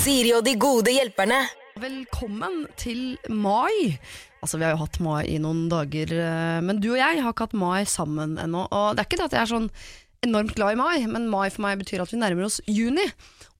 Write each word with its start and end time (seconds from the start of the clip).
Siri 0.00 0.30
og 0.32 0.46
de 0.46 0.54
gode 0.56 0.94
hjelperne. 0.94 1.42
Velkommen 1.76 2.62
til 2.80 3.18
mai. 3.28 3.98
Altså, 4.40 4.56
Vi 4.56 4.64
har 4.64 4.72
jo 4.72 4.80
hatt 4.80 4.96
mai 5.04 5.26
i 5.28 5.36
noen 5.36 5.68
dager, 5.68 6.08
eh, 6.08 6.60
men 6.64 6.80
du 6.80 6.92
og 6.94 6.96
jeg 6.96 7.20
har 7.20 7.34
ikke 7.34 7.50
hatt 7.50 7.52
mai 7.60 7.84
sammen 7.84 8.38
ennå. 8.40 8.64
Og 8.72 8.96
det 8.96 9.02
er 9.02 9.08
ikke 9.10 9.18
det 9.20 9.26
at 9.28 9.36
jeg 9.36 9.42
er 9.42 9.52
sånn 9.52 9.68
enormt 10.26 10.54
glad 10.54 10.74
i 10.74 10.80
mai, 10.80 11.06
men 11.08 11.28
mai 11.30 11.48
for 11.50 11.64
meg 11.64 11.80
betyr 11.80 12.02
at 12.04 12.12
vi 12.12 12.20
nærmer 12.20 12.48
oss 12.48 12.60
juni. 12.68 13.06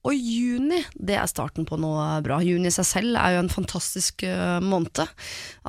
Og 0.01 0.17
juni 0.17 0.79
det 0.97 1.13
er 1.19 1.29
starten 1.29 1.65
på 1.69 1.77
noe 1.77 2.05
bra. 2.25 2.39
Juni 2.41 2.71
i 2.71 2.73
seg 2.73 2.87
selv 2.89 3.19
er 3.21 3.35
jo 3.35 3.43
en 3.43 3.51
fantastisk 3.53 4.23
uh, 4.25 4.57
måned. 4.65 5.03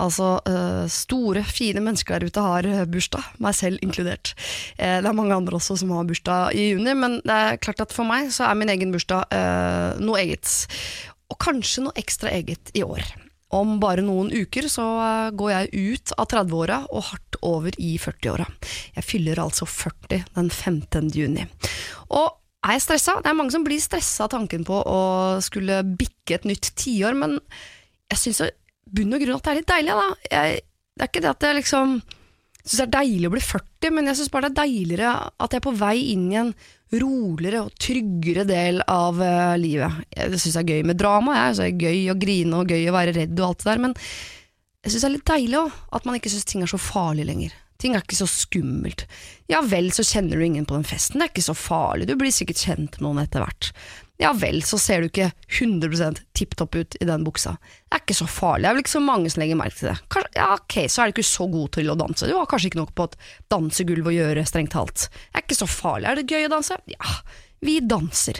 Altså 0.00 0.30
uh, 0.46 0.84
store, 0.88 1.44
fine 1.44 1.82
mennesker 1.84 2.16
der 2.16 2.32
ute 2.32 2.44
har 2.44 2.68
uh, 2.68 2.84
bursdag, 2.88 3.26
meg 3.44 3.58
selv 3.58 3.84
inkludert. 3.84 4.32
det 4.80 5.04
er 5.04 5.16
mange 5.16 5.36
andre 5.36 5.58
også 5.58 5.76
som 5.82 5.92
har 5.92 6.08
bursdag 6.08 6.56
i 6.56 6.70
juni, 6.70 6.96
men 6.96 7.20
det 7.26 7.36
er 7.36 7.60
klart 7.60 7.84
at 7.84 7.92
for 7.92 8.08
meg 8.08 8.32
så 8.32 8.48
er 8.48 8.56
min 8.56 8.72
egen 8.72 8.94
bursdag 8.94 9.28
noe 10.00 10.24
eget. 10.24 10.48
Og 11.28 11.36
kanskje 11.40 11.84
noe 11.84 12.00
ekstra 12.00 12.32
eget 12.32 12.72
i 12.76 12.84
år. 12.84 13.04
Om 13.52 13.76
bare 13.82 14.04
noen 14.04 14.30
uker 14.32 14.68
så 14.72 14.84
går 15.36 15.50
jeg 15.52 15.90
ut 15.92 16.14
av 16.16 16.28
30-åra 16.32 16.78
og 16.88 17.04
hardt 17.10 17.36
over 17.44 17.76
i 17.76 17.94
40-åra. 18.00 18.46
Jeg 18.96 19.04
fyller 19.04 19.42
altså 19.42 19.68
40 19.68 20.24
den 20.38 20.48
15. 20.48 21.10
juni. 21.12 21.44
Og 22.16 22.30
er 22.62 22.76
jeg 22.78 22.84
stressa? 22.86 23.18
Det 23.20 23.28
er 23.28 23.36
mange 23.36 23.54
som 23.54 23.64
blir 23.66 23.82
stressa 23.82 24.26
av 24.26 24.32
tanken 24.36 24.64
på 24.64 24.78
å 24.86 25.00
skulle 25.44 25.82
bikke 25.84 26.38
et 26.38 26.48
nytt 26.48 26.72
tiår, 26.78 27.16
men 27.18 27.36
jeg 28.12 28.20
syns 28.22 28.42
i 28.46 28.50
bunn 28.92 29.16
og 29.16 29.24
grunn 29.24 29.38
at 29.38 29.46
det 29.46 29.52
er 29.52 29.60
litt 29.60 29.72
deilig. 29.72 29.96
Da. 29.98 30.08
Jeg, 30.30 30.60
det 30.92 31.04
er 31.04 31.10
ikke 31.10 31.24
det 31.24 31.32
at 31.32 31.48
jeg 31.48 31.58
liksom 31.58 31.96
syns 32.62 32.78
det 32.78 32.86
er 32.86 32.94
deilig 33.00 33.28
å 33.28 33.34
bli 33.34 33.42
40, 33.42 33.94
men 33.96 34.10
jeg 34.10 34.20
syns 34.20 34.32
bare 34.32 34.48
det 34.48 34.54
er 34.54 34.70
deiligere 34.70 35.14
at 35.34 35.50
jeg 35.50 35.60
er 35.60 35.66
på 35.66 35.74
vei 35.80 35.96
inn 36.12 36.28
i 36.30 36.38
en 36.44 36.54
roligere 36.92 37.62
og 37.64 37.72
tryggere 37.80 38.44
del 38.48 38.82
av 38.90 39.20
uh, 39.22 39.54
livet. 39.60 40.02
Jeg 40.12 40.36
syns 40.36 40.58
det 40.58 40.62
er 40.62 40.76
gøy 40.76 40.86
med 40.90 41.00
drama, 41.00 41.38
jeg. 41.38 41.56
Så 41.56 41.66
er 41.66 41.82
gøy 41.88 42.12
å 42.12 42.18
grine 42.20 42.60
og 42.60 42.72
gøy 42.72 42.86
å 42.90 42.96
være 42.96 43.16
redd 43.16 43.34
og 43.38 43.48
alt 43.48 43.64
det 43.64 43.70
der, 43.70 43.82
men 43.86 43.96
jeg 44.82 44.92
syns 44.92 45.04
det 45.04 45.08
er 45.08 45.14
litt 45.16 45.28
deilig 45.30 45.60
òg, 45.62 45.82
at 45.96 46.08
man 46.08 46.18
ikke 46.18 46.32
syns 46.32 46.48
ting 46.48 46.64
er 46.64 46.70
så 46.70 46.80
farlig 46.80 47.26
lenger. 47.28 47.54
Ting 47.82 47.96
er 47.96 48.04
ikke 48.04 48.18
så 48.18 48.28
skummelt. 48.30 49.06
Ja 49.50 49.62
vel, 49.66 49.90
så 49.94 50.04
kjenner 50.06 50.38
du 50.38 50.46
ingen 50.46 50.66
på 50.68 50.76
den 50.76 50.86
festen, 50.86 51.18
det 51.18 51.28
er 51.28 51.32
ikke 51.32 51.48
så 51.48 51.56
farlig, 51.58 52.06
du 52.10 52.14
blir 52.18 52.34
sikkert 52.34 52.62
kjent 52.62 52.98
med 52.98 53.06
noen 53.08 53.22
etter 53.24 53.42
hvert. 53.42 53.72
Ja 54.22 54.30
vel, 54.38 54.60
så 54.62 54.78
ser 54.78 55.02
du 55.02 55.08
ikke 55.08 55.32
100 55.48 56.20
tipp 56.36 56.54
topp 56.58 56.76
ut 56.78 56.96
i 57.00 57.06
den 57.08 57.24
buksa. 57.26 57.56
Det 57.58 57.96
er 57.96 58.04
ikke 58.04 58.18
så 58.20 58.28
farlig, 58.30 58.64
det 58.64 58.68
er 58.70 58.76
vel 58.76 58.84
ikke 58.84 58.94
så 58.94 59.02
mange 59.02 59.32
som 59.32 59.42
legger 59.42 59.58
merke 59.58 59.78
til 59.80 59.90
det. 59.90 59.96
Kanskje, 60.14 60.30
ja 60.38 60.50
ok, 60.54 60.76
så 60.86 61.02
er 61.02 61.08
du 61.08 61.16
ikke 61.16 61.30
så 61.32 61.46
god 61.50 61.72
til 61.76 61.90
å 61.90 61.96
danse, 61.98 62.28
du 62.28 62.36
har 62.38 62.50
kanskje 62.50 62.70
ikke 62.70 62.80
noe 62.82 62.94
på 62.94 63.08
et 63.08 63.16
dansegulv 63.52 64.12
å 64.12 64.14
gjøre, 64.14 64.46
strengt 64.46 64.74
talt. 64.76 65.08
Det 65.10 65.40
er 65.40 65.46
ikke 65.46 65.58
så 65.58 65.68
farlig, 65.70 66.08
er 66.08 66.20
det 66.20 66.28
gøy 66.30 66.46
å 66.46 66.54
danse? 66.54 66.78
Ja, 66.94 67.18
vi 67.66 67.80
danser. 67.82 68.38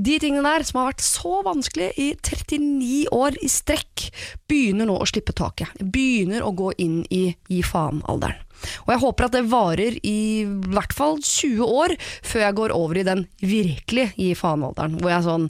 De 0.00 0.16
tingene 0.22 0.46
der 0.46 0.64
som 0.64 0.80
har 0.80 0.92
vært 0.92 1.04
så 1.04 1.40
vanskelig 1.44 1.90
i 2.00 2.12
39 2.16 3.10
år 3.12 3.36
i 3.42 3.50
strekk, 3.50 4.06
begynner 4.48 4.88
nå 4.88 4.96
å 5.02 5.08
slippe 5.08 5.34
taket. 5.36 5.74
Begynner 5.82 6.46
å 6.46 6.54
gå 6.56 6.70
inn 6.80 7.02
i 7.12 7.26
gi 7.50 7.60
faen-alderen. 7.66 8.46
Og 8.86 8.94
jeg 8.94 9.02
håper 9.04 9.26
at 9.26 9.36
det 9.36 9.44
varer 9.50 10.00
i 10.06 10.46
hvert 10.46 10.96
fall 10.96 11.20
20 11.20 11.62
år 11.66 11.96
før 12.00 12.44
jeg 12.46 12.58
går 12.62 12.74
over 12.76 13.00
i 13.00 13.06
den 13.06 13.26
virkelig 13.42 14.10
gi 14.16 14.32
faen-alderen, 14.38 14.98
hvor 15.00 15.12
jeg 15.12 15.20
er 15.20 15.28
sånn 15.28 15.48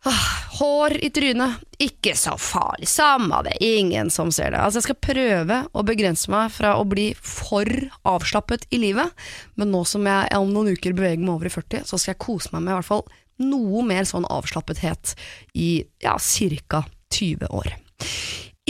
Hår 0.00 0.94
i 1.04 1.10
trynet, 1.12 1.58
ikke 1.76 2.14
så 2.16 2.32
farlig, 2.40 2.86
samme 2.88 3.42
det, 3.44 3.58
ingen 3.60 4.08
som 4.10 4.30
ser 4.32 4.54
det. 4.54 4.60
Altså 4.64 4.80
Jeg 4.80 4.86
skal 4.88 4.98
prøve 5.04 5.58
å 5.76 5.84
begrense 5.84 6.32
meg 6.32 6.48
fra 6.54 6.72
å 6.80 6.86
bli 6.88 7.10
for 7.20 7.68
avslappet 8.08 8.64
i 8.72 8.80
livet, 8.80 9.12
men 9.60 9.68
nå 9.74 9.82
som 9.84 10.08
jeg 10.08 10.40
om 10.40 10.54
noen 10.54 10.72
uker 10.72 10.96
beveger 10.96 11.20
meg 11.20 11.34
over 11.34 11.50
i 11.50 11.52
40, 11.52 11.84
så 11.84 12.00
skal 12.00 12.14
jeg 12.14 12.22
kose 12.24 12.52
meg 12.54 12.64
med 12.64 12.72
i 12.72 12.78
hvert 12.78 12.88
fall 12.88 13.04
noe 13.44 13.84
mer 13.88 14.08
sånn 14.08 14.28
avslappethet 14.28 15.14
i 15.56 15.70
ja, 16.00 16.16
ca. 16.16 16.84
20 17.10 17.52
år. 17.60 17.72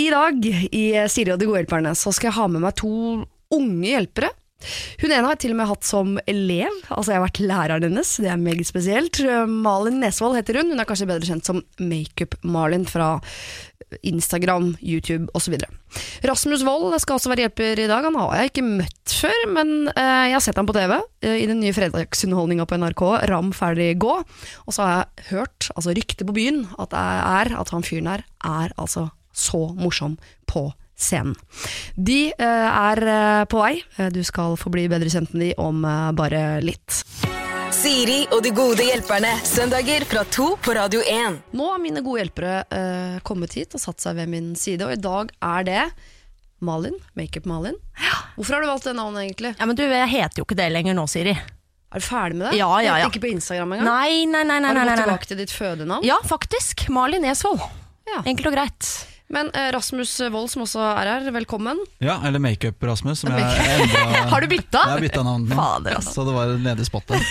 I 0.00 0.08
dag 0.12 0.46
i 0.72 0.84
Siri 1.12 1.32
og 1.34 1.40
de 1.40 1.48
gode 1.48 1.60
hjelperne 1.60 1.92
så 1.98 2.12
skal 2.14 2.30
jeg 2.30 2.38
ha 2.38 2.46
med 2.48 2.62
meg 2.64 2.76
to 2.78 2.92
unge 3.52 3.88
hjelpere. 3.90 4.30
Hun 5.00 5.08
ene 5.08 5.24
har 5.24 5.34
jeg 5.34 5.42
til 5.46 5.54
og 5.54 5.58
med 5.58 5.68
hatt 5.70 5.86
som 5.88 6.16
elev, 6.28 6.74
altså 6.92 7.12
jeg 7.12 7.18
har 7.18 7.24
vært 7.24 7.40
læreren 7.40 7.86
hennes, 7.88 8.12
det 8.20 8.28
er 8.28 8.40
meget 8.40 8.68
spesielt. 8.68 9.20
Malin 9.48 10.00
Nesvold 10.02 10.36
heter 10.36 10.60
hun, 10.60 10.72
hun 10.72 10.82
er 10.82 10.88
kanskje 10.88 11.08
bedre 11.08 11.28
kjent 11.28 11.48
som 11.48 11.62
Makeup-Malin 11.80 12.84
fra 12.88 13.14
Instagram, 14.06 14.74
YouTube 14.84 15.32
osv. 15.34 15.56
Rasmus 16.28 16.62
Wold 16.68 16.94
skal 17.02 17.16
også 17.16 17.32
være 17.32 17.46
hjelper 17.46 17.80
i 17.80 17.88
dag, 17.90 18.04
han 18.06 18.18
har 18.20 18.36
jeg 18.36 18.52
ikke 18.52 18.66
møtt 18.68 19.14
før, 19.20 19.38
men 19.56 19.72
eh, 19.94 20.26
jeg 20.30 20.36
har 20.36 20.44
sett 20.44 20.60
ham 20.60 20.68
på 20.68 20.76
TV 20.76 20.94
eh, 20.96 21.40
i 21.40 21.48
den 21.50 21.60
nye 21.64 21.74
fredagsunderholdninga 21.76 22.68
på 22.68 22.80
NRK, 22.80 23.06
Ram 23.32 23.54
ferdig 23.56 23.94
gå, 24.00 24.18
og 24.20 24.76
så 24.76 24.84
har 24.84 24.92
jeg 24.94 25.30
hørt, 25.32 25.72
altså 25.74 25.96
ryktet 25.96 26.28
på 26.28 26.36
byen, 26.36 26.68
at 26.80 26.94
er 27.00 27.56
at 27.58 27.74
han 27.74 27.84
fyren 27.86 28.12
her 28.12 28.28
er 28.46 28.76
altså 28.76 29.08
så 29.40 29.64
morsom 29.78 30.18
på 30.50 30.68
scenen. 31.00 31.34
De 31.96 32.28
eh, 32.36 32.68
er 32.68 33.02
eh, 33.08 33.44
på 33.50 33.60
vei. 33.62 33.74
Eh, 33.96 34.10
du 34.12 34.22
skal 34.26 34.56
få 34.60 34.72
bli 34.72 34.86
bedre 34.92 35.10
kjent 35.12 35.32
med 35.34 35.48
de 35.48 35.52
om 35.60 35.82
bare 36.16 36.60
litt. 36.64 37.02
Siri 37.70 38.24
og 38.34 38.42
de 38.44 38.50
gode 38.52 38.84
hjelperne. 38.84 39.30
Søndager 39.46 40.04
fra 40.10 40.24
to 40.28 40.52
på 40.60 40.74
Radio 40.76 41.00
1. 41.06 41.38
Nå 41.56 41.68
har 41.70 41.78
mine 41.80 42.02
gode 42.04 42.24
hjelpere 42.24 42.56
uh, 42.66 43.20
kommet 43.24 43.54
hit 43.56 43.76
og 43.78 43.80
satt 43.80 44.02
seg 44.02 44.18
ved 44.18 44.28
min 44.28 44.50
side, 44.58 44.82
og 44.84 44.92
i 44.92 44.98
dag 45.00 45.30
er 45.38 45.68
det 45.68 45.84
Malin. 46.66 46.98
Makeup-Malin. 47.16 47.78
Hvorfor 48.34 48.58
har 48.58 48.66
du 48.66 48.68
valgt 48.68 48.90
det 48.90 48.96
navnet, 48.98 49.22
egentlig? 49.22 49.54
Ja, 49.54 49.68
men 49.70 49.78
du, 49.78 49.84
Jeg 49.86 50.10
heter 50.12 50.42
jo 50.42 50.48
ikke 50.48 50.58
det 50.58 50.66
lenger 50.74 50.98
nå, 50.98 51.06
Siri. 51.08 51.32
Er 51.32 52.02
du 52.02 52.04
ferdig 52.04 52.36
med 52.36 52.50
det? 52.50 52.58
Ja, 52.58 52.68
ja, 52.84 52.98
ja. 53.00 53.08
Ikke 53.08 53.22
på 53.22 53.30
Instagram 53.30 53.78
engang? 53.78 53.88
Nei, 53.88 54.26
nei, 54.28 54.42
nei, 54.44 54.58
nei, 54.60 54.74
Har 54.74 54.76
du 54.76 54.80
nei, 54.82 54.84
gått 54.84 54.90
nei, 54.90 54.96
nei. 54.98 55.06
tilbake 55.06 55.30
til 55.30 55.40
ditt 55.40 55.54
fødenavn? 55.54 56.04
Ja, 56.10 56.18
faktisk. 56.26 56.84
Malin 56.92 57.24
Esvold. 57.30 57.62
Ja. 58.10 58.20
Enkelt 58.26 58.50
og 58.50 58.58
greit. 58.58 58.90
Men 59.30 59.50
eh, 59.54 59.68
Rasmus 59.74 60.16
Wold, 60.32 60.50
som 60.50 60.64
også 60.66 60.82
er 60.98 61.06
her, 61.12 61.28
velkommen. 61.34 61.78
Ja, 62.02 62.16
eller 62.26 62.42
Makeup-Rasmus. 62.42 63.22
som 63.22 63.30
jeg 63.30 63.46
endra- 63.76 64.24
Har 64.32 64.42
du 64.42 64.50
bytta? 64.50 64.82
Jeg 64.88 64.96
har 64.96 65.04
bytta 65.06 65.22
navn 65.26 65.46
nå, 65.46 65.54
Fader, 65.54 66.00
altså. 66.00 66.16
så 66.18 66.26
det 66.26 66.34
var 66.34 66.54
nede 66.58 66.82
i 66.82 66.88
spottet. 66.88 67.30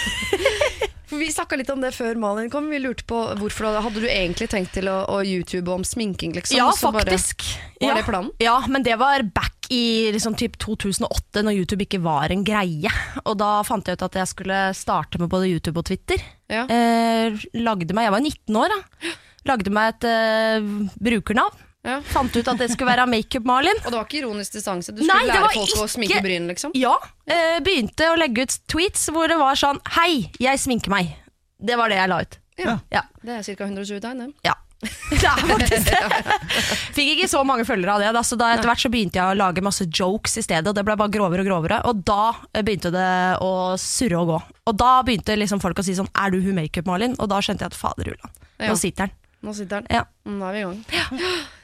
For 1.09 1.19
Vi 1.19 1.27
snakka 1.33 1.57
litt 1.59 1.71
om 1.73 1.81
det 1.83 1.89
før 1.97 2.15
Malin 2.21 2.47
kom. 2.53 2.69
Vi 2.71 2.79
lurte 2.79 3.03
på 3.09 3.19
hvorfor 3.41 3.67
Hadde 3.83 3.99
du 3.99 4.07
egentlig 4.07 4.47
tenkt 4.53 4.71
til 4.77 4.87
å, 4.87 5.01
å 5.11 5.19
YouTube 5.27 5.73
om 5.73 5.83
sminking, 5.83 6.37
liksom? 6.37 6.55
Ja, 6.61 6.69
så 6.71 6.93
bare- 6.95 7.03
faktisk. 7.09 7.43
Var 7.81 7.91
ja. 7.91 7.99
det 7.99 8.07
planen? 8.07 8.31
Ja, 8.39 8.55
men 8.71 8.85
det 8.87 8.95
var 9.01 9.25
back 9.35 9.67
i 9.73 10.09
liksom, 10.15 10.37
typ 10.39 10.55
2008, 10.61 11.43
når 11.45 11.59
YouTube 11.59 11.83
ikke 11.83 11.99
var 12.01 12.31
en 12.33 12.45
greie. 12.47 12.89
Og 13.25 13.35
da 13.41 13.57
fant 13.67 13.85
jeg 13.91 13.99
ut 13.99 14.07
at 14.07 14.15
jeg 14.23 14.31
skulle 14.31 14.61
starte 14.77 15.19
med 15.21 15.29
både 15.33 15.51
YouTube 15.51 15.81
og 15.83 15.89
Twitter. 15.91 16.23
Ja. 16.49 16.63
Eh, 16.63 17.35
lagde 17.59 17.91
meg, 17.97 18.07
Jeg 18.07 18.15
var 18.15 18.23
19 18.23 18.61
år, 18.63 18.77
da. 18.77 19.11
Lagde 19.51 19.73
meg 19.75 19.97
et 19.97 20.07
eh, 20.13 20.69
brukernavn. 21.03 21.65
Ja. 21.87 22.01
Fant 22.03 22.35
ut 22.35 22.47
at 22.51 22.59
det 22.59 22.67
skulle 22.73 22.91
være 22.91 23.05
Makeup-Malin. 23.07 23.77
Og 23.85 23.87
det 23.87 23.95
var 23.95 24.07
ikke 24.07 24.19
ironisk 24.19 24.57
distanse? 24.57 24.91
Du 24.91 24.99
skulle 24.99 25.15
Nei, 25.15 25.29
lære 25.29 25.51
folk 25.53 25.71
folk 25.71 25.85
å 25.85 25.91
sminke 25.93 26.21
bryn, 26.25 26.47
liksom? 26.51 26.73
Ja, 26.75 26.95
eh, 27.29 27.59
begynte 27.63 28.09
å 28.11 28.17
legge 28.19 28.43
ut 28.47 28.57
tweets 28.67 29.07
hvor 29.15 29.31
det 29.31 29.37
var 29.39 29.55
sånn 29.59 29.79
Hei, 29.95 30.27
jeg 30.43 30.59
sminker 30.59 30.91
meg. 30.91 31.13
Det 31.59 31.77
var 31.79 31.91
det 31.91 32.01
jeg 32.01 32.11
la 32.11 32.23
ut. 32.25 32.39
Ja. 32.59 32.79
Ja. 32.91 33.05
Det 33.23 33.37
er 33.37 33.55
ca. 33.55 33.69
120 33.69 34.01
tegn, 34.03 34.25
det. 34.25 34.33
Ja. 34.49 34.57
Det 35.09 35.27
er 35.27 35.41
faktisk 35.43 35.89
det. 35.89 36.35
Fikk 36.95 37.09
ikke 37.17 37.27
så 37.27 37.41
mange 37.43 37.65
følgere 37.67 37.97
av 37.97 38.03
det, 38.03 38.11
da, 38.15 38.21
så 38.23 38.37
da 38.39 38.53
etter 38.53 38.69
hvert 38.69 38.79
så 38.79 38.91
begynte 38.93 39.19
jeg 39.19 39.33
å 39.33 39.35
lage 39.35 39.63
masse 39.65 39.83
jokes 39.83 40.37
i 40.39 40.43
stedet. 40.45 40.69
Og 40.71 40.75
det 40.77 40.85
ble 40.87 40.95
bare 40.99 41.11
grovere 41.11 41.43
og 41.43 41.49
grovere. 41.49 41.79
Og 41.89 41.99
da 42.07 42.29
eh, 42.53 42.63
begynte 42.63 42.91
det 42.93 43.09
å 43.43 43.75
surre 43.81 44.21
og 44.21 44.31
gå. 44.31 44.39
Og 44.71 44.77
da 44.79 44.93
begynte 45.03 45.35
liksom 45.35 45.59
folk 45.63 45.81
å 45.81 45.83
si 45.83 45.97
sånn 45.97 46.07
Er 46.15 46.31
du 46.31 46.39
hun 46.45 46.55
makeup-Malin? 46.61 47.17
Og 47.19 47.27
da 47.31 47.41
skjønte 47.43 47.67
jeg 47.67 47.73
at 47.73 47.79
fader 47.79 48.13
ulland, 48.13 48.43
nå 48.61 48.75
sitter 48.79 49.09
den. 49.09 49.15
Nå 49.43 49.55
sitter 49.55 49.81
den. 49.83 49.91
Ja. 49.99 50.05
Mm, 50.27 50.37
Nå 50.39 50.47
er 50.47 50.55
vi 50.55 50.61
i 50.61 50.67
gang. 50.67 50.79
Eh, 51.19 51.58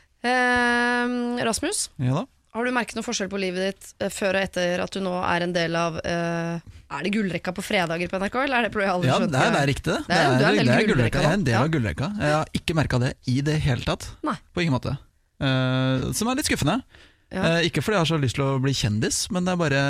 Rasmus, 1.46 1.90
Ja 2.02 2.14
da. 2.22 2.24
har 2.56 2.66
du 2.66 2.72
merket 2.76 2.96
noe 2.98 3.06
forskjell 3.06 3.30
på 3.32 3.40
livet 3.42 3.68
ditt 3.76 3.90
eh, 4.02 4.10
før 4.14 4.38
og 4.40 4.46
etter 4.48 4.82
at 4.84 4.92
du 4.96 5.02
nå 5.04 5.14
er 5.22 5.46
en 5.46 5.54
del 5.56 5.76
av 5.80 5.98
eh, 6.04 6.60
Er 6.96 7.04
det 7.06 7.12
gullrekka 7.16 7.54
på 7.56 7.64
fredager 7.66 8.10
på 8.12 8.20
NRK, 8.22 8.38
eller 8.46 8.58
er 8.60 8.68
det 8.68 8.74
på 8.76 8.82
Royal 8.82 9.06
Ja, 9.06 9.18
det 9.20 9.30
er, 9.40 9.52
det 9.56 9.62
er 9.64 9.70
riktig, 9.72 9.92
det. 9.92 10.04
Det 10.08 10.16
er- 10.20 10.38
det 10.40 10.46
er 10.48 10.60
det 10.64 10.76
er 10.78 10.88
gullrekka. 10.92 11.22
Jeg 11.26 11.32
er 11.32 11.40
en 11.40 11.44
del 11.48 11.58
av 11.62 11.70
gullrekka. 11.74 12.12
Jeg 12.22 12.36
har 12.40 12.54
ikke 12.62 12.76
merka 12.78 13.00
det 13.06 13.14
i 13.28 13.40
det 13.42 13.58
hele 13.66 13.84
tatt. 13.88 14.08
Nei. 14.24 14.36
På 14.54 14.62
ingen 14.64 14.76
måte. 14.78 14.94
Eh, 15.42 16.06
som 16.16 16.30
er 16.32 16.36
litt 16.40 16.48
skuffende. 16.50 16.78
Ja. 17.34 17.42
Eh, 17.58 17.68
ikke 17.70 17.82
fordi 17.84 17.98
jeg 17.98 18.04
har 18.06 18.12
så 18.14 18.20
lyst 18.22 18.38
til 18.38 18.46
å 18.46 18.60
bli 18.62 18.72
kjendis, 18.78 19.26
men 19.34 19.44
det 19.46 19.52
er 19.56 19.60
bare 19.60 19.82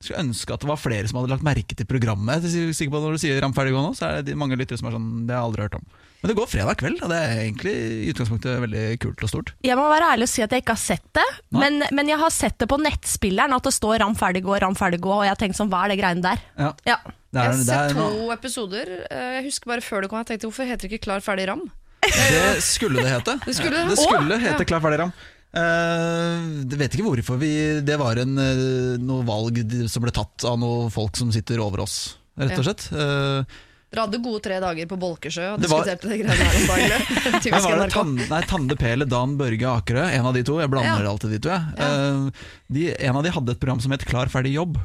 skulle 0.00 0.22
ønske 0.24 0.54
at 0.56 0.62
det 0.64 0.68
var 0.70 0.78
flere 0.80 1.06
som 1.10 1.18
hadde 1.20 1.28
lagt 1.34 1.44
merke 1.44 1.76
til 1.76 1.84
programmet. 1.86 2.40
Jeg 2.48 2.70
er 2.70 2.72
sikker 2.72 2.90
på 2.94 3.02
at 3.02 3.04
Når 3.04 3.12
du 3.18 3.20
sier 3.20 3.40
Ramferdig 3.44 3.74
gå 3.76 3.82
nå, 3.84 3.92
så 3.94 4.08
er 4.16 4.22
det 4.24 4.34
mange 4.40 4.56
lyttere 4.56 4.80
som 4.80 4.88
er 4.88 4.96
sånn 4.96 5.26
Det 5.28 5.36
har 5.36 5.42
jeg 5.44 5.50
aldri 5.50 5.66
hørt 5.68 5.76
om. 5.76 5.84
Men 6.20 6.28
det 6.28 6.36
går 6.36 6.48
fredag 6.52 6.76
kveld, 6.82 6.98
og 7.00 7.08
det 7.08 7.16
er 7.16 7.30
egentlig 7.46 7.72
i 8.04 8.08
utgangspunktet 8.12 8.58
veldig 8.60 8.82
kult 9.00 9.22
og 9.24 9.30
stort. 9.32 9.52
Jeg 9.64 9.76
må 9.78 9.86
være 9.88 10.10
ærlig 10.12 10.26
og 10.28 10.32
si 10.34 10.42
at 10.44 10.52
jeg 10.52 10.60
ikke 10.64 10.74
har 10.76 10.82
sett 10.82 11.06
det, 11.16 11.24
men, 11.56 11.80
men 11.96 12.10
jeg 12.12 12.18
har 12.20 12.30
sett 12.34 12.58
det 12.60 12.68
på 12.68 12.76
nettspilleren. 12.76 13.54
At 13.56 13.64
det 13.64 13.72
står 13.72 13.98
'ram 14.02 14.14
ferdig 14.18 14.42
gå', 14.44 14.58
'ram 14.60 14.76
ferdig 14.76 15.00
gå', 15.00 15.14
og 15.16 15.24
jeg 15.24 15.32
har 15.32 15.40
tenkt 15.40 15.56
sånn 15.56 15.70
hva 15.72 15.84
er 15.86 15.88
det 15.94 15.98
greiene 16.02 16.22
der? 16.22 16.38
Ja, 16.58 16.72
Ja. 16.84 16.98
det 17.32 17.40
Jeg 17.40 17.46
har 17.46 17.64
sett 17.64 17.96
to 17.96 18.04
to 18.10 18.30
episoder. 18.32 18.86
Eh, 19.10 19.32
Jeg 19.40 19.44
husker 19.48 19.66
bare 19.72 19.80
før 19.80 20.02
det 20.02 20.10
kom, 20.10 20.18
jeg 20.20 20.26
tenkte 20.26 20.46
hvorfor 20.50 20.66
heter 20.68 20.88
det 20.88 20.92
ikke 20.92 21.04
Klar, 21.08 21.20
ferdig, 21.24 21.48
ram? 21.48 21.70
Det 22.02 22.62
skulle 22.62 23.00
det 23.00 23.10
hete. 23.16 23.40
Det 23.46 23.54
skulle 23.56 23.76
det? 23.88 23.96
skulle 23.96 24.34
Åh, 24.36 24.40
hete 24.40 24.60
ja. 24.60 24.64
Klar, 24.64 24.80
ferdig, 24.80 24.98
ram. 25.00 25.12
Uh, 25.50 26.62
jeg 26.70 26.78
vet 26.78 26.94
ikke 26.94 27.02
hvorfor 27.08 27.36
vi 27.40 27.80
Det 27.82 27.96
var 27.98 28.20
en, 28.22 28.36
eh, 28.38 28.98
noe 29.02 29.24
valg 29.26 29.56
som 29.90 30.02
ble 30.04 30.12
tatt 30.14 30.44
av 30.46 30.58
noen 30.62 30.92
folk 30.94 31.16
som 31.18 31.32
sitter 31.34 31.58
over 31.58 31.80
oss, 31.82 32.16
rett 32.38 32.54
og 32.58 32.64
Ja. 32.64 32.72
slett. 32.72 32.84
Eh, 32.92 33.44
Dere 33.90 34.04
hadde 34.06 34.20
gode 34.22 34.38
tre 34.44 34.60
dager 34.62 34.86
på 34.86 34.96
Bolkesjø 35.02 35.46
og 35.56 35.60
Det 35.64 35.68
var- 35.70 35.84
det 35.84 35.96
greiene 35.98 36.30
her 36.30 36.58
om 36.60 36.66
dagen. 36.70 36.90
Var 37.64 37.80
det. 37.80 37.88
Tan, 37.90 38.12
nei, 38.30 38.40
Tande 38.46 38.76
P 38.78 38.86
eller 38.92 39.08
Dan 39.10 39.32
Børge 39.36 39.66
Akerø, 39.66 40.04
en 40.14 40.26
av 40.30 40.34
de 40.36 40.44
to. 40.46 40.60
Jeg 40.62 40.70
blander 40.70 41.02
Ja. 41.02 41.10
alltid 41.10 41.30
de 41.34 41.40
to. 41.42 41.50
Jeg. 41.50 41.62
Eh, 41.76 42.30
de, 42.70 42.84
en 43.08 43.16
av 43.18 43.24
de 43.26 43.30
hadde 43.34 43.50
et 43.50 43.60
program 43.60 43.80
som 43.82 43.90
het 43.90 44.04
Klar, 44.06 44.26
ferdig, 44.30 44.54
jobb 44.54 44.78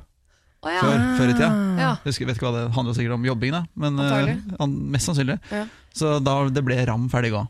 Oh, 0.65 0.71
ja. 0.73 0.81
før, 0.81 0.97
før 1.19 1.29
i 1.29 1.33
tida. 1.37 1.49
Ja. 1.77 1.89
Jeg 2.01 2.25
vet 2.25 2.37
ikke 2.39 2.47
hva 2.49 2.53
Det 2.55 2.73
handler 2.73 2.93
sikkert 2.97 3.13
om 3.13 3.25
jobbing, 3.27 3.51
da. 3.53 3.59
Men 3.77 3.99
uh, 4.01 4.65
mest 4.65 5.05
sannsynlig. 5.05 5.37
Ja. 5.53 5.67
Så 5.93 6.15
da 6.25 6.49
det 6.49 6.63
ble 6.65 6.79
Ram 6.89 7.05
ferdig 7.13 7.29
gå. 7.35 7.43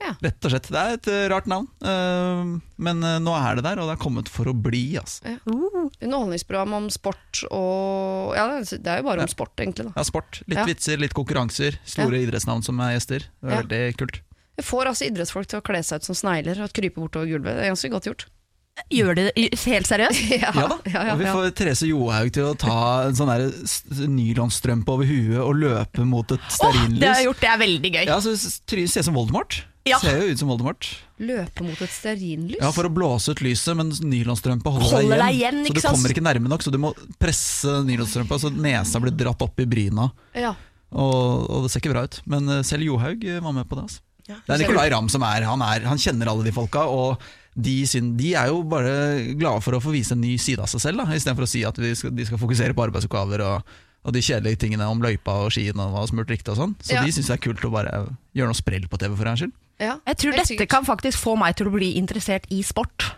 Ja. 0.00 0.14
Rett 0.24 0.44
og 0.48 0.50
slett. 0.54 0.68
Det 0.72 0.80
er 0.80 0.94
et 0.96 1.08
eh, 1.12 1.26
rart 1.28 1.46
navn, 1.50 1.66
eh, 1.84 2.52
men 2.80 3.02
eh, 3.04 3.18
nå 3.20 3.34
er 3.36 3.58
det 3.58 3.64
der, 3.66 3.82
og 3.82 3.90
det 3.90 3.98
er 3.98 4.00
kommet 4.02 4.30
for 4.32 4.48
å 4.48 4.54
bli. 4.56 4.96
Altså. 4.96 5.34
Underholdningsprogram 6.00 6.72
om 6.78 6.88
sport 6.92 7.42
og 7.50 8.34
Ja, 8.36 8.46
det 8.62 8.80
er 8.88 9.02
jo 9.02 9.08
bare 9.10 9.26
om 9.26 9.28
sport, 9.30 9.54
egentlig. 9.60 9.86
da 9.90 9.92
Ja, 10.00 10.04
sport. 10.08 10.42
Litt 10.46 10.58
Ja. 10.58 10.64
vitser, 10.64 10.96
litt 10.98 11.14
konkurranser. 11.14 11.76
Store 11.84 12.16
idrettsnavn 12.16 12.64
som 12.64 12.80
er 12.80 12.96
gjester. 12.96 13.18
Det 13.42 13.50
er 13.50 13.50
Ja. 13.50 13.62
veldig 13.62 13.96
kult. 13.98 14.20
Jeg 14.56 14.64
får 14.66 14.86
altså 14.86 15.06
idrettsfolk 15.10 15.46
til 15.46 15.60
å 15.60 15.62
kle 15.64 15.82
seg 15.82 15.96
ut 16.00 16.04
som 16.04 16.14
snegler 16.14 16.60
og 16.62 16.72
krype 16.72 16.96
bortover 17.00 17.26
gulvet. 17.28 17.56
Det 17.56 17.64
er 17.64 17.70
ganske 17.72 17.90
godt 17.90 18.04
gjort. 18.04 18.24
Gjør 18.90 19.16
de 19.18 19.24
det 19.28 19.48
helt 19.64 19.88
seriøst? 19.90 20.20
Ja, 20.40 20.50
Ja 20.54 20.66
da, 20.70 20.76
ja, 20.86 21.02
ja, 21.10 21.14
og 21.14 21.20
vi 21.20 21.28
får 21.28 21.50
Therese 21.58 21.88
Johaug 21.90 22.30
til 22.34 22.48
å 22.48 22.54
ta 22.58 22.76
en 23.08 23.18
sånn 23.18 23.30
nylonstrømpe 24.10 24.94
over 24.94 25.08
huet 25.08 25.40
og 25.42 25.56
løpe 25.60 26.06
mot 26.08 26.34
et 26.34 26.46
stearinlys. 26.52 27.00
Det 27.02 27.08
har 27.10 27.20
jeg 27.20 27.28
gjort, 27.30 27.42
det 27.44 27.50
er 27.52 27.60
veldig 27.64 27.92
gøy. 27.96 28.04
Ja, 28.08 28.18
så 28.24 28.34
ser 28.40 28.80
ut 28.84 29.06
som 29.10 29.18
Voldemort. 29.18 29.60
Ja. 29.88 29.96
Ser 30.02 30.18
jo 30.20 30.34
ut 30.34 30.40
som 30.42 30.50
Voldemort. 30.52 30.88
Løpe 31.20 31.64
mot 31.64 31.80
et 31.84 31.92
stearinlys? 31.92 32.60
Ja, 32.60 32.70
For 32.76 32.88
å 32.88 32.92
blåse 32.92 33.32
ut 33.34 33.40
lyset, 33.44 33.72
men 33.78 33.92
nylonstrømpa 33.92 34.72
holder, 34.74 34.90
Holder 34.96 35.16
deg 35.16 35.24
deg 35.24 35.38
igjen. 35.38 35.62
igjen, 35.64 35.80
så 35.80 35.80
du 35.80 35.94
kommer 35.94 36.14
ikke 36.14 36.26
nærme 36.26 36.52
nok, 36.52 36.64
så 36.66 36.72
du 36.74 36.78
må 36.82 36.92
presse 37.20 37.78
nylonstrømpa 37.88 38.40
så 38.42 38.52
nesa 38.52 39.00
blir 39.02 39.16
dratt 39.16 39.42
opp 39.46 39.60
i 39.62 39.68
bryna. 39.68 40.10
Ja. 40.36 40.54
Og, 40.90 41.48
og 41.48 41.64
det 41.64 41.72
ser 41.72 41.82
ikke 41.84 41.94
bra 41.94 42.04
ut. 42.08 42.20
Men 42.30 42.48
eh, 42.50 42.62
selv 42.66 42.84
Johaug 42.86 43.24
eh, 43.24 43.40
var 43.44 43.56
med 43.56 43.68
på 43.70 43.78
det. 43.78 43.88
Altså. 43.88 44.04
Det 44.30 44.54
er 44.54 44.60
Nicolay 44.62 44.90
Ramm 44.92 45.08
som 45.10 45.24
er 45.26 45.42
han, 45.48 45.62
er 45.64 45.86
han 45.88 45.98
kjenner 45.98 46.28
alle 46.30 46.44
de 46.46 46.52
folka, 46.54 46.84
og 46.86 47.22
de, 47.62 47.76
sin, 47.86 48.16
de 48.16 48.32
er 48.34 48.48
jo 48.52 48.62
bare 48.62 49.34
glade 49.38 49.62
for 49.64 49.76
å 49.76 49.80
få 49.82 49.92
vise 49.94 50.12
en 50.16 50.20
ny 50.20 50.36
side 50.38 50.60
av 50.64 50.66
seg 50.72 50.80
selv, 50.80 51.00
istedenfor 51.14 51.46
å 51.46 51.50
si 51.50 51.62
at 51.68 51.74
de 51.80 51.94
skal, 51.94 52.10
de 52.16 52.24
skal 52.28 52.38
fokusere 52.40 52.74
på 52.76 52.84
arbeidsoppgaver 52.88 53.44
og, 53.46 53.62
og 54.04 54.12
de 54.16 54.22
kjedelige 54.24 54.60
tingene 54.64 54.86
om 54.88 55.00
løypa 55.02 55.34
og 55.44 55.50
skien 55.52 55.78
og 55.78 55.92
hva 55.94 56.06
smurt 56.08 56.30
riktig 56.32 56.54
og 56.54 56.60
sånn. 56.62 56.74
Så 56.80 56.94
Ja. 56.96 57.02
de 57.04 57.12
syns 57.12 57.26
det 57.28 57.36
er 57.38 57.44
kult 57.44 57.64
å 57.64 57.70
bare 57.72 57.94
gjøre 58.34 58.48
noe 58.52 58.58
sprell 58.58 58.86
på 58.88 58.98
TV 58.98 59.16
for 59.16 59.26
en 59.28 59.36
skyld. 59.36 59.52
ja. 59.80 59.98
Jeg 60.06 60.16
tror 60.16 60.32
dette 60.36 60.66
kan 60.66 60.84
faktisk 60.84 61.18
få 61.18 61.36
meg 61.38 61.56
til 61.56 61.66
å 61.68 61.72
bli 61.72 61.94
interessert 62.00 62.44
i 62.50 62.62
sport. 62.62 63.12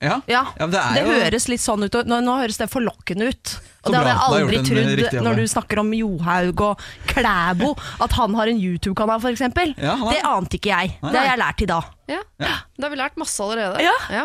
Ja, 0.00 0.20
Ja, 0.30 0.44
Ja, 0.58 0.66
men 0.66 0.70
det 0.70 0.78
er 0.80 0.94
det 0.94 1.02
jo- 1.06 1.24
høres 1.24 1.48
litt 1.48 1.60
sånn 1.60 1.82
ut, 1.84 1.94
og 1.94 2.06
nå, 2.06 2.20
nå 2.22 2.36
høres 2.38 2.56
det 2.58 2.70
forlokkende 2.70 3.28
ut. 3.34 3.58
Og 3.88 3.92
Så 3.92 3.94
det 3.94 4.00
hadde 4.04 4.14
jeg 4.14 4.46
aldri 4.46 4.62
trodd 4.68 5.28
når 5.28 5.40
du 5.40 5.44
snakker 5.54 5.82
om 5.82 5.92
Johaug 5.96 6.64
og 6.68 6.88
Klæbo, 7.10 7.74
at 8.04 8.18
han 8.18 8.36
har 8.38 8.52
en 8.52 8.60
YouTube-kanal 8.60 9.22
f.eks. 9.22 9.46
Ja, 9.76 9.94
han 9.98 10.10
det 10.12 10.24
ante 10.28 10.60
ikke 10.60 10.74
jeg. 10.74 10.98
Nei. 11.02 11.12
Det 11.14 11.22
har 11.22 11.32
jeg 11.32 11.42
lært 11.44 11.64
i 11.64 11.70
dag. 11.70 11.94
Ja. 12.08 12.22
Da 12.38 12.86
har 12.86 12.92
vi 12.92 12.96
lært 12.96 13.18
masse 13.20 13.42
allerede. 13.44 13.82
Ja. 13.84 14.24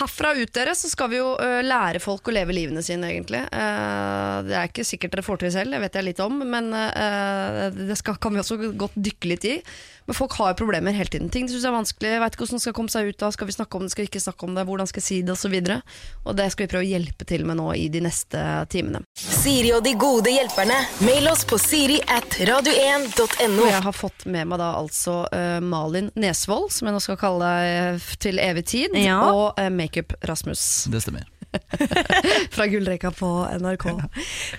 Herfra 0.00 0.32
ut 0.34 0.50
dere 0.56 0.74
så 0.74 0.90
skal 0.90 1.12
vi 1.12 1.20
jo 1.20 1.34
uh, 1.38 1.60
lære 1.62 2.02
folk 2.02 2.26
å 2.26 2.34
leve 2.34 2.56
livene 2.56 2.82
sine, 2.82 3.12
egentlig. 3.12 3.44
Uh, 3.54 4.42
det 4.48 4.56
er 4.58 4.70
ikke 4.70 4.86
sikkert 4.88 5.14
dere 5.14 5.26
får 5.26 5.44
til 5.44 5.52
selv, 5.54 5.74
det 5.74 5.82
vet 5.84 5.98
jeg 5.98 6.08
litt 6.08 6.22
om, 6.24 6.42
men 6.42 6.72
uh, 6.74 7.68
det 7.74 7.98
skal, 8.00 8.18
kan 8.18 8.34
vi 8.34 8.42
også 8.42 8.58
godt 8.74 8.98
dykke 8.98 9.30
litt 9.30 9.46
i. 9.52 9.58
Men 10.04 10.16
folk 10.18 10.34
har 10.36 10.52
jo 10.52 10.58
problemer 10.64 10.92
hele 10.92 11.08
tiden. 11.08 11.30
Ting 11.32 11.46
de 11.48 11.54
syns 11.54 11.64
er 11.64 11.72
vanskelig, 11.72 12.16
veit 12.20 12.34
ikke 12.34 12.44
hvordan 12.44 12.60
de 12.60 12.64
skal 12.66 12.76
komme 12.76 12.92
seg 12.92 13.08
ut 13.08 13.22
av, 13.24 13.32
skal 13.32 13.48
vi 13.48 13.56
snakke 13.56 13.78
om 13.78 13.86
det, 13.86 13.92
skal 13.94 14.04
vi 14.04 14.10
ikke 14.10 14.24
snakke 14.26 14.48
om 14.48 14.58
det, 14.58 14.64
hvordan 14.68 14.90
skal 14.90 15.00
jeg 15.00 15.06
si 15.06 15.20
det, 15.24 15.32
osv. 15.32 15.54
Og, 15.54 15.70
så 15.70 16.26
og 16.28 16.36
det 16.40 16.48
skal 16.52 16.66
vi 16.66 16.72
prøve 16.74 16.84
å 16.84 16.90
hjelpe 16.90 17.28
til 17.28 17.46
med 17.48 17.60
nå 17.60 17.70
i 17.80 17.86
de 17.92 18.02
neste 18.04 18.42
timene. 18.72 18.83
Siri 19.14 19.70
og 19.76 19.82
de 19.86 19.92
gode 20.00 20.32
hjelperne. 20.32 20.76
Mail 21.06 21.28
oss 21.30 21.44
på 21.48 21.58
siri 21.60 22.00
at 22.10 22.36
radio1.no. 22.48 23.66
Jeg 23.68 23.82
har 23.86 23.96
fått 23.96 24.26
med 24.30 24.48
meg 24.50 24.60
da 24.62 24.72
altså 24.78 25.22
uh, 25.28 25.60
Malin 25.64 26.10
Nesvold, 26.18 26.70
som 26.74 26.88
jeg 26.90 26.96
nå 26.96 27.02
skal 27.04 27.20
kalle 27.20 27.52
deg 27.54 28.08
til 28.24 28.40
evig 28.42 28.66
tid, 28.72 28.98
Ja. 29.00 29.20
og 29.30 29.60
uh, 29.60 29.70
Makeup-Rasmus 29.72 30.66
Det 30.92 31.02
stemmer. 31.04 31.28
fra 32.54 32.66
Gullrekka 32.66 33.10
på 33.14 33.28
NRK. 33.60 33.84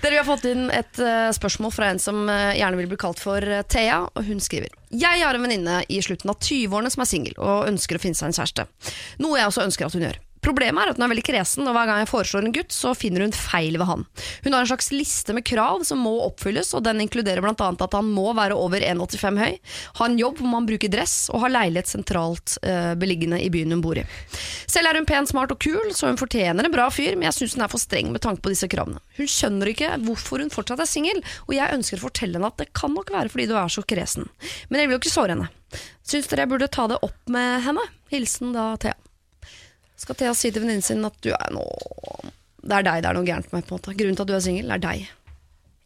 Dere 0.02 0.10
vi 0.14 0.16
har 0.16 0.24
fått 0.24 0.46
inn 0.48 0.70
et 0.72 1.00
uh, 1.02 1.28
spørsmål 1.36 1.72
fra 1.74 1.90
en 1.92 2.00
som 2.00 2.22
eh, 2.32 2.54
gjerne 2.56 2.78
vil 2.80 2.88
bli 2.90 2.98
kalt 3.00 3.20
for 3.20 3.42
eh, 3.44 3.62
Thea, 3.68 3.98
og 4.16 4.24
hun 4.24 4.40
skriver 4.40 4.72
Jeg 4.96 5.20
har 5.22 5.36
en 5.36 5.44
venninne 5.44 5.82
i 5.92 6.00
slutten 6.04 6.32
av 6.32 6.38
20-årene 6.40 6.92
som 6.92 7.04
er 7.04 7.10
singel 7.10 7.36
og 7.36 7.66
ønsker 7.68 7.98
å 7.98 8.02
finne 8.02 8.16
seg 8.18 8.30
en 8.30 8.38
kjæreste. 8.38 8.64
Noe 9.20 9.40
jeg 9.40 9.50
også 9.50 9.66
ønsker 9.66 9.88
at 9.90 9.96
hun 9.98 10.06
gjør. 10.06 10.20
Problemet 10.46 10.84
er 10.84 10.92
at 10.92 10.98
hun 11.00 11.06
er 11.06 11.10
veldig 11.10 11.24
kresen, 11.26 11.66
og 11.66 11.74
hver 11.74 11.88
gang 11.88 12.00
jeg 12.04 12.10
foreslår 12.10 12.46
en 12.46 12.54
gutt, 12.54 12.74
så 12.74 12.92
finner 12.94 13.24
hun 13.24 13.34
feil 13.34 13.78
ved 13.80 13.88
han. 13.88 14.04
Hun 14.44 14.54
har 14.54 14.62
en 14.62 14.70
slags 14.70 14.92
liste 14.94 15.34
med 15.34 15.42
krav 15.48 15.82
som 15.88 15.98
må 16.04 16.12
oppfylles, 16.28 16.70
og 16.78 16.84
den 16.86 17.02
inkluderer 17.02 17.42
bl.a. 17.42 17.70
at 17.72 17.96
han 17.96 18.12
må 18.14 18.28
være 18.36 18.54
over 18.54 18.84
1,85 18.84 19.40
høy, 19.42 19.56
ha 19.98 20.06
en 20.06 20.18
jobb 20.20 20.38
hvor 20.38 20.52
man 20.52 20.68
bruker 20.68 20.92
dress, 20.92 21.16
og 21.34 21.42
ha 21.42 21.50
leilighet 21.50 21.90
sentralt 21.90 22.56
eh, 22.62 22.92
beliggende 22.98 23.40
i 23.42 23.50
byen 23.50 23.74
hun 23.74 23.82
bor 23.82 23.98
i. 23.98 24.04
Selv 24.70 24.92
er 24.92 25.00
hun 25.00 25.08
pen, 25.08 25.26
smart 25.26 25.54
og 25.54 25.60
kul, 25.66 25.90
så 25.96 26.12
hun 26.12 26.20
fortjener 26.20 26.68
en 26.68 26.74
bra 26.74 26.86
fyr, 26.94 27.16
men 27.18 27.26
jeg 27.26 27.38
syns 27.40 27.56
hun 27.58 27.66
er 27.66 27.72
for 27.72 27.82
streng 27.82 28.12
med 28.14 28.22
tanke 28.22 28.44
på 28.44 28.52
disse 28.54 28.70
kravene. 28.70 29.02
Hun 29.18 29.30
skjønner 29.30 29.72
ikke 29.72 29.96
hvorfor 30.06 30.44
hun 30.44 30.52
fortsatt 30.54 30.84
er 30.84 30.90
singel, 30.90 31.22
og 31.48 31.56
jeg 31.58 31.80
ønsker 31.80 31.98
å 31.98 32.06
fortelle 32.06 32.38
henne 32.38 32.52
at 32.52 32.62
det 32.62 32.70
kan 32.76 32.94
nok 32.94 33.10
være 33.14 33.32
fordi 33.32 33.48
du 33.50 33.56
er 33.58 33.72
så 33.72 33.82
kresen. 33.82 34.30
Men 34.70 34.82
jeg 34.84 34.90
vil 34.90 34.98
jo 34.98 35.02
ikke 35.02 35.16
såre 35.16 35.34
henne. 35.34 35.50
Syns 36.06 36.30
dere 36.30 36.46
jeg 36.46 36.54
burde 36.54 36.70
ta 36.70 36.86
det 36.92 37.02
opp 37.02 37.34
med 37.34 37.66
henne? 37.66 37.82
Hilsen 38.12 38.54
da 38.54 38.70
Thea. 38.78 38.94
Skal 39.96 40.18
Thea 40.20 40.34
si 40.36 40.50
til 40.52 40.62
venninnen 40.64 40.84
sin 40.84 41.04
at 41.08 41.16
du 41.24 41.30
er 41.32 41.52
nå 41.54 41.62
Det 42.66 42.74
er 42.80 42.84
deg 42.84 43.02
det 43.04 43.08
er 43.10 43.16
noe 43.16 43.24
gærent 43.26 43.52
med, 43.54 43.64
på 43.64 43.74
en 43.74 43.78
måte. 43.78 43.94
Grunnen 43.96 44.16
til 44.18 44.26
at 44.26 44.30
du 44.30 44.34
er 44.36 44.44
singel, 44.44 44.70
er 44.74 44.82
deg. 44.82 45.06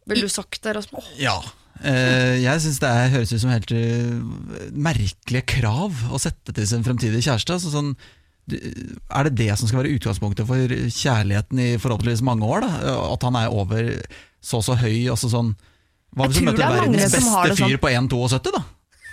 Ville 0.09 0.25
du 0.27 0.33
sagt 0.33 0.59
det, 0.65 0.73
Rasmus? 0.75 1.11
Ja. 1.21 1.35
Eh, 1.81 2.39
jeg 2.43 2.61
syns 2.63 2.79
det 2.81 2.89
er, 2.89 3.11
høres 3.13 3.31
ut 3.33 3.41
som 3.43 3.51
helt 3.53 3.71
uh, 3.71 4.65
merkelige 4.73 5.45
krav 5.55 6.01
å 6.11 6.19
sette 6.21 6.53
til 6.57 6.67
sin 6.69 6.83
fremtidige 6.85 7.23
kjæreste. 7.27 7.55
Altså 7.55 7.71
sånn, 7.73 7.93
du- 8.49 8.57
er 8.59 9.29
det 9.29 9.35
det 9.39 9.49
som 9.61 9.69
skal 9.69 9.83
være 9.83 9.93
utgangspunktet 9.95 10.49
for 10.49 10.75
kjærligheten 10.97 11.61
i 11.61 11.69
forhåpentligvis 11.81 12.25
mange 12.25 12.45
år? 12.49 12.65
Da? 12.65 12.97
At 13.13 13.23
han 13.29 13.37
er 13.39 13.53
over 13.53 13.93
så 14.41 14.59
og 14.59 14.65
så 14.65 14.75
høy? 14.81 15.05
Altså 15.13 15.29
sånn, 15.31 15.53
hva 16.17 16.27
hvis 16.27 16.41
du 16.41 16.49
møter 16.49 16.65
er 16.65 16.79
verdens 16.81 17.13
beste 17.13 17.45
det 17.47 17.57
sånn. 17.61 17.69
fyr 17.71 17.81
på 17.85 17.93
1,72, 17.93 18.55
da? 18.57 18.63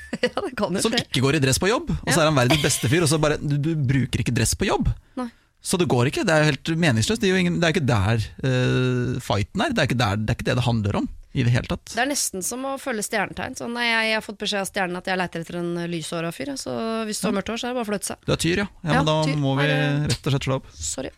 ja, 0.24 0.30
det 0.44 0.52
kan 0.56 0.74
jo 0.78 0.82
Som 0.84 0.94
skje. 0.94 1.02
ikke 1.06 1.22
går 1.26 1.38
i 1.38 1.42
dress 1.44 1.60
på 1.62 1.68
jobb, 1.70 1.90
og 1.94 2.08
så 2.12 2.22
er 2.22 2.30
han 2.30 2.38
verdens 2.38 2.62
beste 2.64 2.88
fyr, 2.90 3.04
og 3.04 3.10
så 3.10 3.18
bare 3.20 3.36
Du, 3.42 3.56
du 3.60 3.72
bruker 3.76 4.22
ikke 4.24 4.34
dress 4.34 4.54
på 4.58 4.68
jobb. 4.68 4.88
Nei. 5.20 5.28
Så 5.68 5.74
det 5.80 5.88
går 5.90 6.06
ikke. 6.08 6.22
Det 6.24 6.32
er 6.32 6.44
jo 6.44 6.50
helt 6.52 6.68
meningsløst. 6.78 7.20
Det 7.20 7.26
er 7.28 7.32
jo 7.34 7.40
ingen, 7.42 7.56
det 7.58 7.66
er 7.66 7.72
ikke 7.74 7.86
der 7.88 8.22
uh, 8.46 9.16
fighten 9.20 9.64
er. 9.64 9.72
Det 9.74 9.82
er, 9.84 9.96
der, 9.98 10.20
det 10.22 10.30
er 10.30 10.36
ikke 10.38 10.46
det 10.46 10.54
det 10.60 10.64
handler 10.68 11.00
om 11.00 11.08
i 11.34 11.42
det 11.44 11.50
hele 11.52 11.68
tatt. 11.68 11.82
Det 11.92 12.00
er 12.02 12.08
nesten 12.08 12.44
som 12.46 12.62
å 12.64 12.76
følge 12.80 13.02
stjernetegn. 13.04 13.56
Sånn, 13.58 13.74
jeg, 13.82 13.90
jeg 14.08 14.16
har 14.16 14.24
fått 14.24 14.38
beskjed 14.40 14.62
av 14.62 14.68
stjernen 14.70 15.00
at 15.02 15.10
jeg 15.10 15.18
leter 15.20 15.42
etter 15.44 15.58
en 15.60 15.72
lyshåra 15.90 16.30
fyr. 16.32 16.54
Så 16.58 16.72
hvis 17.10 17.20
du 17.20 17.26
har 17.28 17.34
mørkt 17.36 17.50
hår, 17.52 17.58
så 17.60 17.68
er 17.68 17.74
det 17.74 17.78
bare 17.80 17.88
å 17.88 17.90
flytte 17.90 18.10
seg. 18.12 18.22
Du 18.24 18.32
er 18.32 18.40
tyr, 18.46 18.62
ja. 18.62 18.68
ja, 18.70 18.88
Ja, 18.88 19.00
men 19.02 19.10
da 19.10 19.16
tyr. 19.26 19.36
må 19.42 19.56
vi 19.58 19.66
rett 19.68 20.30
og 20.30 20.34
slett 20.36 20.46
slå 20.48 20.60
opp. 20.62 20.70
Sorry. 20.78 21.12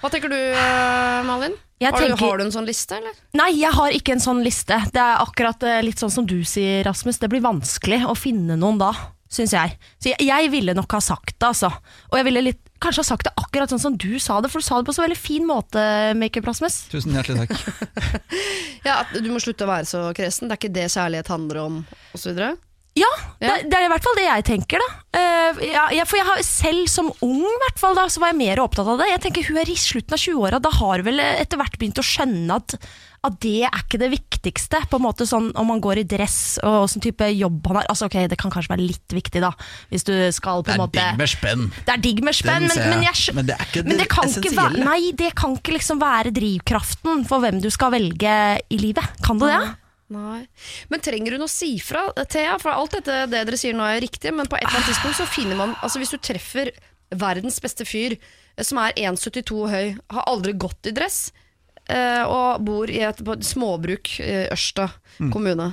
Hva 0.00 0.08
tenker 0.12 0.32
du, 0.32 0.36
eh, 0.36 1.20
Malin? 1.28 1.54
Jeg 1.80 1.92
har, 1.92 2.00
du, 2.00 2.06
tenker- 2.14 2.26
har 2.28 2.38
du 2.40 2.44
en 2.44 2.52
sånn 2.54 2.66
liste, 2.68 2.96
eller? 3.00 3.12
Nei, 3.36 3.50
jeg 3.60 3.72
har 3.76 3.90
ikke 3.96 4.12
en 4.16 4.20
sånn 4.24 4.42
liste. 4.44 4.76
Det 4.92 5.00
er 5.00 5.20
akkurat 5.22 5.62
eh, 5.68 5.80
litt 5.84 6.00
sånn 6.00 6.12
som 6.12 6.26
du 6.28 6.38
sier, 6.44 6.82
Rasmus. 6.84 7.18
Det 7.20 7.28
blir 7.32 7.40
vanskelig 7.44 8.02
å 8.08 8.14
finne 8.16 8.56
noen 8.60 8.80
da, 8.80 8.90
syns 9.32 9.52
jeg. 9.56 9.76
Så 10.02 10.10
jeg, 10.12 10.26
jeg 10.28 10.50
ville 10.52 10.74
nok 10.76 10.92
ha 10.96 11.00
sagt 11.04 11.36
det, 11.38 11.46
altså. 11.52 11.70
Og 12.10 12.18
jeg 12.20 12.28
ville 12.28 12.42
litt, 12.48 12.60
kanskje 12.80 13.00
ha 13.04 13.08
sagt 13.10 13.28
det 13.28 13.32
akkurat 13.40 13.72
sånn 13.72 13.80
som 13.82 13.96
du 14.00 14.18
sa 14.20 14.40
det, 14.40 14.50
for 14.52 14.60
du 14.60 14.66
sa 14.66 14.80
det 14.80 14.88
på 14.88 14.94
så 14.96 15.04
veldig 15.04 15.18
fin 15.20 15.44
måte, 15.48 15.82
Makeup 16.16 16.48
Rasmus. 16.48 16.82
Tusen 16.92 17.16
hjertelig 17.16 17.44
takk. 17.46 17.56
Ja, 18.88 19.02
Du 19.12 19.28
må 19.28 19.40
slutte 19.44 19.66
å 19.66 19.68
være 19.68 19.84
så 19.88 20.06
kresen. 20.16 20.48
Det 20.48 20.56
er 20.56 20.60
ikke 20.62 20.72
det 20.72 20.86
kjærlighet 20.94 21.28
handler 21.28 21.58
om, 21.66 21.80
osv. 22.16 22.38
Ja, 23.00 23.10
Ja. 23.40 23.54
Det, 23.56 23.70
det 23.72 23.76
er 23.78 23.86
i 23.86 23.90
hvert 23.94 24.04
fall 24.04 24.18
det 24.18 24.26
jeg 24.26 24.44
tenker, 24.50 24.82
da. 24.82 24.88
Uh, 25.10 25.60
ja, 25.64 25.84
jeg, 25.96 26.04
for 26.06 26.20
jeg 26.20 26.26
har 26.28 26.42
selv 26.46 26.88
som 26.92 27.08
ung, 27.24 27.46
hvert 27.64 27.80
fall, 27.80 27.96
da, 27.96 28.04
så 28.12 28.20
var 28.22 28.34
jeg 28.34 28.40
mer 28.42 28.60
opptatt 28.62 28.90
av 28.92 29.00
det. 29.00 29.08
Jeg 29.10 29.22
tenker 29.24 29.46
Hun 29.48 29.60
er 29.62 29.70
i 29.72 29.78
slutten 29.80 30.14
av 30.14 30.20
20-åra, 30.20 30.60
da 30.62 30.72
har 30.76 31.02
vel 31.06 31.22
etter 31.24 31.58
hvert 31.58 31.78
begynt 31.80 31.98
å 31.98 32.04
skjønne 32.04 32.58
at, 32.60 32.76
at 33.26 33.38
det 33.42 33.64
er 33.64 33.80
ikke 33.80 33.98
det 34.02 34.10
viktigste. 34.12 34.82
På 34.92 35.00
en 35.00 35.06
måte 35.08 35.26
sånn 35.28 35.50
Om 35.58 35.72
man 35.72 35.82
går 35.82 36.02
i 36.02 36.06
dress 36.08 36.60
og 36.60 36.84
åssen 36.84 37.02
type 37.04 37.26
jobb 37.32 37.66
han 37.72 37.80
har. 37.80 37.90
Altså 37.92 38.10
ok, 38.10 38.20
Det 38.30 38.38
kan 38.40 38.52
kanskje 38.52 38.74
være 38.76 38.86
litt 38.92 39.16
viktig, 39.16 39.42
da, 39.42 39.54
hvis 39.90 40.06
du 40.06 40.14
skal 40.36 40.62
på 40.62 40.70
Det 40.70 40.76
er 40.76 40.84
måte 40.84 41.00
digg 41.00 41.20
med 41.24 41.34
spenn. 41.34 41.66
det 41.88 41.96
er 41.96 42.06
digg 42.06 42.24
med 42.28 42.36
spenn, 42.36 42.68
men, 42.68 42.86
men, 42.92 43.04
jeg, 43.08 43.36
Men 43.36 43.48
det 43.50 43.56
er 43.56 43.68
ikke 43.68 43.84
men 43.88 43.96
det 43.96 44.06
det 44.06 44.24
essensielle. 44.28 44.86
Nei, 44.86 45.02
det 45.16 45.34
kan 45.40 45.56
ikke 45.58 45.78
liksom 45.80 46.00
være 46.04 46.36
drivkraften 46.36 47.24
for 47.28 47.40
hvem 47.42 47.64
du 47.64 47.70
skal 47.72 47.96
velge 47.96 48.34
i 48.68 48.80
livet. 48.84 49.22
Kan 49.24 49.40
det 49.40 49.54
det? 49.56 49.62
Nei. 50.10 50.42
Men 50.90 51.02
trenger 51.04 51.36
hun 51.36 51.46
å 51.46 51.50
si 51.50 51.76
fra, 51.82 52.08
Thea? 52.26 52.56
For 52.58 52.74
alt 52.74 52.96
dette 52.98 53.24
det 53.30 53.44
dere 53.46 53.58
sier 53.60 53.76
nå 53.78 53.86
er 53.86 54.02
riktig, 54.02 54.32
men 54.34 54.48
på 54.50 54.58
et 54.58 54.66
eller 54.66 54.80
annet 54.80 54.90
tidspunkt 54.90 55.20
så 55.20 55.26
finner 55.30 55.58
man 55.58 55.76
Altså 55.84 56.02
Hvis 56.02 56.14
du 56.14 56.18
treffer 56.18 56.72
verdens 57.10 57.60
beste 57.62 57.86
fyr 57.86 58.16
eh, 58.16 58.64
som 58.66 58.80
er 58.82 58.96
1,72 58.98 59.60
høy, 59.70 59.86
har 60.14 60.30
aldri 60.30 60.54
gått 60.58 60.90
i 60.90 60.94
dress, 60.94 61.32
eh, 61.90 62.22
og 62.22 62.62
bor 62.66 62.90
i 62.90 63.02
et, 63.06 63.22
småbruk 63.46 64.12
i 64.22 64.44
Ørsta 64.50 64.88
kommune, 65.32 65.72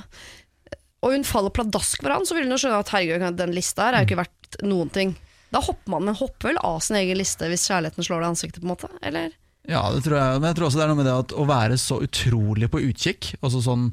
og 0.98 1.14
hun 1.14 1.26
faller 1.26 1.54
pladask 1.54 2.02
for 2.02 2.10
han, 2.10 2.26
så 2.26 2.34
vil 2.34 2.48
hun 2.48 2.56
jo 2.56 2.60
skjønne 2.64 2.80
at 2.82 2.90
herregud, 2.90 3.38
den 3.38 3.54
lista 3.54 3.86
her 3.86 3.98
er 3.98 4.02
jo 4.02 4.10
ikke 4.10 4.22
verdt 4.24 4.58
noen 4.66 4.90
ting. 4.90 5.14
Da 5.54 5.62
hopper 5.64 5.94
man 5.94 6.08
men 6.08 6.18
hopper 6.18 6.50
vel 6.50 6.58
av 6.66 6.80
sin 6.84 6.98
egen 6.98 7.18
liste 7.20 7.46
hvis 7.48 7.68
kjærligheten 7.70 8.04
slår 8.04 8.22
deg 8.22 8.26
i 8.26 8.32
ansiktet, 8.34 8.62
på 8.62 8.66
en 8.66 8.74
måte? 8.74 8.90
Eller? 8.98 9.30
Ja, 9.68 9.84
det 9.94 10.02
tror 10.04 10.18
jeg. 10.18 10.40
Men 10.40 10.50
jeg 10.50 10.58
tror 10.58 10.68
også 10.68 10.80
det 10.80 10.84
er 10.84 10.90
noe 10.90 11.00
med 11.00 11.08
det 11.08 11.16
at 11.22 11.34
å 11.36 11.46
være 11.48 11.78
så 11.80 12.00
utrolig 12.04 12.70
på 12.72 12.82
utkikk, 12.88 13.34
altså 13.38 13.62
sånn 13.64 13.90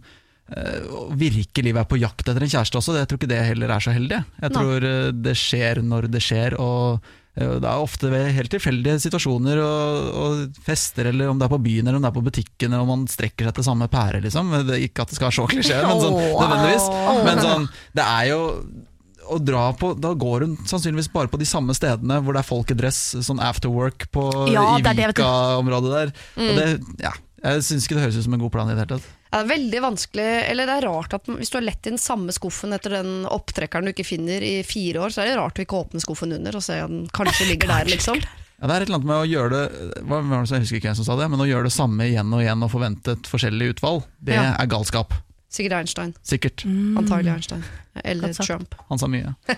virkelig 1.18 1.74
være 1.74 1.90
på 1.90 1.98
jakt 1.98 2.28
etter 2.30 2.44
en 2.46 2.52
kjæreste 2.52 2.78
også. 2.78 2.96
Jeg 3.00 3.10
tror 3.10 3.22
ikke 3.22 3.32
det 3.32 3.44
heller 3.48 3.72
er 3.74 3.82
så 3.84 3.94
heldig. 3.96 4.24
Jeg 4.44 4.54
tror 4.54 4.86
Nei. 4.86 5.12
det 5.26 5.36
skjer 5.40 5.82
når 5.82 6.10
det 6.14 6.22
skjer, 6.22 6.56
og 6.62 7.02
eh, 7.34 7.56
det 7.64 7.66
er 7.66 7.82
ofte 7.82 8.12
ved 8.14 8.30
helt 8.38 8.54
tilfeldige 8.54 9.00
situasjoner 9.08 9.62
og, 9.64 10.10
og 10.22 10.60
fester, 10.66 11.10
eller 11.10 11.32
om 11.32 11.42
det 11.42 11.48
er 11.48 11.56
på 11.56 11.62
byen 11.66 11.88
eller 11.88 11.98
om 11.98 12.06
det 12.06 12.12
er 12.12 12.18
på 12.20 12.26
butikken, 12.30 12.72
eller 12.72 12.86
om 12.86 12.94
man 12.94 13.08
strekker 13.10 13.50
seg 13.50 13.58
til 13.58 13.68
samme 13.72 13.90
pære, 13.92 14.22
liksom. 14.28 14.54
Det, 14.70 14.82
ikke 14.86 15.06
at 15.06 15.14
det 15.14 15.18
skal 15.18 15.32
være 15.32 15.40
så 15.40 15.48
klisjé, 15.50 15.80
men 15.82 16.04
sånn 16.04 16.20
nødvendigvis. 16.22 16.90
Men 17.26 17.44
sånn, 17.48 17.68
det 17.98 18.06
er 18.06 18.30
jo 18.36 18.42
å 19.26 19.40
dra 19.42 19.72
på, 19.74 19.96
Da 19.98 20.12
går 20.14 20.44
hun 20.46 20.52
sannsynligvis 20.70 21.10
bare 21.10 21.32
på 21.32 21.40
de 21.42 21.48
samme 21.50 21.74
stedene 21.74 22.20
hvor 22.22 22.36
det 22.38 22.44
er 22.44 22.46
folk 22.46 22.70
i 22.70 22.78
dress, 22.78 23.00
sånn 23.26 23.42
afterwork 23.42 24.06
på, 24.14 24.30
Ja, 24.54 24.68
i. 24.78 24.86
Vika-området 24.86 25.96
der. 25.96 26.16
Og 26.38 26.60
det, 26.60 26.68
ja, 27.02 27.16
jeg 27.42 27.66
syns 27.66 27.88
ikke 27.88 27.98
det 27.98 28.06
høres 28.06 28.20
ut 28.22 28.28
som 28.28 28.38
en 28.38 28.44
god 28.46 28.54
plan 28.54 28.70
i 28.70 28.76
det 28.78 28.84
hele 28.86 29.00
tatt. 29.00 29.15
Det 29.36 29.42
er 29.44 29.50
veldig 29.50 29.80
vanskelig, 29.84 30.26
eller 30.48 30.70
det 30.70 30.76
er 30.78 30.86
rart 30.88 31.14
at 31.18 31.26
hvis 31.28 31.50
du 31.52 31.58
har 31.58 31.66
lett 31.68 31.88
i 31.90 31.92
den 31.92 32.00
samme 32.00 32.32
skuffen 32.32 32.72
etter 32.72 32.94
den 33.02 33.26
opptrekkeren 33.28 33.84
du 33.84 33.92
ikke 33.92 34.06
finner 34.08 34.40
i 34.48 34.62
fire 34.64 35.02
år, 35.04 35.12
så 35.12 35.26
er 35.26 35.28
det 35.34 35.36
rart 35.42 35.60
å 35.60 35.66
ikke 35.66 35.76
åpne 35.82 36.00
skuffen 36.00 36.32
under 36.38 36.56
og 36.56 36.64
se 36.64 36.78
at 36.80 36.88
den 36.94 37.04
kanskje 37.12 37.48
ligger 37.52 37.68
der, 37.74 37.90
liksom. 37.92 38.22
Ja, 38.56 38.70
det 38.70 38.78
er 38.78 38.86
et 38.86 38.88
eller 38.88 39.02
annet 39.02 39.10
med 39.12 39.18
å 39.20 39.28
gjøre 39.28 39.50
det 39.52 40.04
hva 40.08 40.22
var 40.24 40.46
det, 40.46 40.54
Jeg 40.56 40.64
husker 40.64 40.80
ikke 40.80 40.88
hvem 40.88 41.00
som 41.02 41.08
sa 41.10 41.18
det, 41.20 41.28
men 41.34 41.44
å 41.44 41.50
gjøre 41.50 41.68
det 41.68 41.76
samme 41.76 42.08
igjen 42.08 42.32
og 42.32 42.46
igjen 42.46 42.64
og 42.64 42.72
forvente 42.72 43.18
et 43.18 43.28
forskjellig 43.28 43.74
utvalg, 43.76 44.06
det 44.24 44.38
Ja. 44.40 44.46
er 44.56 44.72
galskap. 44.72 45.12
Sikkert 45.52 45.82
Einstein. 45.82 46.16
Sikkert. 46.24 46.64
Antagelig 46.96 47.34
Einstein. 47.36 47.68
Eller. 48.04 48.34
Trump. 48.34 48.76
Han 48.90 49.00
sa 49.00 49.08
mye. 49.08 49.34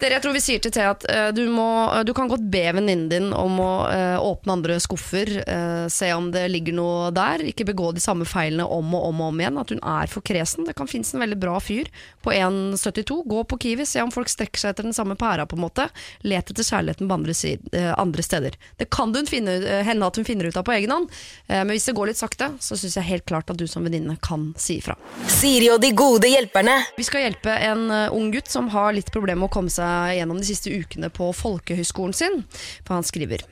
Dere, 0.00 0.16
jeg 0.16 0.24
tror 0.24 0.34
vi 0.34 0.42
sier 0.42 0.62
til 0.62 0.72
Thea 0.74 0.90
at 0.94 1.04
uh, 1.06 1.28
du, 1.34 1.44
må, 1.52 1.66
du 2.06 2.10
kan 2.16 2.28
godt 2.30 2.44
be 2.50 2.64
venninnen 2.74 3.06
din 3.10 3.28
om 3.36 3.60
å 3.62 3.72
uh, 3.86 4.18
åpne 4.24 4.56
andre 4.56 4.78
skuffer, 4.82 5.30
eh, 5.40 5.86
se 5.92 6.08
om 6.14 6.30
det 6.32 6.42
ligger 6.50 6.74
noe 6.76 7.10
der, 7.14 7.42
ikke 7.46 7.66
begå 7.68 7.90
de 7.94 8.02
samme 8.02 8.26
feilene 8.28 8.64
om 8.66 8.94
og 8.96 9.08
om 9.10 9.22
og 9.22 9.32
om 9.32 9.40
igjen, 9.40 9.58
at 9.60 9.70
hun 9.72 9.80
er 9.80 10.10
for 10.10 10.24
kresen. 10.26 10.66
Det 10.66 10.74
kan 10.78 10.88
finnes 10.90 11.12
en 11.14 11.22
veldig 11.22 11.38
bra 11.40 11.56
fyr 11.62 11.90
på 12.24 12.32
1,72. 12.34 13.18
Gå 13.30 13.42
på 13.50 13.58
Kiwi, 13.64 13.86
se 13.88 14.02
om 14.02 14.12
folk 14.14 14.30
strekker 14.32 14.60
seg 14.60 14.74
etter 14.74 14.88
den 14.88 14.96
samme 14.96 15.16
pæra, 15.20 15.46
på 15.48 15.58
en 15.58 15.64
måte. 15.66 15.86
Let 16.24 16.50
etter 16.52 16.66
kjærligheten 16.66 17.10
på 17.10 17.18
andre, 17.18 17.36
side, 17.36 17.84
andre 18.00 18.24
steder. 18.24 18.58
Det 18.80 18.88
kan 18.94 19.14
hun 19.14 19.28
finne, 19.30 19.58
hende 19.86 20.08
at 20.08 20.18
hun 20.18 20.26
finner 20.26 20.48
ut 20.48 20.58
av 20.58 20.66
på 20.66 20.74
egen 20.76 20.94
hånd, 20.94 21.10
men 21.48 21.72
hvis 21.74 21.88
det 21.90 21.96
går 21.96 22.10
litt 22.10 22.20
sakte, 22.20 22.50
så 22.64 22.78
syns 22.80 22.96
jeg 22.98 23.08
helt 23.08 23.26
klart 23.28 23.52
at 23.52 23.60
du 23.60 23.66
som 23.70 23.84
venninne 23.86 24.16
kan 24.24 24.50
si 24.60 24.78
ifra. 24.80 24.96
Siri 25.30 25.68
og 25.74 25.82
de 25.84 25.92
gode 25.96 26.30
hjelperne. 26.32 26.63
Vi 26.96 27.04
skal 27.04 27.26
hjelpe 27.26 27.52
en 27.66 27.90
eh, 27.90 28.12
ung 28.14 28.30
gutt 28.32 28.48
som 28.50 28.68
har 28.72 28.94
litt 28.96 29.10
problemer 29.12 29.42
med 29.42 29.50
å 29.50 29.54
komme 29.56 29.72
seg 29.72 30.16
gjennom 30.18 30.38
de 30.40 30.46
siste 30.48 30.72
ukene 30.72 31.10
på 31.12 31.28
folkehøyskolen 31.36 32.16
sin, 32.16 32.42
for 32.86 32.96
han 32.96 33.06
skriver 33.06 33.44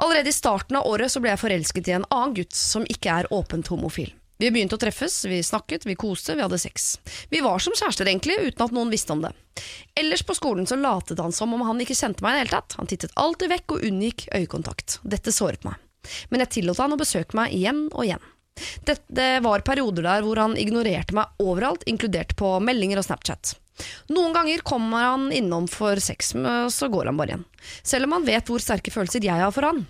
Allerede 0.00 0.32
i 0.32 0.36
starten 0.36 0.78
av 0.78 0.86
året 0.88 1.12
så 1.12 1.20
ble 1.20 1.34
jeg 1.34 1.42
forelsket 1.42 1.90
i 1.90 1.96
en 1.98 2.06
annen 2.08 2.36
gutt 2.38 2.56
som 2.56 2.86
ikke 2.88 3.18
er 3.20 3.28
åpent 3.34 3.68
homofil. 3.68 4.08
Vi 4.40 4.50
begynte 4.52 4.76
å 4.76 4.80
treffes, 4.80 5.18
vi 5.28 5.42
snakket, 5.44 5.86
vi 5.88 5.96
koste, 5.96 6.34
vi 6.36 6.44
hadde 6.44 6.58
sex. 6.60 6.98
Vi 7.32 7.40
var 7.44 7.60
som 7.60 7.76
kjærester 7.76 8.08
egentlig, 8.08 8.36
uten 8.40 8.64
at 8.66 8.74
noen 8.76 8.92
visste 8.92 9.12
om 9.12 9.24
det. 9.24 9.32
Ellers 9.96 10.24
på 10.24 10.36
skolen 10.36 10.68
så 10.68 10.76
latet 10.76 11.20
han 11.20 11.32
som 11.32 11.54
om 11.56 11.64
han 11.64 11.80
ikke 11.80 11.96
kjente 11.96 12.24
meg 12.24 12.34
i 12.34 12.36
det 12.36 12.42
hele 12.44 12.54
tatt. 12.58 12.76
Han 12.80 12.88
tittet 12.88 13.16
alltid 13.16 13.52
vekk 13.52 13.76
og 13.76 13.84
unngikk 13.88 14.26
øyekontakt. 14.36 14.98
Dette 15.08 15.32
såret 15.32 15.64
meg. 15.64 15.80
Men 16.28 16.44
jeg 16.44 16.58
tillot 16.58 16.80
han 16.80 16.92
å 16.92 17.00
besøke 17.00 17.36
meg 17.36 17.56
igjen 17.56 17.86
og 17.92 18.04
igjen. 18.04 18.24
Det, 18.86 18.98
det 19.12 19.30
var 19.44 19.64
perioder 19.66 20.06
der 20.06 20.24
hvor 20.24 20.40
han 20.40 20.56
ignorerte 20.58 21.16
meg 21.16 21.42
overalt, 21.42 21.84
inkludert 21.90 22.36
på 22.38 22.56
meldinger 22.64 23.02
og 23.02 23.08
Snapchat. 23.08 23.56
Noen 24.08 24.32
ganger 24.32 24.62
kommer 24.64 25.04
han 25.10 25.26
innom 25.34 25.66
for 25.68 26.00
sex, 26.00 26.32
så 26.72 26.88
går 26.88 27.10
han 27.10 27.18
bare 27.18 27.34
igjen. 27.34 27.44
Selv 27.84 28.08
om 28.08 28.16
han 28.16 28.26
vet 28.28 28.48
hvor 28.48 28.62
sterke 28.62 28.94
følelser 28.94 29.26
jeg 29.26 29.42
har 29.42 29.52
for 29.52 29.68
han. 29.68 29.84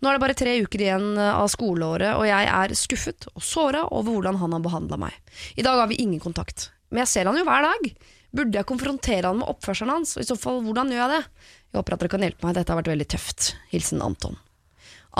Nå 0.00 0.08
er 0.08 0.16
det 0.16 0.22
bare 0.22 0.36
tre 0.36 0.54
uker 0.62 0.84
igjen 0.84 1.16
av 1.16 1.48
skoleåret, 1.50 2.12
og 2.18 2.26
jeg 2.28 2.50
er 2.52 2.74
skuffet 2.76 3.26
og 3.32 3.44
såra 3.46 3.86
over 3.88 4.12
hvordan 4.12 4.38
han 4.42 4.56
har 4.56 4.64
behandla 4.64 5.00
meg. 5.00 5.16
I 5.56 5.64
dag 5.64 5.80
har 5.80 5.88
vi 5.90 6.00
ingen 6.02 6.20
kontakt, 6.22 6.68
men 6.90 7.02
jeg 7.02 7.12
ser 7.14 7.30
han 7.30 7.40
jo 7.40 7.46
hver 7.48 7.64
dag. 7.70 7.90
Burde 8.32 8.56
jeg 8.60 8.68
konfrontere 8.68 9.28
han 9.28 9.40
med 9.40 9.48
oppførselen 9.48 9.96
hans, 9.96 10.16
og 10.16 10.24
i 10.24 10.28
så 10.28 10.36
fall, 10.40 10.62
hvordan 10.64 10.92
gjør 10.92 11.02
jeg 11.02 11.12
det? 11.16 11.48
Jeg 11.72 11.80
håper 11.80 11.96
at 11.96 12.04
dere 12.04 12.12
kan 12.14 12.24
hjelpe 12.26 12.46
meg, 12.46 12.56
dette 12.56 12.72
har 12.72 12.80
vært 12.80 12.92
veldig 12.92 13.08
tøft. 13.16 13.52
Hilsen 13.72 14.04
Anton. 14.04 14.38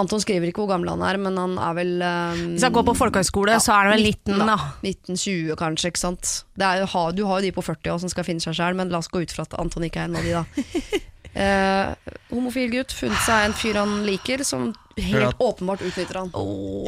Anton 0.00 0.22
skriver 0.22 0.48
ikke 0.48 0.62
hvor 0.62 0.70
gammel 0.72 0.88
han 0.88 1.02
er, 1.04 1.18
men 1.20 1.36
han 1.36 1.58
er 1.60 1.74
vel 1.76 1.90
um, 2.00 2.42
Hvis 2.54 2.64
han 2.64 2.72
går 2.72 2.86
på 2.88 2.94
folkehøyskole, 2.96 3.58
så 3.60 3.74
er 3.74 3.90
han 3.90 3.92
vel 3.96 4.04
liten, 4.06 4.40
da. 4.48 4.54
1920 4.80 5.56
kanskje, 5.60 5.90
ikke 5.92 6.00
sant. 6.00 6.30
Det 6.56 6.64
er, 6.64 6.86
du 7.12 7.24
har 7.28 7.40
jo 7.40 7.44
de 7.44 7.50
på 7.52 7.64
40 7.66 7.92
år 7.92 8.00
som 8.00 8.12
skal 8.12 8.24
finne 8.24 8.40
seg 8.40 8.56
sjæl, 8.56 8.78
men 8.78 8.88
la 8.92 9.02
oss 9.02 9.10
gå 9.12 9.20
ut 9.20 9.34
fra 9.36 9.44
at 9.44 9.58
Anton 9.60 9.84
ikke 9.84 10.00
er 10.00 10.08
en 10.08 10.16
av 10.20 10.28
de, 10.28 10.36
da. 10.40 11.00
Eh, 11.32 12.10
homofil 12.28 12.68
gutt, 12.74 12.92
funnet 12.92 13.22
seg 13.24 13.46
en 13.46 13.54
fyr 13.56 13.78
han 13.80 14.02
liker, 14.04 14.42
som 14.44 14.66
helt 15.00 15.30
at- 15.30 15.38
åpenbart 15.40 15.80
utnytter 15.80 16.18
han. 16.20 16.32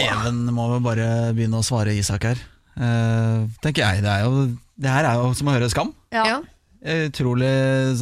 Even 0.05 0.43
må 0.53 0.67
vel 0.75 0.83
bare 0.85 1.07
begynne 1.33 1.63
å 1.63 1.65
svare 1.65 1.95
Isak 1.97 2.27
her. 2.29 2.43
Eh, 2.77 3.47
tenker 3.65 3.81
jeg. 3.87 4.03
Det, 4.05 4.11
er 4.13 4.27
jo, 4.27 4.43
det 4.77 4.93
her 4.93 5.09
er 5.09 5.23
jo 5.23 5.31
som 5.39 5.49
å 5.49 5.55
høre 5.57 5.71
Skam. 5.73 5.95
Ja. 6.13 6.43
Utrolig 6.85 7.49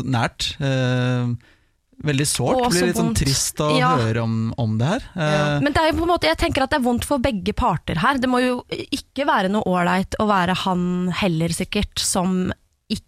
nært. 0.02 0.49
Eh, 0.59 1.30
veldig 2.02 2.26
sårt. 2.26 2.70
Blir 2.72 2.87
litt 2.88 2.96
sånn 2.99 3.14
trist 3.14 3.61
å 3.62 3.78
Ja. 3.78 3.92
høre 4.00 4.22
om, 4.22 4.54
om 4.58 4.78
det 4.78 4.87
her. 4.88 5.02
Ja. 5.14 5.61
Men 5.61 5.72
det 5.72 5.82
er 5.82 5.92
jo 5.92 5.99
på 6.00 6.06
en 6.08 6.12
måte, 6.14 6.26
jeg 6.30 6.38
tenker 6.38 6.62
at 6.64 6.70
det 6.70 6.80
er 6.80 6.87
vondt 6.87 7.04
for 7.04 7.18
begge 7.22 7.52
parter 7.54 8.00
her. 8.02 8.18
Det 8.18 8.28
må 8.30 8.40
jo 8.42 8.64
ikke 8.90 9.26
være 9.28 9.49
noe 9.52 9.62
ålreit 9.68 10.16
å 10.18 10.26
være 10.26 10.56
han 10.64 11.12
heller, 11.20 11.49
sikkert, 11.54 11.99
som, 11.99 12.52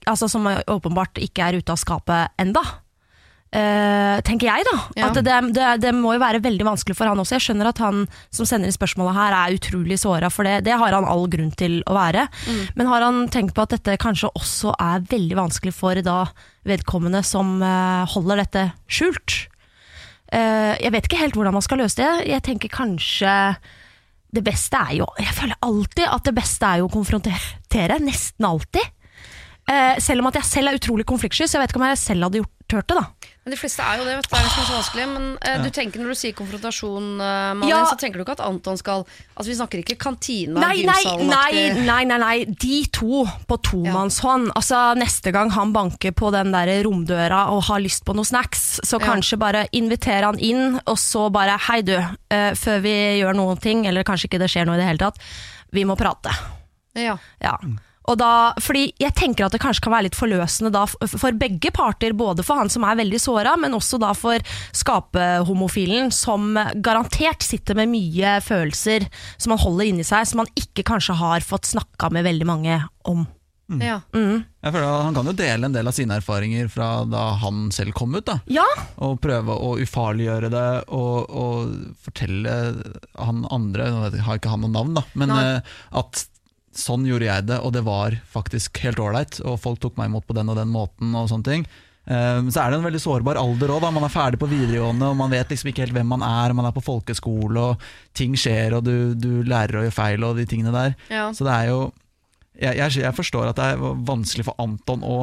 altså, 0.06 0.28
som 0.30 0.46
åpenbart 0.46 1.18
ikke 1.22 1.48
er 1.48 1.58
ute 1.60 1.72
av 1.74 1.80
skapet 1.80 2.28
enda. 2.38 2.62
Eh, 3.54 4.16
tenker 4.26 4.48
jeg, 4.48 4.64
da. 4.66 4.78
Ja. 4.98 5.08
At 5.08 5.20
det, 5.22 5.34
det, 5.54 5.66
det 5.84 5.92
må 5.94 6.16
jo 6.16 6.22
være 6.22 6.40
veldig 6.42 6.64
vanskelig 6.66 6.96
for 6.98 7.06
han 7.06 7.20
også. 7.22 7.36
Jeg 7.36 7.44
skjønner 7.46 7.70
at 7.70 7.82
han 7.84 8.00
som 8.34 8.48
sender 8.48 8.66
inn 8.66 8.74
spørsmålet 8.74 9.14
her, 9.14 9.36
er 9.38 9.54
utrolig 9.54 9.98
såra, 10.02 10.30
for 10.32 10.48
det, 10.48 10.64
det 10.66 10.74
har 10.80 10.96
han 10.96 11.06
all 11.06 11.28
grunn 11.30 11.52
til 11.54 11.78
å 11.86 11.94
være. 11.94 12.26
Men 12.74 12.90
har 12.90 13.06
han 13.06 13.28
tenkt 13.30 13.54
på 13.54 13.62
at 13.62 13.76
dette 13.76 13.94
kanskje 14.02 14.32
også 14.34 14.74
er 14.74 15.06
veldig 15.06 15.38
vanskelig 15.38 15.74
for 15.76 16.02
da 16.02 16.24
vedkommende 16.66 17.22
som 17.26 17.60
uh, 17.62 18.02
holder 18.10 18.42
dette 18.42 18.66
skjult? 18.90 19.38
Uh, 20.34 20.74
jeg 20.80 20.90
vet 20.96 21.06
ikke 21.06 21.22
helt 21.22 21.38
hvordan 21.38 21.54
man 21.54 21.64
skal 21.64 21.84
løse 21.84 22.00
det. 22.00 22.26
Jeg 22.32 22.42
tenker 22.48 22.72
kanskje 22.74 23.30
det 24.34 24.42
beste 24.42 24.74
er 24.74 24.96
jo 24.98 25.06
Jeg 25.20 25.30
føler 25.36 25.60
alltid 25.62 26.08
at 26.10 26.26
det 26.26 26.34
beste 26.34 26.66
er 26.66 26.82
jo 26.82 26.90
å 26.90 26.94
konfrontere. 26.96 28.02
Nesten 28.08 28.50
alltid. 28.50 28.90
Eh, 29.64 29.96
selv 29.98 30.20
om 30.20 30.26
at 30.28 30.34
jeg 30.34 30.44
selv 30.44 30.68
er 30.68 30.76
utrolig 30.76 31.06
konfliktsky, 31.08 31.46
så 31.48 31.56
jeg 31.56 31.62
vet 31.64 31.70
ikke 31.72 31.80
om 31.80 31.86
jeg 31.88 31.96
selv 32.02 32.22
hadde 32.26 32.40
gjort, 32.42 32.50
tørt 32.68 32.86
det. 32.88 32.96
da 32.96 33.30
Men 33.44 33.52
de 33.54 33.56
fleste 33.60 33.80
er 33.84 33.96
jo 34.00 34.04
det, 34.04 34.14
vet 34.18 34.26
du. 34.26 34.28
Det 34.34 34.38
er 34.40 34.44
liksom 34.44 34.64
så 34.68 34.74
vanskelig. 34.76 35.04
Men 35.12 35.24
eh, 35.40 35.62
du 35.64 35.68
tenker 35.72 36.00
når 36.00 36.08
du 36.12 36.18
sier 36.20 36.32
konfrontasjon, 36.36 37.06
eh, 37.20 37.54
Malin, 37.60 37.68
Ja. 37.72 37.78
så 37.88 37.96
tenker 38.00 38.20
du 38.20 38.24
ikke 38.24 38.36
at 38.36 38.42
Anton 38.44 38.76
skal 38.80 39.06
Altså 39.36 39.48
Vi 39.48 39.56
snakker 39.56 39.80
ikke 39.82 39.96
kantina, 40.00 40.60
Nei, 40.60 40.82
nei, 40.82 40.84
nei, 40.84 40.94
gymsalen-aktig. 41.04 41.84
nei, 41.86 42.04
nei, 42.04 42.18
nei, 42.18 42.44
de 42.44 42.78
to 42.92 43.24
på 43.48 43.58
tomannshånd. 43.70 44.50
Altså, 44.54 44.82
neste 45.00 45.32
gang 45.32 45.50
han 45.56 45.72
banker 45.72 46.12
på 46.12 46.30
den 46.32 46.52
der 46.52 46.72
romdøra 46.84 47.48
og 47.52 47.64
har 47.64 47.80
lyst 47.80 48.04
på 48.04 48.14
noe 48.14 48.24
snacks, 48.24 48.80
så 48.84 49.00
Ja. 49.00 49.06
kanskje 49.14 49.38
bare 49.38 49.66
invitere 49.72 50.24
han 50.28 50.38
inn, 50.38 50.78
og 50.86 50.96
så 51.00 51.30
bare 51.32 51.56
Hei, 51.68 51.80
du, 51.82 51.96
eh, 51.96 52.52
før 52.52 52.80
vi 52.82 52.94
gjør 53.20 53.34
noen 53.34 53.60
ting, 53.60 53.86
eller 53.86 54.04
kanskje 54.04 54.28
ikke 54.28 54.38
det 54.44 54.50
skjer 54.50 54.66
noe 54.66 54.74
i 54.76 54.78
det 54.84 54.86
hele 54.88 54.98
tatt, 54.98 55.16
vi 55.72 55.84
må 55.84 55.96
prate. 55.96 56.30
Ja. 56.94 57.16
Ja. 57.40 57.56
Og 58.10 58.18
da, 58.20 58.52
fordi 58.60 58.88
jeg 59.00 59.14
tenker 59.16 59.46
at 59.46 59.54
det 59.54 59.62
kanskje 59.62 59.86
kan 59.86 59.94
være 59.94 60.06
litt 60.08 60.18
forløsende 60.18 60.72
da, 60.74 60.82
for 60.86 61.36
begge 61.40 61.70
parter, 61.74 62.12
både 62.16 62.44
for 62.44 62.60
han 62.60 62.68
som 62.72 62.84
er 62.84 62.98
veldig 63.00 63.20
såra, 63.22 63.54
men 63.60 63.76
også 63.76 63.96
da 64.02 64.10
for 64.18 64.42
skapehomofilen, 64.76 66.10
som 66.12 66.58
garantert 66.84 67.42
sitter 67.44 67.78
med 67.78 67.92
mye 67.94 68.36
følelser 68.44 69.06
som 69.36 69.54
han 69.54 69.62
holder 69.62 69.90
inni 69.90 70.04
seg, 70.06 70.26
som 70.28 70.42
han 70.44 70.52
ikke 70.58 70.84
kanskje 70.86 71.16
har 71.20 71.44
fått 71.46 71.70
snakka 71.72 72.10
med 72.14 72.26
veldig 72.28 72.48
mange 72.48 72.82
om. 73.08 73.24
ja. 73.80 74.02
jeg 74.12 74.72
føler 74.74 74.84
at 74.84 75.04
Han 75.06 75.14
kan 75.16 75.28
jo 75.30 75.32
dele 75.38 75.64
en 75.70 75.72
del 75.72 75.88
av 75.88 75.94
sine 75.96 76.18
erfaringer 76.20 76.68
fra 76.68 76.88
da 77.08 77.22
han 77.40 77.70
selv 77.72 77.94
kom 77.96 78.12
ut. 78.14 78.26
da 78.26 78.36
Ja, 78.52 78.66
Og 79.00 79.16
prøve 79.24 79.56
å 79.56 79.70
ufarliggjøre 79.80 80.50
det 80.52 80.66
og, 80.92 81.32
og 81.32 81.72
fortelle 82.04 82.52
han 83.16 83.46
andre 83.48 83.88
Nå 83.88 84.12
har 84.28 84.36
ikke 84.36 84.52
han 84.52 84.66
noe 84.66 84.74
navn, 84.74 84.94
da 85.00 85.06
men 85.16 85.32
Nei. 85.32 85.42
eh, 85.56 85.74
at 85.96 86.26
sånn 86.78 87.06
gjorde 87.08 87.26
jeg 87.30 87.46
det, 87.48 87.58
og 87.62 87.72
det 87.76 87.84
var 87.86 88.16
faktisk 88.32 88.78
helt 88.84 89.00
ålreit. 89.02 89.40
Og 89.46 89.58
folk 89.62 89.80
tok 89.82 89.96
meg 90.00 90.10
imot 90.12 90.26
på 90.26 90.36
den 90.36 90.48
og 90.52 90.56
den 90.60 90.72
måten. 90.74 91.14
og 91.14 91.28
sånne 91.32 91.50
ting 91.50 91.66
Eh, 92.06 92.40
Så 92.52 92.60
er 92.60 92.70
det 92.70 92.78
en 92.78 92.84
veldig 92.84 93.00
sårbar 93.00 93.38
alder 93.40 93.70
òg. 93.72 93.84
Man 93.92 94.04
er 94.04 94.12
ferdig 94.12 94.40
på 94.40 94.48
videregående, 94.50 95.08
og 95.08 95.16
man 95.16 95.30
vet 95.32 95.48
liksom 95.48 95.70
ikke 95.70 95.86
helt 95.86 95.96
hvem 95.96 96.10
man 96.12 96.22
er. 96.26 96.52
Man 96.52 96.66
er 96.68 96.74
på 96.76 96.84
folkeskole, 96.84 97.56
og 97.56 97.80
ting 98.12 98.36
skjer, 98.36 98.76
og 98.76 98.84
du, 98.84 99.14
du 99.16 99.42
lærer 99.48 99.80
å 99.80 99.84
gjøre 99.86 99.96
feil, 99.96 100.26
og 100.26 100.36
de 100.36 100.44
tingene 100.44 100.74
der. 100.74 100.96
Ja. 101.08 101.30
Så 101.32 101.46
det 101.48 101.54
er 101.54 101.70
jo 101.72 101.92
jeg, 102.60 102.76
jeg, 102.78 103.00
jeg 103.02 103.16
forstår 103.16 103.48
at 103.50 103.56
det 103.58 103.70
er 103.72 103.80
vanskelig 104.06 104.44
for 104.46 104.54
Anton 104.62 105.02
å 105.02 105.16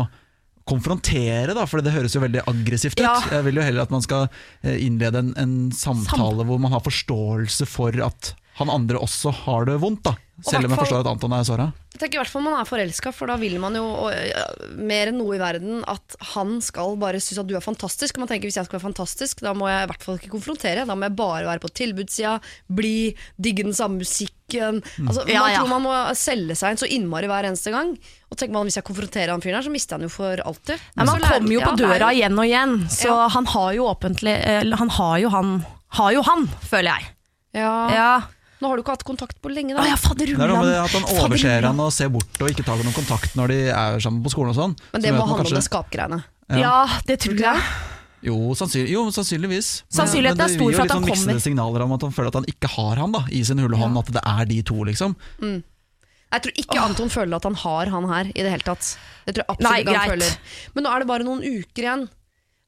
konfrontere, 0.67 1.53
da, 1.57 1.63
for 1.69 1.81
det 1.83 1.93
høres 1.93 2.13
jo 2.15 2.21
veldig 2.23 2.43
aggressivt 2.49 2.99
ut. 2.99 3.05
Ja. 3.05 3.15
Jeg 3.37 3.45
vil 3.47 3.57
jo 3.59 3.63
heller 3.65 3.85
at 3.85 3.93
man 3.93 4.03
skal 4.05 4.27
eh, 4.63 4.77
innlede 4.83 5.21
en, 5.23 5.31
en 5.39 5.55
samtale 5.75 6.45
hvor 6.47 6.59
man 6.61 6.73
har 6.75 6.83
forståelse 6.85 7.65
for 7.69 7.95
at 8.03 8.33
han 8.59 8.69
andre 8.69 8.99
også 9.01 9.31
har 9.45 9.65
det 9.69 9.77
vondt. 9.81 10.03
da 10.05 10.15
Selv 10.47 10.65
om 10.65 10.71
jeg 10.73 10.79
forstår 10.79 10.99
at 11.03 11.07
Anton 11.11 11.33
er 11.37 11.43
såra. 11.47 11.65
Jeg 11.91 11.99
tenker 11.99 12.17
i 12.17 12.21
hvert 12.23 12.31
fall 12.31 12.43
man 12.45 12.55
er 12.59 12.65
forelska, 12.65 13.11
for 13.13 13.27
da 13.29 13.35
vil 13.37 13.57
man 13.61 13.75
jo 13.75 13.83
og, 13.83 14.11
ja, 14.15 14.45
mer 14.79 15.11
enn 15.11 15.17
noe 15.19 15.35
i 15.35 15.39
verden 15.41 15.83
at 15.91 16.15
han 16.33 16.55
skal 16.63 16.95
bare 16.97 17.19
synes 17.21 17.41
at 17.43 17.47
du 17.49 17.55
er 17.57 17.61
fantastisk. 17.65 18.17
Man 18.17 18.29
tenker 18.31 18.47
hvis 18.49 18.57
jeg 18.57 18.65
skal 18.65 18.79
være 18.79 18.87
fantastisk, 18.89 19.43
da 19.45 19.53
må 19.53 19.67
jeg 19.69 19.83
i 19.83 19.89
hvert 19.91 20.05
fall 20.07 20.17
ikke 20.17 20.31
konfrontere. 20.33 20.85
Da 20.87 20.95
må 20.95 21.05
jeg 21.09 21.15
bare 21.19 21.45
være 21.45 21.61
på 21.61 21.69
tilbudssida, 21.81 22.37
bli, 22.71 23.11
digge 23.37 23.67
den 23.67 23.75
samme 23.77 23.99
musikken. 24.01 24.81
Altså, 25.05 25.27
Ja, 25.29 25.43
man 25.43 25.51
ja. 25.53 25.59
tror 25.61 25.69
man 25.75 25.85
må 25.85 25.93
selge 26.17 26.55
seg 26.59 26.73
inn 26.73 26.81
så 26.81 26.89
innmari 26.89 27.27
hver 27.29 27.47
eneste 27.51 27.71
gang. 27.75 27.93
Og 28.31 28.37
tenker 28.39 28.55
man 28.57 28.65
hvis 28.67 28.79
jeg 28.79 28.87
konfronterer 28.87 29.31
han 29.35 29.43
fyren 29.43 29.59
her, 29.59 29.67
så 29.67 29.71
mister 29.71 29.99
han 29.99 30.07
jo 30.07 30.11
for 30.11 30.41
alltid. 30.47 30.79
Nei, 30.95 31.05
man 31.05 31.21
kommer 31.23 31.53
jo 31.53 31.61
på 31.67 31.75
ja, 31.75 31.79
døra 31.85 32.09
jo- 32.11 32.17
igjen 32.19 32.39
og 32.39 32.45
igjen, 32.49 32.75
så 32.89 33.07
Ja. 33.13 33.27
han 33.35 33.45
har 33.45 33.73
jo 33.77 33.85
åpentlig 33.91 34.35
eller 34.47 34.77
Han 34.77 34.89
har 34.89 35.17
jo 35.19 35.29
han, 35.29 35.65
har 35.99 36.11
jo 36.15 36.21
han 36.23 36.47
føler 36.65 36.95
jeg. 36.97 37.11
Ja. 37.53 37.73
Ja. 37.91 38.11
Nå 38.61 38.69
har 38.69 38.77
du 38.77 38.83
ikke 38.83 38.93
hatt 38.93 39.05
kontakt 39.07 39.39
på 39.41 39.49
lenge, 39.49 39.73
Å 39.73 39.81
da. 39.81 39.87
ja, 39.89 39.95
fader, 39.97 40.29
Det 40.29 40.37
er 40.37 40.51
noe 40.51 40.59
med 40.61 40.69
det 40.69 40.79
at 40.83 40.93
han 40.93 41.07
overser 41.17 41.65
han 41.65 41.79
og 41.81 41.89
ser 41.95 42.11
bort 42.13 42.41
og 42.41 42.51
ikke 42.51 42.65
tar 42.67 42.77
noen 42.83 42.93
kontakt 42.93 43.33
når 43.39 43.53
de 43.55 43.61
er 43.73 43.97
sammen 44.03 44.21
på 44.25 44.33
skolen 44.33 44.53
og 44.53 44.59
sånn. 44.59 44.75
Men 44.93 45.01
det 45.01 45.13
må 45.15 45.23
handle 45.25 45.39
kanskje... 45.41 45.55
om 45.55 45.59
det 45.61 45.65
skapgreiene. 45.65 46.19
Ja, 46.61 46.75
det 47.07 47.17
tror 47.25 47.41
jeg. 47.41 47.63
Jo, 48.21 48.35
sannsynlig, 48.53 48.91
jo, 48.93 49.07
sannsynligvis. 49.09 49.69
Sannsynligheten 49.89 50.37
Men 50.37 50.45
er 50.45 50.53
stor 50.53 50.69
det 50.69 50.77
for 50.77 50.83
gir 50.83 50.83
at 50.83 50.93
jo 50.93 50.93
han 50.93 50.93
litt 50.93 50.93
sånn 50.93 51.01
kommer. 51.01 51.17
miksende 51.17 51.41
signaler 51.41 51.85
om 51.87 51.95
at 51.95 52.03
han 52.05 52.13
føler 52.13 52.29
at 52.29 52.37
han 52.37 52.49
ikke 52.53 52.69
har 52.75 53.01
han 53.01 53.15
da, 53.17 53.23
i 53.33 53.41
sin 53.47 53.61
hulle 53.63 53.79
hånd, 53.81 53.97
at 53.97 54.11
det 54.13 54.21
er 54.29 54.49
de 54.51 54.59
to, 54.69 54.77
liksom. 54.91 55.15
Jeg 56.31 56.43
tror 56.45 56.59
ikke 56.63 56.79
Anton 56.85 57.09
føler 57.11 57.35
at 57.41 57.47
han 57.49 57.57
har 57.59 57.89
han 57.91 58.05
her 58.07 58.29
i 58.31 58.45
det 58.45 58.51
hele 58.53 58.63
tatt. 58.63 58.91
Det 59.25 59.33
tror 59.35 59.41
jeg 59.43 59.49
absolutt 59.51 59.71
Nei, 59.71 59.79
ikke 59.81 59.95
han 59.97 59.97
greit. 59.97 60.13
føler. 60.13 60.59
Men 60.77 60.85
nå 60.85 60.91
er 60.93 61.03
det 61.03 61.07
bare 61.09 61.27
noen 61.27 61.41
uker 61.43 61.87
igjen. 61.87 62.05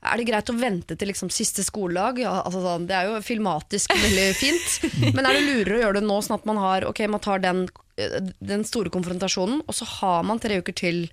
Er 0.04 0.20
det 0.20 0.26
greit 0.28 0.50
å 0.52 0.56
vente 0.60 0.98
til 1.00 1.08
liksom 1.08 1.30
siste 1.32 1.64
skoledag? 1.64 2.18
Ja, 2.20 2.42
altså 2.44 2.60
sånn, 2.64 2.88
det 2.90 2.96
er 2.98 3.08
jo 3.12 3.22
filmatisk 3.24 3.94
veldig 3.96 4.26
fint. 4.44 5.14
Men 5.16 5.26
er 5.26 5.38
det 5.38 5.44
lurere 5.48 5.78
å 5.78 5.84
gjøre 5.86 6.00
det 6.02 6.08
nå, 6.10 6.18
sånn 6.26 6.38
at 6.40 6.48
man 6.50 6.60
har 6.60 6.86
okay, 6.90 7.08
man 7.08 7.24
tar 7.24 7.40
den, 7.44 7.66
eh, 7.96 8.18
den 8.44 8.66
store 8.68 8.92
konfrontasjonen, 8.94 9.62
og 9.68 9.78
så 9.78 9.88
har 10.00 10.26
man 10.28 10.42
tre 10.44 10.60
uker 10.60 10.76
til 10.76 11.06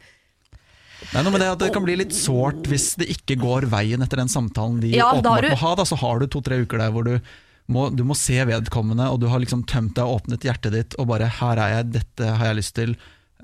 er 1.14 1.24
noe 1.24 1.32
med 1.32 1.40
det 1.40 1.46
at 1.48 1.60
det 1.62 1.70
kan 1.72 1.84
bli 1.86 1.94
litt 1.96 2.12
sårt 2.12 2.66
hvis 2.68 2.90
det 3.00 3.06
ikke 3.14 3.38
går 3.40 3.64
veien 3.72 4.02
etter 4.04 4.20
den 4.20 4.28
samtalen 4.28 4.82
de 4.82 4.90
Ja, 4.92 5.06
åpenbart 5.14 5.46
du- 5.46 5.54
må 5.54 5.60
ha. 5.62 5.70
Da, 5.80 5.86
så 5.88 5.96
har 5.96 6.20
du 6.20 6.26
to-tre 6.28 6.58
uker 6.60 6.82
der 6.82 6.90
hvor 6.92 7.06
du 7.06 7.14
må, 7.70 7.86
du 7.94 8.02
må 8.04 8.16
se 8.18 8.36
vedkommende, 8.44 9.06
og 9.08 9.20
du 9.22 9.28
har 9.30 9.40
liksom 9.40 9.62
tømt 9.64 9.94
deg 9.96 10.04
og 10.04 10.20
åpnet 10.20 10.44
hjertet 10.44 10.74
ditt, 10.74 10.94
og 10.98 11.06
bare 11.08 11.30
'her 11.30 11.56
er 11.56 11.70
jeg, 11.76 11.92
dette 11.92 12.26
har 12.36 12.46
jeg 12.50 12.56
lyst 12.58 12.74
til', 12.76 12.96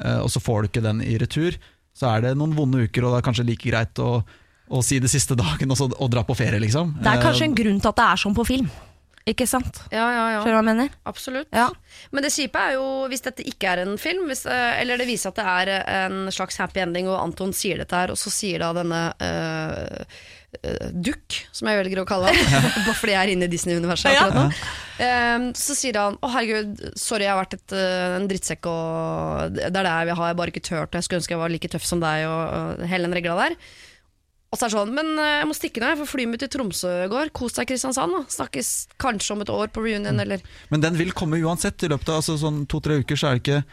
eh, 0.05 0.19
og 0.19 0.29
så 0.29 0.43
får 0.43 0.63
du 0.63 0.69
ikke 0.69 0.83
den 0.83 1.01
i 1.01 1.17
retur. 1.17 1.57
Så 1.95 2.11
er 2.11 2.21
det 2.21 2.37
noen 2.37 2.53
vonde 2.57 2.83
uker, 2.85 3.05
og 3.07 3.15
det 3.15 3.23
er 3.23 3.29
kanskje 3.31 3.47
like 3.47 3.71
greit 3.71 3.95
å, 4.03 4.25
å 4.69 4.83
si 4.83 4.99
det 5.03 5.11
siste 5.13 5.37
dagen 5.39 5.71
og, 5.71 5.79
så, 5.79 5.89
og 5.93 6.11
dra 6.13 6.25
på 6.27 6.37
ferie, 6.39 6.61
liksom. 6.63 6.97
Det 7.03 7.13
er 7.13 7.23
kanskje 7.23 7.47
Eh, 7.47 7.51
en 7.51 7.57
grunn 7.57 7.81
til 7.81 7.93
at 7.93 7.99
det 8.01 8.11
er 8.11 8.23
sånn 8.25 8.37
på 8.37 8.47
film. 8.49 8.69
Ikke 9.27 9.43
sant? 9.51 9.81
Ja, 9.91 10.05
ja, 10.07 10.25
ja. 10.37 10.41
Skjønner 10.45 10.55
du 10.55 10.55
hva 10.55 10.63
jeg 10.63 10.69
mener? 10.69 10.91
Absolutt. 11.11 11.49
Ja. 11.51 11.67
Men 12.15 12.23
det 12.23 12.31
kjipe 12.31 12.61
er 12.63 12.77
jo 12.77 12.87
hvis 13.11 13.25
dette 13.25 13.43
ikke 13.43 13.73
er 13.73 13.83
en 13.83 13.97
film, 13.99 14.29
hvis, 14.31 14.45
eh, 14.47 14.79
eller 14.79 15.03
det 15.03 15.09
viser 15.09 15.33
at 15.33 15.41
det 15.41 15.47
er 15.51 15.71
en 16.07 16.31
slags 16.35 16.61
happy 16.63 16.85
ending, 16.85 17.09
og 17.11 17.19
Anton 17.19 17.55
sier 17.57 17.83
dette 17.83 17.99
her, 17.99 18.13
og 18.15 18.21
så 18.21 18.31
sier 18.31 18.63
da 18.63 18.69
denne 18.77 19.01
uh, 19.19 20.05
eh, 20.63 20.93
Duck, 20.95 21.41
som 21.51 21.67
jeg 21.67 21.81
velger 21.81 22.05
å 22.05 22.07
kalle 22.07 22.31
han, 22.31 22.39
bare 22.87 22.95
fordi 23.01 23.17
jeg 23.17 23.23
er 23.25 23.33
inne 23.35 23.49
i 23.49 23.53
Disney-universet 23.57 24.15
Ja. 24.15 24.29
akkurat 24.29 24.39
nå, 24.39 24.71
eh, 25.09 25.49
så 25.59 25.75
sier 25.79 25.99
han 26.05 26.21
å 26.23 26.31
herregud, 26.31 26.87
sorry, 26.95 27.27
jeg 27.27 27.35
har 27.35 27.43
vært 27.43 27.59
et, 27.59 27.75
eh, 27.75 28.15
en 28.21 28.31
drittsekk, 28.31 28.71
og 28.71 29.59
det 29.59 29.73
er 29.73 29.75
det 29.75 29.97
jeg 30.13 30.21
har 30.23 30.31
jeg 30.31 30.39
bare 30.39 30.55
ikke 30.55 30.67
tørt, 30.71 30.93
og 30.93 31.01
jeg 31.01 31.09
skulle 31.09 31.25
ønske 31.25 31.35
jeg 31.35 31.43
var 31.43 31.57
like 31.57 31.75
tøff 31.75 31.91
som 31.91 32.05
deg, 32.05 32.29
og, 32.31 32.41
og 32.47 32.87
hele 32.95 33.11
den 33.11 33.19
regla 33.19 33.41
der. 33.43 33.59
Og 34.57 34.61
så 34.63 34.65
er 34.65 34.73
det 34.73 34.79
sånn, 34.79 34.93
men 34.97 35.11
eh, 35.21 35.35
jeg 35.43 35.49
må 35.51 35.55
stikke 35.59 35.83
nå, 35.85 35.93
for 36.01 36.09
flyet 36.17 36.31
mitt 36.33 36.41
til 36.41 36.49
Tromsø 36.57 36.93
i 37.05 37.09
går. 37.13 37.29
Kos 37.37 37.59
deg, 37.59 37.69
Kristiansand. 37.69 38.15
Da. 38.17 38.23
Snakkes 38.39 38.71
kanskje 39.03 39.35
om 39.37 39.43
et 39.45 39.53
år 39.53 39.69
på 39.75 39.85
reunion, 39.85 40.17
eller 40.23 40.41
Men 40.73 40.81
den 40.81 40.97
vil 40.97 41.13
komme 41.13 41.37
uansett. 41.45 41.85
I 41.85 41.91
løpet 41.93 42.09
av 42.09 42.23
altså, 42.23 42.39
sånn 42.41 42.63
to-tre 42.73 43.03
uker 43.05 43.21
så 43.21 43.29
er 43.29 43.37
det 43.37 43.45
ikke 43.45 43.65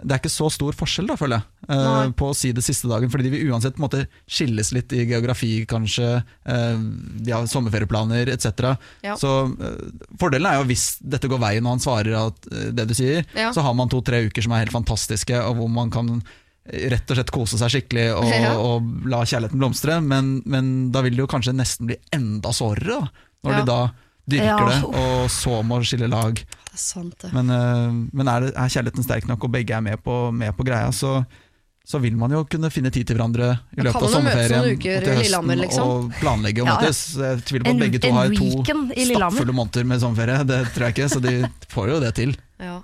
det 0.00 0.14
er 0.14 0.20
ikke 0.22 0.30
så 0.32 0.46
stor 0.48 0.72
forskjell, 0.72 1.10
da, 1.10 1.14
føler 1.20 1.36
jeg, 1.42 1.44
eh, 1.68 1.80
Nei. 1.84 2.12
på 2.16 2.30
å 2.30 2.36
si 2.36 2.54
det 2.56 2.62
siste 2.64 2.88
dagen. 2.88 3.10
Fordi 3.12 3.26
de 3.26 3.32
vil 3.34 3.50
uansett 3.52 3.74
på 3.76 3.82
en 3.82 3.84
måte 3.84 3.98
skilles 4.32 4.70
litt 4.72 4.94
i 4.96 5.02
geografi, 5.04 5.66
kanskje. 5.68 6.22
eh, 6.48 6.78
de 7.20 7.34
har 7.36 7.44
sommerferieplaner 7.52 8.30
etc. 8.32 8.70
Ja. 9.04 9.16
Så 9.20 9.28
fordelen 10.20 10.48
er 10.48 10.56
jo 10.60 10.68
hvis 10.70 10.86
dette 11.04 11.28
går 11.28 11.42
veien 11.42 11.66
og 11.68 11.74
han 11.76 11.84
svarer 11.84 12.16
at, 12.16 12.48
det 12.48 12.88
du 12.88 12.94
sier, 12.96 13.26
Ja. 13.36 13.52
så 13.52 13.60
har 13.60 13.74
man 13.76 13.92
to-tre 13.92 14.24
uker 14.28 14.40
som 14.42 14.52
er 14.56 14.64
helt 14.64 14.72
fantastiske, 14.72 15.36
og 15.36 15.56
hvor 15.60 15.68
man 15.68 15.90
kan 15.92 16.22
rett 16.70 17.10
og 17.10 17.18
slett 17.18 17.32
kose 17.34 17.58
seg 17.60 17.72
skikkelig 17.74 18.06
og, 18.16 18.28
Ja. 18.44 18.52
og 18.58 19.08
la 19.10 19.24
kjærligheten 19.26 19.58
blomstre. 19.60 19.98
Men, 20.04 20.38
men 20.46 20.70
da 20.94 21.02
vil 21.06 21.16
det 21.18 21.24
jo 21.24 21.30
kanskje 21.30 21.56
nesten 21.56 21.90
bli 21.90 21.98
enda 22.14 22.52
sårere, 22.56 23.00
da, 23.00 23.26
når 23.44 23.52
Ja. 23.56 23.58
de 23.64 23.68
da 23.72 23.80
dyrker 24.30 24.68
det, 24.70 24.80
og 25.00 25.30
så 25.32 25.56
må 25.66 25.80
skille 25.82 26.06
lag. 26.12 26.34
Det 26.38 26.76
er 26.76 26.78
sant, 26.78 27.16
det. 27.18 27.32
Men, 27.34 27.50
øh, 27.50 27.94
men 28.14 28.28
er, 28.30 28.40
det, 28.46 28.50
er 28.54 28.68
kjærligheten 28.70 29.02
sterk 29.06 29.26
nok, 29.26 29.42
og 29.48 29.50
begge 29.56 29.74
er 29.74 29.82
med 29.82 29.98
på, 30.04 30.18
med 30.30 30.54
på 30.54 30.66
greia, 30.68 30.92
så, 30.94 31.24
så 31.82 31.98
vil 31.98 32.14
man 32.20 32.30
jo 32.30 32.44
kunne 32.46 32.70
finne 32.70 32.92
tid 32.94 33.08
til 33.08 33.18
hverandre 33.18 33.48
i 33.74 33.82
løpet 33.82 34.04
av 34.06 34.12
sommerferien 34.12 34.68
og 34.68 34.84
til 34.84 35.16
høsten 35.18 35.56
liksom. 35.64 35.88
og 35.90 36.12
planlegge 36.20 36.62
å 36.62 36.68
Ja. 36.68 36.76
ja. 36.84 36.92
Jeg 36.92 37.42
tviler 37.48 37.66
på 37.66 37.74
at 37.74 37.82
begge 37.82 38.02
to 38.04 38.12
har 38.14 38.30
to 38.36 38.50
stappfulle 38.62 39.56
måneder 39.56 39.88
med 39.90 40.04
sommerferie. 40.04 40.46
Det 40.46 40.60
tror 40.76 40.86
jeg 40.86 40.94
ikke, 40.94 41.10
så 41.16 41.24
de 41.26 41.34
får 41.74 41.90
jo 41.96 41.98
det 42.06 42.14
til. 42.20 42.36
Ja. 42.62 42.76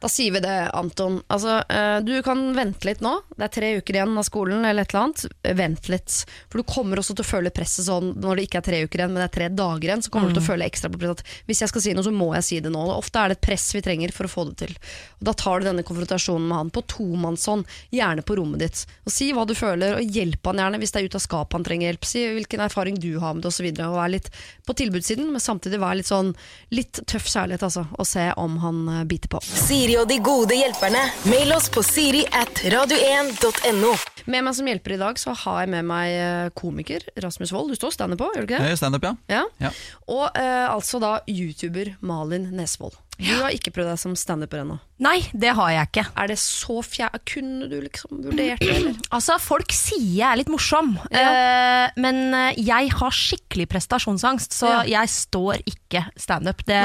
Da 0.00 0.08
sier 0.08 0.32
vi 0.32 0.40
det, 0.40 0.70
Anton. 0.72 1.18
Altså, 1.28 1.58
eh, 1.68 1.98
du 2.00 2.14
kan 2.24 2.40
vente 2.56 2.88
litt 2.88 3.02
nå. 3.04 3.12
Det 3.36 3.44
er 3.44 3.52
tre 3.52 3.70
uker 3.76 3.98
igjen 3.98 4.16
av 4.16 4.24
skolen, 4.24 4.64
eller 4.64 4.86
et 4.86 4.94
eller 4.94 5.02
annet. 5.04 5.24
Vent 5.58 5.90
litt. 5.92 6.14
For 6.48 6.60
du 6.60 6.64
kommer 6.64 7.02
også 7.02 7.12
til 7.18 7.26
å 7.26 7.28
føle 7.28 7.52
presset 7.52 7.84
sånn 7.84 8.14
når 8.16 8.40
det 8.40 8.46
ikke 8.48 8.62
er 8.62 8.66
tre 8.70 8.78
uker 8.86 9.02
igjen, 9.02 9.12
men 9.12 9.20
det 9.20 9.26
er 9.28 9.34
tre 9.34 9.48
dager 9.52 9.90
igjen. 9.90 10.04
Så 10.06 10.12
kommer 10.14 10.32
du 10.32 10.38
til 10.38 10.44
å 10.44 10.46
føle 10.46 10.68
ekstra 10.70 10.88
på 10.88 11.02
presset 11.02 11.20
at 11.20 11.34
hvis 11.50 11.60
jeg 11.60 11.72
skal 11.72 11.84
si 11.84 11.92
noe, 11.96 12.06
så 12.06 12.14
må 12.16 12.30
jeg 12.38 12.46
si 12.46 12.60
det 12.64 12.72
nå. 12.72 12.80
Og 12.80 13.02
ofte 13.02 13.20
er 13.20 13.32
det 13.32 13.36
et 13.36 13.44
press 13.50 13.66
vi 13.76 13.82
trenger 13.84 14.14
for 14.16 14.24
å 14.24 14.32
få 14.32 14.46
det 14.48 14.56
til. 14.62 14.72
Og 15.20 15.28
da 15.28 15.36
tar 15.44 15.60
du 15.60 15.68
denne 15.68 15.84
konfrontasjonen 15.84 16.48
med 16.48 16.58
han 16.62 16.72
på 16.72 16.84
tomannshånd, 16.94 17.68
gjerne 17.92 18.24
på 18.24 18.38
rommet 18.40 18.64
ditt. 18.64 18.86
Og 19.04 19.12
si 19.12 19.28
hva 19.36 19.44
du 19.44 19.52
føler, 19.58 19.98
og 20.00 20.16
hjelp 20.16 20.48
han 20.48 20.64
gjerne 20.64 20.80
hvis 20.80 20.96
det 20.96 21.02
er 21.02 21.10
ut 21.10 21.18
av 21.20 21.24
skapet 21.26 21.58
han 21.58 21.68
trenger 21.68 21.90
hjelp. 21.90 22.08
Si 22.08 22.24
hvilken 22.38 22.64
erfaring 22.64 22.96
du 22.96 23.10
har 23.20 23.36
med 23.36 23.44
det, 23.44 23.52
osv. 23.52 23.68
Og 23.68 24.00
vær 24.00 24.14
litt 24.16 24.32
på 24.64 24.78
tilbudssiden, 24.80 25.28
men 25.28 25.44
samtidig 25.44 25.82
vær 25.84 26.00
litt 26.00 26.08
sånn 26.08 26.32
litt 26.72 27.04
tøff 27.04 27.28
kjærlighet, 27.28 27.68
altså. 27.68 27.84
Og 28.00 28.08
se 28.08 28.30
om 28.40 28.56
han 28.64 28.82
eh, 28.88 29.04
biter 29.10 29.36
på. 29.36 29.44
Siri 29.44 29.89
og 29.98 30.06
de 30.10 30.18
gode 30.22 30.54
hjelperne. 30.54 31.00
Mail 31.30 31.50
oss 31.56 31.66
på 31.72 31.82
siri 31.84 32.22
at 32.36 32.60
radio1.no. 32.72 33.92
Med 34.30 34.44
meg 34.46 34.54
som 34.54 34.68
hjelper 34.68 34.94
i 34.94 34.98
dag, 35.00 35.18
så 35.18 35.32
har 35.42 35.62
jeg 35.64 35.70
med 35.72 35.86
meg 35.88 36.12
eh, 36.14 36.48
komiker 36.58 37.02
Rasmus 37.24 37.50
Wold. 37.56 37.72
Du 37.72 37.78
står 37.78 37.94
standup 37.96 38.20
på, 38.20 38.28
gjør 38.36 38.44
du 38.46 38.52
ikke 38.52 38.60
det? 38.68 38.76
Standup, 38.78 39.06
ja. 39.08 39.14
Ja. 39.32 39.44
Ja. 39.64 39.70
Og 40.12 40.26
eh, 40.38 40.66
altså 40.70 41.00
da 41.02 41.16
YouTuber 41.26 41.94
Malin 42.06 42.50
Nesvold. 42.58 42.98
Du 43.20 43.28
har 43.42 43.52
ikke 43.52 43.72
prøvd 43.76 43.90
deg 43.90 43.98
som 44.00 44.14
standuper 44.16 44.62
ennå. 44.62 44.78
Nei, 45.04 45.18
det 45.36 45.50
har 45.58 45.72
jeg 45.74 45.88
ikke. 45.90 46.04
Er 46.22 46.30
det 46.30 46.38
så 46.40 46.78
fjær... 46.86 47.18
Kunne 47.28 47.66
du 47.68 47.76
liksom 47.84 48.22
vurdert 48.24 48.62
det, 48.62 48.70
eller? 48.78 48.94
Altså, 49.16 49.36
Folk 49.42 49.74
sier 49.76 50.06
jeg 50.06 50.24
er 50.30 50.40
litt 50.40 50.52
morsom, 50.52 50.94
eh, 51.10 51.90
men 52.00 52.22
eh, 52.36 52.62
jeg 52.64 52.94
har 52.96 53.12
skikkelig 53.16 53.68
prestasjonsangst, 53.74 54.56
så 54.56 54.70
Ja. 54.70 54.80
jeg 55.00 55.12
står 55.16 55.60
ikke 55.68 56.06
standup. 56.20 56.64
Det, 56.68 56.80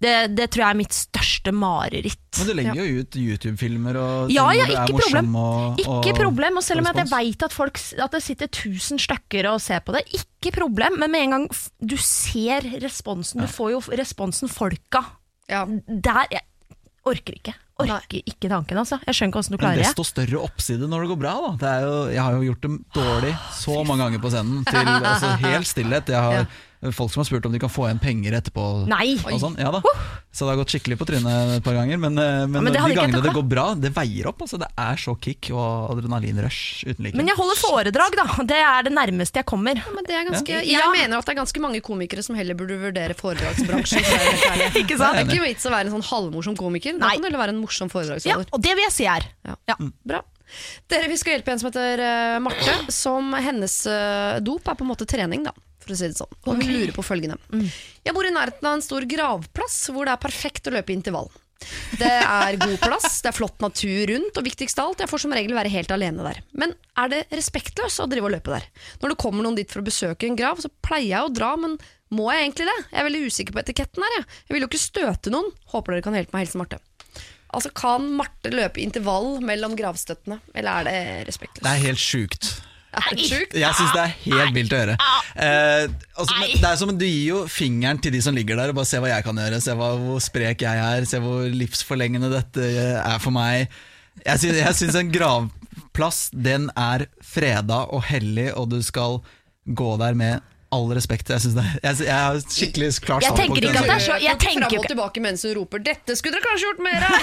det, 0.00 0.12
det 0.32 0.46
tror 0.48 0.62
jeg 0.64 0.72
er 0.74 0.78
mitt 0.80 0.94
største 0.96 1.52
mareritt. 1.52 2.18
Men 2.38 2.48
du 2.48 2.52
legger 2.56 2.78
jo 2.80 3.02
ut 3.02 3.16
YouTube-filmer 3.20 3.98
og 4.00 4.30
Ja, 4.32 4.46
ja, 4.56 4.64
er 4.64 4.72
ikke 4.88 4.96
problem. 5.02 5.30
morsom 5.34 5.40
og, 5.42 5.80
Ikke 5.82 6.14
og 6.14 6.20
problem, 6.22 6.56
og 6.60 6.64
selv 6.64 6.80
om 6.84 6.88
jeg 6.90 7.08
vet 7.12 7.42
at, 7.48 7.52
folk, 7.56 7.80
at 8.00 8.16
det 8.16 8.22
sitter 8.24 8.48
tusen 8.48 9.00
stykker 9.02 9.50
og 9.52 9.60
ser 9.60 9.82
på 9.84 9.92
det, 9.96 10.06
ikke 10.16 10.54
problem, 10.56 10.96
men 11.02 11.12
med 11.12 11.26
en 11.26 11.34
gang 11.36 11.48
du 11.84 11.96
ser 12.00 12.64
responsen, 12.80 13.42
du 13.44 13.50
får 13.50 13.74
jo 13.76 13.82
responsen 14.00 14.48
folka 14.48 15.04
Ja. 15.50 15.66
der 15.66 16.26
Jeg 16.30 16.46
orker 17.04 17.36
ikke. 17.36 17.54
Orker 17.80 18.20
ikke 18.28 18.48
tanken, 18.48 18.76
altså. 18.76 18.98
Jeg 19.08 19.16
skjønner 19.16 19.40
ikke 19.40 19.52
du 19.52 19.60
klarer 19.60 19.78
det. 19.80 19.86
desto 19.88 20.04
større 20.04 20.40
oppside 20.44 20.84
når 20.88 21.04
det 21.06 21.08
går 21.14 21.20
bra. 21.22 21.32
Da. 21.44 21.52
Det 21.62 21.68
er 21.70 21.86
jo, 21.86 21.94
jeg 22.12 22.22
har 22.22 22.32
jo 22.36 22.42
gjort 22.50 22.60
det 22.66 22.72
dårlig 22.94 23.30
så 23.56 23.78
mange 23.88 24.04
ganger 24.04 24.20
på 24.20 24.32
scenen. 24.34 24.64
Til 24.68 24.90
altså, 24.90 25.30
helt 25.48 25.66
stillhet. 25.70 26.12
Jeg 26.12 26.20
har 26.20 26.46
folk 26.80 27.12
som 27.12 27.20
har 27.20 27.26
spurt 27.28 27.44
om 27.44 27.52
de 27.52 27.60
kan 27.60 27.68
få 27.68 27.84
igjen 27.86 27.98
penger 28.00 28.38
etterpå. 28.38 28.62
Nei! 28.88 29.12
Og 29.28 29.36
sånn. 29.42 29.56
ja, 29.60 29.68
da. 29.74 29.82
Så 30.32 30.46
det 30.46 30.54
har 30.54 30.60
gått 30.62 30.72
skikkelig 30.72 30.96
på 30.96 31.06
trynet 31.10 31.52
et 31.58 31.64
par 31.66 31.76
ganger. 31.76 32.00
Men, 32.00 32.16
eh, 32.16 32.46
men, 32.48 32.64
men 32.64 32.72
de 32.72 32.84
gangene 32.96 33.20
det 33.20 33.34
går 33.36 33.44
bra, 33.50 33.66
det 33.76 33.90
veier 33.92 34.30
opp. 34.30 34.40
Altså. 34.46 34.56
Det 34.62 34.70
er 34.80 35.02
så 35.02 35.12
kick 35.20 35.50
og 35.52 35.92
adrenalinrush 35.92 36.86
uten 36.88 37.04
like. 37.04 37.20
Men 37.20 37.28
jeg 37.28 37.36
holder 37.36 37.60
foredrag, 37.60 38.16
da. 38.16 38.26
Det 38.48 38.62
er 38.64 38.88
det 38.88 38.94
nærmeste 38.96 39.42
jeg 39.42 39.48
kommer. 39.52 39.82
Men 39.92 40.08
det 40.08 40.16
er 40.16 40.26
ganske, 40.30 40.56
Ja. 40.70 40.80
Jeg 40.80 40.94
mener 40.96 41.20
at 41.20 41.28
det 41.28 41.34
er 41.34 41.40
ganske 41.42 41.64
mange 41.66 41.84
komikere 41.84 42.24
som 42.24 42.38
heller 42.38 42.56
burde 42.56 42.80
vurdere 42.80 43.16
foredragsbransjen. 43.18 44.00
Ikke 44.80 44.96
sant? 44.96 45.20
Det 45.20 45.26
er 45.26 45.28
ikke 45.28 45.44
vits 45.44 45.68
å 45.68 45.72
være 45.74 45.90
en 45.90 45.98
sånn 45.98 46.08
halvmorsom 46.08 46.56
komiker. 46.56 46.96
Da 47.00 47.12
kan 47.12 47.20
du 47.20 47.28
heller 47.28 47.44
være 47.44 47.56
en 47.58 47.60
morsom 47.60 47.92
Ja, 48.24 48.40
og 48.40 48.60
det 48.62 48.72
vil 48.72 48.86
jeg 48.88 48.94
si 48.94 49.08
er. 49.10 49.26
Ja. 49.44 49.56
Ja. 49.68 49.76
Bra. 50.06 50.24
Dere, 50.90 51.08
Vi 51.10 51.18
skal 51.20 51.36
hjelpe 51.36 51.52
en 51.52 51.60
som 51.60 51.68
heter 51.68 52.00
eh, 52.02 52.38
Marte, 52.42 52.76
som 52.94 53.34
hennes 53.36 53.74
eh, 53.86 54.38
dop 54.42 54.66
er 54.66 54.78
på 54.78 54.86
en 54.86 54.90
måte 54.94 55.06
trening. 55.08 55.44
da 55.46 55.52
for 55.90 55.98
å 55.98 56.00
si 56.00 56.08
det 56.10 56.18
sånn. 56.22 56.34
Og 56.46 56.56
hun 56.56 56.66
lurer 56.70 56.94
på 56.96 57.04
følgende. 57.04 57.38
Jeg 58.06 58.16
bor 58.16 58.26
i 58.26 58.32
nærheten 58.34 58.70
av 58.70 58.78
en 58.78 58.84
stor 58.86 59.06
gravplass 59.10 59.78
hvor 59.92 60.06
det 60.08 60.14
er 60.16 60.22
perfekt 60.24 60.70
å 60.70 60.74
løpe 60.78 60.94
intervall. 60.94 61.30
Det 62.00 62.08
er 62.08 62.56
god 62.56 62.78
plass, 62.80 63.18
det 63.20 63.28
er 63.28 63.36
flott 63.36 63.60
natur 63.60 64.08
rundt, 64.08 64.38
og 64.40 64.46
viktigst 64.46 64.78
av 64.80 64.90
alt, 64.90 65.02
jeg 65.04 65.10
får 65.10 65.20
som 65.26 65.34
regel 65.36 65.52
være 65.58 65.72
helt 65.74 65.92
alene 65.92 66.24
der. 66.24 66.38
Men 66.56 66.72
er 66.96 67.10
det 67.12 67.18
respektløst 67.36 68.00
å 68.00 68.06
drive 68.08 68.30
og 68.30 68.32
løpe 68.32 68.54
der? 68.54 68.64
Når 69.02 69.12
det 69.12 69.18
kommer 69.20 69.44
noen 69.44 69.58
dit 69.58 69.68
for 69.68 69.82
å 69.82 69.86
besøke 69.86 70.24
en 70.30 70.38
grav, 70.40 70.62
så 70.64 70.72
pleier 70.80 71.10
jeg 71.10 71.26
å 71.28 71.34
dra, 71.36 71.50
men 71.60 71.76
må 72.16 72.30
jeg 72.32 72.46
egentlig 72.46 72.70
det? 72.70 72.78
Jeg 72.88 73.02
er 73.02 73.08
veldig 73.10 73.20
usikker 73.28 73.56
på 73.56 73.62
etiketten 73.66 74.06
her, 74.06 74.16
jeg. 74.16 74.24
Jeg 74.48 74.56
vil 74.56 74.64
jo 74.64 74.70
ikke 74.70 74.82
støte 74.86 75.34
noen. 75.34 75.52
Håper 75.74 75.94
dere 75.94 76.06
kan 76.08 76.16
hjelpe 76.16 76.34
meg, 76.34 76.46
hilsen 76.46 76.62
Marte. 76.64 76.80
Altså, 77.50 77.70
Kan 77.74 78.08
Marte 78.16 78.54
løpe 78.54 78.80
intervall 78.80 79.40
mellom 79.44 79.76
gravstøttene, 79.78 80.40
eller 80.54 80.80
er 80.80 80.88
det 80.88 81.28
respektløst? 81.28 81.66
Det 81.66 81.76
er 81.76 81.84
helt 81.90 82.02
sjukt. 82.02 82.50
Sjukt? 82.90 83.54
Jeg 83.54 83.76
syns 83.78 83.92
det 83.94 84.02
er 84.02 84.14
helt 84.24 84.54
vilt 84.56 84.72
å 84.74 84.80
gjøre. 84.80 84.96
Eh, 85.40 85.84
altså, 86.16 86.38
men 86.40 86.54
det 86.58 86.66
er 86.70 86.78
som 86.80 86.90
Du 86.98 87.06
gir 87.06 87.28
jo 87.28 87.42
fingeren 87.50 88.00
til 88.02 88.14
de 88.14 88.22
som 88.24 88.34
ligger 88.34 88.58
der, 88.58 88.72
og 88.72 88.80
bare 88.80 88.90
se 88.90 88.98
hva 89.02 89.12
jeg 89.12 89.26
kan 89.26 89.38
gjøre. 89.38 89.60
Se 89.62 89.76
hva, 89.78 89.92
hvor 90.00 90.22
sprek 90.24 90.64
jeg 90.66 90.82
er, 90.86 91.06
se 91.08 91.22
hvor 91.22 91.46
livsforlengende 91.54 92.32
dette 92.32 92.66
er 92.98 93.22
for 93.22 93.34
meg. 93.36 93.70
Jeg 94.26 94.42
syns, 94.42 94.58
jeg 94.58 94.76
syns 94.76 94.98
en 94.98 95.12
gravplass 95.14 96.18
Den 96.34 96.66
er 96.76 97.06
freda 97.24 97.84
og 97.94 98.02
hellig, 98.10 98.50
og 98.58 98.72
du 98.74 98.80
skal 98.84 99.20
gå 99.64 99.90
der 100.02 100.18
med 100.18 100.49
all 100.72 100.86
respekt. 100.94 101.28
Jeg, 101.34 101.40
det, 101.56 101.64
jeg, 101.82 101.96
jeg 102.06 102.14
har 102.14 102.36
skikkelig 102.44 102.88
klart 103.02 103.24
Jeg 103.26 103.34
tenker 103.38 103.64
ikke 103.66 103.80
at 103.80 103.88
det 103.88 103.94
er 103.96 104.04
så- 104.04 104.18
jeg 104.22 104.38
tenker 104.38 104.68
fram 104.70 104.78
og 104.84 104.86
tilbake 104.92 105.22
mens 105.24 105.42
hun 105.42 105.54
roper 105.58 105.78
'dette 105.82 106.14
skulle 106.16 106.36
dere 106.38 106.46
kanskje 106.46 106.66
gjort 106.68 106.82
mer 106.86 107.06
av'! 107.08 107.16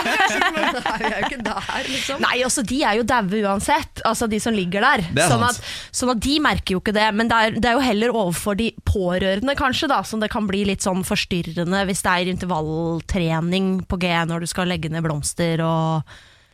Nei, 0.80 0.98
jeg 1.00 1.10
er 1.10 1.20
jo 1.20 1.26
ikke 1.28 1.42
der, 1.44 1.88
liksom. 1.90 2.20
Nei, 2.24 2.36
altså 2.46 2.64
De 2.70 2.78
er 2.88 2.94
jo 3.00 3.04
daue 3.10 3.42
uansett, 3.44 4.02
altså 4.08 4.28
de 4.32 4.40
som 4.40 4.54
ligger 4.56 4.80
der. 4.86 5.04
Er 5.12 5.28
sånn, 5.32 5.44
at, 5.44 5.60
sånn 5.92 6.14
at 6.14 6.22
de 6.24 6.38
merker 6.40 6.76
jo 6.76 6.80
ikke 6.80 6.94
det. 6.96 7.08
Men 7.14 7.28
det 7.30 7.36
er, 7.36 7.58
det 7.60 7.70
er 7.70 7.76
jo 7.78 7.84
heller 7.84 8.16
overfor 8.16 8.56
de 8.56 8.70
pårørende 8.88 9.56
kanskje 9.58 9.88
da 9.92 10.00
som 10.06 10.20
det 10.24 10.30
kan 10.32 10.46
bli 10.48 10.64
litt 10.68 10.80
sånn 10.86 11.04
forstyrrende 11.06 11.84
hvis 11.90 12.02
det 12.06 12.16
er 12.16 12.32
intervalltrening 12.32 13.70
på 13.90 14.00
G 14.00 14.10
når 14.30 14.40
du 14.40 14.50
skal 14.50 14.70
legge 14.70 14.90
ned 14.92 15.04
blomster 15.06 15.60
og 15.66 16.02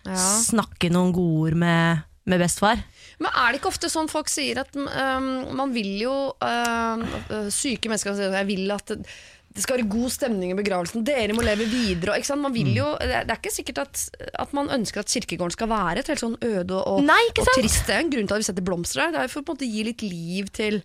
Ja. 0.07 0.15
snakke 0.15 0.87
noen 0.95 1.11
godord 1.15 1.57
med, 1.59 2.03
med 2.31 2.39
bestefar. 2.39 2.79
Men 3.22 3.33
er 3.33 3.52
det 3.52 3.61
ikke 3.61 3.72
ofte 3.72 3.88
sånn 3.92 4.11
folk 4.12 4.29
sier 4.29 4.61
at 4.61 4.76
um, 4.76 5.31
man 5.57 5.72
vil 5.72 5.94
jo 6.02 6.16
uh, 6.37 7.48
Syke 7.52 7.88
mennesker 7.88 8.16
sier 8.18 8.35
jeg 8.37 8.48
vil 8.50 8.74
at 8.74 8.92
det, 8.92 9.62
skal 9.64 9.79
være 9.79 9.88
god 9.88 10.12
stemning 10.12 10.50
i 10.52 10.57
begravelsen, 10.59 11.05
dere 11.07 11.33
må 11.33 11.40
leve 11.40 11.64
videre. 11.70 12.18
Ikke 12.20 12.29
sant? 12.29 12.44
Man 12.44 12.52
vil 12.52 12.74
jo, 12.76 12.90
det 13.00 13.22
er 13.22 13.38
ikke 13.38 13.55
sikkert 13.55 13.79
at, 13.87 14.02
at 14.37 14.52
man 14.52 14.68
ønsker 14.74 15.00
at 15.00 15.09
kirkegården 15.09 15.55
skal 15.55 15.70
være 15.70 16.02
et 16.02 16.11
helt 16.12 16.20
sånn 16.20 16.37
øde 16.44 16.76
og, 16.76 17.00
Nei, 17.07 17.22
og 17.33 17.48
trist. 17.55 17.87
Det 17.88 17.96
er 17.96 18.05
en 18.05 18.12
grunn 18.12 18.29
til 18.29 18.37
at 18.37 18.44
vi 18.44 18.48
setter 18.50 18.66
blomster 18.66 19.07
der. 19.07 19.14
Det 19.14 19.22
er 19.22 19.33
for 19.33 19.55
å 19.55 19.57
gi 19.64 19.87
litt 19.88 20.05
liv 20.05 20.52
til 20.52 20.83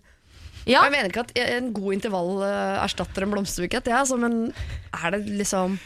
Ja, 0.68 0.84
Jeg 0.86 0.92
mener 0.94 1.10
ikke 1.10 1.24
at 1.26 1.32
en 1.42 1.72
god 1.74 1.96
intervall 1.96 2.44
erstatter 2.84 3.24
en 3.24 3.32
blomsterbukett, 3.34 3.88
ja, 3.90 4.02
altså, 4.04 4.18
men 4.20 4.52
er 4.92 5.14
det 5.14 5.24
liksom 5.40 5.78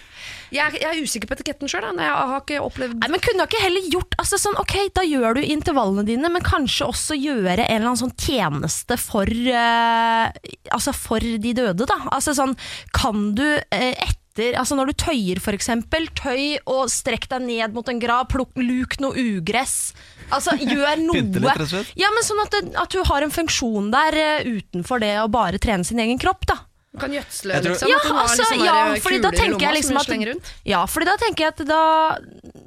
Jeg, 0.52 0.76
jeg 0.80 0.86
er 0.90 1.00
usikker 1.02 1.30
på 1.30 1.36
etiketten 1.36 1.70
sjøl. 1.70 1.86
Jeg 1.96 2.10
har 2.12 2.42
ikke 2.42 2.60
opplevd 2.62 2.98
Nei, 3.00 3.08
men 3.14 3.22
kunne 3.24 3.44
du 3.44 3.48
ikke 3.48 3.62
heller 3.62 3.88
gjort 3.92 4.16
altså 4.20 4.38
sånn, 4.40 4.58
Ok, 4.62 4.74
da 4.96 5.04
gjør 5.06 5.38
du 5.38 5.42
intervallene 5.44 6.06
dine, 6.06 6.30
men 6.32 6.44
kanskje 6.46 6.90
også 6.90 7.16
gjøre 7.18 7.56
en 7.56 7.64
eller 7.78 7.92
annen 7.92 8.02
sånn 8.04 8.14
tjeneste 8.20 8.98
for 9.00 9.30
uh, 9.30 10.28
Altså 10.74 10.94
for 10.96 11.22
de 11.24 11.56
døde, 11.56 11.88
da. 11.88 11.98
Altså 12.12 12.36
sånn, 12.36 12.56
kan 12.96 13.32
du 13.38 13.46
uh, 13.46 13.92
etter 13.94 14.22
Altså 14.56 14.76
Når 14.78 14.90
du 14.90 14.96
tøyer, 15.06 15.40
eksempel, 15.56 16.08
tøy 16.18 16.58
og 16.68 16.90
strekk 16.92 17.28
deg 17.32 17.46
ned 17.46 17.76
mot 17.76 17.88
en 17.88 18.02
grav, 18.02 18.26
plukk, 18.32 18.52
luk 18.60 18.98
noe 19.00 19.16
ugress. 19.16 19.94
Altså, 20.28 20.56
gjør 20.72 21.02
noe. 21.06 21.24
Litt. 21.24 21.94
Ja, 21.98 22.12
men 22.12 22.26
Sånn 22.26 22.42
at, 22.42 22.56
at 22.82 22.92
du 22.92 23.02
har 23.06 23.24
en 23.24 23.34
funksjon 23.34 23.92
der 23.94 24.20
eh, 24.20 24.48
utenfor 24.58 25.00
det 25.02 25.14
å 25.22 25.28
bare 25.32 25.60
trene 25.62 25.86
sin 25.86 26.02
egen 26.02 26.20
kropp. 26.20 26.44
da 26.50 26.65
Kan 27.00 27.12
gjødsle, 27.12 27.60
tror- 27.60 27.72
liksom. 27.74 27.88
ja, 27.90 27.98
altså, 28.22 28.42
liksom 28.42 28.64
ja, 28.64 28.76
fordi 29.04 29.18
da 29.22 29.30
tenker 29.30 29.60
jeg 29.66 29.74
liksom 29.80 29.96
at. 30.00 30.52
Ja, 30.64 30.84
fordi 30.86 31.06
da 31.06 31.16
tenker 31.20 31.44
jeg 31.44 31.52
at 31.54 31.66
da 31.68 31.82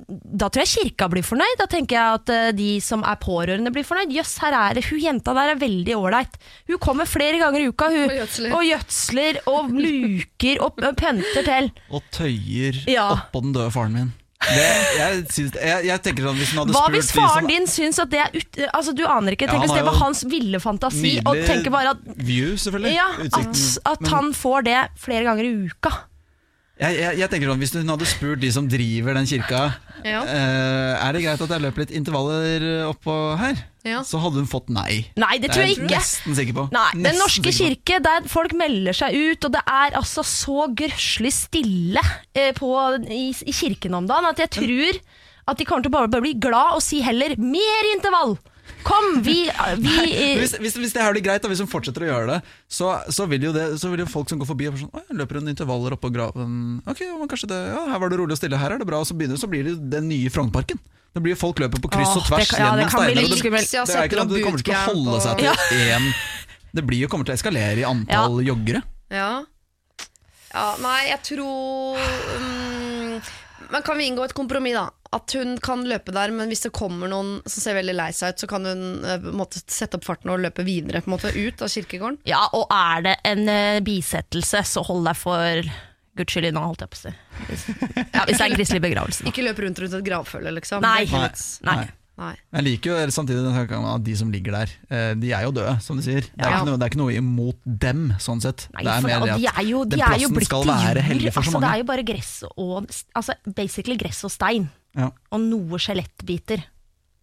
Da 0.09 0.47
tror 0.49 0.63
jeg 0.65 0.69
kirka 0.73 1.07
blir 1.09 1.21
fornøyd. 1.25 1.57
Da 1.59 1.65
tenker 1.69 1.95
jeg 1.97 2.19
at 2.19 2.29
uh, 2.33 2.51
de 2.57 2.69
som 2.81 3.03
er 3.05 3.17
pårørende 3.21 3.71
blir 3.73 3.85
fornøyd. 3.85 4.13
Jøss, 4.13 4.37
her 4.41 4.53
er 4.57 4.73
det 4.77 4.85
Hun 4.89 4.99
jenta 5.01 5.33
der 5.37 5.51
er 5.53 5.59
veldig 5.61 5.95
ålreit. 5.97 6.37
Hun 6.69 6.77
kommer 6.81 7.05
flere 7.09 7.37
ganger 7.41 7.61
i 7.61 7.67
uka 7.69 7.89
hun, 7.93 8.09
Og 8.09 8.15
gjødsler. 8.17 8.53
og 8.57 8.63
gjødsler 8.65 9.41
og 9.47 9.69
luker 9.73 10.61
og 10.65 10.79
pønter 10.97 11.43
til. 11.45 11.71
Og 11.91 12.01
tøyer 12.11 12.83
Ja. 12.89 13.09
oppå 13.17 13.41
den 13.43 13.53
døde 13.53 13.71
faren 13.71 13.93
min. 13.93 14.13
Det, 14.39 14.67
jeg, 14.95 15.23
syns, 15.35 15.55
jeg, 15.59 15.83
jeg 15.89 16.01
tenker 16.05 16.23
sånn 16.29 16.37
Hvis 16.39 16.51
hun 16.53 16.61
hadde 16.61 16.75
Hva 16.75 16.83
spurt 16.85 16.95
hvis 16.95 17.09
faren 17.11 17.33
som 17.43 17.49
din 17.51 17.65
syns 17.67 17.97
at 17.99 18.11
det 18.13 18.21
er 18.23 18.37
ut... 18.37 18.59
Altså, 18.71 18.93
du 18.95 19.01
aner 19.03 19.35
ikke. 19.35 19.49
Tenk 19.51 19.65
ja, 19.67 19.73
det 19.75 19.83
var 19.89 19.97
hans 19.99 20.23
ville 20.31 20.61
fantasi, 20.63 21.17
og 21.27 21.41
tenker 21.43 21.73
bare 21.73 21.91
at 21.97 22.05
view, 22.15 22.53
selvfølgelig. 22.55 22.93
ja, 22.95 23.09
at, 23.27 23.63
at 23.91 24.07
han 24.13 24.31
får 24.37 24.63
det 24.69 24.77
flere 25.03 25.27
ganger 25.27 25.49
i 25.49 25.51
uka. 25.67 25.91
Jeg, 26.79 26.95
jeg, 26.99 27.17
jeg 27.19 27.29
tenker 27.31 27.49
sånn 27.51 27.59
Hvis 27.61 27.73
hun 27.75 27.91
hadde 27.91 28.07
spurt 28.07 28.39
de 28.43 28.49
som 28.55 28.67
driver 28.71 29.17
den 29.19 29.27
kirka 29.29 29.61
Ja. 30.05 30.21
eh, 30.23 30.93
Er 31.07 31.13
det 31.15 31.23
greit 31.25 31.41
at 31.43 31.51
jeg 31.55 31.63
løper 31.65 31.83
litt 31.83 31.91
intervaller 31.99 32.65
oppå 32.87 33.15
her, 33.39 33.57
Ja. 33.87 34.01
så 34.07 34.19
hadde 34.23 34.39
hun 34.41 34.47
fått 34.47 34.69
nei. 34.71 35.05
Nei, 35.19 35.37
det 35.39 35.51
tror 35.51 35.63
jeg 35.65 35.75
ikke. 35.77 35.87
Det 35.87 35.95
er 35.95 35.99
ikke. 35.99 36.03
nesten 36.03 36.35
sikker 36.37 36.55
på. 36.57 36.65
Nei, 36.75 36.89
Den 37.03 37.19
norske 37.19 37.51
kirke, 37.55 37.99
der 38.03 38.27
folk 38.31 38.53
melder 38.59 38.95
seg 38.95 39.15
ut, 39.15 39.45
og 39.47 39.51
det 39.55 39.61
er 39.67 39.95
altså 39.99 40.23
så 40.27 40.67
grøslig 40.75 41.31
stille 41.35 42.03
eh, 42.35 42.51
på, 42.55 42.69
i, 43.07 43.29
i 43.47 43.55
kirken 43.55 43.95
om 43.99 44.07
dagen, 44.07 44.27
at 44.31 44.39
jeg 44.43 44.51
tror 44.59 44.99
at 45.49 45.57
de 45.57 45.65
kommer 45.65 45.81
til 45.83 45.89
å 45.91 45.95
bare, 45.97 46.11
bare 46.11 46.21
bli 46.27 46.35
glad 46.37 46.75
og 46.77 46.83
si 46.85 46.99
heller 47.01 47.33
'mer 47.39 47.87
intervall'! 47.95 48.37
Kom, 48.85 49.07
vi, 49.25 49.49
vi 49.81 49.95
Hvis, 50.39 50.53
hvis, 50.61 50.77
hvis 50.79 50.93
det 50.95 51.03
her 51.03 51.11
blir 51.15 51.23
greit, 51.25 51.43
da, 51.43 51.49
hvis 51.51 51.61
hun 51.63 51.69
fortsetter 51.71 52.05
å 52.05 52.09
gjøre 52.09 52.29
det, 52.31 52.37
så, 52.71 52.93
så, 53.11 53.25
vil 53.31 53.49
jo 53.49 53.51
det, 53.55 53.65
så 53.81 53.91
vil 53.91 54.05
jo 54.05 54.07
folk 54.09 54.31
som 54.31 54.39
går 54.39 54.47
forbi 54.49 54.69
og 54.69 54.77
sånn, 54.79 54.93
«Å, 54.93 55.03
jeg 55.09 55.19
løper 55.19 55.41
en 55.41 55.51
intervaller 55.51 55.97
oppå 55.97 56.11
graven. 56.15 56.53
Ok, 56.87 57.03
men 57.11 57.31
kanskje 57.31 57.51
det, 57.51 57.59
ja, 57.73 57.83
her 57.91 58.01
var 58.01 58.13
det 58.13 58.21
rolig 58.21 58.37
og 58.37 58.39
stille, 58.39 58.59
her 58.61 58.75
er 58.75 58.81
det 58.81 58.87
bra. 58.87 59.01
Og 59.03 59.09
så 59.09 59.17
begynner 59.19 59.39
så 59.39 59.49
blir 59.51 59.67
det 59.67 59.75
den 59.91 60.07
nye 60.11 60.31
Frognerparken. 60.33 60.79
Det 61.13 61.23
blir 61.25 61.37
Folk 61.39 61.59
løper 61.59 61.81
på 61.81 61.89
kryss 61.89 62.11
Åh, 62.11 62.19
og 62.19 62.27
tvers 62.27 62.51
det 62.51 62.59
ja, 62.59 62.67
gjennom 62.69 62.91
steiner. 62.93 63.15
Det, 63.15 63.23
og. 63.23 63.29
Det, 63.29 63.49
det, 63.49 63.95
er 63.97 64.09
ikke, 64.09 64.25
det 64.29 64.43
kommer 64.45 64.61
ikke 64.61 64.69
til 64.69 64.77
å 64.77 64.83
holde 64.91 65.21
seg 65.25 65.41
til 65.41 65.79
én 65.89 66.09
Det 66.77 66.83
blir 66.85 67.01
jo 67.01 67.09
kommer 67.09 67.25
til 67.25 67.33
å 67.33 67.39
eskalere 67.39 67.81
i 67.81 67.87
antall 67.87 68.43
joggere. 68.45 68.83
Ja. 69.09 69.31
ja. 70.53 70.67
Nei, 70.83 70.99
jeg 71.09 71.21
tror 71.31 71.97
mm, 71.97 72.88
Men 73.69 73.85
kan 73.85 73.97
vi 73.97 74.07
inngå 74.09 74.23
et 74.25 74.33
kompromiss, 74.37 74.77
da? 74.77 74.89
At 75.15 75.33
hun 75.33 75.55
kan 75.61 75.83
løpe 75.89 76.13
der, 76.13 76.31
men 76.33 76.51
hvis 76.51 76.65
det 76.67 76.71
kommer 76.75 77.09
noen 77.09 77.39
som 77.49 77.63
ser 77.63 77.77
veldig 77.79 77.95
lei 77.97 78.09
seg 78.13 78.33
ut, 78.35 78.43
så 78.43 78.49
kan 78.49 78.65
hun 78.69 79.05
eh, 79.05 79.29
på 79.29 79.47
sette 79.65 79.97
opp 79.97 80.05
farten 80.05 80.29
og 80.33 80.41
løpe 80.43 80.65
videre 80.67 81.01
på 81.01 81.09
en 81.09 81.15
måte 81.15 81.33
ut 81.33 81.63
av 81.65 81.71
kirkegården? 81.73 82.19
Ja, 82.29 82.43
og 82.53 82.69
er 82.73 83.05
det 83.07 83.15
en 83.29 83.45
uh, 83.49 83.79
bisettelse, 83.85 84.61
så 84.69 84.85
hold 84.85 85.09
deg 85.09 85.17
for 85.17 85.71
Guds 86.19 86.35
skyld 86.35 86.49
unna, 86.51 86.65
holdt 86.67 86.85
jeg 86.85 86.93
på 86.93 86.99
å 86.99 87.03
si. 87.05 87.15
Hvis, 87.47 87.65
ja, 88.17 88.25
hvis 88.27 88.35
det 88.35 88.43
er 88.43 88.47
en 88.49 88.57
kristelig 88.59 88.83
begravelse. 88.85 89.25
da. 89.25 89.33
Ikke 89.33 89.45
løp 89.45 89.63
rundt 89.65 89.81
rundt 89.81 89.97
et 89.97 90.05
gravfølge, 90.11 90.53
liksom. 90.59 90.85
Nei. 90.85 91.05
Nei. 91.09 91.31
Nei. 91.69 91.79
Nei. 92.19 92.33
Jeg 92.51 92.65
liker 92.65 92.91
jo 92.91 93.11
samtidig 93.15 93.43
den 93.45 93.55
tanken 93.55 93.85
at 93.87 94.03
de 94.03 94.15
som 94.19 94.31
ligger 94.33 94.57
der, 94.57 94.71
eh, 94.91 95.13
de 95.15 95.31
er 95.31 95.45
jo 95.45 95.53
døde, 95.55 95.75
som 95.81 95.95
du 95.99 96.03
sier. 96.03 96.25
Det 96.27 96.43
er, 96.43 96.49
Ja. 96.51 96.63
noe, 96.67 96.75
det 96.75 96.83
er 96.83 96.91
ikke 96.91 96.99
noe 96.99 97.15
imot 97.15 97.59
dem, 97.63 98.01
sånn 98.19 98.41
sett. 98.43 98.67
Nei, 98.73 98.83
det 98.83 98.91
er 98.91 99.05
mer 99.05 99.19
det 99.23 99.39
de 99.39 99.47
at 99.47 99.59
er 99.61 99.67
jo, 99.69 99.83
de 99.85 99.95
den 99.95 100.03
plassen 100.03 100.35
blitt 100.35 100.49
skal 100.51 100.65
være 100.67 101.01
hellig 101.05 101.31
for 101.33 101.41
så 101.41 101.55
Altså, 101.55 101.61
det 101.63 101.69
er 101.71 101.77
jo 101.77 101.87
bare 101.87 102.03
gress 102.03 102.33
og 102.57 102.89
altså, 103.15 103.33
Basically 103.55 103.95
gress 103.95 104.23
og 104.27 104.31
stein. 104.31 104.69
Ja. 104.97 105.11
Og 105.31 105.39
noe 105.39 105.79
skjelettbiter. 105.79 106.63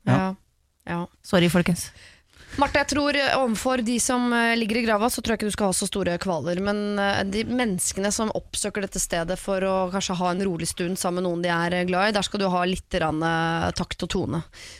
Ja. 0.07 0.17
Ja. 0.17 0.35
ja. 0.87 1.07
Sorry, 1.23 1.49
folkens. 1.53 1.91
Marte, 2.57 2.81
jeg 2.81 2.88
tror 2.95 3.16
eh, 3.21 3.35
overfor 3.37 3.83
de 3.85 3.99
som 4.01 4.31
eh, 4.33 4.55
ligger 4.57 4.79
i 4.81 4.85
grava, 4.87 5.11
så 5.12 5.21
tror 5.21 5.35
jeg 5.35 5.42
ikke 5.42 5.51
du 5.51 5.55
skal 5.59 5.69
ha 5.69 5.77
så 5.77 5.88
store 5.90 6.14
kvaler. 6.21 6.57
Men 6.64 6.97
eh, 6.97 7.19
de 7.29 7.42
menneskene 7.45 8.09
som 8.14 8.33
oppsøker 8.33 8.87
dette 8.87 9.01
stedet 9.03 9.37
for 9.37 9.61
å 9.61 9.75
kanskje 9.92 10.16
ha 10.16 10.31
en 10.33 10.40
rolig 10.47 10.71
stund 10.71 10.97
sammen 10.97 11.21
med 11.21 11.27
noen 11.27 11.45
de 11.45 11.51
er 11.53 11.88
glad 11.88 12.09
i, 12.11 12.14
der 12.16 12.25
skal 12.25 12.40
du 12.40 12.49
ha 12.53 12.62
litt 12.69 12.97
takt 13.77 14.05
og 14.05 14.11
tone. 14.12 14.38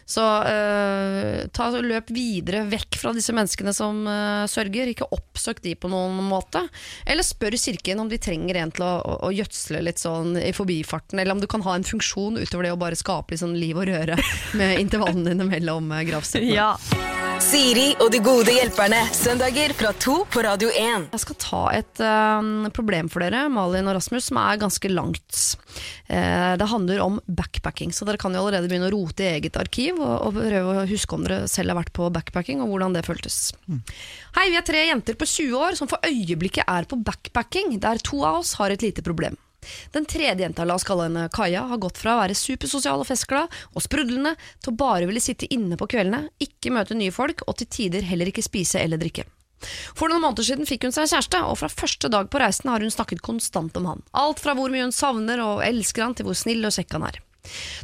Så 0.09 0.23
uh, 0.23 1.45
ta, 1.55 1.67
løp 1.81 2.11
videre 2.13 2.63
vekk 2.69 2.99
fra 3.01 3.13
disse 3.17 3.33
menneskene 3.37 3.73
som 3.77 4.03
uh, 4.09 4.45
sørger. 4.51 4.91
Ikke 4.93 5.09
oppsøk 5.13 5.63
de 5.65 5.75
på 5.79 5.91
noen 5.93 6.19
måte. 6.29 6.63
Eller 7.09 7.27
spør 7.27 7.57
kirken 7.61 8.03
om 8.03 8.11
de 8.11 8.21
trenger 8.21 8.61
en 8.61 8.73
til 8.77 8.85
å, 8.87 8.93
å, 9.01 9.17
å 9.29 9.33
gjødsle 9.35 9.83
litt 9.87 10.03
sånn 10.03 10.37
i 10.41 10.53
forbifarten, 10.57 11.21
eller 11.21 11.37
om 11.37 11.43
du 11.43 11.49
kan 11.51 11.65
ha 11.67 11.77
en 11.77 11.87
funksjon 11.89 12.41
utover 12.41 12.69
det 12.69 12.75
å 12.77 12.81
bare 12.81 13.01
skape 13.01 13.35
litt 13.35 13.45
sånn 13.45 13.57
liv 13.59 13.81
og 13.81 13.89
røre 13.91 14.19
med 14.59 14.81
intervallene 14.85 15.33
dine 15.35 15.49
mellom 15.51 15.93
gravstedene. 16.09 16.57
Ja. 16.57 16.73
Siri 17.67 17.97
og 17.99 18.13
de 18.15 18.21
gode 18.23 18.53
hjelperne. 18.55 19.01
Søndager 19.11 19.73
fra 19.75 19.89
to 19.99 20.21
på 20.31 20.43
Radio 20.45 20.69
1. 20.71 21.09
Jeg 21.11 21.19
skal 21.19 21.37
ta 21.43 21.63
et 21.75 21.99
uh, 21.99 22.69
problem 22.71 23.09
for 23.11 23.25
dere, 23.25 23.41
Malin 23.51 23.91
og 23.91 23.97
Rasmus, 23.97 24.29
som 24.29 24.39
er 24.39 24.61
ganske 24.61 24.91
langt. 24.93 25.41
Uh, 26.07 26.55
det 26.61 26.69
handler 26.71 27.03
om 27.03 27.17
backpacking, 27.27 27.91
så 27.91 28.07
dere 28.07 28.21
kan 28.23 28.37
jo 28.37 28.45
allerede 28.45 28.71
begynne 28.71 28.87
å 28.87 28.93
rote 28.95 29.27
i 29.27 29.33
eget 29.41 29.59
arkiv 29.59 29.99
og, 29.99 30.15
og 30.29 30.39
prøve 30.39 30.77
å 30.77 30.87
huske 30.93 31.19
om 31.19 31.27
dere 31.27 31.41
selv 31.51 31.75
har 31.75 31.81
vært 31.81 31.91
på 31.99 32.07
backpacking, 32.15 32.63
og 32.63 32.71
hvordan 32.71 32.95
det 32.95 33.03
føltes. 33.09 33.41
Hei, 34.39 34.47
vi 34.53 34.61
er 34.61 34.69
tre 34.71 34.85
jenter 34.87 35.19
på 35.19 35.27
20 35.27 35.59
år 35.59 35.81
som 35.81 35.91
for 35.91 36.07
øyeblikket 36.07 36.71
er 36.71 36.87
på 36.87 37.01
backpacking, 37.03 37.81
der 37.83 37.99
to 37.99 38.23
av 38.23 38.45
oss 38.45 38.55
har 38.61 38.71
et 38.71 38.87
lite 38.87 39.03
problem. 39.03 39.35
Den 39.95 40.09
tredje 40.09 40.45
jenta, 40.45 40.67
la 40.67 40.77
oss 40.79 40.87
kalle 40.87 41.09
henne 41.09 41.29
Kaja, 41.33 41.67
har 41.71 41.83
gått 41.83 42.01
fra 42.01 42.17
å 42.17 42.21
være 42.23 42.37
supersosial 42.39 43.03
og 43.03 43.09
festglad 43.09 43.53
og 43.73 43.85
sprudlende 43.85 44.37
til 44.61 44.73
å 44.73 44.79
bare 44.79 45.09
ville 45.09 45.23
sitte 45.23 45.49
inne 45.53 45.79
på 45.79 45.89
kveldene, 45.95 46.29
ikke 46.43 46.75
møte 46.75 46.99
nye 46.99 47.15
folk 47.15 47.45
og 47.47 47.59
til 47.61 47.71
tider 47.79 48.07
heller 48.07 48.31
ikke 48.33 48.45
spise 48.45 48.83
eller 48.83 49.01
drikke. 49.01 49.27
For 49.97 50.13
noen 50.13 50.23
måneder 50.23 50.45
siden 50.47 50.69
fikk 50.69 50.85
hun 50.87 50.95
seg 50.95 51.09
kjæreste, 51.11 51.41
og 51.49 51.57
fra 51.61 51.71
første 51.73 52.11
dag 52.13 52.29
på 52.31 52.41
reisen 52.43 52.71
har 52.71 52.85
hun 52.85 52.93
snakket 52.93 53.25
konstant 53.25 53.77
om 53.81 53.89
han. 53.89 54.05
Alt 54.13 54.43
fra 54.45 54.55
hvor 54.57 54.73
mye 54.73 54.85
hun 54.85 54.95
savner 54.95 55.41
og 55.43 55.65
elsker 55.65 56.05
han, 56.05 56.17
til 56.17 56.29
hvor 56.29 56.37
snill 56.39 56.67
og 56.69 56.77
kjekk 56.77 56.99
han 56.99 57.09
er. 57.09 57.21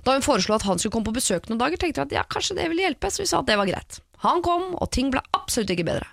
Da 0.04 0.16
hun 0.16 0.24
foreslo 0.26 0.56
at 0.56 0.66
han 0.66 0.80
skulle 0.80 0.94
komme 0.94 1.08
på 1.08 1.18
besøk 1.18 1.48
noen 1.48 1.60
dager, 1.62 1.80
tenkte 1.80 2.02
vi 2.02 2.08
at 2.10 2.16
ja, 2.20 2.24
kanskje 2.28 2.58
det 2.58 2.68
ville 2.70 2.84
hjelpe, 2.84 3.10
så 3.10 3.24
vi 3.24 3.30
sa 3.30 3.40
at 3.40 3.48
det 3.50 3.58
var 3.60 3.70
greit. 3.70 4.02
Han 4.22 4.42
kom, 4.44 4.70
og 4.78 4.90
ting 4.94 5.10
ble 5.10 5.22
absolutt 5.34 5.72
ikke 5.74 5.86
bedre. 5.88 6.06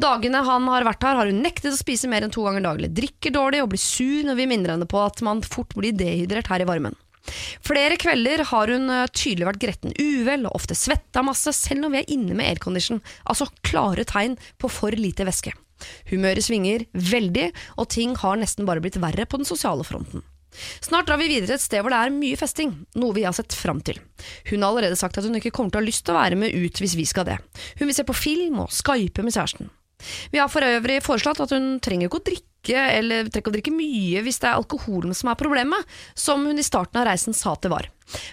Dagene 0.00 0.40
han 0.46 0.68
har 0.72 0.86
vært 0.88 1.04
her, 1.04 1.18
har 1.18 1.28
hun 1.28 1.42
nektet 1.44 1.74
å 1.74 1.78
spise 1.78 2.08
mer 2.08 2.24
enn 2.24 2.32
to 2.32 2.44
ganger 2.46 2.64
daglig, 2.64 2.92
drikker 2.96 3.34
dårlig 3.36 3.62
og 3.64 3.70
blir 3.74 3.82
sur 3.82 4.24
når 4.26 4.40
vi 4.40 4.48
minner 4.50 4.74
henne 4.74 4.88
på 4.88 5.00
at 5.04 5.20
man 5.26 5.44
fort 5.44 5.76
blir 5.76 5.96
dehydrert 5.96 6.48
her 6.52 6.64
i 6.64 6.68
varmen. 6.68 6.96
Flere 7.60 7.98
kvelder 8.00 8.42
har 8.48 8.72
hun 8.72 8.88
eh, 8.90 9.08
tydelig 9.12 9.48
vært 9.50 9.62
gretten 9.62 9.92
uvel 10.00 10.46
og 10.48 10.56
ofte 10.56 10.76
svetta 10.78 11.22
masse, 11.26 11.52
selv 11.56 11.84
når 11.84 11.92
vi 11.92 12.00
er 12.00 12.12
inne 12.16 12.36
med 12.36 12.48
aircondition. 12.48 13.02
Altså 13.28 13.50
klare 13.66 14.06
tegn 14.08 14.38
på 14.58 14.72
for 14.72 14.96
lite 14.96 15.28
væske. 15.28 15.52
Humøret 16.10 16.44
svinger 16.44 16.86
veldig, 16.92 17.50
og 17.80 17.88
ting 17.92 18.16
har 18.20 18.40
nesten 18.40 18.68
bare 18.68 18.82
blitt 18.84 19.00
verre 19.00 19.28
på 19.28 19.40
den 19.40 19.48
sosiale 19.48 19.86
fronten. 19.86 20.24
Snart 20.82 21.08
drar 21.08 21.20
vi 21.20 21.30
videre 21.30 21.56
et 21.56 21.62
sted 21.62 21.82
hvor 21.82 21.92
det 21.94 22.00
er 22.00 22.14
mye 22.14 22.38
festing, 22.38 22.72
noe 22.98 23.16
vi 23.16 23.24
har 23.26 23.34
sett 23.36 23.54
fram 23.56 23.82
til. 23.86 24.00
Hun 24.50 24.62
har 24.62 24.70
allerede 24.70 24.98
sagt 24.98 25.18
at 25.18 25.26
hun 25.26 25.38
ikke 25.38 25.52
kommer 25.54 25.72
til 25.72 25.80
å 25.80 25.84
ha 25.84 25.88
lyst 25.88 26.06
til 26.06 26.16
å 26.16 26.20
være 26.20 26.38
med 26.40 26.54
ut 26.54 26.80
hvis 26.82 26.96
vi 26.98 27.06
skal 27.08 27.28
det. 27.28 27.38
Hun 27.78 27.86
vil 27.88 27.96
se 27.96 28.06
på 28.06 28.16
film 28.16 28.62
og 28.64 28.74
skype 28.74 29.24
med 29.26 29.36
kjæresten. 29.36 29.70
Vi 30.32 30.40
har 30.40 30.48
for 30.48 30.64
øvrig 30.64 31.02
foreslått 31.04 31.42
at 31.44 31.52
hun 31.54 31.74
trenger 31.84 32.08
ikke 32.08 32.20
å 32.20 32.26
drikke 32.30 32.46
eller 32.96 33.28
trenger 33.28 33.40
ikke 33.40 33.52
å 33.52 33.56
drikke 33.56 33.74
mye 33.74 34.22
hvis 34.24 34.40
det 34.40 34.48
er 34.48 34.58
alkoholen 34.58 35.16
som 35.16 35.30
er 35.32 35.38
problemet, 35.40 35.92
som 36.14 36.44
hun 36.48 36.60
i 36.60 36.66
starten 36.66 37.00
av 37.00 37.08
reisen 37.08 37.36
sa 37.36 37.54
at 37.54 37.64
det 37.64 37.72
var. 37.72 37.88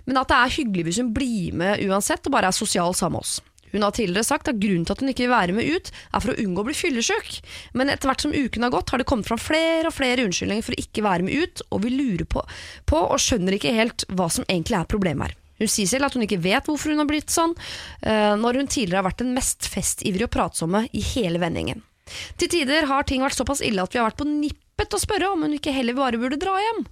Men 0.07 0.21
at 0.21 0.31
det 0.31 0.39
er 0.39 0.55
hyggelig 0.57 0.87
hvis 0.87 1.01
hun 1.03 1.13
blir 1.15 1.55
med 1.59 1.83
uansett 1.87 2.27
og 2.27 2.35
bare 2.35 2.51
er 2.51 2.57
sosial 2.57 2.95
sammen 2.97 3.19
med 3.19 3.27
oss. 3.27 3.37
Hun 3.73 3.85
har 3.85 3.95
tidligere 3.95 4.27
sagt 4.27 4.51
at 4.51 4.59
grunnen 4.61 4.85
til 4.87 4.95
at 4.95 5.03
hun 5.03 5.11
ikke 5.11 5.25
vil 5.25 5.33
være 5.33 5.55
med 5.57 5.71
ut, 5.71 5.91
er 5.91 6.23
for 6.23 6.33
å 6.33 6.37
unngå 6.43 6.63
å 6.63 6.67
bli 6.69 6.77
fyllesyk. 6.77 7.33
Men 7.77 7.91
etter 7.93 8.09
hvert 8.09 8.23
som 8.23 8.35
uken 8.35 8.67
har 8.67 8.73
gått, 8.73 8.93
har 8.93 9.01
det 9.01 9.07
kommet 9.09 9.29
fram 9.29 9.41
flere 9.41 9.89
og 9.89 9.97
flere 9.97 10.27
unnskyldninger 10.27 10.65
for 10.65 10.77
å 10.77 10.81
ikke 10.83 11.05
være 11.05 11.27
med 11.27 11.43
ut, 11.43 11.65
og 11.71 11.83
vi 11.83 11.93
lurer 11.95 12.27
på, 12.29 12.45
på 12.87 13.03
og 13.03 13.19
skjønner 13.21 13.57
ikke 13.57 13.75
helt 13.75 14.07
hva 14.13 14.29
som 14.33 14.47
egentlig 14.47 14.79
er 14.79 14.89
problemet 14.89 15.29
her. 15.29 15.37
Hun 15.57 15.71
sier 15.71 15.89
selv 15.89 16.07
at 16.07 16.13
hun 16.13 16.25
ikke 16.25 16.41
vet 16.43 16.67
hvorfor 16.69 16.93
hun 16.93 17.01
har 17.01 17.09
blitt 17.09 17.33
sånn, 17.33 17.55
eh, 18.05 18.33
når 18.37 18.61
hun 18.61 18.69
tidligere 18.69 19.01
har 19.01 19.09
vært 19.09 19.23
den 19.23 19.33
mest 19.37 19.65
festivrige 19.71 20.29
og 20.29 20.35
pratsomme 20.35 20.85
i 20.93 21.03
hele 21.15 21.41
vendingen. 21.41 21.81
Til 22.39 22.51
tider 22.51 22.87
har 22.87 23.07
ting 23.07 23.25
vært 23.25 23.37
såpass 23.37 23.63
ille 23.65 23.83
at 23.83 23.93
vi 23.93 23.99
har 23.99 24.07
vært 24.07 24.21
på 24.21 24.29
nippet 24.29 24.91
til 24.91 24.99
å 24.99 25.03
spørre 25.03 25.31
om 25.33 25.43
hun 25.43 25.57
ikke 25.57 25.73
heller 25.75 25.97
bare 25.97 26.21
burde 26.21 26.39
dra 26.39 26.53
hjem. 26.61 26.85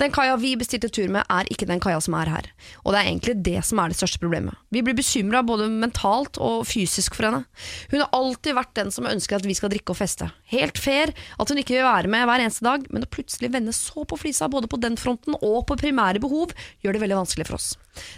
Den 0.00 0.12
kaia 0.14 0.36
vi 0.40 0.54
bestilte 0.58 0.90
tur 0.92 1.10
med, 1.12 1.26
er 1.30 1.48
ikke 1.52 1.68
den 1.68 1.82
kaia 1.82 2.00
som 2.02 2.16
er 2.18 2.30
her. 2.32 2.48
Og 2.84 2.92
det 2.92 3.00
er 3.00 3.10
egentlig 3.10 3.36
det 3.46 3.64
som 3.68 3.80
er 3.82 3.92
det 3.92 3.98
største 3.98 4.22
problemet. 4.22 4.58
Vi 4.74 4.82
blir 4.84 4.96
bekymra 4.98 5.42
både 5.46 5.68
mentalt 5.72 6.40
og 6.42 6.66
fysisk 6.68 7.16
for 7.18 7.28
henne. 7.28 7.44
Hun 7.92 8.02
har 8.02 8.12
alltid 8.16 8.58
vært 8.58 8.74
den 8.78 8.92
som 8.94 9.08
ønsker 9.10 9.38
at 9.38 9.48
vi 9.48 9.56
skal 9.58 9.72
drikke 9.72 9.94
og 9.94 10.00
feste. 10.00 10.30
Helt 10.52 10.80
fair 10.80 11.12
at 11.12 11.52
hun 11.52 11.60
ikke 11.60 11.76
vil 11.76 11.88
være 11.88 12.12
med 12.12 12.26
hver 12.28 12.44
eneste 12.44 12.66
dag, 12.66 12.84
men 12.92 13.06
å 13.06 13.12
plutselig 13.12 13.52
vende 13.54 13.76
så 13.76 14.06
på 14.08 14.20
flisa 14.20 14.50
både 14.52 14.70
på 14.70 14.80
den 14.82 14.98
fronten 15.00 15.38
og 15.40 15.64
på 15.68 15.78
primære 15.80 16.22
behov, 16.22 16.54
gjør 16.82 16.96
det 16.96 17.06
veldig 17.06 17.24
vanskelig 17.24 17.48
for 17.48 17.60
oss. 17.60 17.72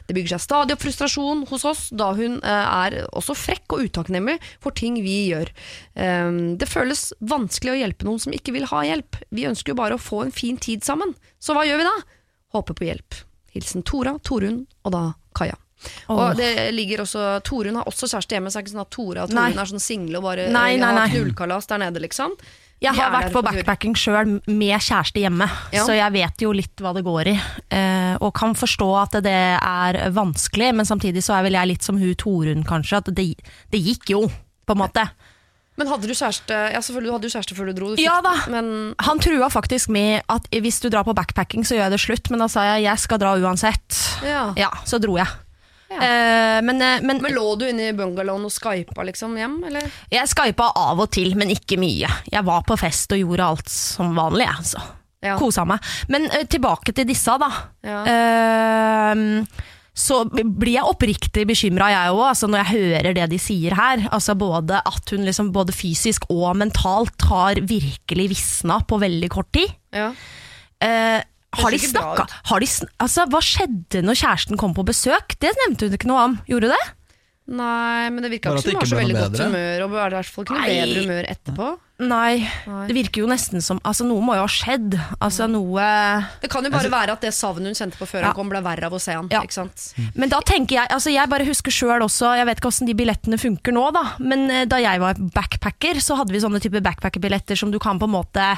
Det 0.07 0.15
bygger 0.17 0.35
seg 0.35 0.45
stadig 0.45 0.77
opp 0.77 0.85
frustrasjon 0.85 1.45
hos 1.51 1.65
oss, 1.69 1.83
da 1.95 2.13
hun 2.17 2.39
eh, 2.41 2.77
er 2.87 2.99
også 3.11 3.37
frekk 3.39 3.77
og 3.77 3.89
utakknemlig 3.89 4.39
for 4.63 4.77
ting 4.77 5.01
vi 5.05 5.17
gjør. 5.33 5.51
Um, 5.99 6.55
det 6.61 6.71
føles 6.71 7.09
vanskelig 7.25 7.75
å 7.75 7.79
hjelpe 7.83 8.09
noen 8.09 8.23
som 8.23 8.37
ikke 8.37 8.55
vil 8.55 8.69
ha 8.71 8.85
hjelp. 8.87 9.19
Vi 9.35 9.49
ønsker 9.51 9.75
jo 9.75 9.81
bare 9.83 9.99
å 9.99 10.03
få 10.03 10.25
en 10.27 10.35
fin 10.35 10.59
tid 10.61 10.87
sammen. 10.87 11.15
Så 11.43 11.57
hva 11.57 11.67
gjør 11.67 11.83
vi 11.83 11.89
da? 11.89 11.95
Håper 12.55 12.79
på 12.79 12.89
hjelp. 12.89 13.21
Hilsen 13.55 13.85
Tora, 13.87 14.17
Torunn 14.23 14.65
og 14.83 14.95
da 14.95 15.05
Kaja. 15.35 15.59
Oh. 16.09 16.17
Og 16.17 16.39
det 16.39 16.71
ligger 16.73 17.03
også 17.05 17.39
Torunn 17.45 17.77
har 17.81 17.89
også 17.91 18.09
kjæreste 18.09 18.37
hjemme, 18.37 18.51
så 18.51 18.59
det 18.59 18.63
er 18.63 18.67
ikke 18.67 18.75
sånn 18.75 18.85
at 18.85 18.93
Tora 18.95 19.25
og. 19.25 19.33
Torunn 19.35 19.63
er 19.63 19.71
sånn 19.71 19.83
single 19.83 20.21
og 20.21 20.29
bare 20.29 20.47
Nei, 20.55 20.71
nei, 20.81 20.93
har 20.97 21.13
knullkalas 21.13 21.69
der 21.71 21.83
nede, 21.83 22.03
liksom. 22.05 22.37
Jeg 22.83 22.95
har 22.99 23.11
vært 23.15 23.33
på 23.33 23.41
backpacking 23.47 23.95
sjøl 23.97 24.41
med 24.47 24.81
kjæreste 24.83 25.21
hjemme, 25.23 25.47
Ja. 25.73 25.85
så 25.87 25.95
jeg 25.97 26.13
vet 26.13 26.43
jo 26.43 26.53
litt 26.53 26.77
hva 26.83 26.93
det 26.95 27.05
går 27.07 27.31
i. 27.33 27.37
Eh, 27.71 28.17
og 28.21 28.35
kan 28.35 28.55
forstå 28.55 28.89
at 29.03 29.23
det 29.25 29.33
er 29.57 30.11
vanskelig, 30.13 30.75
men 30.75 30.85
samtidig 30.85 31.23
så 31.25 31.39
er 31.39 31.43
vel 31.47 31.53
jeg 31.57 31.69
litt 31.69 31.83
som 31.87 31.97
hun 31.99 32.15
Torunn, 32.15 32.65
kanskje. 32.65 32.99
At 32.99 33.15
det, 33.15 33.29
det 33.71 33.81
gikk 33.81 34.11
jo, 34.11 34.27
på 34.67 34.73
en 34.77 34.83
måte. 34.83 35.09
Men 35.77 35.89
hadde 35.91 36.07
du 36.07 36.13
kjæreste 36.15 36.55
Ja, 36.71 36.79
selvfølgelig, 36.79 37.09
du 37.09 37.13
hadde 37.17 37.27
jo 37.27 37.35
kjæreste 37.35 37.55
før 37.59 37.67
du 37.67 37.73
dro. 37.75 37.87
Du 37.91 37.97
fikk, 37.97 38.05
Ja 38.05 38.21
da. 38.23 38.35
Men 38.53 38.95
Han 39.03 39.19
trua 39.19 39.49
faktisk 39.51 39.89
med 39.91 40.23
at 40.31 40.47
hvis 40.53 40.79
du 40.81 40.89
drar 40.89 41.03
på 41.03 41.15
backpacking, 41.17 41.65
så 41.67 41.75
gjør 41.75 41.89
jeg 41.89 41.91
det 41.97 42.01
slutt. 42.05 42.31
Men 42.31 42.39
da 42.45 42.47
sa 42.53 42.63
jeg 42.75 42.85
jeg 42.85 42.99
skal 43.03 43.19
dra 43.19 43.33
uansett. 43.41 44.23
ja. 44.23 44.53
Ja, 44.57 44.71
så 44.87 45.01
dro 45.03 45.17
jeg. 45.19 45.27
Ja. 45.95 46.09
Eh, 46.09 46.59
men, 46.67 46.83
eh, 46.83 47.03
men, 47.03 47.23
Men 47.23 47.37
lå 47.37 47.47
du 47.61 47.69
inne 47.69 47.91
i 47.91 47.97
bungalowen 47.97 48.47
og 48.49 48.53
skypa 48.53 49.07
liksom 49.07 49.37
hjem, 49.39 49.61
eller? 49.71 49.87
jeg 50.13 50.31
skypa 50.31 50.73
av 50.81 51.01
og 51.05 51.11
til, 51.15 51.37
men 51.39 51.53
ikke 51.55 51.79
mye. 51.81 52.11
Jeg 52.31 52.47
var 52.47 52.67
på 52.67 52.79
fest 52.81 53.15
og 53.15 53.23
gjorde 53.23 53.51
alt 53.55 53.73
som 53.73 54.15
vanlig. 54.19 54.49
jeg, 54.49 54.59
Altså. 54.65 54.85
Ja. 55.25 55.39
Kosa 55.41 55.65
meg. 55.65 55.81
Men 56.13 56.27
uh, 56.29 56.43
tilbake 56.45 56.93
til 56.93 57.07
disse, 57.09 57.33
da. 57.41 57.49
Ja. 57.81 58.03
Uh, 58.05 59.73
så 59.95 60.25
blir 60.27 60.75
jeg 60.75 60.91
oppriktig 60.91 61.45
bekymra, 61.47 61.87
jeg 61.93 62.15
òg, 62.17 62.25
altså 62.27 62.49
når 62.51 62.65
jeg 62.65 62.73
hører 62.75 63.15
det 63.15 63.29
de 63.31 63.39
sier 63.39 63.77
her. 63.79 64.09
Altså 64.11 64.35
både 64.35 64.81
At 64.83 65.13
hun 65.15 65.23
liksom 65.23 65.53
både 65.55 65.73
fysisk 65.73 66.27
og 66.35 66.57
mentalt 66.59 67.29
har 67.31 67.63
virkelig 67.63 68.27
visna 68.35 68.81
på 68.83 68.99
veldig 68.99 69.31
kort 69.31 69.53
tid. 69.55 69.71
Ja. 69.95 70.11
Eh, 70.83 71.21
har 71.63 71.71
de 71.75 71.79
snakka 71.81 72.27
altså, 72.99 73.27
Hva 73.31 73.41
skjedde 73.45 74.03
når 74.05 74.21
kjæresten 74.23 74.61
kom 74.61 74.75
på 74.77 74.85
besøk? 74.87 75.37
Det 75.41 75.55
nevnte 75.65 75.89
hun 75.89 75.97
ikke 75.99 76.11
noe 76.11 76.29
om. 76.31 76.39
Gjorde 76.51 76.71
hun 76.71 76.77
det? 76.77 76.85
Nei, 77.45 78.09
men 78.09 78.25
det 78.25 78.31
virka 78.33 78.55
ikke 78.57 78.63
som 78.65 78.73
hun 78.73 78.79
var 78.81 78.89
så 78.89 78.97
veldig 78.97 79.15
bedre. 79.19 79.29
godt 79.29 79.41
humør, 79.45 79.83
og 79.85 79.91
var 79.93 80.15
i 80.15 80.17
hvert 80.17 80.29
fall 80.33 80.45
ikke 80.47 80.55
noe 80.57 80.69
bedre 80.71 81.01
humør 81.05 81.27
etterpå. 81.29 81.67
Nei. 82.09 82.31
Nei. 82.67 82.87
Det 82.89 82.95
virker 82.97 83.21
jo 83.21 83.27
nesten 83.31 83.63
som 83.63 83.79
Altså, 83.85 84.07
noe 84.09 84.23
må 84.25 84.35
jo 84.35 84.47
ha 84.47 84.49
skjedd. 84.51 84.97
Altså, 85.23 85.45
noe 85.53 85.85
Det 86.41 86.49
kan 86.51 86.65
jo 86.65 86.73
bare 86.73 86.91
være 86.91 87.13
at 87.15 87.21
det 87.23 87.35
savnet 87.37 87.69
hun 87.69 87.77
kjente 87.77 88.01
på 88.01 88.09
før 88.09 88.25
Ja. 88.25 88.31
han 88.33 88.39
kom, 88.39 88.49
ble 88.49 88.63
verre 88.65 88.89
av 88.89 88.97
å 88.97 89.01
se 89.03 89.13
han. 89.13 89.29
Ja. 89.31 89.43
Ikke 89.45 89.59
sant? 89.61 89.85
Men 90.17 90.33
da 90.33 90.41
tenker 90.41 90.81
jeg 90.81 90.89
altså 90.91 91.13
Jeg 91.13 91.31
bare 91.31 91.45
husker 91.47 91.71
sjøl 91.71 92.03
også 92.09 92.33
Jeg 92.41 92.49
vet 92.49 92.59
ikke 92.59 92.73
hvordan 92.73 92.89
de 92.91 92.97
billettene 92.99 93.39
funker 93.39 93.77
nå, 93.77 93.85
da. 93.95 94.05
Men 94.25 94.49
eh, 94.51 94.65
da 94.65 94.81
jeg 94.83 95.05
var 95.05 95.21
backpacker, 95.37 96.01
så 96.01 96.17
hadde 96.19 96.33
vi 96.35 96.41
sånne 96.43 96.65
type 96.65 96.81
backpackerbilletter 96.83 97.61
som 97.61 97.71
du 97.71 97.79
kan 97.79 98.01
på 98.01 98.09
en 98.09 98.17
måte 98.17 98.49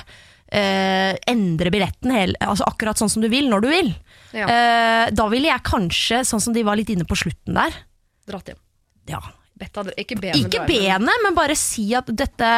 eh, 0.52 1.14
endre 1.30 1.72
billetten 1.74 2.12
hel, 2.14 2.36
altså 2.40 2.66
akkurat 2.68 2.98
sånn 3.00 3.10
som 3.12 3.24
du 3.24 3.28
vil, 3.32 3.48
når 3.50 3.64
du 3.64 3.68
vil. 3.72 3.90
Ja. 4.36 4.46
Eh, 4.46 5.06
da 5.16 5.26
ville 5.32 5.50
jeg 5.50 5.66
kanskje, 5.66 6.22
sånn 6.28 6.42
som 6.42 6.56
de 6.56 6.64
var 6.66 6.78
litt 6.78 6.90
inne 6.92 7.06
på 7.08 7.16
slutten 7.18 7.56
der 7.56 7.74
Dratt 8.26 8.52
hjem. 8.52 8.62
ja. 9.10 9.22
Betta, 9.56 9.86
ikke 9.96 10.18
benet 10.20 10.36
Ikke 10.36 10.66
benet, 10.68 11.22
men 11.24 11.36
bare 11.36 11.54
si 11.56 11.86
at 11.96 12.10
dette 12.12 12.48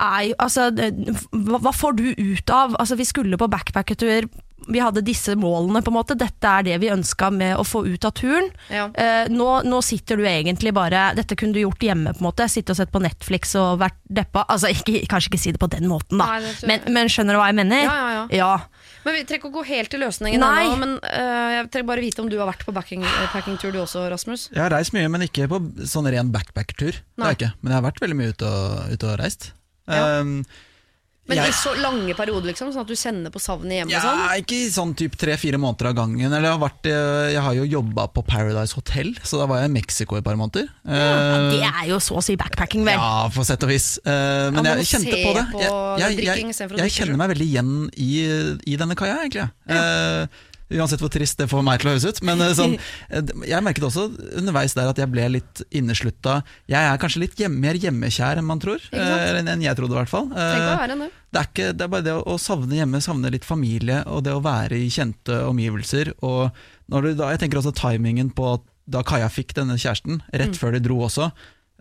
er 0.00 0.22
jo 0.30 0.36
Altså, 0.40 0.70
hva, 0.72 1.58
hva 1.60 1.72
får 1.76 1.96
du 1.98 2.06
ut 2.16 2.52
av 2.52 2.76
Altså, 2.80 2.96
vi 2.96 3.04
skulle 3.08 3.36
på 3.36 3.48
backpackertur. 3.52 4.28
Vi 4.66 4.80
hadde 4.80 5.02
disse 5.04 5.36
målene, 5.38 5.82
på 5.84 5.92
en 5.92 5.98
måte. 5.98 6.16
Dette 6.18 6.50
er 6.50 6.64
det 6.66 6.78
vi 6.82 6.90
ønska 6.90 7.28
med 7.30 7.58
å 7.60 7.64
få 7.66 7.84
ut 7.86 8.06
av 8.08 8.14
turen. 8.16 8.48
Ja. 8.72 8.88
Eh, 8.94 9.28
nå, 9.30 9.48
nå 9.68 9.80
sitter 9.84 10.18
du 10.18 10.24
egentlig 10.26 10.72
bare 10.74 11.10
Dette 11.14 11.36
kunne 11.38 11.54
du 11.54 11.60
gjort 11.60 11.84
hjemme, 11.84 12.14
på 12.16 12.24
en 12.24 12.28
måte. 12.30 12.48
Sitte 12.50 12.74
og 12.74 12.80
sett 12.80 12.92
på 12.94 13.02
Netflix 13.04 13.54
og 13.60 13.82
vært 13.84 13.98
deppa. 14.08 14.46
Altså, 14.48 14.72
ikke, 14.72 15.04
kanskje 15.10 15.32
ikke 15.32 15.42
si 15.44 15.54
det 15.54 15.62
på 15.62 15.70
den 15.70 15.86
måten, 15.90 16.18
da. 16.22 16.38
Nei, 16.40 16.54
men, 16.70 16.88
men 16.96 17.12
skjønner 17.12 17.36
du 17.36 17.42
hva 17.42 17.50
jeg 17.52 17.60
mener? 17.60 17.84
Ja, 17.84 17.96
ja, 18.00 18.10
ja. 18.16 18.24
ja. 18.40 18.94
Men 19.06 19.14
vi 19.14 19.22
trenger 19.22 19.44
ikke 19.44 19.52
å 19.52 19.56
gå 19.60 19.66
helt 19.68 19.92
til 19.92 20.02
løsningen 20.02 20.42
Nei. 20.42 20.64
Nå, 20.66 20.78
Men 20.82 20.94
uh, 20.98 21.50
jeg 21.54 21.68
trenger 21.70 21.90
bare 21.92 22.02
vite 22.02 22.24
om 22.24 22.30
du 22.30 22.40
har 22.40 22.48
vært 22.48 22.64
på 22.66 22.74
backpacking-tur 22.74 23.70
du 23.76 23.82
også, 23.84 24.08
Rasmus. 24.10 24.48
Jeg 24.50 24.64
har 24.64 24.72
reist 24.74 24.96
mye, 24.96 25.10
men 25.12 25.28
ikke 25.28 25.46
på 25.52 25.60
sånn 25.86 26.10
ren 26.10 26.32
backpacker-tur. 26.34 26.98
Men 27.20 27.36
jeg 27.38 27.76
har 27.76 27.86
vært 27.86 28.02
veldig 28.02 28.18
mye 28.18 28.34
ute 28.34 28.50
og, 28.50 28.96
ute 28.96 29.12
og 29.12 29.20
reist. 29.20 29.52
Ja. 29.86 30.18
Um, 30.18 30.40
Men 31.28 31.38
jeg- 31.38 31.48
i 31.48 31.52
så 31.58 31.72
lange 31.82 32.14
perioder, 32.14 32.46
liksom, 32.52 32.70
sånn 32.72 32.80
at 32.84 32.86
du 32.86 32.94
kjenner 32.94 33.30
på 33.34 33.40
savnet 33.42 33.80
hjemme 33.80 33.90
Ja, 33.90 33.98
og 33.98 34.04
sånn? 34.06 34.42
ikke 34.44 34.58
i 34.62 34.68
sånn 34.70 34.94
typ 34.94 35.16
tre-fire 35.18 35.58
måneder 35.58 35.86
av 35.90 35.94
gangen. 35.98 36.26
Eller 36.32 36.46
jeg, 36.48 36.58
har 36.58 36.62
vært, 36.68 36.86
eh, 36.86 37.32
jeg 37.34 37.42
har 37.42 37.54
jo 37.54 37.64
jobba 37.66 38.06
på 38.14 38.24
Paradise 38.26 38.72
Hotel, 38.74 39.14
så 39.24 39.38
da 39.40 39.46
var 39.46 39.60
jeg 39.62 39.70
i 39.70 39.72
Mexico 39.74 40.14
i 40.14 40.18
et 40.18 40.24
par 40.24 40.36
måneder. 40.36 40.68
Eh, 40.86 41.50
Det 41.50 41.62
er 41.66 41.86
jo 41.88 41.96
så 41.98 42.16
å 42.16 42.22
si 42.22 42.36
backpacking, 42.36 42.84
vel. 42.84 42.94
Ja, 42.94 43.28
på 43.28 43.44
sett 43.44 43.62
og 43.62 43.68
vis. 43.70 43.98
Uh, 44.06 44.50
men 44.54 44.64
Ja, 44.64 44.74
jeg 44.76 44.86
kjente 44.86 45.16
på 45.24 45.34
det. 45.34 45.46
på 45.52 45.98
Jeg, 45.98 46.16
jeg, 46.24 46.54
jeg, 46.78 46.90
kjenner 46.90 47.16
meg 47.16 47.30
veldig 47.36 47.48
igjen 47.50 47.90
i, 47.96 48.12
i 48.72 48.76
denne 48.76 48.94
kaia, 48.94 49.18
egentlig. 49.26 49.50
Eh, 49.68 50.26
uansett 50.72 51.02
hvor 51.02 51.10
trist 51.14 51.38
det 51.38 51.46
får 51.50 51.62
meg 51.66 51.80
til 51.80 51.90
å 51.90 51.92
høres 51.94 52.06
ut. 52.08 52.20
Men 52.26 52.42
eh, 52.42 52.54
sånn, 52.58 52.74
eh, 53.10 53.32
jeg 53.46 53.64
merket 53.64 53.86
også 53.86 54.06
underveis 54.40 54.74
der 54.76 54.90
at 54.90 54.98
jeg 54.98 55.10
ble 55.12 55.26
litt 55.36 55.62
inneslutta. 55.70 56.40
Jeg 56.70 56.90
er 56.90 57.00
kanskje 57.02 57.22
litt 57.22 57.38
hjem, 57.40 57.58
mer 57.62 57.78
hjemmekjær 57.78 58.40
enn 58.40 58.48
man 58.48 58.62
tror. 58.62 58.82
Eh, 58.90 59.40
enn 59.42 59.62
jeg 59.64 59.78
trodde, 59.78 59.94
i 59.94 60.00
hvert 60.00 60.12
fall. 60.12 60.30
Å 60.32 60.46
være 60.82 60.98
det. 60.98 61.10
det 61.30 61.42
er, 61.42 61.50
ikke, 61.50 61.68
det 61.72 61.86
er 61.86 61.92
bare 61.92 62.06
det 62.08 62.16
å, 62.18 62.38
savne 62.42 62.80
hjemme, 62.80 63.02
savne 63.04 63.30
litt 63.34 63.46
familie 63.46 64.02
og 64.10 64.24
det 64.26 64.34
å 64.34 64.42
være 64.44 64.80
i 64.82 64.88
kjente 64.92 65.42
omgivelser. 65.46 66.14
Og 66.26 66.50
når 66.92 67.10
du 67.10 67.20
da, 67.22 67.30
jeg 67.34 67.44
tenker 67.44 67.62
også 67.62 67.74
timingen 67.78 68.32
på 68.34 68.56
at 68.56 68.66
da 68.86 69.02
Kaja 69.06 69.30
fikk 69.32 69.54
denne 69.56 69.78
kjæresten, 69.78 70.20
rett 70.30 70.54
Mm. 70.54 70.58
før 70.60 70.74
de 70.76 70.80
dro 70.84 71.00
også, 71.08 71.30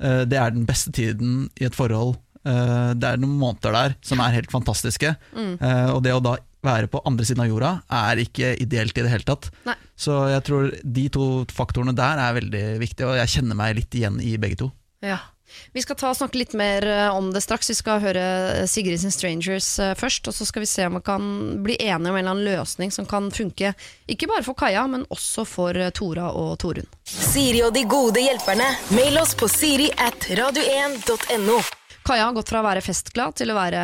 eh, 0.01 0.23
det 0.25 0.37
er 0.41 0.53
den 0.53 0.65
beste 0.65 0.93
tiden 0.93 1.49
i 1.61 1.65
et 1.65 1.77
forhold. 1.77 2.17
Det 2.45 3.07
er 3.09 3.17
noen 3.17 3.39
måneder 3.41 3.73
der 3.73 3.93
som 4.05 4.19
er 4.21 4.35
helt 4.35 4.51
fantastiske. 4.53 5.15
Mm. 5.33 5.55
Og 5.95 6.03
det 6.05 6.11
å 6.13 6.19
da 6.21 6.35
være 6.65 6.89
på 6.91 7.01
andre 7.07 7.27
siden 7.27 7.45
av 7.45 7.51
jorda 7.51 7.71
er 7.99 8.23
ikke 8.23 8.55
ideelt 8.63 8.97
i 8.97 9.05
det 9.05 9.13
hele 9.13 9.27
tatt. 9.27 9.51
Nei. 9.67 9.77
Så 9.95 10.17
jeg 10.31 10.43
tror 10.47 10.73
de 10.83 11.05
to 11.13 11.29
faktorene 11.53 11.95
der 11.95 12.21
er 12.21 12.35
veldig 12.39 12.65
viktige, 12.81 13.11
og 13.11 13.21
jeg 13.21 13.37
kjenner 13.37 13.59
meg 13.59 13.77
litt 13.79 13.95
igjen 13.95 14.19
i 14.23 14.35
begge 14.41 14.65
to. 14.65 14.73
Ja. 15.05 15.21
Vi 15.71 15.83
skal 15.83 15.97
ta 15.99 16.09
og 16.11 16.17
snakke 16.17 16.39
litt 16.39 16.55
mer 16.57 16.85
eh, 16.87 17.15
om 17.15 17.29
det 17.33 17.43
straks. 17.43 17.69
Vi 17.71 17.77
skal 17.77 18.01
høre 18.03 18.65
Sigrid 18.69 18.99
sin 19.01 19.13
'Strangers' 19.13 19.77
eh, 19.83 19.93
først. 19.95 20.27
Og 20.27 20.35
så 20.35 20.47
skal 20.47 20.65
vi 20.65 20.69
se 20.71 20.87
om 20.87 20.97
vi 20.97 21.03
kan 21.05 21.29
bli 21.63 21.77
enige 21.79 22.11
om 22.11 22.17
en 22.17 22.19
eller 22.19 22.31
annen 22.31 22.49
løsning 22.49 22.91
som 22.91 23.07
kan 23.09 23.29
funke 23.31 23.73
ikke 24.07 24.29
bare 24.31 24.43
for 24.43 24.57
Kaja, 24.57 24.85
men 24.87 25.05
også 25.13 25.45
for 25.47 25.77
eh, 25.77 25.93
Tora 25.95 26.31
og 26.31 26.57
Torunn. 26.59 26.89
Siri 27.05 27.63
og 27.63 27.73
de 27.77 27.85
gode 27.89 28.23
hjelperne. 28.25 28.67
Mail 28.97 29.21
oss 29.21 29.35
på 29.37 29.49
siri 29.51 29.91
at 29.95 30.29
radio1.no. 30.41 31.84
Kaja 32.05 32.27
har 32.27 32.35
gått 32.35 32.51
fra 32.51 32.61
å 32.61 32.65
være 32.67 32.83
festglad 32.85 33.33
til 33.39 33.49
å 33.49 33.57
være 33.57 33.81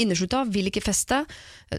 inneslutta, 0.00 0.46
vil 0.48 0.70
ikke 0.70 0.82
feste. 0.84 1.18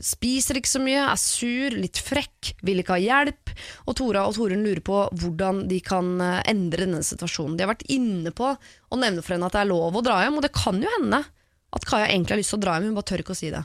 Spiser 0.05 0.59
ikke 0.59 0.69
så 0.69 0.81
mye, 0.83 1.07
er 1.09 1.17
sur, 1.17 1.73
litt 1.73 1.97
frekk, 2.05 2.51
vil 2.67 2.83
ikke 2.83 2.99
ha 2.99 3.01
hjelp. 3.01 3.53
Og 3.89 3.97
Tora 3.97 4.27
og 4.29 4.35
Torunn 4.37 4.61
lurer 4.61 4.83
på 4.85 4.99
hvordan 5.23 5.63
de 5.71 5.79
kan 5.85 6.13
eh, 6.21 6.39
endre 6.53 6.85
denne 6.85 7.01
situasjonen. 7.05 7.57
De 7.57 7.65
har 7.65 7.71
vært 7.73 7.87
inne 7.89 8.33
på 8.35 8.51
å 8.53 8.99
nevne 9.01 9.23
for 9.25 9.35
henne 9.35 9.49
at 9.49 9.57
det 9.57 9.63
er 9.63 9.71
lov 9.71 9.97
å 9.97 10.03
dra 10.05 10.19
hjem, 10.21 10.37
og 10.37 10.45
det 10.45 10.53
kan 10.55 10.77
jo 10.81 10.93
hende 10.99 11.23
at 11.71 11.87
Kaja 11.87 12.11
egentlig 12.11 12.35
har 12.35 12.41
lyst 12.43 12.53
til 12.53 12.59
å 12.59 12.65
dra 12.67 12.77
hjem, 12.77 12.91
hun 12.91 12.99
bare 12.99 13.09
tør 13.09 13.25
ikke 13.25 13.33
å 13.33 13.41
si 13.41 13.49
det. 13.53 13.63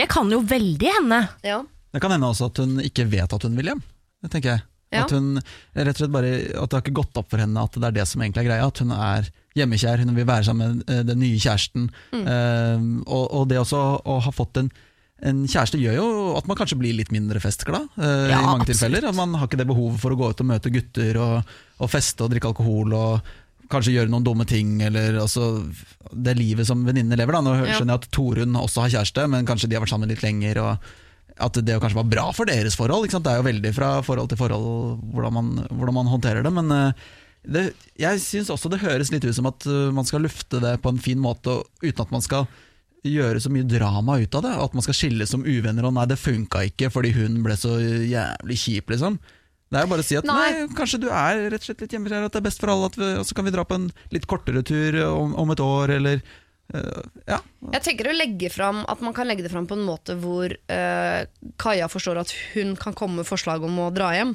Det 0.00 0.08
kan 0.12 0.32
jo 0.32 0.40
veldig 0.46 0.94
hende. 1.00 1.20
Ja. 1.44 1.60
Det 1.92 2.00
kan 2.04 2.12
hende 2.16 2.32
også 2.32 2.48
at 2.50 2.64
hun 2.64 2.80
ikke 2.84 3.06
vet 3.12 3.36
at 3.36 3.44
hun 3.44 3.56
vil 3.58 3.72
hjem. 3.72 3.84
Det 4.24 4.32
tenker 4.32 4.54
jeg. 4.54 4.64
At, 5.04 5.10
hun, 5.12 5.42
rett 5.76 5.92
og 5.94 6.00
slett 6.00 6.14
bare, 6.14 6.30
at 6.56 6.70
det 6.70 6.76
har 6.78 6.82
ikke 6.84 6.96
gått 7.02 7.20
opp 7.20 7.28
for 7.30 7.42
henne 7.42 7.62
at 7.62 7.76
det 7.76 7.84
er 7.90 7.96
det 8.00 8.06
som 8.08 8.22
egentlig 8.22 8.44
er 8.44 8.48
greia. 8.50 8.66
At 8.70 8.78
hun 8.82 8.90
er 8.96 9.28
hjemmekjær, 9.56 10.02
hun 10.04 10.14
vil 10.16 10.26
være 10.28 10.44
sammen 10.48 10.78
med 10.80 10.90
eh, 10.92 11.04
den 11.08 11.18
nye 11.22 11.38
kjæresten. 11.40 11.88
Mm. 12.12 12.26
Eh, 12.26 12.84
og, 13.06 13.24
og 13.40 13.48
det 13.48 13.58
også 13.62 13.80
å 14.04 14.18
ha 14.26 14.32
fått 14.34 14.60
en, 14.60 14.68
en 15.24 15.46
kjæreste 15.48 15.78
gjør 15.80 15.94
jo 15.96 16.08
at 16.36 16.46
man 16.50 16.58
kanskje 16.60 16.76
blir 16.80 16.92
litt 16.98 17.10
mindre 17.14 17.40
festglad. 17.40 17.88
eh, 17.96 18.28
Ja, 18.32 18.40
I 18.40 18.44
mange 18.44 18.66
absolutt. 18.66 18.74
tilfeller. 18.74 19.08
At 19.08 19.16
man 19.16 19.32
har 19.40 19.48
ikke 19.48 19.60
det 19.62 19.68
behovet 19.70 20.00
for 20.02 20.12
å 20.12 20.18
gå 20.20 20.28
ut 20.34 20.44
og 20.44 20.50
møte 20.52 20.72
gutter 20.74 21.16
og, 21.24 21.56
og 21.80 21.90
feste 21.92 22.24
og 22.26 22.34
drikke 22.34 22.52
alkohol. 22.52 22.92
og 22.96 23.34
Kanskje 23.72 23.96
gjøre 23.96 24.12
noen 24.12 24.22
dumme 24.22 24.44
ting, 24.46 24.76
eller 24.86 25.16
altså, 25.24 25.64
det 26.14 26.36
livet 26.38 26.68
som 26.68 26.84
venninnene 26.86 27.16
lever. 27.18 27.34
Da. 27.34 27.40
Nå 27.42 27.54
skjønner 27.64 27.96
jeg 27.96 28.02
at 28.04 28.10
Torunn 28.14 28.54
også 28.60 28.84
har 28.84 28.92
kjæreste, 28.92 29.24
men 29.32 29.48
kanskje 29.48 29.66
de 29.72 29.74
har 29.74 29.82
vært 29.82 29.90
sammen 29.96 30.12
litt 30.12 30.22
lenger. 30.22 30.60
og 30.62 30.92
at 31.36 31.58
det 31.66 31.76
kanskje 31.82 31.98
var 31.98 32.08
bra 32.08 32.26
for 32.36 32.48
deres 32.48 32.76
forhold. 32.78 33.08
Det 33.12 33.32
er 33.32 33.40
jo 33.40 33.46
veldig 33.46 33.72
fra 33.76 33.90
forhold 34.04 34.30
til 34.32 34.40
forhold 34.40 35.00
hvordan 35.12 35.34
man, 35.36 35.54
hvordan 35.70 35.98
man 35.98 36.10
håndterer 36.12 36.46
det. 36.46 36.52
Men 36.54 36.72
eh, 36.72 37.08
det, 37.46 37.64
jeg 38.00 38.22
syns 38.24 38.52
også 38.52 38.70
det 38.72 38.82
høres 38.82 39.12
litt 39.12 39.26
ut 39.26 39.36
som 39.36 39.48
at 39.50 39.66
eh, 39.68 39.90
man 39.94 40.08
skal 40.08 40.24
lufte 40.24 40.62
det 40.62 40.78
på 40.82 40.92
en 40.92 41.02
fin 41.02 41.20
måte 41.20 41.60
uten 41.84 42.02
at 42.02 42.14
man 42.14 42.24
skal 42.24 42.48
gjøre 43.06 43.40
så 43.42 43.52
mye 43.52 43.66
drama 43.68 44.18
ut 44.22 44.34
av 44.34 44.46
det. 44.46 44.54
At 44.64 44.76
man 44.76 44.86
skal 44.86 44.96
skilles 44.98 45.32
som 45.32 45.44
uvenner 45.46 45.86
og 45.86 45.94
nei, 45.96 46.06
det 46.10 46.20
funka 46.20 46.64
ikke 46.70 46.90
fordi 46.94 47.12
hun 47.18 47.42
ble 47.44 47.58
så 47.60 47.76
jævlig 47.80 48.60
kjip, 48.62 48.94
liksom. 48.96 49.20
Det 49.66 49.80
er 49.80 49.82
jo 49.82 49.90
bare 49.90 50.02
å 50.04 50.06
si 50.06 50.16
at 50.18 50.26
nei. 50.28 50.42
Nei. 50.54 50.66
kanskje 50.78 51.00
du 51.02 51.08
er 51.10 51.48
rett 51.50 51.62
og 51.64 51.68
slett 51.68 51.80
litt 51.82 51.94
hjemmekjær, 51.96 52.28
at 52.28 52.34
det 52.34 52.38
er 52.38 52.46
best 52.46 52.60
for 52.62 52.70
alle, 52.70 52.90
vi, 52.94 53.12
og 53.18 53.26
så 53.26 53.34
kan 53.34 53.46
vi 53.48 53.52
dra 53.54 53.64
på 53.66 53.78
en 53.78 53.88
litt 54.14 54.28
kortere 54.30 54.62
tur 54.66 54.98
om, 55.08 55.34
om 55.42 55.52
et 55.52 55.62
år, 55.62 55.96
eller 55.98 56.22
ja. 56.74 57.38
Jeg 57.72 57.82
tenker 57.84 58.08
å 58.10 58.14
legge 58.16 58.48
fram 58.50 58.80
At 58.90 58.98
man 59.04 59.14
kan 59.14 59.28
legge 59.28 59.44
det 59.44 59.52
fram 59.52 59.68
på 59.70 59.76
en 59.78 59.84
måte 59.86 60.16
hvor 60.18 60.50
uh, 60.50 61.20
Kaja 61.62 61.86
forstår 61.90 62.18
at 62.24 62.32
hun 62.56 62.74
kan 62.80 62.96
komme 62.96 63.20
med 63.20 63.28
forslag 63.28 63.62
om 63.64 63.78
å 63.84 63.90
dra 63.94 64.10
hjem. 64.16 64.34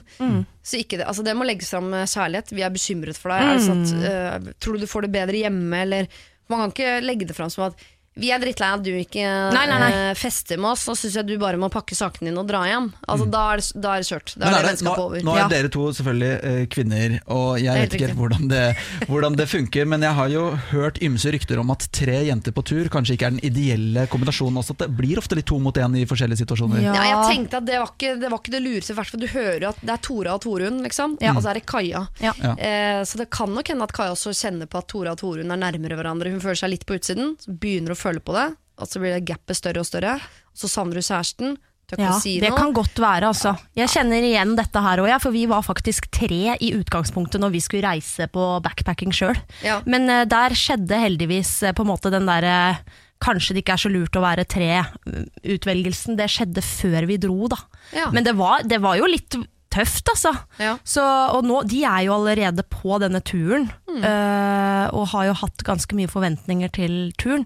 Så 0.63 0.79
ikke 0.79 1.01
det, 1.01 1.07
altså 1.11 1.25
det 1.27 1.35
må 1.35 1.47
legges 1.47 1.73
fram 1.73 1.89
med 1.91 2.07
kjærlighet. 2.07 2.53
Vi 2.55 2.63
er 2.63 2.73
bekymret 2.73 3.19
for 3.19 3.33
deg. 3.33 3.43
Er 3.43 3.57
det 3.57 3.65
sånn 3.65 3.83
at, 3.83 3.95
uh, 4.05 4.51
tror 4.63 4.77
du 4.77 4.85
du 4.85 4.91
får 4.91 5.07
det 5.07 5.15
bedre 5.17 5.43
hjemme? 5.43 5.81
Eller 5.83 6.07
Man 6.51 6.63
kan 6.63 6.73
ikke 6.75 7.01
legge 7.03 7.27
det 7.27 7.35
fram 7.37 7.51
som 7.51 7.67
at 7.67 7.83
vi 8.19 8.27
er 8.33 8.41
drittlei 8.43 8.67
at 8.75 8.81
du 8.83 8.89
ikke 8.91 9.23
Nei, 9.55 9.63
nei, 9.69 9.77
nei. 9.79 9.91
eh, 10.11 10.13
fester 10.19 10.57
med 10.59 10.71
oss, 10.73 10.83
og 10.91 10.97
syns 10.99 11.15
jeg 11.15 11.27
du 11.29 11.37
bare 11.39 11.55
må 11.57 11.69
pakke 11.71 11.95
sakene 11.95 12.27
dine 12.29 12.41
og 12.41 12.47
dra 12.49 12.65
hjem. 12.67 12.89
Altså 13.07 13.27
Da 13.31 13.43
er 13.53 13.61
det, 13.61 13.67
da 13.81 13.93
er 13.95 14.03
det 14.03 14.09
kjørt. 14.11 14.33
Da 14.35 14.45
er 14.45 14.51
det 14.51 14.51
er 14.51 14.51
det, 14.51 14.61
nå, 14.61 14.67
vennskapet 14.71 15.03
over. 15.05 15.21
nå 15.23 15.35
er 15.35 15.39
Ja. 15.39 15.47
dere 15.47 15.69
to 15.71 15.85
selvfølgelig 15.95 16.33
eh, 16.43 16.65
kvinner, 16.67 17.15
og 17.31 17.59
jeg 17.63 17.77
vet 17.79 17.95
ikke 17.95 18.07
helt 18.09 18.19
hvordan 18.19 18.47
det, 18.51 18.63
hvordan 19.07 19.37
det 19.39 19.47
funker. 19.47 19.87
Men 19.87 20.01
jeg 20.01 20.13
har 20.19 20.27
jo 20.33 20.43
hørt 20.73 20.99
ymse 21.01 21.31
rykter 21.31 21.59
om 21.63 21.71
at 21.71 21.87
tre 21.95 22.17
jenter 22.27 22.51
på 22.51 22.63
tur 22.67 22.89
kanskje 22.91 23.15
ikke 23.15 23.29
er 23.29 23.35
den 23.37 23.45
ideelle 23.47 24.07
kombinasjonen. 24.11 24.59
Også 24.59 24.75
at 24.75 24.83
det 24.85 24.89
blir 24.97 25.17
ofte 25.17 25.35
litt 25.39 25.47
to 25.47 25.59
mot 25.63 25.73
én 25.79 25.95
i 25.97 26.05
forskjellige 26.05 26.43
situasjoner. 26.43 26.81
Ja. 26.83 26.93
Ja, 26.99 27.07
jeg 27.15 27.37
tenkte 27.37 27.57
at 27.63 27.65
det 27.71 27.79
var 27.79 27.93
ikke 27.95 28.19
det, 28.19 28.29
var 28.35 28.43
ikke 28.43 28.55
det 28.57 28.63
lureste, 28.67 28.91
i 28.91 29.17
du 29.23 29.27
hører 29.31 29.61
jo 29.61 29.69
at 29.71 29.79
det 29.81 29.95
er 29.95 30.03
Tora 30.03 30.35
og 30.35 30.41
Torunn, 30.43 30.83
liksom. 30.83 31.15
Ja. 31.23 31.31
Og 31.35 31.41
så 31.43 31.49
er 31.55 31.61
det 31.61 31.65
Kaja. 31.65 32.03
Ja. 32.19 32.33
Ja. 32.43 32.53
Eh, 32.59 33.01
så 33.07 33.17
det 33.23 33.29
kan 33.31 33.49
nok 33.55 33.67
hende 33.71 33.83
at 33.87 33.93
Kaja 33.95 34.11
også 34.11 34.35
kjenner 34.35 34.67
på 34.67 34.77
at 34.83 34.87
Tora 34.91 35.15
og 35.15 35.19
Torunn 35.23 35.51
er 35.51 35.59
nærmere 35.63 35.95
hverandre. 35.95 36.31
Hun 36.31 36.41
føler 36.43 36.59
seg 36.59 36.73
litt 36.75 36.85
på 36.85 36.99
utsiden, 36.99 37.37
så 37.39 37.55
begynner 37.55 37.95
å 37.95 38.00
føle 38.01 38.23
på 38.23 38.35
det. 38.35 38.49
Og 38.81 38.89
så 38.89 39.01
blir 39.01 39.13
det 39.15 39.27
gapet 39.29 39.57
større 39.57 39.83
og 39.83 39.87
større. 39.87 40.15
Og 40.51 40.63
så 40.63 40.69
savner 40.71 40.97
du 40.97 41.05
kjæresten. 41.05 41.59
Ja, 41.99 42.13
si 42.23 42.37
det 42.39 42.53
kan 42.55 42.71
godt 42.71 42.95
være, 43.03 43.27
altså. 43.27 43.51
Jeg 43.75 43.91
kjenner 43.91 44.23
igjen 44.23 44.53
dette 44.55 44.79
her 44.79 45.01
òg, 45.03 45.09
ja, 45.11 45.17
for 45.19 45.35
vi 45.35 45.43
var 45.49 45.65
faktisk 45.65 46.07
tre 46.13 46.55
i 46.55 46.71
utgangspunktet 46.77 47.41
når 47.43 47.51
vi 47.51 47.61
skulle 47.63 47.83
reise 47.83 48.29
på 48.31 48.45
backpacking 48.63 49.11
sjøl. 49.15 49.35
Ja. 49.65 49.81
Men 49.89 50.07
uh, 50.07 50.23
der 50.29 50.55
skjedde 50.55 51.01
heldigvis 51.01 51.57
uh, 51.65 51.73
på 51.75 51.83
en 51.83 51.91
måte 51.91 52.13
den 52.13 52.29
derre 52.29 52.77
Kanskje 53.21 53.53
det 53.53 53.61
ikke 53.61 53.75
er 53.75 53.81
så 53.83 53.89
lurt 53.93 54.17
å 54.17 54.21
være 54.23 54.47
tre-utvelgelsen. 54.49 56.15
Det 56.17 56.25
skjedde 56.33 56.63
før 56.65 57.05
vi 57.05 57.19
dro, 57.21 57.51
da. 57.51 57.59
Ja. 57.93 58.07
Men 58.15 58.25
det 58.25 58.33
var, 58.39 58.63
det 58.65 58.79
var 58.81 58.95
jo 58.97 59.05
litt 59.05 59.37
tøft, 59.71 60.09
altså. 60.11 60.33
Ja. 60.59 60.75
Så, 60.83 61.01
og 61.35 61.45
nå, 61.47 61.61
de 61.71 61.83
er 61.87 62.05
jo 62.07 62.17
allerede 62.19 62.63
på 62.69 62.99
denne 63.03 63.21
turen, 63.25 63.69
Mm. 63.91 64.03
øh, 64.07 64.85
og 64.95 65.07
har 65.11 65.25
jo 65.27 65.33
hatt 65.41 65.63
ganske 65.67 65.95
mye 65.97 66.07
forventninger 66.07 66.69
til 66.71 66.93
turen. 67.19 67.43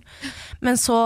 Men 0.62 0.78
så 0.78 0.98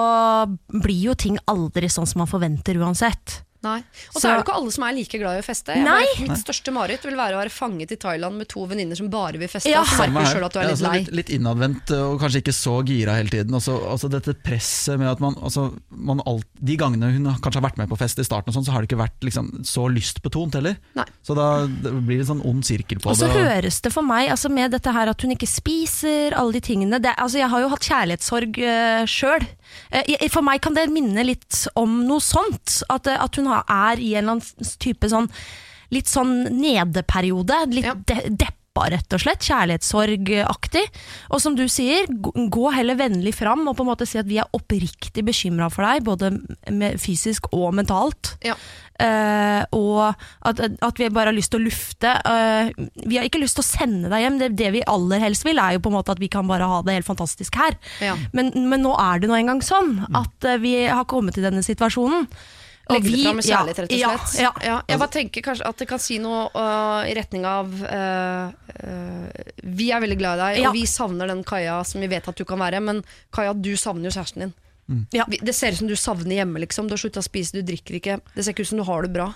blir 0.68 1.00
jo 1.12 1.14
ting 1.16 1.38
aldri 1.48 1.88
sånn 1.92 2.08
som 2.10 2.20
man 2.20 2.28
forventer 2.32 2.76
uansett. 2.82 3.42
Nei. 3.60 3.80
Og 4.14 4.22
så 4.22 4.30
er 4.30 4.38
det 4.38 4.46
ikke 4.46 4.56
alle 4.56 4.72
som 4.72 4.86
er 4.88 4.94
like 4.96 5.20
glad 5.20 5.36
i 5.36 5.42
å 5.42 5.44
feste. 5.44 5.74
Jeg 5.76 5.84
Nei. 5.84 6.04
bare, 6.08 6.28
mitt 6.30 6.42
største 6.46 6.72
mareritt 6.72 7.04
vil 7.04 7.18
være 7.20 7.36
å 7.36 7.42
være 7.42 7.52
fanget 7.52 7.92
i 7.92 7.98
Thailand 8.00 8.40
med 8.40 8.48
to 8.48 8.64
venninner 8.70 8.96
som 8.96 9.10
bare 9.12 9.42
vil 9.42 9.52
feste. 9.52 9.74
Ja. 9.74 9.82
og 9.84 10.28
selv 10.30 10.48
at 10.48 10.56
du 10.56 10.60
er 10.62 10.64
Ja, 10.64 10.70
litt 10.70 10.78
altså 10.78 10.88
lei. 10.88 11.00
litt, 11.02 11.12
litt 11.20 11.32
innadvendt 11.36 11.92
og 11.98 12.22
kanskje 12.22 12.40
ikke 12.40 12.56
så 12.56 12.78
gira 12.88 13.18
hele 13.20 13.34
tiden. 13.34 13.58
Også, 13.60 13.76
altså 13.92 14.08
dette 14.12 14.32
presset 14.46 14.96
med 15.02 15.12
at 15.12 15.20
man, 15.20 15.36
altså 15.44 15.74
man 15.92 16.24
alt, 16.26 16.48
De 16.60 16.78
gangene 16.80 17.12
hun 17.12 17.28
kanskje 17.44 17.60
har 17.60 17.68
vært 17.68 17.82
med 17.82 17.92
på 17.92 17.98
fest 18.00 18.20
i 18.20 18.26
starten, 18.28 18.52
og 18.52 18.56
sånn, 18.56 18.68
så 18.68 18.76
har 18.76 18.84
det 18.84 18.90
ikke 18.90 19.02
vært 19.04 19.28
liksom, 19.28 19.52
så 19.68 19.90
lystbetont 19.92 20.56
heller. 20.56 20.80
Nei. 20.96 21.06
Så 21.28 21.36
da 21.36 21.50
det 21.68 21.92
blir 22.08 22.20
det 22.22 22.26
en 22.28 22.32
sånn 22.34 22.46
ond 22.48 22.64
sirkel 22.68 23.00
på 23.04 23.12
Og 23.12 23.20
så 23.20 23.28
høres 23.32 23.82
det 23.84 23.92
for 23.92 24.08
meg, 24.08 24.30
altså 24.32 24.52
med 24.54 24.72
dette 24.76 24.94
her 24.96 25.12
at 25.12 25.26
hun 25.26 25.36
ikke 25.36 25.50
spiser, 25.50 26.36
alle 26.38 26.56
de 26.56 26.64
tingene 26.64 27.00
det, 27.04 27.12
altså 27.20 27.42
Jeg 27.42 27.52
har 27.52 27.64
jo 27.64 27.72
hatt 27.74 27.88
kjærlighetssorg 27.92 28.60
uh, 28.64 29.04
sjøl. 29.10 29.46
for 30.32 30.46
meg 30.46 30.64
kan 30.64 30.76
det 30.78 30.88
minne 30.94 31.28
litt 31.28 31.66
om 31.80 32.02
noe 32.08 32.24
sånt. 32.24 32.80
At, 32.90 33.08
uh, 33.10 33.20
at 33.26 33.36
hun 33.40 33.49
er 33.58 34.00
i 34.04 34.14
en 34.16 34.24
eller 34.24 34.38
annen 34.38 34.78
type 34.80 35.10
sånn 35.12 35.30
litt 35.90 36.06
sånn 36.12 36.44
nedeperiode. 36.54 37.64
Litt 37.74 37.88
Ja. 37.90 37.96
de, 38.06 38.20
deppa, 38.30 38.84
rett 38.94 39.14
og 39.16 39.20
slett. 39.24 39.42
Kjærlighetssorgaktig. 39.42 40.84
Og 41.34 41.42
som 41.42 41.56
du 41.58 41.64
sier, 41.68 42.06
gå- 42.08 42.74
heller 42.76 42.96
vennlig 42.96 43.34
fram 43.34 43.68
og 43.68 43.76
på 43.76 43.82
en 43.84 43.90
måte 43.90 44.06
si 44.08 44.20
at 44.22 44.28
vi 44.30 44.38
er 44.38 44.46
oppriktig 44.54 45.24
bekymra 45.26 45.72
for 45.74 45.84
deg, 45.84 46.04
både 46.06 46.30
med, 46.70 47.00
fysisk 47.02 47.50
og 47.52 47.74
mentalt. 47.74 48.36
Ja. 48.46 48.54
Uh, 49.00 49.64
og 49.72 50.16
at, 50.44 50.60
at 50.60 50.98
vi 51.00 51.08
bare 51.10 51.32
har 51.32 51.34
lyst 51.38 51.52
til 51.54 51.62
å 51.62 51.66
lufte. 51.70 52.14
Uh, 52.28 52.70
vi 53.08 53.18
har 53.18 53.26
ikke 53.26 53.40
lyst 53.42 53.56
til 53.58 53.64
å 53.64 53.70
sende 53.70 54.10
deg 54.12 54.26
hjem. 54.26 54.40
Det, 54.42 54.50
det 54.60 54.72
vi 54.76 54.86
aller 54.86 55.20
helst 55.24 55.46
vil, 55.48 55.58
er 55.58 55.74
jo 55.78 55.84
på 55.86 55.90
en 55.90 55.96
måte 55.98 56.12
at 56.14 56.20
vi 56.22 56.28
kan 56.32 56.48
bare 56.48 56.68
ha 56.68 56.82
det 56.86 56.98
helt 57.00 57.08
fantastisk 57.10 57.56
her. 57.56 57.78
Ja. 58.04 58.18
Men, 58.36 58.52
men 58.70 58.84
nå 58.84 58.94
er 59.00 59.20
det 59.24 59.30
nå 59.32 59.38
engang 59.40 59.62
sånn 59.66 60.06
at 60.14 60.46
uh, 60.46 60.58
vi 60.62 60.86
har 60.86 61.06
kommet 61.10 61.40
i 61.40 61.46
denne 61.48 61.64
situasjonen. 61.66 62.28
Og 62.90 62.96
Legge 62.98 63.12
det 63.14 63.24
fram 63.24 63.36
med 63.38 63.46
kjærlighet, 63.46 63.80
rett 63.84 63.92
og 63.94 64.00
slett. 64.00 64.40
Ja, 64.42 64.52
Ja, 64.66 64.78
jeg 64.90 65.00
bare 65.00 65.14
tenker 65.14 65.44
kanskje 65.46 65.68
at 65.70 65.78
det 65.78 65.88
kan 65.92 66.00
si 66.02 66.18
noe 66.22 66.48
uh, 66.56 67.04
i 67.06 67.14
retning 67.14 67.46
av 67.46 67.70
uh, 67.70 68.50
uh, 68.50 69.28
Vi 69.62 69.92
er 69.94 70.02
veldig 70.02 70.18
glad 70.18 70.40
i 70.40 70.42
deg, 70.42 70.62
Ja. 70.64 70.72
og 70.72 70.74
vi 70.80 70.86
savner 70.90 71.30
den 71.30 71.44
Kaja 71.46 71.84
som 71.86 72.02
vi 72.02 72.10
vet 72.10 72.28
at 72.28 72.36
du 72.36 72.46
kan 72.50 72.60
være. 72.60 72.82
Men 72.82 73.04
Kaja, 73.36 73.54
du 73.54 73.76
savner 73.78 74.10
jo 74.10 74.16
kjæresten 74.18 74.48
din. 74.48 74.56
Ja. 75.14 75.28
Det 75.30 75.54
ser 75.54 75.76
ut 75.76 75.84
som 75.84 75.88
du 75.88 75.96
savner 75.96 76.40
hjemme. 76.42 76.60
liksom 76.66 76.88
Du 76.90 76.96
har 76.98 77.02
slutta 77.02 77.22
å 77.22 77.26
spise, 77.30 77.54
du 77.54 77.62
drikker 77.62 78.00
ikke. 78.00 78.20
Det 78.34 78.44
ser 78.44 78.56
ikke 78.56 78.66
ut 78.66 78.72
som 78.74 78.82
du 78.82 78.88
har 78.90 79.06
det 79.06 79.14
bra. 79.14 79.34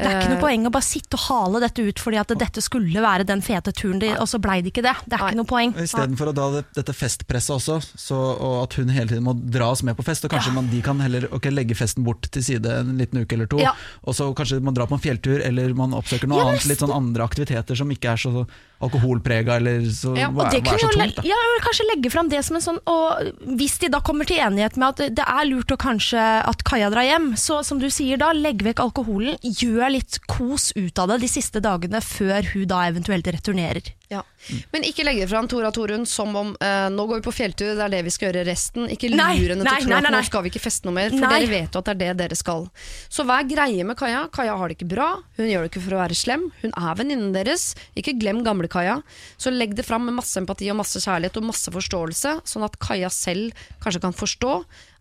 Det 0.00 0.08
er 0.08 0.16
ikke 0.18 0.30
noe 0.32 0.38
Eh, 0.40 0.44
poeng 0.44 0.66
å 0.66 0.72
bare 0.72 0.86
sitte 0.86 1.18
og 1.18 1.24
hale 1.28 1.60
dette 1.64 1.84
ut 1.84 2.00
fordi 2.00 2.18
at 2.20 2.32
dette 2.40 2.62
skulle 2.64 3.02
være 3.04 3.26
den 3.28 3.42
fete 3.44 3.72
turen, 3.76 3.98
de, 4.02 4.12
og 4.16 4.28
så 4.30 4.40
blei 4.42 4.60
det 4.64 4.72
ikke 4.72 4.84
det. 4.86 4.94
Det 5.04 5.16
er 5.16 5.22
Nei. 5.22 5.30
ikke 5.30 5.40
noe 5.40 5.50
poeng. 5.50 5.74
Istedenfor 5.84 6.32
å 6.32 6.34
da 6.36 6.46
dette 6.78 6.94
festpresset 6.96 7.54
også, 7.56 7.78
så, 8.00 8.16
og 8.16 8.56
at 8.64 8.78
hun 8.80 8.92
hele 8.94 9.12
tiden 9.12 9.26
må 9.26 9.36
dras 9.36 9.84
med 9.86 9.98
på 9.98 10.06
fest. 10.06 10.24
Og 10.24 10.32
kanskje 10.32 10.54
man, 10.56 10.70
de 10.72 10.80
kan 10.84 11.00
heller 11.02 11.28
okay, 11.34 11.52
legge 11.54 11.76
festen 11.78 12.06
bort 12.06 12.30
til 12.32 12.44
side 12.46 12.80
en 12.80 12.96
liten 13.00 13.22
uke 13.22 13.36
eller 13.36 13.50
to. 13.50 13.60
Ja. 13.62 13.74
Og 14.06 14.16
så 14.16 14.30
kanskje 14.36 14.62
man 14.64 14.76
drar 14.76 14.90
på 14.90 14.98
en 14.98 15.04
fjelltur, 15.04 15.40
eller 15.44 15.76
man 15.76 15.96
oppsøker 15.96 16.30
noe 16.30 16.40
Ja, 16.40 16.50
annet. 16.50 16.68
Litt 16.70 16.82
sånn 16.82 16.94
andre 16.94 17.26
aktiviteter 17.26 17.78
som 17.78 17.90
ikke 17.92 18.16
er 18.16 18.20
så 18.20 18.46
alkoholprega, 18.80 19.58
eller 19.60 19.84
så, 19.92 20.14
Ja, 20.18 20.30
hva, 20.32 20.48
det 20.52 20.62
hva 20.64 20.74
er 20.74 20.82
så 20.82 20.90
tungt. 20.94 21.20
Da. 21.20 21.24
ja, 21.28 21.38
kanskje 21.64 21.86
legge 21.90 22.12
fram 22.12 22.30
det 22.32 22.40
som 22.46 22.56
en 22.56 22.64
sånn 22.64 22.80
Og 22.88 23.54
hvis 23.60 23.76
de 23.82 23.90
da 23.92 24.00
kommer 24.04 24.28
til 24.28 24.40
enighet 24.40 24.78
med 24.80 24.94
at 24.94 25.16
det 25.20 25.26
er 25.26 25.48
lurt 25.50 25.74
å 25.74 25.78
kanskje 25.80 26.20
at 26.20 26.64
Kaja 26.66 26.90
drar 26.92 27.06
hjem, 27.06 27.32
så 27.40 27.60
som 27.66 27.80
du 27.82 27.90
sier 27.92 28.20
da, 28.20 28.32
legg 28.36 28.64
vekk 28.64 28.82
alkoholen. 28.84 29.36
Gjør 29.42 29.92
litt 29.92 30.20
kos 30.30 30.70
ut 30.76 30.98
av 31.00 31.12
det 31.12 31.20
de 31.24 31.30
siste 31.30 31.62
dagene 31.64 32.00
før 32.04 32.46
hun 32.54 32.68
da 32.70 32.84
eventuelt 32.88 33.28
returnerer. 33.28 33.92
Ja. 34.10 34.24
Men 34.72 34.82
ikke 34.82 35.04
legge 35.06 35.28
fram 35.30 35.46
Tora 35.46 35.68
Torunn 35.70 36.02
som 36.08 36.32
om 36.34 36.48
eh, 36.58 36.86
nå 36.90 37.04
går 37.06 37.20
vi 37.20 37.24
på 37.28 37.34
fjelltur, 37.36 37.76
det 37.78 37.84
er 37.84 37.92
det 37.92 38.00
vi 38.08 38.10
skal 38.10 38.32
gjøre 38.32 38.42
resten. 38.48 38.88
Ikke 38.90 39.06
lur 39.12 39.20
henne 39.22 39.62
til 39.62 39.70
å 39.70 39.76
tro 39.84 39.94
at 40.00 40.08
nå 40.10 40.22
skal 40.26 40.42
vi 40.42 40.50
ikke 40.50 40.62
feste 40.64 40.88
noe 40.88 40.96
mer, 40.96 41.12
for 41.14 41.22
Nei. 41.22 41.36
dere 41.44 41.50
vet 41.52 41.78
jo 41.78 41.82
at 41.82 41.90
det 41.90 41.94
er 41.94 42.00
det 42.00 42.24
dere 42.24 42.38
skal. 42.40 42.66
Så 43.06 43.22
vær 43.28 43.46
greie 43.46 43.86
med 43.86 43.98
Kaja. 44.00 44.24
Kaja 44.34 44.56
har 44.58 44.66
det 44.72 44.78
ikke 44.80 44.90
bra. 44.90 45.06
Hun 45.38 45.46
gjør 45.46 45.62
det 45.62 45.70
ikke 45.70 45.84
for 45.86 45.94
å 45.94 46.02
være 46.02 46.18
slem. 46.18 46.48
Hun 46.64 46.74
er 46.74 46.98
venninnen 46.98 47.30
deres. 47.36 47.68
Ikke 47.94 48.16
glem 48.18 48.42
gamle 48.46 48.66
Kaja. 48.72 48.98
Så 49.38 49.54
legg 49.54 49.78
det 49.78 49.86
fram 49.86 50.08
med 50.10 50.18
masse 50.18 50.34
empati 50.42 50.72
og 50.74 50.80
masse 50.82 50.98
kjærlighet 51.06 51.38
og 51.38 51.46
masse 51.52 51.70
forståelse, 51.78 52.34
sånn 52.50 52.66
at 52.66 52.80
Kaja 52.82 53.14
selv 53.14 53.54
kanskje 53.84 54.02
kan 54.02 54.16
forstå 54.16 54.56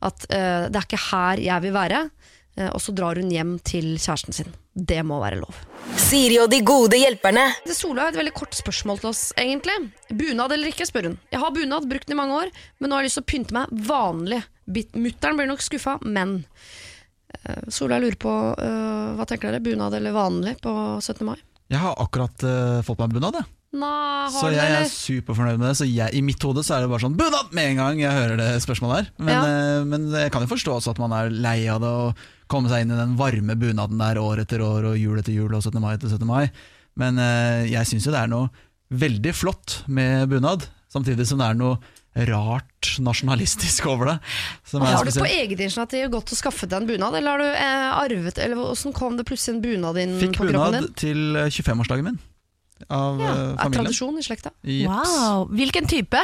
at 0.05 0.29
eh, 0.29 0.69
det 0.69 0.77
er 0.77 0.85
ikke 0.85 1.05
her 1.09 1.41
jeg 1.49 1.65
vil 1.65 1.73
være. 1.81 2.05
eh, 2.61 2.69
og 2.69 2.77
så 2.85 2.93
drar 2.93 3.17
hun 3.17 3.33
hjem 3.33 3.57
til 3.65 3.95
kjæresten 3.97 4.37
sin. 4.37 4.53
Det 4.79 5.01
må 5.05 5.19
være 5.21 5.41
lov. 5.41 5.55
Siri 5.99 6.37
og 6.41 6.49
de 6.51 6.59
gode 6.65 6.97
hjelperne. 6.99 7.45
Sola 7.75 8.05
har 8.05 8.13
et 8.13 8.19
veldig 8.19 8.33
kort 8.37 8.55
spørsmål 8.57 9.01
til 9.01 9.09
oss, 9.11 9.23
egentlig. 9.39 9.75
Bunad 10.09 10.53
eller 10.55 10.71
ikke, 10.71 10.87
spør 10.87 11.09
hun. 11.09 11.17
Jeg 11.33 11.41
har 11.41 11.53
bunad, 11.55 11.87
brukt 11.89 12.07
den 12.07 12.15
i 12.15 12.19
mange 12.19 12.37
år, 12.43 12.53
men 12.79 12.89
nå 12.91 12.97
har 12.97 13.03
jeg 13.05 13.09
lyst 13.11 13.19
til 13.19 13.25
å 13.25 13.31
pynte 13.33 13.57
meg 13.57 13.73
vanlig. 13.89 14.41
Mutter'n 14.69 15.39
blir 15.39 15.49
nok 15.49 15.63
skuffa, 15.65 15.97
men 16.05 16.39
eh, 17.43 17.63
Sola 17.73 17.99
lurer 18.01 18.17
på, 18.21 18.33
uh, 18.57 19.13
hva 19.17 19.27
tenker 19.29 19.49
dere? 19.51 19.63
Bunad 19.65 19.97
eller 19.97 20.15
vanlig 20.15 20.57
på 20.63 20.73
17. 21.01 21.23
mai? 21.27 21.37
Jeg 21.69 21.81
har 21.83 21.97
akkurat 22.01 22.45
uh, 22.47 22.81
fått 22.85 23.01
meg 23.03 23.13
bunad, 23.17 23.41
jeg. 23.41 23.49
Nei, 23.69 24.29
Så 24.33 24.49
jeg 24.49 24.65
er 24.79 24.87
superfornøyd 24.89 25.59
med 25.61 25.67
det. 25.69 25.75
Så 25.77 25.85
jeg, 25.85 26.09
i 26.17 26.23
mitt 26.25 26.41
hode 26.41 26.63
så 26.65 26.77
er 26.77 26.85
det 26.85 26.89
bare 26.89 27.03
sånn 27.03 27.17
bunad 27.19 27.51
med 27.53 27.75
en 27.75 27.81
gang 27.83 27.99
jeg 28.01 28.15
hører 28.17 28.39
det 28.39 28.47
spørsmålet 28.65 28.95
her. 28.97 29.11
Men, 29.21 29.35
Ja. 29.35 29.83
men 29.85 30.07
jeg 30.09 30.31
kan 30.33 30.41
jo 30.41 30.49
forstå 30.49 30.79
også 30.79 30.95
at 30.95 31.01
man 31.03 31.13
er 31.13 31.29
lei 31.29 31.59
av 31.69 31.83
det 31.83 31.91
og 31.93 32.23
komme 32.49 32.71
seg 32.71 32.83
inn 32.85 32.93
i 32.95 32.97
den 32.99 33.15
varme 33.19 33.55
bunaden 33.59 34.01
der 34.01 34.19
år 34.21 34.41
etter 34.43 34.63
år 34.65 34.91
og 34.91 34.97
jul 34.99 35.19
etter 35.21 35.35
jul 35.35 35.53
og 35.53 35.61
17. 35.63 35.79
mai 35.83 35.93
etter 35.95 36.09
17. 36.11 36.25
mai. 36.29 36.49
Men 36.99 37.21
eh, 37.21 37.67
jeg 37.71 37.87
syns 37.91 38.07
jo 38.09 38.13
det 38.15 38.23
er 38.25 38.31
noe 38.31 38.49
veldig 38.89 39.33
flott 39.37 39.83
med 39.87 40.27
bunad, 40.31 40.65
samtidig 40.89 41.27
som 41.29 41.39
det 41.41 41.51
er 41.51 41.57
noe 41.59 41.77
rart 42.25 42.95
nasjonalistisk 43.05 43.85
over 43.91 44.09
det. 44.09 44.15
Som 44.67 44.81
Har 44.81 45.05
du 45.05 45.11
på 45.13 45.27
eget 45.29 45.59
initiativ 45.61 46.07
gått 46.11 46.33
og 46.33 46.39
skaffet 46.39 46.71
deg 46.71 46.81
en 46.81 46.89
bunad, 46.89 47.15
eller 47.19 47.35
har 47.35 47.43
du 47.43 47.47
eh, 47.53 47.85
arvet 48.01 48.41
Eller 48.41 48.57
hvordan 48.57 48.95
kom 48.97 49.15
det 49.19 49.27
plutselig 49.29 49.55
en 49.59 49.61
bunad 49.63 49.99
inn 50.01 50.17
Fikk 50.19 50.39
på 50.39 50.47
kroppen 50.49 50.73
din? 50.79 50.89
Fikk 50.89 50.89
bunad 50.89 50.99
til 51.05 51.37
eh, 51.37 51.53
25-årsdagen 51.53 52.09
min 52.09 52.19
av 52.89 53.19
Ja, 53.19 53.29
familien. 53.29 53.57
er 53.59 53.73
tradisjon 53.75 54.17
i 54.17 54.21
slekta. 54.23 54.51
Wow. 54.87 55.49
Hvilken 55.51 55.87
type? 55.91 56.19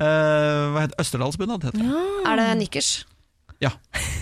Eh, 0.00 0.64
hva 0.74 0.82
heter 0.84 1.00
Østerdalsbunad, 1.02 1.64
heter 1.64 1.80
det. 1.82 2.02
Er 2.28 2.36
det 2.40 2.48
nikkers? 2.60 2.90
Ja. 3.60 3.70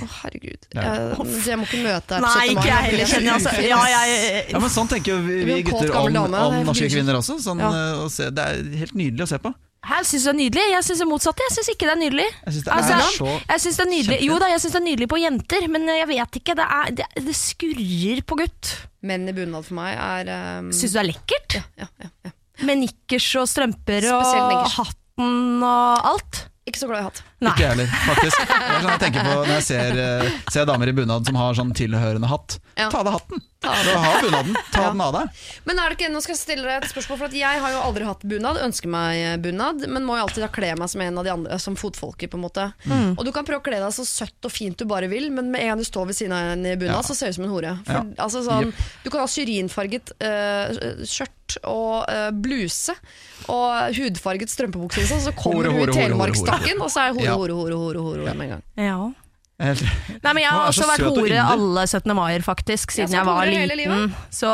Å, 0.03 0.07
herregud. 0.25 0.67
Ja. 0.75 0.83
Eh, 0.83 1.21
jeg 1.47 1.59
må 1.61 1.67
ikke 1.69 1.83
møte 1.85 2.17
deg 2.17 2.25
på 2.25 2.27
Nei, 2.27 2.49
17. 2.49 2.55
mai. 2.59 2.59
ikke 2.59 2.67
jeg 2.69 2.89
heller, 2.89 3.11
kjenner 3.13 3.29
jeg. 3.29 3.39
Altså. 3.39 3.53
Ja, 3.69 3.79
jeg, 3.93 4.43
Ja, 4.51 4.59
men 4.65 4.73
Sånn 4.75 4.91
tenker 4.91 5.15
jo 5.15 5.19
vi, 5.23 5.39
vi 5.47 5.63
gutter 5.69 5.95
om, 6.01 6.19
om 6.35 6.59
norske 6.67 6.91
kvinner 6.91 7.21
også. 7.21 7.39
Sånn, 7.45 7.63
Ja. 7.63 7.71
eh, 7.71 8.03
å 8.03 8.11
se, 8.11 8.31
det 8.35 8.45
er 8.45 8.63
helt 8.83 8.95
nydelig 8.99 9.27
å 9.29 9.31
se 9.31 9.39
på. 9.43 9.55
Jeg 9.89 10.05
syns 10.09 10.25
det 10.27 10.31
er 10.33 10.37
nydelig. 10.37 10.65
Jeg 10.75 10.85
syns 10.89 10.99
det 10.99 11.07
motsatte. 11.09 11.45
Jeg 11.47 11.55
syns 11.55 11.69
ikke 11.71 11.87
det 11.87 11.93
er 11.95 12.01
nydelig. 12.03 12.27
Jeg 12.29 12.53
synes 12.53 12.65
det 12.67 12.73
Altså, 12.75 12.91
Jeg 12.91 13.77
det 13.79 13.85
er 13.85 13.91
nydelig 13.93 14.19
Jo 14.27 14.39
da, 14.43 14.49
jeg 14.51 14.61
syns 14.65 14.75
det 14.75 14.81
er 14.81 14.87
nydelig 14.89 15.09
på 15.09 15.21
jenter, 15.23 15.69
men 15.71 15.87
jeg 15.95 16.09
vet 16.11 16.41
ikke. 16.43 16.57
Det, 16.59 16.67
er, 16.67 16.91
det, 16.99 17.07
det 17.29 17.37
skurrer 17.39 18.23
på 18.27 18.39
gutt. 18.43 18.73
Menn 19.07 19.29
i 19.31 19.33
bunad 19.37 19.65
for 19.65 19.79
meg 19.79 19.95
er 19.95 20.33
um, 20.59 20.73
Syns 20.75 20.93
du 20.93 20.99
det 20.99 21.05
er 21.05 21.11
lekkert? 21.13 21.59
ja, 21.63 21.63
ja, 21.79 21.89
ja, 22.03 22.11
ja. 22.27 22.35
Med 22.67 22.81
nikkers 22.83 23.29
og 23.39 23.47
strømper 23.47 24.03
og 24.11 24.67
hatten 24.75 25.63
og 25.63 26.09
alt? 26.11 26.48
Ikke 26.69 26.81
så 26.83 26.89
glad 26.91 27.01
i 27.01 27.07
hatt. 27.09 27.23
Nei. 27.41 27.53
Ikke 27.55 27.63
jeg 27.65 27.71
heller, 27.73 27.93
faktisk. 28.05 28.39
Det 28.45 28.57
er 28.59 28.81
sånn 28.83 28.91
jeg 28.93 29.01
tenker 29.07 29.25
på 29.29 29.35
Når 29.39 29.53
jeg 29.55 29.65
ser, 29.69 30.01
eh, 30.05 30.33
ser 30.53 30.67
damer 30.69 30.91
i 30.91 30.95
bunad 30.99 31.29
som 31.29 31.39
har 31.41 31.55
sånn 31.57 31.71
tilhørende 31.79 32.29
hatt. 32.29 32.59
Ja. 32.77 32.89
Ta 32.93 33.01
av 33.01 33.07
deg 33.09 33.15
hatten! 33.17 33.45
Du 33.59 33.91
har 33.99 34.21
bunaden, 34.23 34.55
ta 34.71 34.83
Ja. 34.85 34.91
den 34.93 35.01
av 35.03 35.13
deg. 35.17 35.31
Men 35.67 35.79
er 35.83 35.89
det 35.91 35.97
ikke, 35.99 36.11
nå 36.15 36.21
skal 36.23 36.35
jeg 36.37 36.39
stille 36.45 36.63
deg 36.69 36.85
et 36.85 36.91
spørsmål, 36.93 37.19
for 37.19 37.27
at 37.27 37.33
jeg 37.35 37.63
har 37.65 37.73
jo 37.75 37.81
aldri 37.83 38.05
hatt 38.07 38.21
bunad, 38.23 38.61
ønsker 38.63 38.87
meg 38.93 39.41
bunad, 39.43 39.83
men 39.91 40.05
må 40.07 40.15
jo 40.19 40.27
alltid 40.29 40.45
da 40.45 40.51
kle 40.55 40.75
meg 40.79 40.89
som 40.93 41.01
en 41.03 41.19
av 41.19 41.25
de 41.27 41.33
andre, 41.33 41.59
som 41.59 41.75
fotfolket, 41.79 42.31
på 42.31 42.39
en 42.39 42.45
måte. 42.45 42.69
Mm. 42.87 43.17
Og 43.19 43.25
du 43.27 43.33
kan 43.35 43.45
prøve 43.49 43.59
å 43.59 43.67
kle 43.67 43.81
deg 43.83 43.91
så 43.97 44.07
søtt 44.07 44.47
og 44.47 44.53
fint 44.55 44.79
du 44.79 44.85
bare 44.87 45.09
vil, 45.11 45.27
men 45.35 45.51
med 45.51 45.63
en 45.65 45.73
gang 45.73 45.83
du 45.83 45.89
står 45.89 46.07
ved 46.13 46.21
siden 46.21 46.37
av 46.39 46.53
en 46.53 46.67
i 46.71 46.77
bunad, 46.77 47.01
Ja. 47.01 47.03
så 47.03 47.17
ser 47.19 47.27
du 47.27 47.31
ut 47.31 47.41
som 47.41 47.49
en 47.49 47.51
hore. 47.57 47.73
For, 47.85 47.93
Ja. 47.99 48.05
altså, 48.29 48.45
sånn, 48.47 48.73
du 49.03 49.11
kan 49.11 49.21
ha 49.25 49.27
syrinfarget 49.27 50.13
eh, 50.21 51.03
skjørt 51.03 51.35
og 51.63 52.05
uh, 52.09 52.29
bluse 52.43 52.93
og 53.49 53.95
hudfarget 53.97 54.51
strømpebukse, 54.51 55.01
liksom, 55.01 55.21
så 55.21 55.33
kommer 55.33 55.71
Hore, 55.71 55.73
hore, 55.73 55.87
du 55.87 55.99
i 55.99 56.11
hore, 56.13 56.83
og 56.83 56.91
så 56.91 57.01
er 57.01 57.17
hore, 57.17 57.31
hore, 57.31 57.53
hore, 57.53 57.79
hore, 57.79 58.03
hore 58.03 58.35
med 58.35 58.45
en 58.45 58.53
gang. 58.59 58.65
Ja. 58.77 59.28
Nei, 59.59 59.75
men 60.31 60.39
Jeg 60.39 60.53
har 60.55 60.69
også 60.71 60.87
vært 60.87 61.03
hore 61.03 61.39
alle 61.43 61.83
17. 61.83 62.13
maier, 62.15 62.43
faktisk, 62.47 62.93
siden 62.95 63.11
jeg, 63.11 63.19
jeg 63.19 63.27
var 63.27 63.49
liten. 63.51 64.13
Så, 64.31 64.51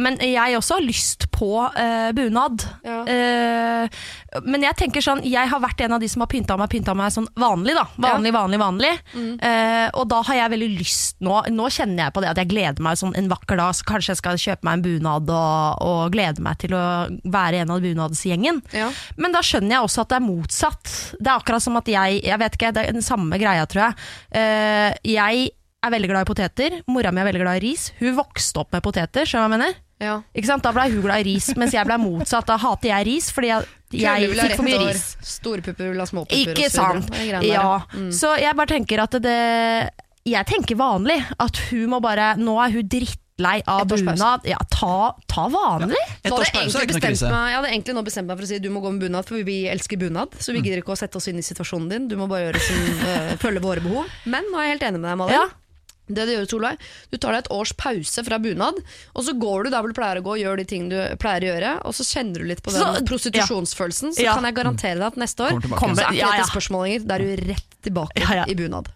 men 0.00 0.16
jeg 0.24 0.56
også 0.56 0.78
har 0.78 0.86
lyst 0.86 1.26
på 1.36 1.50
uh, 1.60 2.08
bunad. 2.16 2.64
Ja. 2.86 3.02
Uh, 3.04 4.40
men 4.48 4.64
jeg 4.64 4.78
tenker 4.80 5.04
sånn, 5.04 5.20
jeg 5.28 5.50
har 5.52 5.60
vært 5.60 5.82
en 5.84 5.96
av 5.96 6.00
de 6.00 6.08
som 6.08 6.24
har 6.24 6.30
pynta 6.32 6.56
meg, 6.56 6.70
pynta 6.72 6.94
meg 6.96 7.12
sånn 7.12 7.28
vanlig. 7.36 7.74
da 7.76 7.84
Vanlig, 8.00 8.32
vanlig, 8.32 8.60
vanlig. 8.62 8.92
Mm. 9.12 9.34
Uh, 9.44 9.86
og 10.00 10.08
da 10.14 10.22
har 10.30 10.40
jeg 10.40 10.54
veldig 10.56 10.70
lyst 10.76 11.20
nå 11.24 11.36
Nå 11.52 11.68
kjenner 11.72 12.06
jeg 12.06 12.14
på 12.16 12.22
det 12.22 12.28
at 12.32 12.38
jeg 12.40 12.48
gleder 12.50 12.84
meg 12.84 12.96
sånn 13.00 13.14
en 13.18 13.28
vakker 13.28 13.60
dag. 13.60 13.76
Så 13.76 13.84
kanskje 13.88 14.14
jeg 14.14 14.22
skal 14.22 14.40
kjøpe 14.40 14.68
meg 14.68 14.78
en 14.78 14.86
bunad 14.86 15.32
og, 15.36 15.84
og 15.84 16.16
glede 16.16 16.44
meg 16.44 16.56
til 16.64 16.72
å 16.76 16.84
være 17.28 17.60
en 17.60 17.76
av 17.76 17.84
bunadsgjengen. 17.84 18.62
Ja. 18.76 18.88
Men 19.20 19.36
da 19.36 19.44
skjønner 19.44 19.76
jeg 19.76 19.90
også 19.90 20.06
at 20.06 20.14
det 20.14 20.18
er 20.22 20.26
motsatt. 20.26 20.94
Det 21.20 21.28
er 21.28 21.34
akkurat 21.36 21.64
som 21.64 21.76
at 21.76 21.92
jeg 21.92 22.22
Jeg 22.24 22.40
vet 22.40 22.56
ikke, 22.56 22.72
det 22.72 22.86
er 22.86 22.96
den 22.96 23.04
samme 23.04 23.36
greia, 23.40 23.68
tror 23.68 23.88
jeg. 23.88 24.00
Eh, 24.46 24.98
jeg 25.16 25.48
er 25.86 25.92
veldig 25.92 26.10
glad 26.10 26.26
i 26.26 26.30
poteter. 26.30 26.78
Mora 26.90 27.12
mi 27.14 27.22
er 27.22 27.28
veldig 27.30 27.42
glad 27.42 27.60
i 27.60 27.66
ris. 27.68 27.90
Hun 28.00 28.16
vokste 28.18 28.62
opp 28.62 28.72
med 28.74 28.84
poteter, 28.84 29.28
skjønner 29.28 29.46
du 29.46 29.54
hva 29.54 29.56
jeg 29.56 29.58
mener? 29.58 29.82
Ja. 30.02 30.16
Ikke 30.36 30.50
sant? 30.50 30.64
Da 30.64 30.72
blei 30.76 30.90
hun 30.92 31.04
glad 31.04 31.24
i 31.24 31.28
ris, 31.30 31.48
mens 31.56 31.74
jeg 31.76 31.88
blei 31.88 31.96
motsatt. 32.00 32.48
Da 32.48 32.58
hater 32.60 32.90
jeg 32.92 33.06
ris 33.08 33.30
fordi 33.32 33.52
jeg, 33.52 33.68
jeg 33.96 34.32
fikk 34.32 34.56
for 34.58 34.66
mye 34.66 34.80
år, 34.80 34.90
ris. 34.90 35.06
Storpupper 35.36 35.92
vil 35.92 36.02
ha 36.02 36.08
småpupper. 36.10 36.52
Ikke 36.52 36.72
sant? 36.72 37.12
Ja. 37.46 37.68
Mm. 37.94 38.10
Så 38.14 38.34
jeg 38.40 38.58
bare 38.58 38.72
tenker 38.74 39.04
at 39.06 39.16
det 39.24 39.38
Jeg 40.26 40.48
tenker 40.50 40.76
vanlig. 40.76 41.20
At 41.38 41.60
hun 41.70 41.86
må 41.92 42.00
bare 42.02 42.34
Nå 42.36 42.58
er 42.60 42.74
hun 42.74 42.88
drittlei 43.36 43.62
av 43.66 43.86
bunad. 43.86 44.40
Ja, 44.44 44.58
ta, 44.70 45.16
ta 45.26 45.48
vanlig. 45.48 45.96
Ja, 46.22 46.30
så 46.30 46.36
hadde 46.36 46.46
jeg, 46.46 46.96
er 46.96 47.30
meg, 47.30 47.50
jeg 47.50 47.56
hadde 47.56 47.68
egentlig 47.70 47.94
nå 47.94 48.02
bestemt 48.06 48.28
meg 48.30 48.38
for 48.38 48.44
å 48.44 48.48
si 48.48 48.58
du 48.58 48.70
må 48.72 48.80
gå 48.80 48.92
med 48.92 49.00
bunad, 49.04 49.26
for 49.28 49.42
vi 49.44 49.66
elsker 49.68 49.96
bunad. 50.00 50.28
Så 50.40 50.52
vi 50.54 50.62
gidder 50.64 50.80
ikke 50.82 50.94
å 50.94 50.96
sette 50.98 51.16
oss 51.20 51.28
inn 51.28 51.38
i 51.38 51.44
situasjonen 51.44 51.88
din. 51.92 52.08
Du 52.08 52.16
må 52.16 52.26
bare 52.30 52.48
gjøre 52.48 52.60
som, 52.64 52.82
eh, 53.12 53.36
følge 53.40 53.60
våre 53.64 53.80
behov. 53.84 54.06
Men 54.24 54.44
nå 54.52 54.58
er 54.60 54.70
jeg 54.70 54.76
helt 54.78 54.88
enig 54.90 55.00
med 55.02 55.10
deg, 55.10 55.18
Malin. 55.20 55.36
Ja. 55.40 55.46
Det 56.06 56.22
du 56.22 56.30
gjør, 56.36 56.44
Solveig, 56.46 56.76
du 57.10 57.16
tar 57.18 57.34
deg 57.34 57.40
et 57.42 57.48
års 57.50 57.72
pause 57.74 58.22
fra 58.22 58.36
bunad, 58.38 58.76
og 59.10 59.24
så 59.26 59.32
går 59.34 59.64
du 59.66 59.70
der 59.74 59.82
hvor 59.82 59.90
du 59.90 59.96
pleier 59.98 60.20
å 60.20 60.22
gå 60.22 60.36
og 60.36 60.38
gjør 60.38 60.60
de 60.62 60.66
ting 60.70 60.84
du 60.92 60.94
pleier 61.18 61.42
å 61.42 61.48
gjøre, 61.50 61.72
og 61.82 61.96
så 61.98 62.06
kjenner 62.06 62.44
du 62.44 62.46
litt 62.46 62.62
på 62.62 62.70
den 62.70 62.78
Så- 62.84 63.02
prostitusjonsfølelsen. 63.10 64.14
Så 64.14 64.22
Ja. 64.22 64.36
kan 64.38 64.46
jeg 64.46 64.54
garantere 64.54 65.00
deg 65.02 65.08
at 65.08 65.18
neste 65.18 65.42
år 65.48 65.58
Kommer 65.74 65.98
så 65.98 66.06
er 66.06 66.14
ikke 66.14 66.20
ja, 66.22 66.30
ja. 66.30 66.44
dette 66.44 66.52
spørsmål 66.54 66.86
lenger. 66.86 67.08
Da 67.10 67.18
er 67.18 67.26
du 67.26 67.50
rett 67.50 67.80
tilbake 67.82 68.22
Ja, 68.22 68.34
ja. 68.38 68.46
i 68.46 68.54
bunad. 68.54 68.86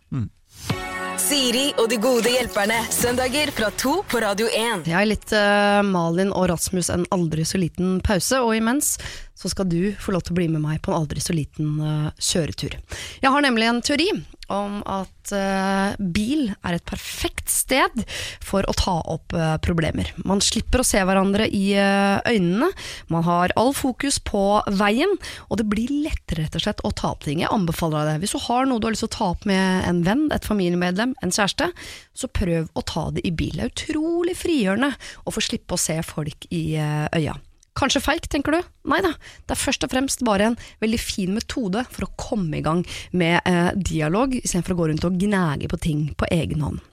Siri 1.30 1.68
og 1.78 1.86
de 1.86 1.94
gode 2.02 2.26
hjelperne. 2.32 2.74
Søndager 2.90 3.52
fra 3.54 3.68
to 3.78 4.00
på 4.10 4.18
Radio 4.18 4.48
1. 4.50 4.88
Jeg 4.88 4.96
har 4.96 5.06
litt 5.06 5.30
uh, 5.30 5.78
Malin 5.86 6.32
og 6.34 6.48
Rasmus 6.50 6.88
en 6.90 7.04
aldri 7.14 7.44
så 7.46 7.60
liten 7.60 8.00
pause, 8.02 8.40
og 8.42 8.56
imens 8.58 8.96
så 9.38 9.50
skal 9.52 9.68
du 9.70 9.92
få 10.02 10.16
lov 10.16 10.24
til 10.26 10.34
å 10.34 10.38
bli 10.40 10.48
med 10.50 10.64
meg 10.64 10.80
på 10.82 10.90
en 10.90 10.98
aldri 11.04 11.22
så 11.22 11.36
liten 11.36 11.76
uh, 11.78 12.08
kjøretur. 12.18 12.74
Jeg 13.22 13.30
har 13.30 13.46
nemlig 13.46 13.68
en 13.70 13.78
teori 13.86 14.08
om 14.50 14.80
at 14.88 15.32
uh, 15.34 15.96
bil 15.98 16.50
er 16.66 16.76
et 16.76 16.86
perfekt 16.88 17.50
sted 17.52 18.04
for 18.44 18.66
å 18.68 18.74
ta 18.76 18.96
opp 19.12 19.34
uh, 19.36 19.56
problemer. 19.62 20.10
Man 20.26 20.42
slipper 20.44 20.82
å 20.82 20.86
se 20.86 21.02
hverandre 21.06 21.48
i 21.48 21.72
uh, 21.78 22.20
øynene, 22.28 22.70
man 23.12 23.26
har 23.26 23.54
all 23.60 23.72
fokus 23.76 24.20
på 24.22 24.44
veien, 24.80 25.16
og 25.48 25.60
det 25.60 25.68
blir 25.70 25.92
lettere 26.06 26.44
rett 26.44 26.58
og 26.58 26.64
slett 26.64 26.84
å 26.86 26.94
ta 26.96 27.12
opp 27.14 27.26
ting. 27.26 27.42
Jeg 27.44 27.52
anbefaler 27.54 28.04
deg 28.04 28.12
det. 28.12 28.24
Hvis 28.24 28.36
du 28.36 28.44
har 28.46 28.68
noe 28.68 28.80
du 28.80 28.88
har 28.88 28.96
lyst 28.96 29.06
til 29.06 29.12
å 29.12 29.18
ta 29.18 29.30
opp 29.34 29.46
med 29.48 29.86
en 29.88 30.02
venn, 30.06 30.26
et 30.34 30.48
familiemedlem, 30.48 31.14
en 31.22 31.34
kjæreste, 31.34 31.70
så 32.16 32.30
prøv 32.32 32.70
å 32.74 32.86
ta 32.86 33.08
det 33.14 33.24
i 33.26 33.34
bil. 33.34 33.58
Det 33.58 33.66
er 33.66 33.74
utrolig 33.74 34.36
frigjørende 34.38 34.94
å 35.24 35.34
få 35.34 35.44
slippe 35.44 35.76
å 35.76 35.80
se 35.80 36.00
folk 36.06 36.48
i 36.54 36.64
øya. 36.78 37.38
Kanskje 37.80 38.02
feig, 38.04 38.26
tenker 38.28 38.52
du? 38.52 38.60
Nei 38.92 39.00
da, 39.04 39.14
det 39.48 39.54
er 39.56 39.60
først 39.62 39.86
og 39.86 39.92
fremst 39.94 40.24
bare 40.26 40.50
en 40.50 40.58
veldig 40.84 41.00
fin 41.00 41.32
metode 41.32 41.86
for 41.88 42.04
å 42.04 42.12
komme 42.20 42.60
i 42.60 42.64
gang 42.64 42.84
med 43.16 43.40
eh, 43.48 43.72
dialog, 43.76 44.36
istedenfor 44.36 44.76
å 44.76 44.80
gå 44.82 44.90
rundt 44.90 45.08
og 45.08 45.16
gnage 45.22 45.70
på 45.70 45.80
ting 45.80 46.02
på 46.20 46.28
egen 46.34 46.66
hånd. 46.66 46.89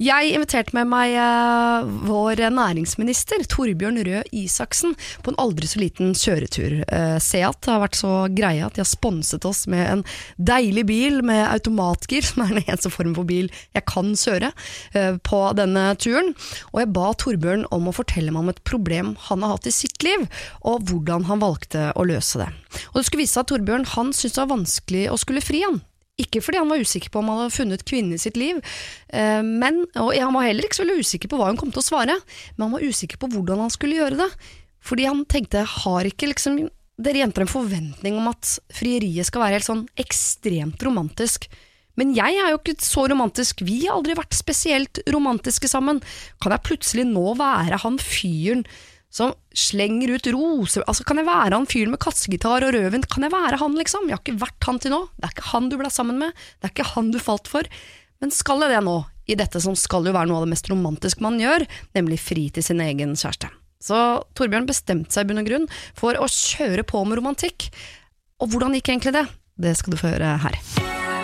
Jeg 0.00 0.30
inviterte 0.32 0.72
med 0.72 0.88
meg 0.88 1.12
eh, 1.12 1.88
vår 2.08 2.40
næringsminister, 2.56 3.42
Torbjørn 3.52 3.98
Røe 4.06 4.22
Isaksen, 4.32 4.94
på 5.20 5.32
en 5.32 5.36
aldri 5.42 5.68
så 5.68 5.82
liten 5.82 6.14
kjøretur. 6.16 6.78
Eh, 6.86 7.16
Seat 7.20 7.68
har 7.68 7.82
vært 7.82 7.98
så 7.98 8.14
greie 8.32 8.64
at 8.64 8.78
de 8.78 8.80
har 8.80 8.88
sponset 8.88 9.44
oss 9.44 9.66
med 9.68 9.84
en 9.84 10.04
deilig 10.40 10.86
bil 10.88 11.20
med 11.26 11.42
automatgir, 11.50 12.24
som 12.30 12.46
er 12.46 12.54
den 12.54 12.62
eneste 12.62 12.92
form 12.94 13.12
for 13.18 13.28
bil 13.28 13.50
jeg 13.76 13.84
kan 13.92 14.14
kjøre, 14.16 14.54
eh, 14.96 15.20
på 15.20 15.42
denne 15.60 15.84
turen. 16.00 16.32
Og 16.72 16.80
jeg 16.80 16.92
ba 16.96 17.12
Torbjørn 17.20 17.68
om 17.68 17.92
å 17.92 17.96
fortelle 18.00 18.32
meg 18.32 18.46
om 18.46 18.54
et 18.54 18.64
problem 18.64 19.12
han 19.28 19.44
har 19.44 19.58
hatt 19.58 19.68
i 19.68 19.74
sitt 19.82 20.00
liv, 20.06 20.24
og 20.64 20.88
hvordan 20.88 21.28
han 21.28 21.44
valgte 21.44 21.90
å 21.92 22.08
løse 22.08 22.40
det. 22.40 22.48
Og 22.94 23.02
det 23.02 23.06
skulle 23.10 23.26
vise 23.26 23.36
seg 23.36 23.44
at 23.44 23.52
Torbjørn 23.52 23.88
han 23.98 24.16
syntes 24.16 24.38
det 24.38 24.44
var 24.46 24.54
vanskelig 24.56 25.06
å 25.12 25.20
skulle 25.20 25.44
fri 25.44 25.60
han. 25.68 25.82
Ikke 26.20 26.42
fordi 26.44 26.60
han 26.60 26.70
var 26.70 26.82
usikker 26.82 27.12
på 27.12 27.22
om 27.22 27.30
han 27.32 27.42
hadde 27.44 27.56
funnet 27.56 27.84
kvinnen 27.88 28.16
i 28.16 28.22
sitt 28.22 28.36
liv, 28.40 28.60
eh, 29.08 29.40
men, 29.46 29.84
og 30.00 30.12
han 30.16 30.36
var 30.36 30.48
heller 30.48 30.66
ikke 30.66 30.80
så 30.80 30.84
veldig 30.84 31.06
usikker 31.06 31.32
på 31.32 31.40
hva 31.40 31.48
hun 31.50 31.60
kom 31.60 31.72
til 31.72 31.82
å 31.82 31.86
svare, 31.86 32.18
men 32.56 32.66
han 32.66 32.76
var 32.76 32.84
usikker 32.84 33.20
på 33.20 33.30
hvordan 33.32 33.64
han 33.64 33.72
skulle 33.72 34.00
gjøre 34.00 34.20
det. 34.20 34.28
Fordi 34.84 35.08
han 35.08 35.24
tenkte, 35.28 35.64
har 35.84 36.08
ikke 36.08 36.30
liksom 36.30 36.62
dere 37.00 37.22
jenter 37.22 37.44
en 37.44 37.50
forventning 37.50 38.16
om 38.20 38.28
at 38.32 38.58
frieriet 38.76 39.28
skal 39.28 39.44
være 39.44 39.58
helt 39.58 39.68
sånn 39.68 39.84
ekstremt 40.00 40.82
romantisk? 40.84 41.48
Men 42.00 42.14
jeg 42.16 42.38
er 42.40 42.52
jo 42.52 42.60
ikke 42.60 42.78
så 42.80 43.04
romantisk, 43.10 43.64
vi 43.66 43.82
har 43.84 43.98
aldri 43.98 44.16
vært 44.16 44.36
spesielt 44.36 45.02
romantiske 45.12 45.68
sammen. 45.68 46.00
Kan 46.40 46.54
jeg 46.54 46.66
plutselig 46.68 47.04
nå 47.08 47.34
være 47.36 47.80
han 47.82 47.98
fyren 48.00 48.64
som 49.10 49.32
slenger 49.56 50.14
ut 50.14 50.28
roser 50.30 50.84
altså, 50.86 51.02
Kan 51.02 51.18
jeg 51.18 51.26
være 51.26 51.56
han 51.56 51.66
fyren 51.66 51.90
med 51.90 52.00
kassegitar 52.02 52.62
og 52.62 52.74
rødvin? 52.76 53.06
Kan 53.10 53.26
jeg 53.26 53.34
være 53.34 53.58
han, 53.58 53.74
liksom? 53.78 54.06
Jeg 54.06 54.16
har 54.16 54.22
ikke 54.22 54.42
vært 54.42 54.68
han 54.68 54.78
til 54.82 54.94
nå. 54.94 55.00
Det 55.16 55.26
er 55.26 55.34
ikke 55.34 55.50
han 55.50 55.70
du 55.72 55.78
ble 55.80 55.90
sammen 55.90 56.20
med. 56.22 56.44
Det 56.60 56.68
er 56.70 56.76
ikke 56.76 56.92
han 56.94 57.10
du 57.10 57.18
falt 57.22 57.50
for. 57.50 57.66
Men 58.22 58.30
skal 58.34 58.62
jeg 58.62 58.76
det 58.76 58.84
nå? 58.86 59.00
i 59.30 59.38
dette 59.38 59.60
som 59.62 59.76
skal 59.78 60.06
jo 60.08 60.14
være 60.14 60.30
noe 60.30 60.40
av 60.40 60.46
det 60.46 60.54
mest 60.54 60.68
romantiske 60.70 61.22
man 61.22 61.38
gjør, 61.40 61.64
nemlig 61.96 62.18
fri 62.22 62.48
til 62.54 62.66
sin 62.66 62.82
egen 62.82 63.14
kjæreste. 63.14 63.50
Så 63.80 63.96
Torbjørn 64.36 64.68
bestemte 64.68 65.14
seg 65.14 65.24
i 65.24 65.30
bunn 65.30 65.40
og 65.40 65.48
grunn 65.48 65.68
for 65.96 66.18
å 66.18 66.26
kjøre 66.28 66.84
på 66.84 67.04
med 67.08 67.20
romantikk. 67.20 67.70
Og 68.42 68.52
hvordan 68.52 68.74
gikk 68.76 68.92
egentlig 68.92 69.14
det? 69.16 69.24
Det 69.60 69.76
skal 69.78 69.94
du 69.94 70.00
få 70.00 70.12
høre 70.12 70.34
her. 70.42 70.58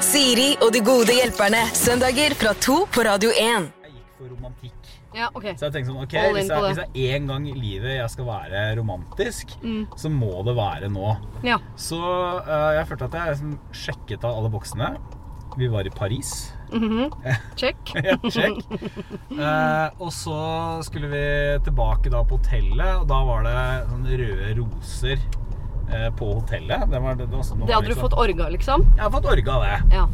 Siri 0.05 0.53
og 0.61 0.71
de 0.77 0.85
gode 0.85 1.17
hjelperne. 1.19 1.67
Søndager 1.77 2.37
fra 2.39 2.55
to 2.63 2.83
på 2.93 3.05
Radio 3.09 3.33
1. 3.35 3.69
Jeg 3.89 3.97
gikk 3.99 4.17
for 4.17 4.33
romantikk. 4.33 4.76
Ja, 5.17 5.31
okay. 5.33 5.55
Så 5.57 5.67
jeg 5.71 5.73
tenkte 5.79 5.93
sånn, 5.95 6.03
ok, 6.05 6.15
hvis 6.37 6.51
jeg, 6.53 6.63
hvis 6.67 6.81
jeg 6.85 7.15
en 7.17 7.29
gang 7.31 7.47
i 7.49 7.55
livet 7.57 7.95
jeg 7.97 8.11
skal 8.13 8.27
være 8.29 8.65
romantisk, 8.77 9.55
så 9.97 10.11
må 10.13 10.43
det 10.45 10.53
være 10.59 10.91
nå. 10.93 11.15
Ja. 11.47 11.57
Så 11.81 11.97
uh, 11.97 12.73
jeg 12.77 12.85
følte 12.91 13.09
at 13.09 13.17
jeg 13.17 13.37
liksom 13.37 13.55
sjekket 13.73 14.27
av 14.29 14.37
alle 14.43 14.51
boksene. 14.53 14.91
Vi 15.57 15.71
var 15.73 15.89
i 15.89 15.91
Paris. 15.95 16.53
Check. 17.61 17.95
Ja, 17.97 18.17
sjekk. 18.29 18.59
Eh, 19.33 19.89
og 20.03 20.11
så 20.13 20.37
skulle 20.85 21.09
vi 21.09 21.23
tilbake 21.65 22.11
da 22.13 22.21
på 22.29 22.37
hotellet, 22.37 22.91
og 23.01 23.07
da 23.09 23.21
var 23.25 23.47
det 23.47 23.55
sånne 23.89 24.19
røde 24.21 24.51
roser 24.59 25.17
uh, 25.89 26.11
på 26.19 26.29
hotellet. 26.43 26.85
Det, 26.93 27.01
var, 27.01 27.17
det, 27.17 27.31
var, 27.33 27.47
sånn- 27.47 27.65
Det 27.65 27.73
hadde 27.73 27.95
du 27.95 28.03
fått 28.03 28.19
orga, 28.21 28.51
liksom? 28.53 28.85
Jeg 28.99 29.05
har 29.07 29.15
fått 29.17 29.31
orga 29.33 29.57
det. 29.65 29.79
Ja. 29.97 30.05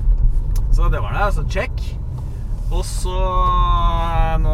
Så 0.71 0.87
det 0.95 1.03
var 1.03 1.19
det. 1.19 1.27
Så 1.41 1.43
check. 1.51 1.83
Og 2.73 2.85
så 2.89 3.13
nå, 4.41 4.53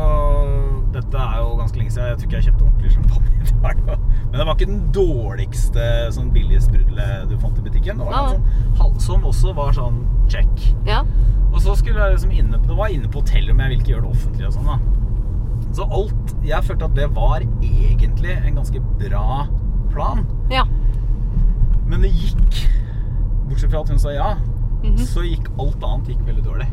Dette 0.95 1.21
er 1.23 1.37
jo 1.39 1.53
ganske 1.61 1.79
lenge 1.79 1.93
siden. 1.95 2.09
Jeg 2.11 2.19
tror 2.19 2.29
ikke 2.29 2.39
jeg 2.41 2.47
kjøpte 2.49 2.66
ordentlig 2.66 2.93
champagne. 2.97 3.35
Var 3.62 3.75
det. 3.79 3.97
Men 4.29 4.37
det 4.41 4.45
var 4.47 4.55
ikke 4.59 4.69
den 4.71 4.81
dårligste 4.95 5.85
sånn 6.14 6.29
billige 6.35 6.61
sprudlet 6.66 7.29
du 7.31 7.37
fant 7.41 7.59
i 7.59 7.64
butikken. 7.64 8.01
Det 8.01 8.07
var 8.09 8.35
en 8.35 8.43
sånn, 8.79 8.99
som 9.03 9.25
også 9.29 9.55
var 9.57 9.73
sånn 9.77 10.01
check. 10.31 10.64
ja. 10.89 11.03
Og 11.49 11.62
så 11.64 11.73
skulle 11.79 11.97
jeg 12.05 12.12
liksom 12.19 12.33
inne 12.37 12.59
Det 12.61 12.75
var 12.77 12.91
inne 12.93 13.09
på 13.09 13.23
hotellet, 13.23 13.55
men 13.57 13.64
jeg 13.64 13.71
ville 13.71 13.81
ikke 13.87 13.93
gjøre 13.95 14.05
det 14.05 14.11
offentlig 14.19 14.47
og 14.47 14.53
sånn, 14.59 14.66
da. 14.69 15.73
Så 15.79 15.87
alt 15.97 16.35
Jeg 16.45 16.64
følte 16.66 16.85
at 16.91 16.95
det 16.99 17.07
var 17.16 17.41
egentlig 17.64 18.35
en 18.37 18.59
ganske 18.61 18.83
bra 19.01 19.47
plan. 19.95 20.21
Ja. 20.53 20.66
Men 21.89 22.05
det 22.05 22.11
gikk 22.12 22.59
Bortsett 23.49 23.71
fra 23.73 23.81
at 23.81 23.89
hun 23.95 23.99
sa 24.03 24.12
ja, 24.12 24.35
Mhm. 24.85 24.99
så 25.09 25.25
gikk 25.25 25.49
alt 25.59 25.83
annet 25.83 26.09
gikk 26.12 26.21
veldig 26.29 26.45
dårlig. 26.45 26.69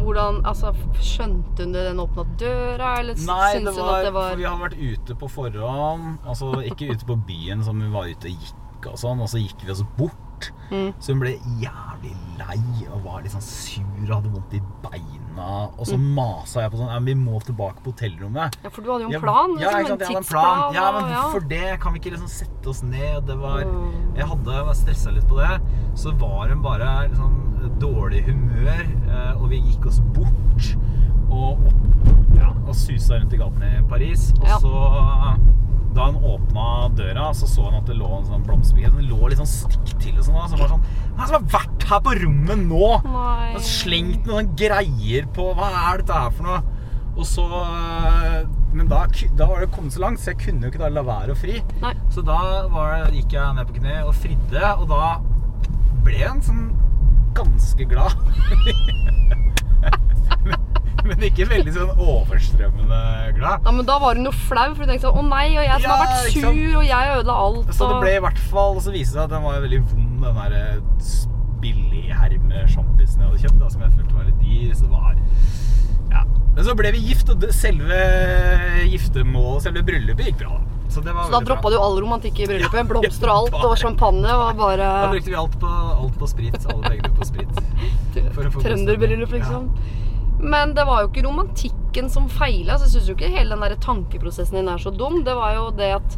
Hvordan, 0.00 0.40
altså, 0.48 0.72
Skjønte 1.00 1.66
hun 1.66 1.74
det 1.76 1.84
den 1.90 2.00
åpna 2.02 2.24
døra, 2.40 2.94
eller 3.00 3.20
Nei, 3.26 3.52
syntes 3.56 3.78
hun 3.78 3.92
at 3.92 4.08
det 4.08 4.14
var 4.16 4.34
vi 4.38 4.48
hadde 4.48 4.64
vært 4.64 4.80
ute 4.80 5.16
på 5.20 5.30
forhånd. 5.30 6.18
Altså 6.24 6.52
ikke 6.66 6.90
ute 6.94 7.08
på 7.08 7.18
byen 7.28 7.64
som 7.66 7.80
vi 7.82 7.92
var 7.92 8.10
ute 8.10 8.32
og 8.32 8.44
gikk 8.46 8.90
og 8.90 9.00
sånn, 9.00 9.20
og 9.20 9.28
så 9.28 9.40
gikk 9.42 9.66
vi 9.66 9.74
oss 9.74 9.84
bort. 9.98 10.52
Mm. 10.70 10.92
Så 11.02 11.12
hun 11.12 11.20
ble 11.20 11.34
jævlig 11.60 12.14
lei 12.40 12.60
og 12.88 13.04
var 13.04 13.24
litt 13.24 13.34
sånn 13.34 13.44
sur 13.44 14.06
og 14.06 14.14
hadde 14.16 14.32
vondt 14.32 14.56
i 14.56 14.62
beina. 14.84 15.29
Og 15.38 15.86
så 15.86 15.96
Mm. 15.96 16.14
masa 16.14 16.60
jeg 16.62 16.70
på 16.72 16.76
sånn 16.78 16.88
Ja, 16.90 16.98
vi 17.00 17.14
må 17.14 17.40
tilbake 17.42 17.80
på 17.82 17.92
hotellrommet. 17.92 18.56
Ja, 18.64 18.68
for 18.70 18.82
du 18.82 18.90
hadde 18.90 19.02
jo 19.02 19.06
en 19.06 19.12
Ja, 19.12 19.20
plan? 19.20 19.58
Ja, 19.58 19.70
liksom, 19.70 19.80
ikke 19.80 19.86
sant, 19.88 20.00
jeg 20.00 20.08
hadde 20.08 20.16
en 20.16 20.24
plan. 20.24 20.74
Ja, 20.74 20.92
men 20.92 21.04
hvorfor 21.14 21.42
ja. 21.42 21.48
det 21.48 21.80
kan 21.80 21.92
vi 21.92 21.98
ikke 22.00 22.12
liksom 22.16 22.28
sette 22.28 22.66
oss 22.68 22.82
ned. 22.82 23.26
Det 23.26 23.38
var 23.38 23.64
Mm. 23.64 24.16
Jeg 24.16 24.26
hadde 24.26 24.52
jeg 24.52 24.76
stressa 24.76 25.10
litt 25.14 25.28
på 25.28 25.36
det. 25.36 25.60
Så 25.94 26.12
var 26.18 26.48
hun 26.48 26.62
bare 26.62 27.08
liksom 27.08 27.78
dårlig 27.78 28.24
humør, 28.24 28.86
eh, 29.10 29.42
og 29.42 29.48
vi 29.50 29.60
gikk 29.60 29.86
oss 29.86 30.00
bort 30.00 30.76
og 31.30 31.58
opp 31.66 32.36
ja, 32.36 32.48
og 32.66 32.74
susa 32.74 33.14
rundt 33.20 33.32
i 33.32 33.36
gatene 33.36 33.78
i 33.78 33.82
Paris. 33.88 34.32
Og 34.40 34.46
Ja. 34.48 34.58
så 34.58 35.38
da 35.94 36.04
han 36.06 36.16
åpna 36.22 36.64
døra, 36.94 37.30
så 37.34 37.46
så 37.50 37.64
han 37.66 37.80
at 37.80 37.88
det 37.90 37.96
lå 37.98 38.06
en 38.14 38.26
sånn 38.28 38.44
blomsterbukett. 38.46 38.94
Den 38.94 39.08
lå 39.10 39.20
litt 39.30 39.40
sånn 39.40 39.50
stikk 39.50 39.94
til 40.02 40.18
og 40.18 40.24
sånn. 40.26 40.36
da, 40.38 40.44
Som 40.52 40.60
var 40.62 40.70
sånn 40.74 40.84
Hva 40.84 41.24
det 41.24 41.30
som 41.30 41.36
har 41.36 41.46
vært 41.56 41.80
her 41.90 42.00
på 42.06 42.12
rommet 42.20 42.60
nå? 42.70 42.86
Nei. 43.10 43.48
Og 43.58 43.62
slengt 43.66 44.22
noen 44.30 44.46
greier 44.58 45.24
på 45.34 45.44
Hva 45.58 45.68
er 45.90 45.94
dette 46.04 46.20
her 46.22 46.30
for 46.36 46.44
noe? 46.46 46.60
Og 47.18 47.24
så 47.26 47.42
øh, 47.44 48.38
Men 48.72 48.86
da, 48.88 48.98
da 49.36 49.44
var 49.50 49.56
det 49.64 49.72
kommet 49.74 49.92
så 49.96 50.00
langt, 50.04 50.20
så 50.22 50.30
jeg 50.30 50.38
kunne 50.44 50.62
jo 50.62 50.70
ikke 50.70 50.84
da 50.84 50.88
la 50.94 51.02
være 51.04 51.34
å 51.34 51.38
fri. 51.38 51.56
Nei. 51.82 51.90
Så 52.14 52.20
da 52.22 52.38
var, 52.70 53.08
gikk 53.10 53.34
jeg 53.34 53.54
ned 53.56 53.66
på 53.66 53.74
kne 53.80 53.94
og 54.06 54.14
fridde, 54.14 54.62
og 54.78 54.86
da 54.92 55.18
ble 56.06 56.14
jeg 56.20 56.30
en 56.30 56.44
sånn 56.46 56.70
ganske 57.34 57.82
glad. 57.90 58.14
men, 61.08 61.24
ikke 61.30 61.46
veldig 61.48 61.72
sånn 61.74 61.90
overstrømmende 61.96 63.00
glad. 63.36 63.64
Ja, 63.64 63.72
men 63.72 63.86
Da 63.88 63.98
var 64.02 64.18
hun 64.18 64.28
jo 64.28 64.32
flau, 64.34 64.68
for 64.74 64.84
hun 64.84 64.92
tenkte 64.92 65.08
sånn 65.08 65.20
Å 65.20 65.26
nei, 65.30 65.46
og 65.56 65.64
jeg 65.64 65.76
som 65.80 65.86
Ja, 65.86 65.96
har 65.96 66.06
vært 66.06 66.32
sur, 66.34 66.78
og 66.80 66.86
jeg 66.86 67.12
ødela 67.16 67.36
alt. 67.46 67.74
Så 67.76 67.90
det 67.90 68.00
ble 68.04 68.14
i 68.16 68.22
hvert 68.26 68.42
fall 68.52 68.76
Og 68.76 68.82
så 68.84 68.94
viste 68.94 69.14
det 69.14 69.20
seg 69.20 69.26
at 69.26 69.34
den 69.34 69.46
var 69.46 69.60
veldig 69.64 69.82
vond, 69.92 70.24
den 70.24 70.40
der 70.42 70.56
eh, 70.58 70.80
billighermesjampisen 71.60 73.20
jeg 73.22 73.28
hadde 73.28 73.42
kjøpt, 73.44 73.60
da, 73.60 73.70
som 73.72 73.84
jeg 73.84 73.94
følte 73.96 74.16
var 74.16 74.28
litt 74.28 74.42
dyr. 74.42 74.74
Så 74.74 74.86
det 74.86 74.92
var 74.94 75.16
Ja. 76.10 76.24
Men 76.56 76.66
så 76.66 76.74
ble 76.76 76.92
vi 76.96 77.04
gift, 77.10 77.30
og 77.32 77.40
det, 77.42 77.52
selve 77.56 78.00
giftermålet, 78.90 79.66
selve 79.68 79.84
bryllupet, 79.86 80.30
gikk 80.30 80.42
bra. 80.42 80.58
da. 80.58 80.80
Så, 80.90 81.00
det 81.06 81.12
var 81.14 81.28
Så 81.28 81.36
da 81.36 81.40
droppa 81.46 81.70
du 81.70 81.76
all 81.78 82.00
romantikk 82.02 82.40
i 82.42 82.48
bryllupet? 82.50 82.80
Ja, 82.80 82.86
Blomster 82.90 83.30
og 83.30 83.44
alt, 83.44 83.58
og 83.62 83.76
champagne 83.78 84.34
og 84.34 84.58
bare 84.58 84.88
Da 84.88 85.10
brukte 85.12 85.30
vi 85.30 85.38
alt 85.38 85.56
på, 85.62 85.70
alt 85.70 86.18
på 86.18 86.30
sprit. 86.30 86.58
Alle 86.66 86.82
pengene 86.88 87.12
på 87.14 87.28
sprit. 87.28 87.60
Trønderbryllup, 88.64 89.36
liksom. 89.36 89.70
liksom. 89.70 89.99
Men 90.40 90.74
det 90.74 90.86
var 90.88 91.02
jo 91.04 91.10
ikke 91.10 91.26
romantikken 91.26 92.10
som 92.12 92.28
feila. 92.32 92.78
Så 92.78 92.88
jeg 92.88 92.94
syns 92.96 93.10
jo 93.10 93.16
ikke 93.18 93.32
hele 93.32 93.54
den 93.54 93.64
der 93.64 93.76
tankeprosessen 93.82 94.60
din 94.60 94.70
er 94.72 94.80
så 94.80 94.92
dum. 94.94 95.20
Det 95.26 95.34
var 95.36 95.54
jo 95.56 95.66
det 95.76 95.90
at 95.98 96.16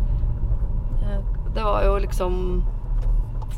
eh, 1.02 1.18
Det 1.52 1.64
var 1.64 1.84
jo 1.86 1.96
liksom 2.04 2.36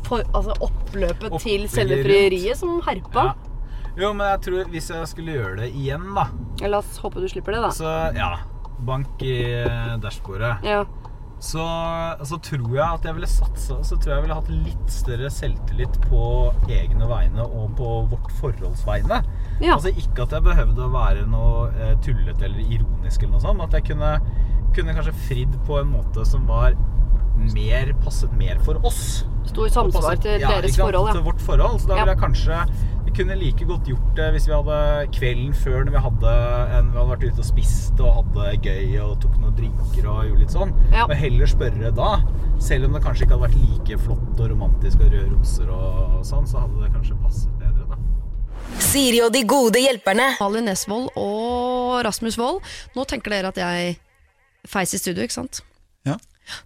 for, 0.05 0.21
altså 0.35 0.53
oppløpet 0.61 1.37
til 1.41 1.67
selve 1.71 2.01
frieriet 2.05 2.59
som 2.59 2.79
herpa. 2.85 3.29
Ja. 3.31 3.53
Jo, 3.95 4.11
men 4.11 4.27
jeg 4.27 4.41
tror 4.43 4.71
hvis 4.73 4.89
jeg 4.91 5.07
skulle 5.07 5.37
gjøre 5.37 5.55
det 5.61 5.69
igjen, 5.71 6.09
da 6.17 6.25
La 6.67 6.81
oss 6.81 6.97
håpe 6.99 7.21
du 7.23 7.29
slipper 7.31 7.55
det, 7.55 7.61
da. 7.63 7.71
Så 7.71 7.91
ja. 8.15 8.33
Bank 8.85 9.21
i 9.23 9.37
eh, 9.61 9.93
dashbordet. 10.03 10.57
Ja. 10.67 10.81
Så, 11.45 11.61
så 12.25 12.37
tror 12.41 12.71
jeg 12.73 12.85
at 12.87 13.03
jeg 13.05 13.13
ville 13.19 13.27
satsa 13.29 13.75
Så 13.85 13.97
tror 14.01 14.09
jeg 14.09 14.15
jeg 14.15 14.23
ville 14.23 14.37
hatt 14.39 14.47
litt 14.49 14.93
større 14.95 15.29
selvtillit 15.29 15.99
på 16.07 16.21
egne 16.73 17.05
vegne 17.09 17.45
og 17.45 17.75
på 17.77 17.89
vårt 18.09 18.31
forholds 18.39 18.81
vegne. 18.87 19.19
Ja. 19.61 19.75
Altså 19.75 19.91
Ikke 19.93 20.25
at 20.25 20.33
jeg 20.33 20.45
behøvde 20.47 20.87
å 20.87 20.89
være 20.95 21.27
noe 21.29 21.67
eh, 21.75 21.93
tullete 22.05 22.47
eller 22.47 22.65
ironisk, 22.65 23.21
eller 23.21 23.35
noe 23.37 23.43
sånt, 23.45 23.59
men 23.59 23.67
at 23.69 23.77
jeg 23.77 23.85
kunne, 23.91 24.11
kunne 24.77 24.97
kanskje 24.97 25.13
fridd 25.27 25.53
på 25.67 25.77
en 25.83 25.93
måte 25.93 26.25
som 26.27 26.47
var 26.49 26.73
mer 27.53 27.91
passet 28.01 28.31
mer 28.39 28.57
for 28.65 28.79
oss. 28.87 29.03
Sto 29.51 29.65
i 29.67 29.69
samsvar 29.69 30.15
Passet- 30.15 30.23
til 30.25 30.41
ja, 30.41 30.49
deres 30.55 30.71
ikke 30.71 30.85
forhold, 30.87 31.11
forhold, 31.11 31.17
Til 31.19 31.25
vårt 31.29 31.41
forhold. 31.45 31.79
Så 31.83 31.87
da 31.91 31.97
Ja. 31.99 32.05
ville 32.05 32.15
jeg 32.15 32.23
kanskje 32.23 32.59
kunne 33.15 33.35
like 33.39 33.65
godt 33.67 33.87
gjort 33.89 34.09
det 34.17 34.27
hvis 34.35 34.47
vi 34.49 34.53
hadde 34.55 34.77
kvelden 35.15 35.53
før 35.57 35.85
når 35.85 35.93
vi 35.95 36.01
hadde, 36.05 36.33
en, 36.77 36.89
vi 36.91 36.99
hadde 36.99 37.11
vært 37.11 37.25
ute 37.25 37.43
og 37.43 37.47
spist 37.47 38.01
og 38.03 38.17
hadde 38.19 38.47
det 38.47 38.71
gøy 38.71 38.97
og 39.03 39.13
tok 39.23 39.37
noen 39.39 39.55
drinker 39.57 40.09
og 40.11 40.21
gjorde 40.27 40.41
litt 40.41 40.55
sånn. 40.55 40.73
Ja. 40.91 41.05
Men 41.09 41.19
heller 41.21 41.51
spørre 41.51 41.91
da. 41.95 42.11
Selv 42.63 42.87
om 42.87 42.95
det 42.95 43.03
kanskje 43.05 43.25
ikke 43.25 43.37
hadde 43.37 43.47
vært 43.47 43.59
like 43.63 43.99
flott 44.03 44.41
og 44.43 44.51
romantisk 44.51 45.01
og 45.01 45.11
røde 45.11 45.27
roser 45.31 45.71
og 45.75 46.21
sånn, 46.27 46.47
så 46.49 46.63
hadde 46.63 46.83
det 46.83 46.91
kanskje 46.93 47.17
passet 47.23 47.59
bedre, 47.61 47.87
da. 47.91 47.99
Siri 48.83 49.21
og 49.23 49.31
de 49.35 49.43
gode 49.47 49.81
hjelperne. 49.83 50.31
Ali 50.43 50.63
Nesvold 50.65 51.11
og 51.19 51.99
Rasmus 52.07 52.39
Wold. 52.41 52.63
Nå 52.95 53.05
tenker 53.09 53.35
dere 53.35 53.51
at 53.53 53.61
jeg 53.61 53.99
feis 54.67 54.95
i 54.95 54.99
studio, 54.99 55.23
ikke 55.23 55.39
sant? 55.39 55.61
Ja. 56.07 56.17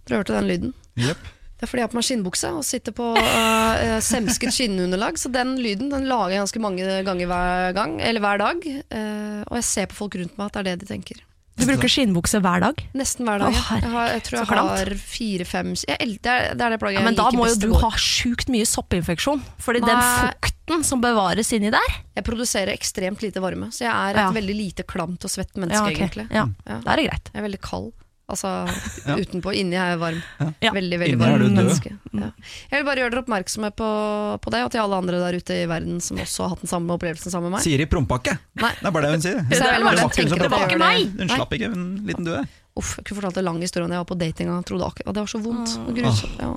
Dere 0.06 0.22
hørte 0.22 0.36
den 0.38 0.50
lyden? 0.50 0.74
Jepp. 1.00 1.28
Det 1.60 1.66
er 1.66 1.68
fordi 1.68 1.82
jeg 1.82 1.84
har 1.84 1.92
på 1.92 1.98
meg 1.98 2.04
skinnbukse 2.08 2.50
og 2.56 2.62
sitter 2.64 2.94
på 2.96 3.06
uh, 3.20 3.98
semsket 4.00 4.54
skinnunderlag. 4.56 5.18
Så 5.20 5.28
den 5.28 5.58
lyden 5.60 5.90
den 5.92 6.06
lager 6.08 6.32
jeg 6.32 6.40
ganske 6.46 6.62
mange 6.64 7.00
ganger 7.04 7.28
hver, 7.28 7.74
gang, 7.76 7.98
eller 8.00 8.24
hver 8.24 8.40
dag. 8.40 8.64
Uh, 8.88 9.42
og 9.44 9.58
jeg 9.58 9.66
ser 9.68 9.90
på 9.90 9.98
folk 9.98 10.16
rundt 10.16 10.38
meg 10.40 10.48
at 10.48 10.56
det 10.56 10.62
er 10.62 10.70
det 10.70 10.86
de 10.86 10.94
tenker. 10.94 11.20
Du 11.60 11.66
bruker 11.68 11.90
skinnbukse 11.92 12.40
hver 12.40 12.62
dag? 12.62 12.80
Nesten 12.96 13.28
hver 13.28 13.42
dag. 13.42 13.52
Å, 13.52 13.76
jeg, 13.76 13.92
har, 13.92 14.10
jeg 14.14 14.24
tror 14.24 14.38
jeg 14.38 14.48
har 14.56 14.92
fire-fem 15.10 15.72
Det 15.76 15.96
er 15.98 16.54
det 16.56 16.64
er 16.64 16.72
det 16.72 16.78
plagget 16.80 16.96
Ja, 16.96 17.02
jeg 17.02 17.08
men 17.10 17.18
da 17.18 17.28
må 17.36 17.48
jo 17.50 17.58
du 17.60 17.68
ha 17.82 17.90
sjukt 18.00 18.48
mye 18.52 18.64
soppinfeksjon. 18.68 19.42
Fordi 19.60 19.82
den 19.84 20.00
fukten 20.00 20.86
som 20.86 21.02
bevares 21.04 21.52
inni 21.56 21.72
der 21.74 21.96
Jeg 22.16 22.24
produserer 22.24 22.72
ekstremt 22.72 23.20
lite 23.26 23.42
varme, 23.44 23.68
så 23.74 23.84
jeg 23.84 23.92
er 23.92 24.16
et 24.16 24.22
Ja. 24.24 24.30
veldig 24.32 24.56
lite 24.56 24.88
klamt 24.88 25.26
og 25.28 25.32
svett 25.32 25.52
menneske, 25.60 25.76
ja, 25.76 25.92
okay. 25.92 26.00
egentlig. 26.00 26.26
ja, 26.32 26.46
Ja. 26.64 26.80
Da 26.80 26.94
er 26.94 27.02
det 27.02 27.10
greit. 27.10 27.30
Jeg 27.34 27.42
er 27.42 27.48
veldig 27.50 27.60
kald. 27.68 27.92
Altså 28.30 28.50
Ja. 29.06 29.16
utenpå. 29.18 29.52
Inni 29.56 29.76
er 29.76 29.92
jeg 29.94 30.00
varm. 30.00 30.20
Ja. 30.62 30.70
Veldig, 30.76 30.98
veldig 31.02 31.16
Inni 31.16 31.24
varm 31.24 31.54
menneske. 31.58 31.92
Ja. 32.14 32.30
Jeg 32.70 32.80
vil 32.80 32.86
bare 32.88 33.02
gjøre 33.02 33.14
dere 33.14 33.24
oppmerksomme 33.24 33.70
på, 33.76 33.90
på 34.44 34.54
det, 34.54 34.62
og 34.64 34.70
til 34.74 34.82
alle 34.84 35.00
andre 35.02 35.20
der 35.22 35.38
ute 35.40 35.58
i 35.64 35.66
verden 35.70 36.00
som 36.04 36.20
også 36.22 36.46
har 36.46 36.54
hatt 36.54 36.64
den 36.64 36.72
samme 36.72 36.94
opplevelsen 36.96 37.34
sammen 37.34 37.50
med 37.50 37.58
meg. 37.58 37.66
Siri 37.66 37.86
Prompakke! 37.90 38.36
Nei. 38.62 38.72
Det 38.80 38.86
er 38.90 38.94
bare 38.96 39.08
det 39.08 39.12
hun 39.18 39.24
sier. 39.26 39.42
Det, 39.42 39.60
det, 39.60 39.60
det, 39.60 40.40
Det 40.46 40.50
var 40.54 40.66
ikke 40.68 40.80
meg! 40.80 41.12
Hun 41.18 41.34
slapp 41.34 41.54
ikke, 41.58 41.70
en 41.74 41.86
liten 42.08 42.28
due. 42.28 42.42
Uff, 42.80 42.94
jeg 42.98 43.06
kunne 43.06 43.20
fortalt 43.20 43.40
en 43.40 43.46
lang 43.50 43.58
historie 43.60 43.86
om 43.86 43.92
jeg 43.92 44.00
var 44.02 44.08
på 44.08 44.16
date 44.20 44.44
en 44.44 44.50
gang. 44.54 44.64
Trodde 44.66 44.86
akkurat, 44.88 45.16
det 45.16 45.24
var 45.24 45.30
så 45.32 45.40
vondt 45.44 45.74
og 45.82 45.90
grusomt. 45.96 46.40
Ja. 46.40 46.50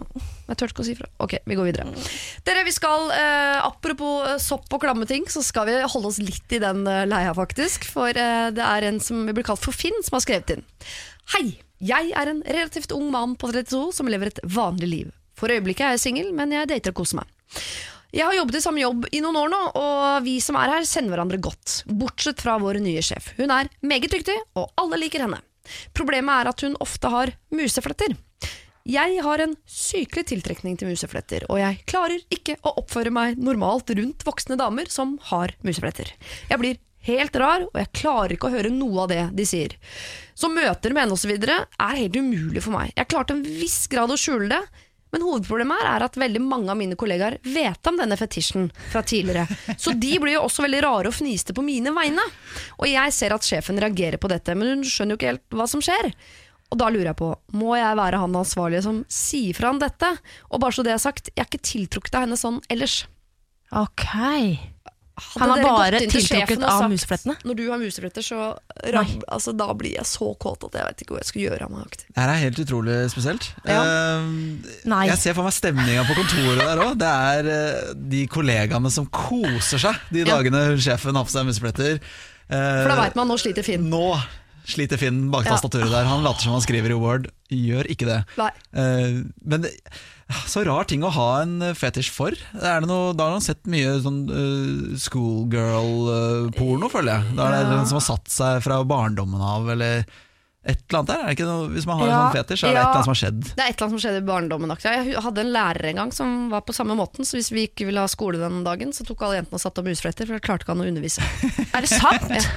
Jeg 0.47 0.59
turte 0.59 0.73
ikke 0.73 0.83
å 0.83 0.87
si 0.87 0.95
fra. 0.99 1.09
Ok, 1.23 1.35
vi 1.49 1.57
går 1.59 1.69
videre. 1.69 2.05
Dere, 2.47 2.63
vi 2.67 2.73
skal, 2.75 3.09
eh, 3.15 3.59
Apropos 3.63 4.27
eh, 4.29 4.37
sopp 4.43 4.71
og 4.75 4.83
klamme 4.83 5.07
ting, 5.09 5.25
så 5.31 5.43
skal 5.45 5.67
vi 5.69 5.77
holde 5.81 6.11
oss 6.11 6.21
litt 6.23 6.55
i 6.55 6.61
den 6.63 6.85
eh, 6.87 7.03
leia, 7.09 7.33
faktisk. 7.37 7.87
For 7.91 8.11
eh, 8.11 8.49
det 8.55 8.63
er 8.63 8.87
en 8.89 8.99
som 9.03 9.25
blir 9.29 9.45
kalt 9.47 9.63
for 9.63 9.75
Finn, 9.75 9.95
som 10.05 10.17
har 10.17 10.25
skrevet 10.25 10.57
inn. 10.57 10.65
Hei, 11.35 11.45
jeg 11.83 12.11
er 12.15 12.31
en 12.31 12.43
relativt 12.47 12.93
ung 12.95 13.09
mann 13.11 13.35
på 13.39 13.51
32 13.51 13.89
som 13.95 14.11
lever 14.11 14.31
et 14.31 14.43
vanlig 14.47 14.89
liv. 14.91 15.11
For 15.39 15.51
øyeblikket 15.51 15.87
er 15.87 15.97
jeg 15.97 16.05
singel, 16.05 16.31
men 16.35 16.53
jeg 16.55 16.69
dater 16.71 16.93
og 16.93 17.01
koser 17.01 17.19
meg. 17.23 17.31
Jeg 18.13 18.27
har 18.27 18.35
jobbet 18.37 18.59
i 18.59 18.61
samme 18.61 18.83
jobb 18.83 19.07
i 19.09 19.23
noen 19.25 19.39
år 19.39 19.49
nå, 19.49 19.61
og 19.79 20.03
vi 20.27 20.35
som 20.43 20.59
er 20.59 20.69
her 20.69 20.85
kjenner 20.85 21.15
hverandre 21.15 21.39
godt. 21.41 21.79
Bortsett 21.89 22.43
fra 22.45 22.59
vår 22.61 22.77
nye 22.83 23.01
sjef. 23.01 23.31
Hun 23.39 23.49
er 23.51 23.71
meget 23.81 24.13
dyktig, 24.13 24.35
og 24.59 24.69
alle 24.77 24.99
liker 25.01 25.25
henne. 25.25 25.39
Problemet 25.95 26.43
er 26.43 26.51
at 26.51 26.63
hun 26.65 26.77
ofte 26.83 27.11
har 27.13 27.33
musefletter. 27.53 28.15
Jeg 28.83 29.21
har 29.23 29.39
en 29.39 29.53
sykelig 29.69 30.25
tiltrekning 30.27 30.75
til 30.75 30.89
musefletter, 30.91 31.45
og 31.47 31.61
jeg 31.61 31.83
klarer 31.87 32.19
ikke 32.35 32.57
å 32.67 32.73
oppføre 32.81 33.13
meg 33.15 33.39
normalt 33.39 33.93
rundt 33.95 34.25
voksne 34.27 34.57
damer 34.59 34.91
som 34.91 35.15
har 35.29 35.53
musefletter. 35.63 36.11
Jeg 36.49 36.59
blir 36.59 36.81
helt 37.07 37.35
rar, 37.39 37.63
og 37.69 37.79
jeg 37.79 37.91
klarer 37.95 38.35
ikke 38.35 38.49
å 38.49 38.55
høre 38.57 38.71
noe 38.73 39.05
av 39.05 39.11
det 39.11 39.21
de 39.39 39.45
sier. 39.47 39.77
Så 40.35 40.51
møter 40.51 40.91
med 40.91 41.05
henne 41.05 41.15
osv. 41.15 41.31
er 41.31 41.99
helt 41.99 42.19
umulig 42.19 42.63
for 42.63 42.75
meg. 42.75 42.91
Jeg 42.97 43.11
klarte 43.11 43.37
en 43.37 43.45
viss 43.47 43.85
grad 43.91 44.11
å 44.11 44.19
skjule 44.19 44.51
det, 44.51 44.61
men 45.13 45.23
hovedproblemet 45.25 45.77
her 45.79 45.89
er 45.91 46.05
at 46.07 46.17
veldig 46.17 46.41
mange 46.41 46.71
av 46.73 46.79
mine 46.79 46.97
kollegaer 46.99 47.37
vet 47.45 47.89
om 47.89 47.99
denne 47.99 48.17
fetisjen 48.17 48.71
fra 48.89 49.03
tidligere. 49.05 49.45
Så 49.77 49.93
de 49.93 50.15
blir 50.19 50.39
jo 50.39 50.45
også 50.47 50.65
veldig 50.65 50.81
rare 50.85 51.11
og 51.11 51.17
fniste 51.17 51.53
på 51.53 51.65
mine 51.65 51.93
vegne. 51.93 52.25
Og 52.79 52.89
jeg 52.89 53.13
ser 53.13 53.35
at 53.35 53.45
sjefen 53.45 53.77
reagerer 53.81 54.17
på 54.17 54.31
dette, 54.31 54.57
men 54.57 54.73
hun 54.73 54.87
skjønner 54.87 55.13
jo 55.13 55.21
ikke 55.21 55.31
helt 55.35 55.57
hva 55.59 55.69
som 55.69 55.83
skjer. 55.85 56.09
Og 56.73 56.79
da 56.81 56.89
lurer 56.89 57.11
jeg 57.11 57.19
på, 57.21 57.29
må 57.53 57.75
jeg 57.77 57.99
være 57.99 58.23
han 58.23 58.41
ansvarlige 58.41 58.85
som 58.87 59.03
sier 59.11 59.53
fra 59.53 59.69
om 59.69 59.81
dette? 59.81 60.09
Og 60.49 60.63
bare 60.63 60.73
så 60.73 60.85
det 60.85 60.95
er 60.95 61.03
sagt, 61.05 61.29
jeg 61.29 61.45
er 61.45 61.51
ikke 61.51 61.67
tiltrukket 61.69 62.17
av 62.17 62.25
henne 62.25 62.39
sånn 62.39 62.63
ellers. 62.73 63.03
Ok. 63.69 64.09
Hadde 65.13 65.45
Han 65.45 65.51
er 65.53 65.63
bare 65.67 65.99
tiltrukket 66.09 66.63
av 66.65 66.87
museflettene? 66.89 67.35
Når 67.45 67.57
du 67.59 67.63
har 67.69 67.77
musefletter, 67.77 68.25
så 68.25 68.47
ram, 68.95 69.11
altså, 69.29 69.53
da 69.53 69.67
blir 69.77 69.93
jeg 69.99 70.07
så 70.09 70.31
kåt 70.41 70.65
at 70.65 70.77
jeg 70.79 70.87
vet 70.87 71.03
ikke 71.05 71.13
hva 71.13 71.21
jeg 71.21 71.29
skal 71.29 71.43
gjøre 71.43 71.67
av 71.67 71.73
meg. 71.75 71.97
Det 72.07 72.17
her 72.17 72.31
er 72.33 72.41
helt 72.41 72.61
utrolig 72.63 72.97
spesielt. 73.13 73.49
Ja. 73.69 73.83
Uh, 73.85 75.03
jeg 75.05 75.19
ser 75.21 75.37
for 75.37 75.45
meg 75.45 75.53
stemninga 75.53 76.05
på 76.09 76.17
kontoret 76.17 76.63
der 76.63 76.81
òg. 76.87 76.95
Det 77.03 77.11
er 77.29 77.51
uh, 77.53 77.95
de 78.15 78.23
kollegaene 78.33 78.93
som 78.93 79.05
koser 79.13 79.85
seg 79.85 80.01
de 80.09 80.25
Ja. 80.25 80.39
dagene 80.39 80.65
sjefen 80.81 81.13
har 81.19 81.29
på 81.29 81.35
seg 81.35 81.45
musefletter. 81.45 81.99
Uh, 82.49 82.81
For 82.81 82.95
da 82.95 83.01
veit 83.03 83.19
man, 83.19 83.29
nå 83.29 83.37
sliter 83.37 83.65
Finn. 83.69 83.85
Nå 83.93 84.17
sliter 84.65 84.97
Finn 84.97 85.29
bak 85.31 85.45
Ja. 85.45 85.57
der. 85.61 86.05
Han 86.05 86.23
later 86.23 86.41
som 86.41 86.51
han 86.53 86.61
skriver 86.61 86.89
i 86.89 86.97
Word. 86.97 87.29
Gjør 87.51 87.85
ikke 87.91 88.07
det. 88.07 88.25
Nei. 88.37 88.49
Eh, 88.73 89.23
men 89.45 89.61
det, 89.61 89.73
så 90.47 90.63
rar 90.65 90.83
ting 90.89 91.03
å 91.03 91.11
ha 91.13 91.41
en 91.43 91.59
fetisj 91.75 92.09
for. 92.15 92.31
Er 92.61 92.81
noe, 92.85 93.13
da 93.17 93.27
har 93.27 93.35
han 93.37 93.43
sett 93.45 93.65
mye 93.69 93.97
sånn 94.03 94.21
uh, 94.31 94.95
schoolgirl-porno, 94.99 96.89
føler 96.91 97.13
jeg. 97.17 97.35
Da 97.37 97.47
er 97.47 97.51
det 97.57 97.63
Ja. 97.63 97.71
noen 97.75 97.87
som 97.89 97.99
har 97.99 98.05
satt 98.07 98.29
seg 98.31 98.61
fra 98.65 98.83
barndommen 98.83 99.41
av, 99.41 99.69
eller 99.69 100.05
et 100.63 100.79
eller 100.79 100.99
annet 101.01 101.09
der. 101.09 101.19
Er 101.19 101.27
det 101.27 101.35
ikke 101.35 101.45
noe, 101.49 101.63
hvis 101.73 101.85
man 101.89 101.97
har 101.99 102.07
Ja, 102.07 102.13
en 102.13 102.21
sånn 102.21 102.37
fetisj, 102.37 102.61
så 102.61 102.67
er 102.69 102.71
det 102.71 102.79
et 102.79 102.83
eller 102.83 102.93
annet 102.93 103.07
som 103.07 103.11
har 103.11 103.19
skjedd. 103.19 103.39
Det 103.43 103.51
er 103.51 103.65
et 103.65 103.73
eller 103.73 103.85
annet 103.85 103.93
som 103.93 104.01
skjedde 104.03 104.19
i 104.21 104.27
barndommen. 104.29 104.73
Jeg 104.83 105.23
hadde 105.25 105.43
en 105.43 105.51
lærer 105.51 105.87
en 105.89 105.99
gang 105.99 106.13
som 106.15 106.35
var 106.53 106.63
på 106.63 106.75
samme 106.77 106.95
måten, 106.95 107.27
så 107.27 107.35
hvis 107.35 107.49
vi 107.51 107.65
ikke 107.67 107.87
ville 107.89 108.03
ha 108.03 108.11
skole 108.11 108.39
den 108.39 108.61
dagen, 108.63 108.93
så 108.95 109.03
tok 109.03 109.25
alle 109.27 109.41
jentene 109.41 109.59
og 109.59 109.63
satte 109.63 109.83
opp 109.83 109.89
husfletter, 109.91 110.29
for 110.29 110.39
da 110.39 110.45
klarte 110.45 110.63
ikke 110.63 110.75
han 110.75 110.85
å 110.85 110.87
undervise. 110.87 111.25
Er 111.75 111.83
det 111.83 111.91
sant? 111.91 112.47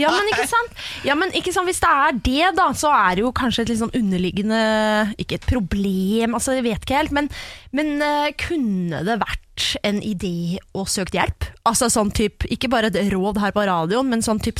ja, 0.00 0.10
men 0.10 0.32
ikke 0.32 0.48
sant? 0.50 0.82
Ja, 1.06 1.14
men 1.18 1.34
ikke 1.38 1.54
sant? 1.54 1.70
Hvis 1.70 1.82
det 1.84 1.90
er 1.90 2.18
det, 2.18 2.50
da, 2.58 2.66
så 2.74 2.90
er 2.96 3.18
det 3.20 3.22
jo 3.22 3.30
kanskje 3.36 3.62
et 3.62 3.72
litt 3.72 3.82
sånn 3.82 3.94
underliggende 3.94 4.60
Ikke 5.22 5.38
et 5.38 5.46
problem, 5.46 6.34
altså 6.34 6.56
jeg 6.56 6.66
vet 6.66 6.82
ikke 6.82 6.98
helt, 6.98 7.14
men, 7.14 7.30
men 7.76 8.00
uh, 8.02 8.30
kunne 8.40 9.04
det 9.06 9.20
vært 9.22 9.68
en 9.86 10.00
idé 10.02 10.58
å 10.74 10.86
søke 10.88 11.18
hjelp? 11.18 11.46
Altså 11.68 11.90
sånn 11.92 12.10
type, 12.16 12.48
Ikke 12.50 12.70
bare 12.72 12.90
et 12.90 12.98
råd 13.12 13.38
her 13.42 13.54
på 13.54 13.66
radioen, 13.68 14.10
men 14.10 14.24
sånn 14.24 14.42
typ 14.42 14.58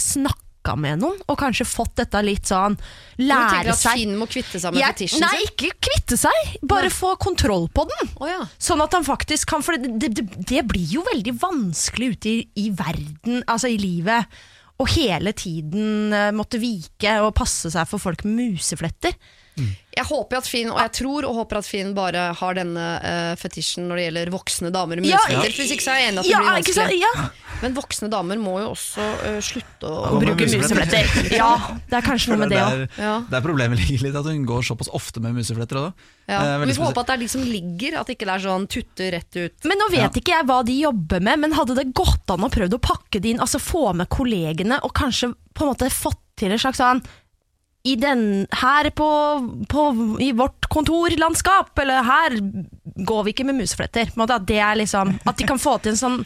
snakka 0.61 0.77
med 0.79 1.01
noen, 1.01 1.19
og 1.29 1.39
kanskje 1.39 1.65
fått 1.67 1.97
dette 1.97 2.21
litt 2.23 2.45
sånn 2.47 2.77
Lære 3.19 3.71
at 3.73 3.79
seg 3.79 3.97
Finn 3.99 4.17
må 4.19 4.27
kvitte 4.29 4.61
seg 4.61 4.73
med 4.75 4.81
Jeg- 4.83 4.95
fetisjen 4.95 5.21
Nei, 5.21 5.41
ikke 5.47 5.71
kvitte 5.81 6.17
seg, 6.19 6.59
bare 6.63 6.89
Nei. 6.89 6.91
få 6.91 7.17
kontroll 7.19 7.69
på 7.69 7.87
den. 7.89 8.09
Oh, 8.21 8.27
ja. 8.29 8.47
Sånn 8.59 8.81
at 8.83 8.93
han 8.93 9.05
faktisk 9.05 9.49
kan 9.49 9.63
For 9.63 9.77
det, 9.77 9.99
det, 10.15 10.47
det 10.47 10.67
blir 10.67 10.87
jo 10.87 11.03
veldig 11.03 11.39
vanskelig 11.41 12.13
ute 12.17 12.29
i, 12.29 12.49
i 12.57 12.71
verden, 12.71 13.43
altså 13.47 13.69
i 13.71 13.79
livet, 13.79 14.27
å 14.81 14.87
hele 14.89 15.33
tiden 15.33 16.13
eh, 16.13 16.31
måtte 16.33 16.59
vike 16.59 17.19
og 17.23 17.35
passe 17.35 17.71
seg 17.71 17.87
for 17.89 17.99
folk 18.01 18.25
med 18.25 18.55
musefletter. 18.55 19.13
Jeg 19.91 20.07
håper 20.07 20.39
at 20.39 20.47
Finn, 20.47 20.69
og 20.71 20.79
jeg 20.79 20.93
tror 21.01 21.27
og 21.27 21.35
håper 21.41 21.59
at 21.59 21.67
Finn 21.67 21.89
bare 21.97 22.29
har 22.39 22.55
denne 22.55 22.85
uh, 23.03 23.33
fetisjen 23.37 23.89
når 23.91 23.99
det 23.99 24.05
gjelder 24.07 24.31
voksne 24.31 24.71
damer 24.73 25.01
med 25.03 25.09
Ja, 25.11 25.19
musefletter. 25.27 25.57
Hvis 25.59 25.73
ikke 25.75 25.83
så 25.85 25.91
er 25.97 25.99
jeg 25.99 26.13
enig 26.13 26.21
at 26.23 26.29
det 26.29 26.31
Ja, 26.31 26.39
blir 26.39 26.51
vanskelig. 26.55 26.77
Så. 26.79 27.01
Ja, 27.01 27.57
Men 27.61 27.75
voksne 27.77 28.09
damer 28.13 28.39
må 28.41 28.55
jo 28.63 28.69
også 28.71 29.03
uh, 29.03 29.41
slutte 29.45 29.91
å 29.91 30.13
Gå 30.15 30.21
bruke 30.23 30.47
musefletter. 30.47 31.11
Ja, 31.35 31.51
det 31.91 31.99
er 31.99 32.07
kanskje 32.07 32.31
noe 32.33 32.41
med 32.45 32.55
det 32.55 32.61
òg. 32.63 32.71
der, 32.71 33.03
Ja. 33.03 33.17
der 33.35 33.45
problemet 33.45 33.83
ligger 33.83 34.07
litt, 34.07 34.17
at 34.23 34.31
hun 34.31 34.47
går 34.49 34.63
såpass 34.71 34.89
ofte 34.97 35.21
med 35.21 35.35
musefletter. 35.37 35.77
også. 35.83 36.09
Ja. 36.31 36.39
Eh, 36.61 36.67
Vi 36.71 36.77
får 36.79 36.93
håpe 36.93 37.01
at 37.03 37.07
det 37.11 37.15
er 37.19 37.23
de 37.25 37.29
som 37.35 37.43
ligger, 37.43 37.99
at 38.01 38.07
ikke 38.15 38.29
det 38.31 38.35
er 38.39 38.45
sånn 38.47 38.69
tutte 38.71 39.11
rett 39.13 39.37
ut. 39.43 39.65
Men 39.67 39.83
nå 39.83 39.91
vet 39.91 40.21
ikke 40.23 40.37
jeg 40.39 40.47
hva 40.47 40.61
de 40.65 40.77
jobber 40.87 41.21
med, 41.21 41.41
men 41.43 41.53
hadde 41.59 41.75
det 41.75 41.89
gått 41.93 42.31
an 42.31 42.47
å 42.47 42.51
prøve 42.55 42.79
å 42.79 42.81
pakke 42.81 43.19
det 43.21 43.35
inn, 43.35 43.43
altså 43.43 43.59
få 43.59 43.91
med 43.99 44.09
kollegene, 44.09 44.79
og 44.87 44.95
kanskje 44.95 45.35
på 45.53 45.67
en 45.67 45.73
måte 45.75 45.91
fått 45.91 46.23
til 46.39 46.55
en 46.55 46.63
slags 46.63 46.79
sånn 46.79 47.03
i 47.83 47.97
den, 47.97 48.47
her 48.53 48.91
på, 48.91 49.09
på, 49.69 49.85
i 50.21 50.33
vårt 50.37 50.69
kontorlandskap, 50.69 51.79
eller 51.81 52.05
her 52.05 52.37
går 53.09 53.25
vi 53.25 53.33
ikke 53.33 53.47
med 53.49 53.57
musefletter. 53.63 54.13
At 54.21 54.77
liksom 54.77 55.15
At 55.25 55.39
de 55.39 55.47
kan 55.49 55.59
få 55.59 55.79
til 55.79 55.95
en 55.95 56.01
sånn 56.01 56.19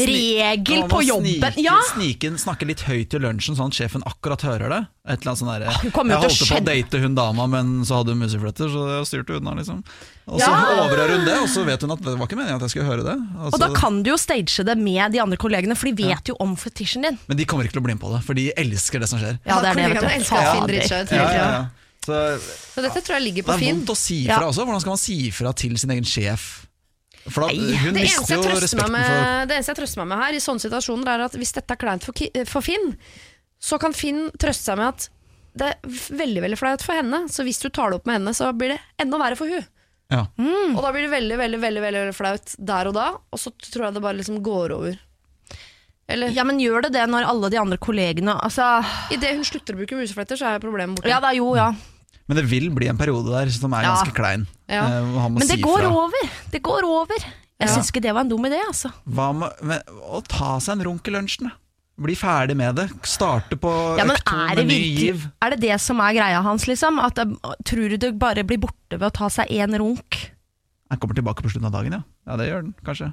regel 0.00 0.88
på 0.88 1.02
jobben. 1.04 1.40
Snike, 1.40 1.60
Ja. 1.62 1.76
Sniken 1.92 2.32
inn, 2.32 2.38
snakke 2.38 2.66
litt 2.66 2.80
høyt 2.86 3.12
i 3.14 3.18
lunsjen, 3.18 3.56
sånn 3.56 3.68
at 3.72 3.76
sjefen 3.76 4.02
akkurat 4.08 4.40
hører 4.42 4.68
det. 4.72 4.80
Et 5.06 5.20
eller 5.20 5.32
annet 5.32 5.40
sånn 5.42 5.48
hun 5.50 6.10
Jeg 6.10 6.18
holdt 6.22 6.48
på 6.48 6.56
å 6.56 6.64
date 6.64 7.00
hun 7.02 7.14
dama, 7.14 7.46
men 7.46 7.84
så 7.84 8.00
hadde 8.00 8.14
hun 8.14 8.20
musefletter, 8.22 8.68
så 8.70 8.84
jeg 8.98 9.06
styrte 9.10 9.36
unna, 9.40 9.54
liksom. 9.58 9.82
Og 10.28 10.40
så 10.40 10.46
Ja. 10.48 10.86
overhører 10.86 11.16
hun 11.18 11.24
det, 11.24 11.38
og 11.42 11.48
så 11.48 11.64
vet 11.66 11.80
hun 11.82 11.90
at 11.90 12.00
det 12.02 12.16
var 12.18 12.26
ikke 12.26 12.36
meningen 12.38 12.56
at 12.56 12.62
jeg 12.62 12.70
skulle 12.70 12.86
høre 12.86 13.04
det. 13.04 13.16
Og 13.38 13.52
Altså, 13.52 13.58
da 13.58 13.68
kan 13.74 14.02
du 14.02 14.10
jo 14.10 14.16
stage 14.16 14.64
det 14.64 14.78
med 14.78 15.12
de 15.12 15.18
andre 15.20 15.36
kollegene, 15.36 15.76
for 15.76 15.90
de 15.90 16.04
vet 16.04 16.24
jo 16.28 16.36
om 16.40 16.56
fetisjen 16.56 17.02
din. 17.02 17.18
Men 17.28 17.36
de 17.36 17.44
kommer 17.44 17.64
ikke 17.64 17.72
til 17.74 17.82
å 17.82 17.84
bli 17.84 17.94
med 17.94 18.00
på 18.02 18.14
det, 18.16 18.24
for 18.24 18.34
de 18.34 18.52
elsker 18.56 19.00
det 19.00 19.08
som 19.08 19.18
skjer. 19.18 19.38
Ja, 19.44 19.60
det 19.60 19.70
er 19.70 19.74
det, 19.74 19.92
vet 19.92 20.00
du. 20.02 20.08
Finn 20.08 21.16
Ja, 21.18 21.32
ja, 21.32 21.50
ja. 21.52 21.66
Så 22.02 22.40
Så 22.74 22.82
dette 22.82 22.98
tror 23.04 23.20
jeg 23.20 23.22
ligger 23.32 23.44
det 23.46 23.62
er 23.62 23.74
vondt 23.74 23.86
å 23.92 23.96
si 23.96 24.24
Ja. 24.26 24.38
fra 24.38 24.48
også. 24.48 24.64
Hvordan 24.66 24.80
skal 24.80 24.90
man 24.90 24.98
si 24.98 25.30
fra 25.30 25.52
til 25.52 25.76
sin 25.78 25.90
egen 25.90 26.04
sjef? 26.04 26.61
For 27.28 27.44
da, 27.44 27.52
Nei, 27.54 27.76
hun 27.78 27.94
Det 27.94 28.02
eneste, 28.02 28.86
med, 28.90 29.48
det 29.48 29.54
eneste 29.56 29.70
jeg 29.74 29.78
trøster 29.78 30.02
meg 30.02 30.08
med 30.10 30.22
her, 30.24 30.34
i 30.34 30.42
sånne 30.42 30.64
situasjoner, 30.64 31.10
er 31.12 31.26
at 31.28 31.36
hvis 31.38 31.54
dette 31.54 31.76
er 31.76 31.78
kleint 31.78 32.06
for, 32.06 32.24
for 32.50 32.66
Finn, 32.66 32.94
så 33.62 33.78
kan 33.78 33.94
Finn 33.94 34.24
trøste 34.42 34.72
seg 34.72 34.80
med 34.80 34.88
at 34.90 35.06
det 35.52 35.68
er 35.68 36.00
veldig 36.16 36.42
veldig 36.46 36.58
flaut 36.58 36.82
for 36.82 36.96
henne, 36.98 37.26
så 37.30 37.44
hvis 37.46 37.60
du 37.62 37.68
tar 37.68 37.92
det 37.92 38.00
opp 38.00 38.06
med 38.08 38.18
henne, 38.18 38.32
så 38.34 38.48
blir 38.56 38.72
det 38.74 38.80
enda 39.04 39.20
verre 39.20 39.36
for 39.38 39.52
hun. 39.52 39.64
ja. 40.10 40.24
Og 40.72 40.80
da 40.82 40.90
blir 40.94 41.04
det 41.06 41.12
veldig, 41.12 41.38
veldig, 41.38 41.60
veldig, 41.62 41.82
veldig 41.84 42.14
flaut 42.16 42.54
der 42.58 42.90
og 42.90 42.96
da, 42.96 43.06
og 43.30 43.40
så 43.40 43.52
tror 43.68 43.86
jeg 43.86 43.98
det 43.98 44.04
bare 44.08 44.18
liksom 44.18 44.40
går 44.42 44.74
over. 44.78 44.98
Eller 46.10 46.32
Ja, 46.34 46.42
men 46.48 46.58
gjør 46.58 46.88
det 46.88 46.94
det 46.96 47.04
når 47.08 47.28
alle 47.30 47.48
de 47.52 47.58
andre 47.60 47.76
kollegene 47.78 48.34
Altså 48.42 48.64
idet 49.14 49.36
hun 49.36 49.44
slutter 49.46 49.76
å 49.76 49.78
bruke 49.78 49.96
musefletter, 50.00 50.40
så 50.40 50.48
er 50.50 50.64
problemet 50.64 50.98
borte. 50.98 51.12
Ja, 51.12 51.20
det 51.22 51.30
er 51.30 51.38
jo, 51.38 51.52
ja. 51.56 51.68
Men 52.32 52.38
det 52.40 52.46
vil 52.48 52.70
bli 52.72 52.88
en 52.88 52.96
periode 52.96 53.28
der 53.28 53.50
som 53.52 53.74
er 53.76 53.84
ganske 53.84 54.12
klein. 54.16 54.46
Eh, 54.72 54.80
Men 55.28 55.34
det 55.42 55.50
si 55.50 55.60
går 55.60 55.82
fra. 55.84 55.90
over. 55.92 56.30
Det 56.50 56.62
går 56.64 56.86
over. 56.88 57.18
Jeg 57.60 57.68
Ja. 57.68 57.74
syns 57.76 57.90
ikke 57.92 58.00
det 58.02 58.14
var 58.14 58.22
en 58.24 58.28
dum 58.30 58.42
idé, 58.48 58.58
altså. 58.66 58.90
Hva 59.06 59.28
med, 59.62 59.82
å 60.08 60.22
ta 60.26 60.56
seg 60.58 60.78
en 60.80 60.84
runk 60.88 61.06
i 61.06 61.12
lunsjen? 61.12 61.50
da? 61.50 61.52
Bli 62.00 62.14
ferdig 62.16 62.56
med 62.56 62.74
det. 62.74 62.88
Starte 63.04 63.54
på 63.60 63.70
Ja, 63.98 64.04
økt 64.08 64.24
to 64.24 64.34
med 64.34 64.56
det 64.56 64.66
ny 64.66 64.80
giv. 64.96 65.28
Er 65.42 65.50
det 65.50 65.60
det 65.60 65.78
som 65.80 66.00
er 66.00 66.14
greia 66.16 66.40
hans, 66.42 66.64
liksom? 66.66 66.98
At 66.98 67.14
det, 67.20 67.28
tror 67.68 67.90
du 67.92 67.96
det 67.98 68.18
bare 68.18 68.42
blir 68.48 68.58
borte 68.58 68.96
ved 68.98 69.02
å 69.02 69.12
ta 69.12 69.28
seg 69.28 69.46
én 69.52 69.76
runk? 69.78 70.30
Han 70.90 70.98
kommer 70.98 71.14
tilbake 71.14 71.44
på 71.44 71.52
slutten 71.52 71.66
av 71.68 71.72
dagen, 71.76 71.92
ja. 71.92 72.02
Ja, 72.26 72.36
det 72.40 72.48
gjør 72.48 72.62
den 72.64 72.74
kanskje. 72.82 73.12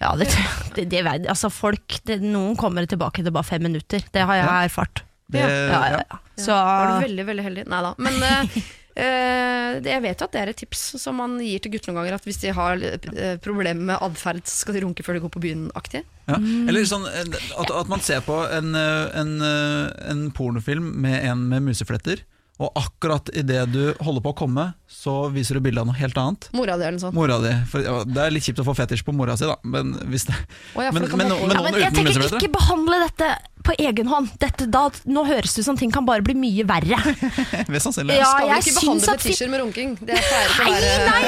Ja, 0.00 0.14
det, 0.16 0.28
det, 0.74 0.88
det 0.90 1.06
Altså, 1.30 1.48
folk 1.50 2.00
Noen 2.20 2.56
kommer 2.58 2.84
tilbake 2.86 3.22
etter 3.22 3.32
bare 3.32 3.44
fem 3.48 3.62
minutter. 3.62 4.02
Det 4.12 4.26
har 4.26 4.34
jeg 4.34 4.44
Ja. 4.44 4.66
erfart. 4.66 5.05
Det, 5.26 5.42
Ja, 5.42 5.84
ja, 5.90 6.02
ja. 6.02 6.18
Så 6.36 6.52
Da 6.54 6.74
er 6.80 6.90
du 6.90 7.06
veldig, 7.08 7.24
veldig 7.30 7.46
heldig. 7.46 7.64
Nei 7.72 7.80
da. 7.86 7.92
Men 7.98 8.18
eh, 8.22 8.58
eh, 9.04 9.78
jeg 9.86 10.04
vet 10.04 10.20
jo 10.20 10.28
at 10.28 10.36
det 10.36 10.42
er 10.42 10.52
et 10.52 10.60
tips 10.62 10.84
som 11.02 11.18
man 11.20 11.38
gir 11.42 11.62
til 11.64 11.72
gutter 11.74 11.92
noen 11.92 12.02
ganger. 12.02 12.18
At 12.20 12.28
hvis 12.28 12.42
de 12.44 12.52
har 12.54 12.82
uh, 12.82 13.32
problemer 13.44 13.90
med 13.92 14.04
atferd, 14.04 14.44
så 14.46 14.62
skal 14.62 14.76
de 14.76 14.84
runke 14.86 15.06
før 15.06 15.18
de 15.18 15.24
går 15.24 15.34
på 15.34 15.42
byen-aktig. 15.48 16.04
Ja. 16.26 16.38
Eller 16.40 16.86
sånn 16.88 17.06
eh, 17.06 17.26
at, 17.58 17.70
at 17.70 17.90
man 17.90 18.02
ser 18.04 18.22
på 18.26 18.40
en, 18.50 18.72
eh, 18.74 19.18
en, 19.18 19.36
eh, 19.46 19.90
en 20.10 20.24
pornofilm 20.34 20.88
med 21.02 21.22
en 21.22 21.46
med 21.52 21.68
musefletter, 21.68 22.24
og 22.58 22.70
akkurat 22.80 23.28
idet 23.36 23.66
du 23.72 23.82
holder 24.00 24.22
på 24.24 24.32
å 24.32 24.36
komme, 24.38 24.68
så 24.88 25.26
viser 25.34 25.58
du 25.58 25.64
bilde 25.66 25.82
av 25.82 25.88
noe 25.90 25.98
helt 25.98 26.16
annet. 26.16 26.46
Mora 26.56 26.76
di 26.78 26.86
eller 26.86 26.96
noe 26.96 27.02
sånt. 27.04 27.14
Mora 27.18 27.36
di. 27.42 27.50
For, 27.68 27.82
ja, 27.84 27.96
det 28.06 28.22
er 28.22 28.30
litt 28.32 28.46
kjipt 28.46 28.62
å 28.62 28.64
få 28.64 28.72
fetisj 28.78 29.02
på 29.04 29.12
mora 29.12 29.34
si, 29.36 29.44
da. 29.44 29.58
Men 29.66 29.92
hvis 30.08 30.24
det, 30.30 30.36
ja, 30.78 30.90
Men- 30.94 31.02
det 31.04 31.10
men 31.16 31.28
no- 31.28 31.40
men 31.42 31.50
ja, 31.52 31.60
noen 31.60 31.64
men 31.66 31.80
jeg 31.82 31.92
tenker 31.92 32.38
ikke 32.38 32.52
behandle 32.54 33.02
dette 33.04 33.28
på 33.66 33.74
egen 33.82 34.06
hånd. 34.06 34.30
Dette, 34.38 34.68
da, 34.70 34.84
nå 35.10 35.24
høres 35.26 35.52
det 35.56 35.64
ut 35.64 35.66
som 35.66 35.76
ting 35.76 35.90
kan 35.90 36.06
bare 36.06 36.22
bli 36.22 36.36
mye 36.38 36.62
verre. 36.64 36.96
Mest 37.72 37.88
sannsynlig. 37.88 38.14
Ja, 38.16 38.28
Skal 38.30 38.48
vi 38.48 38.58
ikke 38.62 38.74
behandle 38.78 39.16
fetisjer 39.18 39.50
med 39.50 39.60
runking? 39.64 39.96
Det 40.06 40.16
pleier 40.22 40.48
ikke 40.48 40.62
å 40.62 40.70
Nei, 40.70 40.76
være 40.78 40.92
nei! 41.10 41.22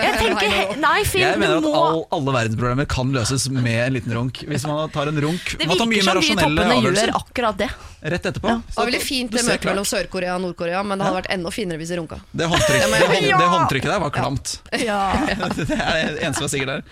Jeg 0.00 0.14
tenker, 0.24 0.48
Nei, 0.48 0.80
nei, 0.80 1.04
Finn, 1.04 1.26
Jeg 1.28 1.38
mener 1.44 1.60
at 1.60 1.66
må 1.68 1.74
all, 1.76 2.00
alle 2.16 2.34
verdensproblemer 2.40 2.88
kan 2.88 3.12
løses 3.14 3.46
med 3.52 3.68
en 3.84 3.92
liten 4.00 4.16
runk. 4.16 4.40
Hvis 4.48 4.64
man 4.66 4.88
tar 4.96 5.12
en 5.12 5.20
runk 5.28 5.54
Det 5.60 5.68
virker 5.68 5.92
mer 5.92 6.08
som 6.08 6.24
de 6.24 6.40
toppene 6.40 6.80
gjør 6.88 7.14
akkurat 7.20 7.60
det. 7.60 7.68
rett 8.00 8.26
etterpå. 8.32 8.48
Det 8.64 8.76
var 8.80 8.88
veldig 8.88 9.02
fint 9.04 9.30
det 9.36 9.44
møtet 9.44 9.68
mellom 9.68 9.84
Sør-Korea 9.88 10.34
og 10.38 10.42
Nord-Korea, 10.48 10.63
men 10.82 10.98
det 10.98 11.04
hadde 11.06 11.18
vært 11.20 11.28
enda 11.34 11.50
finere 11.52 11.78
hvis 11.80 11.90
de 11.92 11.98
runka. 11.98 12.16
Det, 12.32 12.46
håndtrykk, 12.48 12.80
Det 12.80 13.00
hånd- 13.10 13.42
det 13.42 13.48
håndtrykket 13.52 13.90
der 13.92 14.00
var 14.00 14.10
klamt. 14.14 14.54
Ja. 14.80 15.00
Det 15.58 15.68
er 15.76 16.14
det 16.16 16.22
eneste 16.24 16.40
som 16.40 16.46
er 16.48 16.52
sikkert 16.54 16.72
der. 16.72 16.82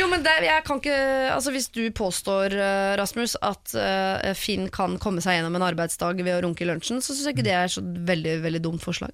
Jo, 0.00 0.06
men 0.10 0.22
det, 0.24 0.32
jeg 0.46 0.64
kan 0.66 0.80
ikke 0.80 0.96
Altså 1.34 1.52
Hvis 1.54 1.68
du 1.74 1.82
påstår, 1.96 2.54
eh, 2.56 2.96
Rasmus, 3.00 3.36
at 3.44 3.74
uh, 3.76 4.32
Finn 4.38 4.68
kan 4.72 4.96
komme 5.02 5.20
seg 5.24 5.36
gjennom 5.38 5.56
en 5.60 5.66
arbeidsdag 5.68 6.20
ved 6.24 6.34
å 6.38 6.40
runke 6.46 6.64
i 6.64 6.68
lunsjen, 6.70 7.02
så 7.04 7.12
syns 7.14 7.28
jeg 7.28 7.36
ikke 7.38 7.46
det 7.46 7.56
er 7.60 7.70
så 7.72 7.82
veldig 7.84 8.38
veldig 8.44 8.62
dumt 8.64 8.82
forslag. 8.84 9.12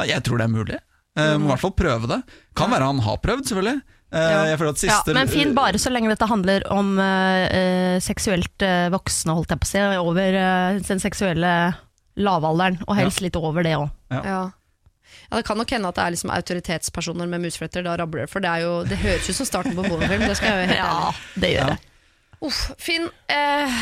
Nei, 0.00 0.08
jeg 0.10 0.24
tror 0.26 0.40
det 0.40 0.46
er 0.48 0.54
mulig. 0.54 0.78
Uh, 1.18 1.36
Må 1.38 1.48
i 1.48 1.52
hvert 1.54 1.64
fall 1.64 1.76
prøve 1.76 2.08
det. 2.10 2.20
Kan 2.56 2.70
være 2.72 2.86
han 2.90 3.02
har 3.04 3.18
prøvd, 3.22 3.48
selvfølgelig. 3.50 3.80
Eh, 4.10 4.18
Ja. 4.20 4.38
Jeg 4.50 4.58
føler 4.58 4.72
at 4.74 4.82
Ja, 4.82 4.98
men 5.14 5.28
Finn, 5.30 5.52
bare 5.54 5.78
så 5.78 5.90
lenge 5.92 6.10
dette 6.10 6.26
handler 6.26 6.64
om 6.74 6.96
uh, 6.98 7.98
seksuelt 8.02 8.64
uh, 8.66 8.88
voksne, 8.90 9.36
holdt 9.38 9.52
jeg 9.54 9.60
på 9.62 9.68
å 9.68 9.70
si, 9.70 9.82
over 10.02 10.34
uh, 10.34 10.80
den 10.82 10.98
seksuelle 11.02 11.52
lavalderen, 12.20 12.78
og 12.86 12.96
helst 12.98 13.20
litt 13.24 13.36
over 13.40 13.62
det 13.66 13.74
òg. 13.76 13.90
Ja. 14.14 14.22
Ja. 14.24 14.40
ja, 15.30 15.36
Det 15.36 15.44
kan 15.46 15.58
nok 15.58 15.70
hende 15.70 15.88
at 15.88 15.98
det 15.98 16.04
er 16.06 16.14
liksom 16.16 16.30
autoritetspersoner 16.34 17.26
med 17.30 17.40
musfletter. 17.46 17.82
Da 17.86 17.96
rabler 18.00 18.26
det, 18.26 18.30
for 18.32 18.40
det, 18.44 18.50
er 18.50 18.66
jo, 18.66 18.72
det 18.88 18.98
høres 19.02 19.28
ut 19.30 19.36
som 19.42 19.46
starten 19.48 19.74
på 19.78 19.84
en 19.84 19.90
pornofilm. 19.94 20.26
Det 20.28 20.36
skal 20.38 20.52
jeg 20.52 20.56
jo 20.56 20.74
helt 20.74 20.80
ærlig 20.80 21.00
Ja, 21.04 21.40
det 21.44 21.52
gjør 21.54 21.64
Ja. 21.66 21.70
det. 21.74 21.89
Uff, 22.40 22.70
Finn, 22.80 23.04
eh, 23.28 23.80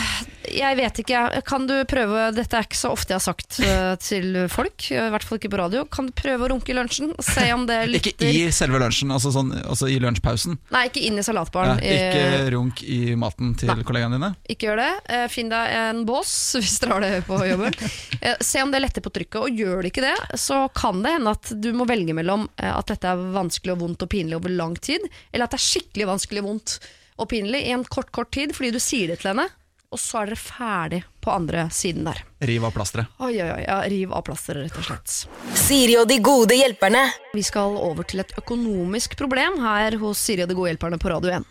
jeg 0.50 0.74
vet 0.80 0.96
ikke. 1.04 1.18
Kan 1.46 1.68
du 1.68 1.76
prøve 1.86 2.24
Dette 2.34 2.58
er 2.58 2.64
ikke 2.66 2.74
så 2.80 2.88
ofte 2.90 3.12
jeg 3.14 3.20
har 3.20 3.22
sagt 3.22 3.58
eh, 3.62 3.92
til 4.02 4.34
folk, 4.50 4.88
i 4.90 4.98
hvert 5.14 5.22
fall 5.22 5.38
ikke 5.38 5.50
på 5.52 5.60
radio. 5.60 5.84
Kan 5.86 6.08
du 6.08 6.12
prøve 6.18 6.42
å 6.42 6.50
runke 6.50 6.72
i 6.72 6.74
lunsjen? 6.74 7.12
Se 7.22 7.44
om 7.54 7.68
det 7.70 7.76
Ikke 8.00 8.16
i 8.26 8.48
selve 8.50 8.80
lunsjen, 8.82 9.12
altså, 9.14 9.30
sånn, 9.36 9.52
altså 9.62 9.86
i 9.86 10.00
lunsjpausen. 10.02 10.58
Nei, 10.74 10.82
ikke 10.90 11.04
inn 11.06 11.20
i 11.20 11.22
Ja, 11.22 11.28
salatbaren. 11.30 11.78
ikke 11.78 12.24
Eh, 12.28 12.48
runk 12.56 12.82
i 12.82 12.98
maten 13.20 13.54
til 13.60 13.70
Nei. 13.70 13.78
kollegaene 13.86 14.18
dine. 14.18 14.32
Ikke 14.50 14.72
gjør 14.72 14.82
det. 14.82 14.90
Eh, 15.14 15.24
Finn 15.30 15.54
deg 15.54 15.76
en 15.78 16.02
bås 16.08 16.34
hvis 16.58 16.80
dere 16.82 16.96
har 16.98 17.06
det 17.06 17.14
på 17.30 17.38
jobben. 17.46 17.78
Eh, 18.18 18.34
Se 18.42 18.58
om 18.66 18.74
det 18.74 18.82
letter 18.82 19.06
på 19.06 19.14
trykket, 19.14 19.38
og 19.44 19.54
gjør 19.62 19.84
det 19.86 19.92
ikke 19.94 20.06
det, 20.08 20.16
så 20.42 20.64
kan 20.74 20.98
det 21.06 21.14
hende 21.14 21.36
at 21.38 21.54
du 21.62 21.70
må 21.78 21.86
velge 21.86 22.16
mellom 22.18 22.48
at 22.58 22.90
dette 22.90 23.06
er 23.14 23.22
vanskelig 23.38 23.76
og 23.78 23.84
vondt 23.86 24.02
og 24.02 24.10
pinlig 24.10 24.34
over 24.42 24.50
lang 24.50 24.74
tid, 24.82 25.06
eller 25.30 25.46
at 25.46 25.54
det 25.54 25.62
er 25.62 25.68
skikkelig 25.70 26.10
vanskelig 26.10 26.42
og 26.42 26.50
vondt 26.56 26.80
og 27.18 27.28
pinlig 27.30 27.64
i 27.66 27.72
en 27.74 27.84
kort, 27.84 28.12
kort 28.14 28.30
tid 28.34 28.54
fordi 28.56 28.70
du 28.74 28.80
sier 28.82 29.10
det 29.12 29.20
til 29.22 29.32
henne, 29.34 29.48
og 29.88 29.96
så 29.96 30.18
er 30.20 30.28
dere 30.28 30.36
ferdig 30.36 30.98
på 31.24 31.30
andre 31.32 31.62
siden 31.72 32.04
der. 32.04 32.18
Riv 32.44 32.66
av 32.68 32.74
plasteret. 32.76 33.08
Oi, 33.24 33.30
oi, 33.40 33.46
oi, 33.54 33.62
ja, 33.64 33.78
riv 33.88 34.10
av 34.12 34.20
plasteret, 34.26 34.66
rett 34.66 34.76
og 34.76 34.84
slett. 34.84 35.14
Siri 35.56 35.94
og 35.96 36.04
de 36.10 36.18
gode 36.20 36.58
hjelperne. 36.58 37.06
Vi 37.32 37.44
skal 37.46 37.72
over 37.80 38.04
til 38.08 38.20
et 38.20 38.34
økonomisk 38.36 39.16
problem 39.16 39.56
her 39.64 39.96
hos 40.02 40.20
Siri 40.20 40.44
og 40.44 40.50
de 40.52 40.56
gode 40.58 40.74
hjelperne 40.74 41.00
på 41.00 41.08
Radio 41.08 41.32
1. 41.38 41.46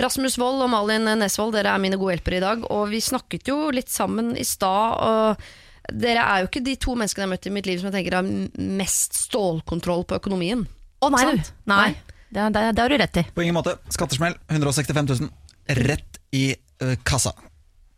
Rasmus 0.00 0.38
Wold 0.40 0.64
og 0.64 0.72
Malin 0.72 1.04
Nesvold, 1.20 1.52
dere 1.58 1.74
er 1.76 1.84
mine 1.84 1.98
gode 2.00 2.16
hjelpere 2.16 2.40
i 2.40 2.44
dag, 2.46 2.64
og 2.72 2.86
vi 2.94 3.02
snakket 3.04 3.52
jo 3.52 3.58
litt 3.76 3.92
sammen 3.92 4.32
i 4.40 4.46
stad. 4.48 4.96
og 4.96 5.92
Dere 5.92 6.24
er 6.24 6.40
jo 6.44 6.48
ikke 6.48 6.64
de 6.64 6.78
to 6.80 6.96
menneskene 6.96 7.26
jeg 7.26 7.28
har 7.28 7.34
møtt 7.34 7.50
i 7.50 7.54
mitt 7.58 7.68
liv 7.68 7.82
som 7.82 7.90
jeg 7.90 7.98
tenker 7.98 8.16
har 8.22 8.32
mest 8.80 9.20
stålkontroll 9.26 10.06
på 10.08 10.16
økonomien. 10.16 10.64
Å 11.02 11.12
nei, 11.12 11.26
Nei. 11.34 11.44
Nei. 11.76 11.92
Det, 12.32 12.48
det, 12.56 12.66
det 12.72 12.82
har 12.84 12.92
du 12.92 12.98
rett 12.98 13.16
i. 13.20 13.24
På 13.36 13.44
ingen 13.44 13.54
måte. 13.58 13.76
Skattesmell 13.92 14.34
165 14.48 15.06
000. 15.20 15.32
Rett 15.84 16.20
i 16.32 16.46
uh, 16.82 16.94
kassa. 17.04 17.34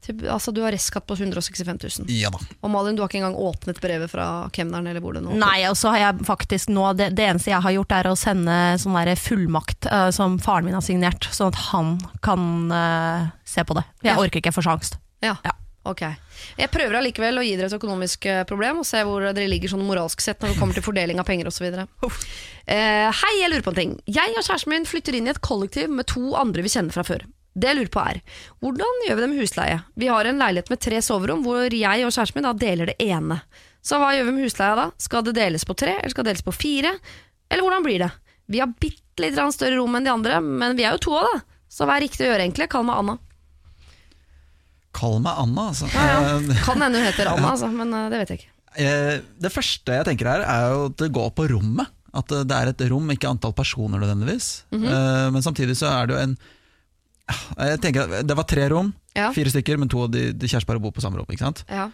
Typ, 0.04 0.20
altså, 0.28 0.52
du 0.52 0.58
har 0.60 0.74
restskatt 0.74 1.06
på 1.08 1.14
165 1.16 1.78
000. 1.80 2.10
Ja 2.12 2.28
da. 2.34 2.40
Og 2.60 2.68
Malin, 2.74 2.96
du 2.98 3.00
har 3.00 3.08
ikke 3.08 3.22
engang 3.22 3.38
åpnet 3.40 3.78
brevet 3.80 4.10
fra 4.12 4.26
kemneren 4.52 4.90
eller 4.90 5.00
hvor 5.00 5.16
det 5.16 5.22
nå 5.24 5.38
Nei, 5.40 5.62
og 5.70 5.78
så 5.80 5.94
har 5.94 6.02
jeg 6.02 6.26
faktisk 6.28 6.68
nå 6.74 6.90
det, 6.98 7.06
det 7.16 7.24
eneste 7.30 7.54
jeg 7.54 7.64
har 7.64 7.72
gjort, 7.78 7.94
er 7.96 8.10
å 8.10 8.16
sende 8.18 8.58
sånn 8.82 8.98
der 8.98 9.14
fullmakt 9.16 9.88
uh, 9.88 10.10
som 10.12 10.36
faren 10.44 10.68
min 10.68 10.76
har 10.76 10.84
signert, 10.84 11.30
sånn 11.32 11.54
at 11.54 11.60
han 11.70 11.94
kan 12.26 12.44
uh, 12.74 13.30
se 13.48 13.64
på 13.64 13.78
det. 13.78 13.86
Jeg 14.04 14.12
Ja. 14.12 14.20
orker 14.20 14.42
ikke 14.42 14.52
for 14.52 14.66
så 14.66 14.74
angst. 14.76 14.98
Ja. 15.24 15.38
Ja. 15.46 15.54
Ok. 15.84 16.02
Jeg 16.56 16.70
prøver 16.72 16.96
allikevel 16.96 17.38
å 17.40 17.44
gi 17.44 17.54
dere 17.58 17.68
et 17.68 17.76
økonomisk 17.76 18.24
eh, 18.30 18.42
problem, 18.48 18.80
og 18.80 18.88
se 18.88 19.02
hvor 19.04 19.26
dere 19.26 19.50
ligger 19.50 19.74
sånn 19.74 19.84
moralsk 19.84 20.22
sett 20.24 20.40
når 20.40 20.54
det 20.54 20.58
kommer 20.60 20.76
til 20.76 20.86
fordeling 20.86 21.20
av 21.20 21.28
penger 21.28 21.50
osv. 21.50 21.66
Uh, 21.68 23.10
hei, 23.12 23.32
jeg 23.42 23.50
lurer 23.52 23.64
på 23.66 23.74
en 23.74 23.80
ting. 23.80 23.94
Jeg 24.08 24.32
og 24.32 24.40
kjæresten 24.40 24.72
min 24.72 24.88
flytter 24.88 25.18
inn 25.18 25.28
i 25.28 25.34
et 25.34 25.42
kollektiv 25.44 25.92
med 25.92 26.08
to 26.08 26.32
andre 26.40 26.64
vi 26.64 26.72
kjenner 26.72 26.96
fra 26.96 27.04
før. 27.04 27.26
Det 27.54 27.68
jeg 27.70 27.78
lurer 27.78 27.92
på 27.94 28.02
er, 28.02 28.22
hvordan 28.64 29.04
gjør 29.06 29.18
vi 29.18 29.22
det 29.22 29.30
med 29.30 29.42
husleie? 29.44 29.76
Vi 30.00 30.08
har 30.10 30.26
en 30.26 30.40
leilighet 30.42 30.72
med 30.72 30.80
tre 30.82 31.02
soverom, 31.04 31.44
hvor 31.46 31.68
jeg 31.68 32.06
og 32.06 32.16
kjæresten 32.16 32.40
min 32.40 32.48
da 32.48 32.54
deler 32.64 32.90
det 32.90 32.96
ene. 33.04 33.38
Så 33.84 34.00
hva 34.00 34.14
gjør 34.16 34.30
vi 34.30 34.34
med 34.38 34.48
husleia 34.48 34.80
da? 34.80 34.88
Skal 34.98 35.26
det 35.28 35.36
deles 35.36 35.68
på 35.68 35.76
tre, 35.78 35.98
eller 36.00 36.10
skal 36.14 36.26
det 36.26 36.32
deles 36.32 36.46
på 36.48 36.56
fire? 36.56 36.96
Eller 37.52 37.62
hvordan 37.62 37.84
blir 37.84 38.00
det? 38.02 38.10
Vi 38.50 38.64
har 38.64 38.72
bitte 38.72 39.22
litt 39.22 39.38
større 39.54 39.76
rom 39.76 39.94
enn 39.94 40.08
de 40.08 40.12
andre, 40.16 40.40
men 40.40 40.74
vi 40.80 40.88
er 40.88 40.96
jo 40.96 41.04
to 41.06 41.14
av 41.20 41.28
det. 41.30 41.44
Så 41.70 41.86
hva 41.86 41.98
er 41.98 42.06
riktig 42.06 42.24
å 42.24 42.32
gjøre 42.32 42.46
egentlig? 42.46 42.70
Kall 42.72 42.88
meg 42.88 43.02
Anna. 43.02 43.18
Kall 44.94 45.18
meg 45.24 45.38
Anna, 45.42 45.68
altså. 45.72 45.88
Ja, 45.92 46.04
ja. 46.06 46.38
Eh, 46.38 46.62
Kan 46.64 46.82
hende 46.84 47.00
hun 47.00 47.06
heter 47.08 47.30
Anna, 47.32 47.50
altså, 47.54 47.68
men 47.72 47.92
eh, 47.92 48.08
det 48.12 48.20
vet 48.22 48.32
jeg 48.34 48.40
ikke. 48.42 48.50
Eh, 48.84 49.16
Det 49.46 49.52
første 49.54 49.98
jeg 49.98 50.06
tenker 50.08 50.30
her, 50.30 50.44
er 50.46 50.72
jo 50.74 50.84
at 50.90 50.96
det 51.02 51.10
går 51.14 51.30
på 51.38 51.48
rommet. 51.50 51.90
At 52.14 52.30
det 52.30 52.54
er 52.54 52.70
et 52.70 52.82
rom, 52.92 53.08
ikke 53.10 53.26
antall 53.26 53.52
personer 53.58 53.98
nødvendigvis. 53.98 54.64
Mm 54.70 54.82
-hmm. 54.84 55.30
Men 55.34 55.42
samtidig 55.42 55.74
så 55.76 55.86
er 55.90 56.06
det 56.06 56.14
jo 56.14 56.20
en 56.22 56.38
Jeg 57.58 57.80
tenker 57.80 58.02
at 58.02 58.26
Det 58.26 58.36
var 58.36 58.44
tre 58.44 58.68
rom, 58.68 58.94
Ja. 59.16 59.30
fire 59.32 59.50
stykker, 59.50 59.78
men 59.78 59.88
to 59.88 60.02
av 60.02 60.10
de, 60.10 60.32
de 60.32 60.46
kjæresteparene 60.46 60.82
bor 60.82 60.92
på 60.92 61.00
samme 61.00 61.16
rom. 61.18 61.26
Ikke 61.28 61.38
sant? 61.44 61.64
Ja. 61.68 61.88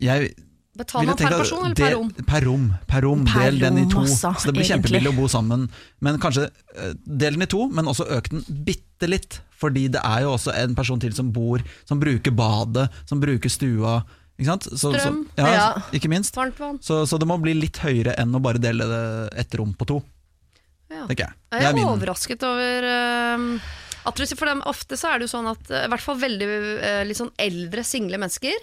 Jeg 0.00 0.34
Betal 0.76 1.06
man 1.08 1.16
per 1.16 1.32
person 1.32 1.64
eller 1.64 1.78
per 1.78 1.94
rom? 1.94 2.10
Per 2.28 2.44
rom. 2.44 2.66
Per 2.90 3.04
rom 3.06 3.24
Per 3.28 3.46
del 3.46 3.62
den 3.62 3.80
i 3.80 3.86
to. 3.88 4.02
altså, 4.04 4.34
så 4.36 4.50
det 4.50 4.56
blir 4.58 4.68
kjempebillig 4.68 5.12
å 5.12 5.16
bo 5.16 5.28
sammen. 5.32 5.68
Men 6.04 6.20
kanskje 6.22 6.50
eh, 6.76 6.92
del 7.04 7.38
den 7.38 7.46
i 7.46 7.50
to, 7.50 7.64
men 7.72 7.88
også 7.88 8.08
øk 8.18 8.30
den 8.34 8.44
bitte 8.66 9.08
litt. 9.08 9.40
Fordi 9.56 9.86
det 9.94 10.02
er 10.04 10.26
jo 10.26 10.34
også 10.34 10.52
en 10.52 10.76
person 10.76 11.00
til 11.00 11.14
som 11.16 11.32
bor, 11.32 11.64
som 11.88 12.00
bruker 12.02 12.34
badet, 12.36 12.90
som 13.08 13.22
bruker 13.22 13.52
stua. 13.52 14.02
Ikke 14.36 14.50
sant? 14.50 14.68
Så, 14.68 14.92
Strøm. 14.92 15.22
Så, 15.32 15.40
ja, 15.40 15.54
Ja. 15.54 15.68
Ikke 15.96 16.10
minst. 16.12 16.36
Så, 16.84 17.00
så 17.08 17.18
det 17.18 17.28
må 17.28 17.38
bli 17.40 17.56
litt 17.56 17.80
høyere 17.80 18.14
enn 18.20 18.36
å 18.36 18.42
bare 18.44 18.60
dele 18.60 18.84
ett 19.32 19.54
rom 19.56 19.72
på 19.72 19.88
to, 19.88 20.02
Ja. 20.92 21.06
tenker 21.08 21.24
jeg. 21.24 21.34
Jeg 21.56 21.64
er 21.64 21.78
er 21.80 21.88
overrasket 21.88 22.44
over 22.44 22.84
uh, 22.84 23.58
at 24.06 24.14
du, 24.20 24.26
For 24.36 24.46
dem, 24.46 24.60
ofte 24.68 24.96
så 25.00 25.14
er 25.14 25.18
det 25.18 25.26
jo 25.26 25.32
sånn 25.38 25.48
at 25.50 25.70
eh, 25.72 25.86
i 25.86 25.90
hvert 25.90 26.04
fall 26.04 26.20
veldig 26.20 26.46
uh, 26.46 27.02
litt 27.08 27.18
sånn 27.18 27.32
eldre, 27.40 27.82
single 27.82 28.20
mennesker 28.20 28.54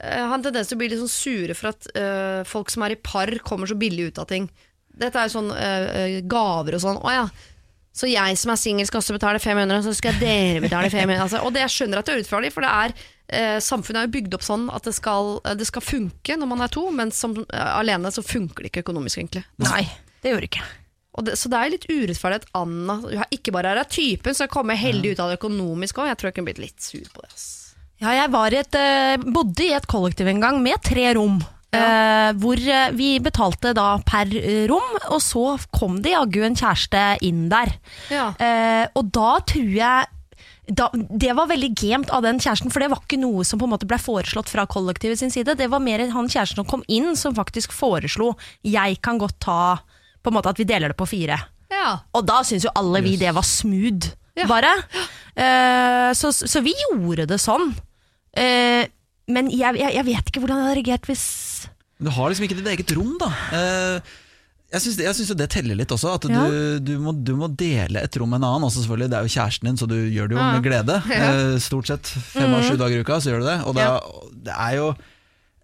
eh, 0.00 0.24
har 0.24 0.34
en 0.34 0.44
tendens 0.44 0.70
til 0.70 0.78
å 0.78 0.80
bli 0.80 0.90
litt 0.92 1.02
sånn 1.02 1.12
sure 1.12 1.56
for 1.58 1.72
at 1.72 1.90
uh, 1.98 2.40
folk 2.48 2.72
som 2.72 2.84
er 2.86 2.94
i 2.94 3.02
par, 3.02 3.30
kommer 3.46 3.70
så 3.70 3.76
billig 3.78 4.10
ut 4.10 4.22
av 4.22 4.28
ting. 4.30 4.48
Dette 4.98 5.20
er 5.20 5.28
jo 5.28 5.36
sånn 5.36 5.52
eh, 5.54 6.18
gaver 6.26 6.74
og 6.74 6.82
sånn. 6.82 6.98
Å 7.06 7.14
ja. 7.14 7.28
Så 7.94 8.08
jeg 8.10 8.38
som 8.38 8.50
er 8.52 8.58
singel 8.58 8.86
skal 8.86 9.00
også 9.00 9.14
betale 9.14 9.40
500, 9.42 9.84
så 9.86 9.92
skal 9.94 10.18
dere 10.18 10.62
betale 10.62 10.90
500. 10.90 11.22
Altså, 11.22 11.42
og 11.42 11.54
det 11.54 11.62
jeg 11.64 11.74
skjønner 11.74 12.00
at 12.00 12.08
det 12.08 12.14
er 12.14 12.20
urettferdig, 12.22 12.50
for 12.54 12.66
det 12.66 12.72
er 12.72 12.96
uh, 12.96 13.60
samfunnet 13.62 14.00
er 14.00 14.08
jo 14.08 14.14
bygd 14.18 14.36
opp 14.38 14.46
sånn 14.46 14.66
at 14.74 14.86
det 14.86 14.96
skal, 14.98 15.38
det 15.58 15.68
skal 15.70 15.86
funke 15.86 16.38
når 16.38 16.50
man 16.50 16.66
er 16.66 16.74
to, 16.74 16.84
men 16.94 17.14
som 17.14 17.36
alene 17.54 18.10
så 18.14 18.26
funker 18.26 18.66
det 18.66 18.72
ikke 18.72 18.86
økonomisk, 18.86 19.22
egentlig. 19.22 19.46
Nei, 19.62 19.84
det 20.22 20.34
gjør 20.34 20.46
det 20.46 20.52
ikke. 20.52 20.68
Og 21.18 21.26
det, 21.26 21.34
så 21.38 21.50
det 21.50 21.58
er 21.58 21.72
litt 21.74 21.88
urettferdig 21.90 22.42
at 22.44 22.50
Anna 22.58 23.00
ikke 23.34 23.54
bare 23.54 23.74
er 23.74 23.82
av 23.82 23.90
typen 23.90 24.36
som 24.38 24.50
kommer 24.50 24.78
heldig 24.78 25.14
ut 25.14 25.22
av 25.22 25.32
det 25.32 25.40
økonomisk 25.40 25.98
òg. 25.98 26.12
Jeg 26.12 26.20
tror 26.20 26.30
jeg 26.30 26.36
kunne 26.38 26.50
blitt 26.52 26.62
litt 26.62 26.84
sur 26.84 27.10
på 27.14 27.24
det. 27.24 27.32
Ass. 27.34 27.48
Ja, 27.98 28.12
jeg 28.14 28.30
var 28.30 28.54
et, 28.54 28.74
eh, 28.78 29.16
bodde 29.26 29.64
i 29.64 29.72
et 29.74 29.86
kollektiv 29.90 30.28
en 30.30 30.40
gang 30.44 30.60
med 30.62 30.78
tre 30.86 31.12
rom. 31.18 31.40
eh, 31.72 32.32
hvor 32.40 32.56
eh, 32.56 32.90
vi 32.96 33.18
betalte 33.20 33.74
da 33.76 33.98
per 34.06 34.30
rom, 34.70 34.94
og 35.10 35.18
så 35.20 35.58
kom 35.74 35.98
det 36.00 36.14
jaggu 36.14 36.38
en 36.46 36.54
kjæreste 36.56 37.18
inn 37.26 37.48
der. 37.50 37.74
Ja. 38.08 38.30
Eh, 38.40 38.86
og 38.96 39.10
da 39.12 39.34
tror 39.44 39.74
jeg 39.74 40.06
da, 40.70 40.90
Det 40.92 41.34
var 41.34 41.46
veldig 41.48 41.70
gamet 41.74 42.10
av 42.12 42.22
den 42.22 42.38
kjæresten, 42.38 42.70
for 42.72 42.80
det 42.80 42.90
var 42.90 43.00
ikke 43.00 43.18
noe 43.20 43.42
som 43.44 43.58
på 43.58 43.64
en 43.64 43.72
måte 43.72 43.86
ble 43.88 43.96
foreslått 43.96 44.48
fra 44.52 44.66
kollektivet 44.66 45.18
sin 45.18 45.30
side. 45.30 45.56
Det 45.56 45.68
var 45.68 45.80
mer 45.80 45.98
han 46.12 46.28
kjæresten 46.28 46.56
som 46.60 46.64
kom 46.68 46.82
inn, 46.88 47.14
som 47.16 47.34
faktisk 47.34 47.72
foreslo 47.72 48.34
jeg 48.62 49.00
kan 49.02 49.18
godt 49.18 49.38
ta 49.40 49.78
på 50.22 50.28
en 50.28 50.36
måte 50.36 50.50
at 50.52 50.58
vi 50.60 50.64
deler 50.68 50.88
det 50.92 50.96
på 51.00 51.08
fire. 51.08 51.38
Ja. 51.72 51.98
Og 52.12 52.24
da 52.28 52.42
syns 52.44 52.64
jo 52.64 52.72
alle 52.76 53.00
vi 53.04 53.16
det 53.16 53.32
var 53.34 53.42
smooth, 53.44 54.12
Ja. 54.36 54.46
bare. 54.46 54.74
Uh, 55.38 56.12
så, 56.14 56.30
så 56.32 56.60
vi 56.62 56.72
gjorde 56.92 57.26
det 57.26 57.40
sånn. 57.40 57.72
Eh, 58.36 58.86
men 59.28 59.50
jeg, 59.52 59.76
jeg, 59.80 59.92
jeg 59.94 60.04
vet 60.08 60.30
ikke 60.30 60.40
hvordan 60.42 60.58
jeg 60.60 60.66
hadde 60.68 60.78
reagert 60.80 61.06
hvis 61.10 61.24
Du 62.00 62.08
har 62.14 62.30
liksom 62.30 62.44
ikke 62.46 62.56
ditt 62.60 62.70
eget 62.72 62.92
rom, 62.96 63.16
da. 63.20 63.28
Eh, 63.52 64.00
Jeg 64.72 64.82
syns, 64.84 64.98
jeg 65.00 65.16
syns 65.16 65.30
det 65.36 65.46
teller 65.50 65.74
litt 65.80 65.88
også. 65.94 66.10
At 66.18 66.26
du, 66.28 66.32
Ja. 66.32 66.78
du, 66.78 66.92
må, 67.00 67.12
du 67.24 67.32
må 67.40 67.48
dele 67.48 68.02
et 68.04 68.16
rom 68.20 68.28
med 68.30 68.42
en 68.42 68.48
annen. 68.50 68.66
Også 68.68 68.82
selvfølgelig, 68.84 69.08
Det 69.10 69.16
er 69.18 69.24
jo 69.28 69.34
kjæresten 69.36 69.68
din, 69.70 69.78
så 69.80 69.86
du 69.88 69.94
gjør 69.96 70.28
det 70.28 70.36
jo 70.36 70.42
Ja. 70.42 70.48
med 70.52 70.62
glede. 70.66 70.96
Ja. 71.08 71.30
Eh, 71.32 71.58
Stort 71.58 71.86
sett 71.88 72.06
fem 72.06 72.52
av 72.54 72.62
sju 72.68 72.76
dager 72.76 72.96
i 72.98 73.00
uka, 73.00 73.16
så 73.20 73.32
gjør 73.32 73.40
du 73.40 73.46
det. 73.48 73.58
Og 73.64 73.74
det, 73.78 73.86
det 74.44 74.54
er 74.56 74.74
jo 74.76 74.88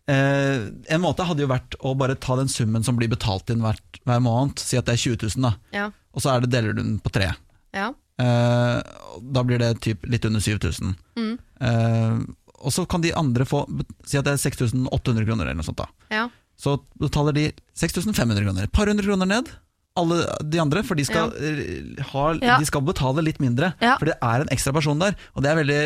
eh, 0.08 0.64
En 0.96 1.00
måte 1.04 1.24
hadde 1.28 1.44
jo 1.44 1.50
vært 1.52 1.76
å 1.84 1.92
bare 1.96 2.16
ta 2.16 2.36
den 2.40 2.48
summen 2.52 2.84
som 2.84 2.96
blir 2.96 3.08
betalt 3.12 3.48
inn 3.52 3.60
hver, 3.64 3.76
hver 4.04 4.20
måned, 4.24 4.58
si 4.60 4.76
at 4.80 4.88
det 4.88 4.96
er 4.96 5.04
20 5.04 5.28
000, 5.36 5.44
da. 5.50 5.52
Ja. 5.76 5.90
Og 6.14 6.22
så 6.24 6.34
det, 6.40 6.50
deler 6.52 6.72
du 6.76 6.82
den 6.82 6.98
på 7.04 7.12
tre. 7.12 7.30
Ja. 7.76 7.90
Eh, 8.20 8.80
da 9.34 9.42
blir 9.44 9.58
det 9.60 9.72
typ 9.84 10.04
litt 10.06 10.24
under 10.28 10.40
7000. 10.40 10.94
Mm. 11.18 11.32
Eh, 11.60 12.18
og 12.64 12.72
så 12.72 12.86
kan 12.88 13.02
de 13.04 13.12
andre 13.14 13.44
få 13.48 13.64
Si 14.08 14.16
at 14.18 14.24
det 14.26 14.34
er 14.34 14.40
6800 14.40 15.26
kroner 15.28 15.44
eller 15.46 15.60
noe 15.60 15.66
sånt. 15.66 15.78
da 15.82 15.86
Ja. 16.10 16.28
Så 16.56 16.78
betaler 17.00 17.34
de 17.34 17.44
6500 17.74 18.44
kroner. 18.44 18.64
Et 18.68 18.72
par 18.72 18.86
hundre 18.86 19.04
kroner 19.04 19.26
ned. 19.26 19.48
Alle 19.98 20.20
de 20.50 20.58
andre, 20.62 20.82
for 20.86 20.94
de 20.98 21.04
skal, 21.06 21.30
ja. 21.38 22.04
ha, 22.12 22.24
Ja. 22.42 22.58
de 22.58 22.66
skal 22.66 22.82
betale 22.82 23.22
litt 23.26 23.38
mindre. 23.42 23.72
For 23.98 24.06
det 24.06 24.14
er 24.22 24.40
en 24.42 24.48
ekstra 24.54 24.72
person 24.74 24.98
der. 25.02 25.14
Og 25.34 25.42
det 25.42 25.50
er 25.50 25.58
veldig 25.60 25.80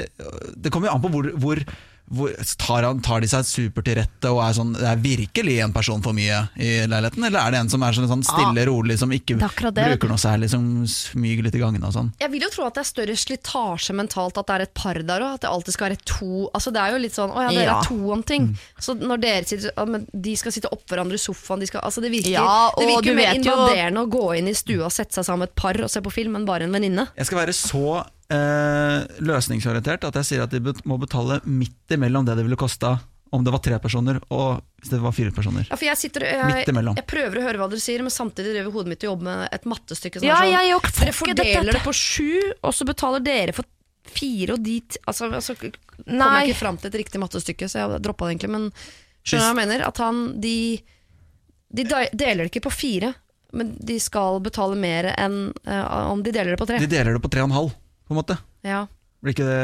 Det 0.62 0.70
kommer 0.72 0.88
jo 0.88 0.94
an 0.94 1.02
på 1.04 1.10
hvor, 1.12 1.30
hvor, 1.40 1.62
hvor 2.10 2.32
tar, 2.58 2.82
han, 2.88 3.00
tar 3.04 3.20
de 3.20 3.28
seg 3.28 3.44
super 3.44 3.82
til 3.84 3.96
rette 4.00 4.30
og 4.32 4.38
er 4.44 4.54
sånn 4.56 4.72
Det 4.72 4.86
er 4.88 4.96
virkelig 5.02 5.58
en 5.64 5.72
person 5.74 6.00
for 6.02 6.12
mye 6.16 6.38
i 6.56 6.86
leiligheten, 6.88 7.24
eller 7.28 7.40
er 7.40 7.50
det 7.52 7.60
en 7.60 7.68
som 7.72 7.82
er 7.82 7.92
sånn, 7.92 8.08
sånn 8.08 8.24
stille, 8.24 8.64
rolig, 8.68 8.98
som 8.98 9.10
ikke 9.12 9.36
er 9.36 9.72
bruker 9.72 10.08
noe 10.08 10.18
særlig, 10.22 10.48
som 10.50 10.64
smyger 10.88 11.44
litt 11.44 11.54
i 11.58 11.62
gangene 11.62 11.86
og 11.86 11.92
sånn? 11.92 12.12
Jeg 12.20 12.30
vil 12.32 12.42
jo 12.46 12.50
tro 12.54 12.66
at 12.66 12.74
det 12.78 12.84
er 12.84 12.88
større 12.90 13.16
slitasje 13.18 13.94
mentalt 13.96 14.38
at 14.40 14.46
det 14.48 14.54
er 14.56 14.66
et 14.66 14.74
par 14.74 14.94
der 14.94 15.20
òg. 15.24 15.34
At 15.38 15.44
det 15.44 15.50
alltid 15.50 15.74
skal 15.76 15.90
være 15.90 16.00
to. 16.04 16.48
Altså 16.54 16.72
Det 16.72 16.80
er 16.82 16.92
jo 16.94 16.98
litt 17.02 17.14
sånn 17.16 17.30
Å 17.30 17.42
ja, 17.44 17.50
dere 17.52 17.64
Ja. 17.68 17.78
er 17.80 17.88
to 17.88 18.12
om 18.12 18.22
ting. 18.22 18.48
Så 18.80 18.94
når 18.98 19.20
dere 19.20 19.44
sitter 19.46 19.86
men 19.86 20.06
De 20.12 20.34
skal 20.36 20.52
sitte 20.52 20.68
oppå 20.72 20.94
hverandre 20.96 21.14
i 21.14 21.22
sofaen. 21.22 21.60
De 21.60 21.66
skal, 21.66 21.80
altså 21.84 22.00
det 22.00 22.10
virker, 22.12 22.30
Ja, 22.38 22.70
det 22.78 22.86
virker 22.88 23.10
du 23.10 23.14
mer 23.14 23.34
vet 23.34 23.44
jo- 23.44 24.04
å 24.04 24.06
gå 24.08 24.38
inn 24.38 24.48
i 24.48 24.54
stua 24.54 24.86
og 24.86 24.92
sette 24.92 25.12
seg 25.14 25.24
sammen 25.24 25.40
med 25.44 25.48
et 25.50 25.54
par 25.54 25.74
og 25.82 25.90
se 25.90 26.00
på 26.00 26.12
film 26.12 26.36
enn 26.36 26.46
bare 26.46 26.64
en 26.64 26.72
venninne. 26.72 27.08
Jeg 27.16 27.26
skal 27.26 27.38
være 27.46 27.54
så 27.56 28.04
løsningsorientert 29.24 30.04
at 30.04 30.18
jeg 30.20 30.28
sier 30.28 30.42
at 30.44 30.52
de 30.52 30.60
må 30.88 30.98
betale 31.00 31.40
midt 31.48 31.94
imellom 31.96 32.26
det 32.28 32.34
det 32.36 32.44
ville 32.44 32.58
kosta 32.60 32.98
om 33.30 33.44
det 33.44 33.52
var 33.52 33.60
tre 33.60 33.78
personer, 33.80 34.18
og 34.32 34.62
hvis 34.80 34.92
det 34.92 34.98
var 35.04 35.12
fire 35.12 35.32
personer. 35.36 35.66
Ja, 35.68 35.76
for 35.76 35.84
jeg, 35.84 35.98
sitter, 36.00 36.24
Midt 36.48 36.68
jeg, 36.70 36.84
jeg 36.96 37.06
prøver 37.10 37.40
å 37.40 37.42
høre 37.44 37.60
hva 37.60 37.66
dere 37.68 37.82
sier, 37.82 38.00
men 38.04 38.12
samtidig 38.14 38.54
driver 38.54 38.72
hodet 38.72 38.92
mitt 38.94 39.04
og 39.04 39.10
jobber 39.10 39.26
med 39.28 39.48
et 39.52 39.66
mattestykke. 39.68 40.22
Sånn, 40.22 40.28
Ja, 40.28 40.38
sånn, 40.40 40.52
jeg 40.54 40.78
får 40.80 41.02
dere 41.02 41.16
fordeler 41.18 41.76
det 41.76 41.82
på 41.84 41.92
sju, 41.96 42.30
og 42.64 42.72
så 42.76 42.86
betaler 42.88 43.24
dere 43.24 43.54
for 43.56 43.68
fire, 44.08 44.56
og 44.56 44.64
de 44.64 44.78
altså, 45.04 45.28
altså, 45.28 45.56
kommer 45.60 46.40
jeg 46.40 46.54
ikke 46.54 46.60
fram 46.62 46.78
til 46.80 46.88
et 46.88 46.98
riktig 47.02 47.20
mattestykke, 47.20 47.68
så 47.68 47.82
jeg 47.82 48.02
droppa 48.06 48.28
det 48.28 48.36
egentlig. 48.38 48.52
Men 48.54 48.70
skjønner 48.72 49.44
du 49.44 49.44
hva 49.44 49.52
jeg 49.52 49.60
mener? 49.60 49.84
At 49.88 50.00
han, 50.04 50.22
de, 50.40 50.54
de 51.68 51.84
de- 51.90 52.08
deler 52.14 52.46
det 52.46 52.52
ikke 52.54 52.64
på 52.70 52.72
fire, 52.78 53.12
men 53.52 53.74
de 53.76 53.98
skal 54.00 54.40
betale 54.44 54.76
mer 54.80 55.10
enn 55.16 55.50
uh, 55.68 56.08
om 56.14 56.24
de 56.24 56.32
deler 56.32 56.54
det 56.56 56.60
på 56.60 56.68
tre. 56.68 56.80
De 56.80 56.88
deler 56.88 57.16
det 57.16 57.22
på 57.24 57.30
tre 57.32 57.44
og 57.44 57.50
en 57.50 57.58
halv, 57.58 57.76
på 58.08 58.14
en 58.16 58.20
måte. 58.22 58.38
Ja. 58.66 58.86
Blir 59.22 59.34
ikke 59.36 59.46
det 59.48 59.62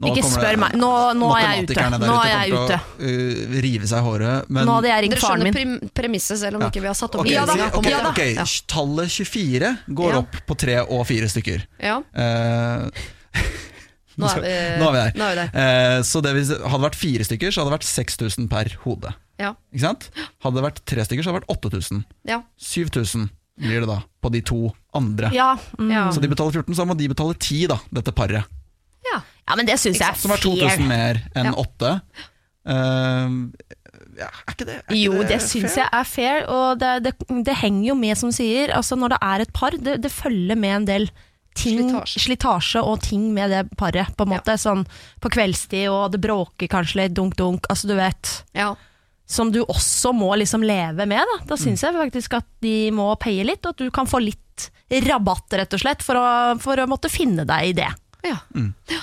Nå 0.00 0.14
Ikke 0.14 0.22
spør 0.24 0.46
det- 0.54 0.58
meg. 0.62 0.72
Nå, 0.80 0.88
nå 1.12 1.26
er 1.36 1.42
jeg 1.44 1.64
ute. 1.68 1.82
Nå 2.00 2.14
er 2.24 2.28
jeg 2.30 2.52
ute. 2.54 2.76
å 2.80 3.04
uh, 3.04 3.56
rive 3.60 3.84
seg 3.90 3.98
i 3.98 4.04
håret. 4.06 4.46
Men 4.48 4.64
Nå 4.64 4.76
hadde 4.78 4.88
jeg 4.88 5.02
ringt 5.04 5.18
faren 5.20 5.42
min. 5.44 5.52
min. 5.52 5.74
skjønner 5.76 5.92
premisset, 5.92 6.38
selv 6.40 6.56
om 6.56 6.62
Ja. 6.62 6.70
ikke 6.70 6.80
vi 6.80 6.88
har 6.88 6.96
satt 6.96 7.14
opp 7.18 7.20
Ok, 7.20 7.28
ja, 7.28 7.44
da. 7.44 7.52
Okay, 7.52 7.66
en 7.68 7.76
ok, 7.76 7.84
måte. 7.84 8.08
ok, 8.08 8.34
Ja. 8.38 8.44
Tallet 8.66 9.10
24 9.12 9.78
går 9.92 10.10
Ja. 10.14 10.18
opp 10.22 10.32
på 10.48 10.56
tre 10.56 10.78
og 10.80 11.04
fire 11.06 11.28
stykker. 11.28 11.66
Ja. 11.78 11.98
Uh, 12.16 12.88
Nå 14.20 14.26
er 14.26 14.40
vi, 14.40 14.54
Nå 14.80 14.88
er 14.88 14.92
vi 14.92 15.00
der. 15.04 15.12
Nå 15.20 15.24
er 15.24 15.30
vi 15.30 15.36
der. 15.36 15.50
Eh, 15.60 16.00
så 16.02 16.20
det 16.24 16.32
hvis, 16.34 16.48
hadde 16.50 16.80
det 16.80 16.88
vært 16.90 16.98
fire 17.00 17.24
stykker, 17.28 17.52
så 17.52 17.60
hadde 17.62 17.70
det 17.70 17.76
vært 17.78 17.88
6000 17.88 18.48
per 18.48 18.72
hode. 18.84 19.12
Ja. 19.38 19.52
Ikke 19.72 19.84
sant? 19.84 20.08
Hadde 20.44 20.56
det 20.60 20.64
vært 20.64 20.80
tre 20.84 21.04
stykker, 21.04 21.24
så 21.24 21.30
hadde 21.32 21.40
det 21.40 21.46
vært 21.48 21.56
8000. 21.60 22.04
Ja. 22.28 22.40
7000 22.58 23.30
blir 23.60 23.84
det 23.84 23.88
da, 23.90 23.98
på 24.24 24.30
de 24.34 24.40
to 24.42 24.60
andre. 24.96 25.30
Ja, 25.36 25.52
mm. 25.78 25.92
Så 26.14 26.20
de 26.24 26.28
betaler 26.32 26.56
14, 26.60 26.74
så 26.78 26.86
må 26.88 26.96
de 26.98 27.08
betale 27.12 27.36
10, 27.38 27.66
da, 27.70 27.78
dette 28.00 28.12
paret. 28.16 28.44
Ja. 29.06 29.20
ja, 29.48 29.56
men 29.56 29.66
det 29.68 29.78
syns 29.80 30.00
jeg 30.00 30.06
er 30.08 30.16
fair. 30.16 30.22
Som 30.24 30.34
er 30.36 30.42
2000 30.44 30.86
mer 30.90 31.22
enn 31.34 31.48
Ja. 31.50 31.56
8. 31.62 31.94
Uh, 32.70 33.48
ja, 34.20 34.26
er 34.28 34.52
ikke 34.52 34.66
det 34.68 34.74
er 34.74 34.82
ikke 34.84 34.98
Jo, 35.00 35.12
det 35.22 35.38
fair? 35.38 35.46
syns 35.48 35.76
jeg 35.80 35.88
er 35.96 36.04
fair, 36.08 36.44
og 36.52 36.78
det, 36.82 36.90
det, 37.06 37.14
det 37.46 37.56
henger 37.62 37.88
jo 37.92 37.96
med, 37.98 38.18
som 38.20 38.32
sier. 38.34 38.72
Altså 38.76 38.98
Når 39.00 39.14
det 39.14 39.20
er 39.32 39.44
et 39.46 39.52
par, 39.56 39.76
det, 39.88 39.96
det 40.04 40.12
følger 40.12 40.58
med 40.60 40.76
en 40.82 40.88
del 40.90 41.08
ting, 41.56 41.80
Slitasje. 41.88 42.20
slitasje. 42.26 42.82
og 42.84 43.00
ting 43.02 43.30
med 43.34 43.50
det 43.50 43.62
paret. 43.80 44.12
På 44.16 44.26
en 44.28 44.34
måte 44.36 44.54
Sånn 44.60 44.84
på 45.20 45.32
kveldstid, 45.32 45.88
og 45.90 46.12
det 46.14 46.20
bråker 46.22 46.70
kanskje 46.70 47.02
litt 47.04 47.16
dunk-dunk. 47.16 47.66
Altså 47.72 47.90
du 47.90 47.96
vet 47.98 48.36
Ja. 48.54 48.74
Som 49.30 49.52
du 49.54 49.60
også 49.62 50.10
må 50.16 50.32
liksom 50.40 50.64
leve 50.66 51.06
med. 51.06 51.22
Da, 51.22 51.36
da 51.52 51.58
syns 51.60 51.84
jeg 51.86 51.94
faktisk 51.94 52.34
at 52.40 52.48
de 52.64 52.90
må 52.94 53.12
paye 53.22 53.44
litt, 53.46 53.62
og 53.62 53.76
at 53.76 53.84
du 53.84 53.92
kan 53.94 54.08
få 54.10 54.18
litt 54.24 54.66
rabatt, 55.06 55.54
rett 55.54 55.76
og 55.76 55.82
slett, 55.84 56.02
for 56.02 56.18
å, 56.18 56.26
for 56.58 56.82
å 56.82 56.88
måtte 56.90 57.12
finne 57.12 57.46
deg 57.46 57.70
i 57.70 57.76
det. 57.78 57.90
Ja. 58.26 58.40
Ja. 58.90 59.00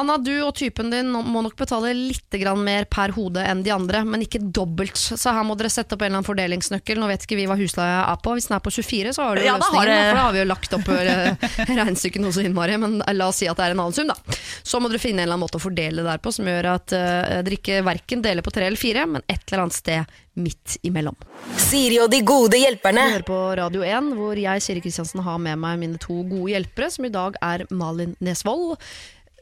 Anna, 0.00 0.14
du 0.16 0.32
og 0.40 0.54
typen 0.56 0.88
din 0.88 1.10
må 1.12 1.42
nok 1.44 1.52
betale 1.58 1.90
litt 1.92 2.32
mer 2.56 2.86
per 2.88 3.12
hode 3.12 3.42
enn 3.44 3.60
de 3.62 3.74
andre, 3.74 4.00
men 4.08 4.22
ikke 4.24 4.40
dobbelt. 4.40 4.96
Så 4.96 5.34
her 5.36 5.44
må 5.44 5.52
dere 5.60 5.68
sette 5.68 5.92
opp 5.92 6.00
en 6.00 6.08
eller 6.08 6.22
annen 6.22 6.28
fordelingsnøkkel. 6.30 6.96
Nå 6.96 7.10
vet 7.10 7.26
ikke 7.26 7.36
vi 7.36 7.44
hva 7.50 7.58
husleia 7.60 7.98
er 8.08 8.22
på. 8.24 8.32
Hvis 8.32 8.48
den 8.48 8.56
er 8.56 8.62
på 8.64 8.72
24, 8.72 9.12
så 9.12 9.26
har 9.28 9.36
du 9.36 9.44
Ja, 9.44 9.58
løsningen. 9.58 9.76
har 9.76 9.86
det- 9.86 9.98
da, 9.98 10.08
For 10.08 10.16
da 10.16 10.22
har 10.24 10.32
vi 10.32 10.38
jo 10.40 10.48
lagt 10.48 10.72
opp 10.72 10.88
eh, 10.88 11.36
regnestykket 11.76 12.24
noe 12.24 12.32
så 12.32 12.40
innmari. 12.40 12.78
Men 12.80 13.02
la 13.12 13.28
oss 13.28 13.36
si 13.42 13.46
at 13.46 13.56
det 13.60 13.66
er 13.66 13.76
en 13.76 13.84
annen 13.84 13.92
sum, 13.92 14.08
da. 14.08 14.16
Så 14.64 14.80
må 14.80 14.88
dere 14.88 14.98
finne 14.98 15.20
en 15.20 15.28
eller 15.28 15.36
annen 15.36 15.44
måte 15.44 15.60
å 15.60 15.66
fordele 15.66 16.00
det 16.00 16.08
der 16.08 16.24
på, 16.24 16.32
som 16.32 16.48
gjør 16.48 16.72
at 16.72 16.96
uh, 16.96 17.42
dere 17.44 17.60
ikke 17.60 17.84
verken 17.84 18.24
deler 18.24 18.40
på 18.40 18.50
tre 18.50 18.66
eller 18.66 18.80
fire, 18.80 19.04
men 19.06 19.20
et 19.28 19.44
eller 19.52 19.66
annet 19.66 19.76
sted 19.76 20.20
midt 20.40 20.78
imellom. 20.88 21.16
Siri 21.60 21.98
og 22.00 22.08
de 22.10 22.22
gode 22.24 22.56
Du 22.56 22.56
Vi 22.56 22.64
hører 22.96 23.28
på 23.28 23.56
Radio 23.60 23.82
1, 23.84 24.14
hvor 24.16 24.40
jeg, 24.40 24.62
Siri 24.64 24.80
Kristiansen, 24.80 25.20
har 25.20 25.36
med 25.36 25.58
meg 25.60 25.78
mine 25.78 25.98
to 26.00 26.22
gode 26.24 26.48
hjelpere, 26.54 26.90
som 26.90 27.04
i 27.04 27.12
dag 27.12 27.36
er 27.42 27.66
Malin 27.70 28.16
Nesvold. 28.24 28.78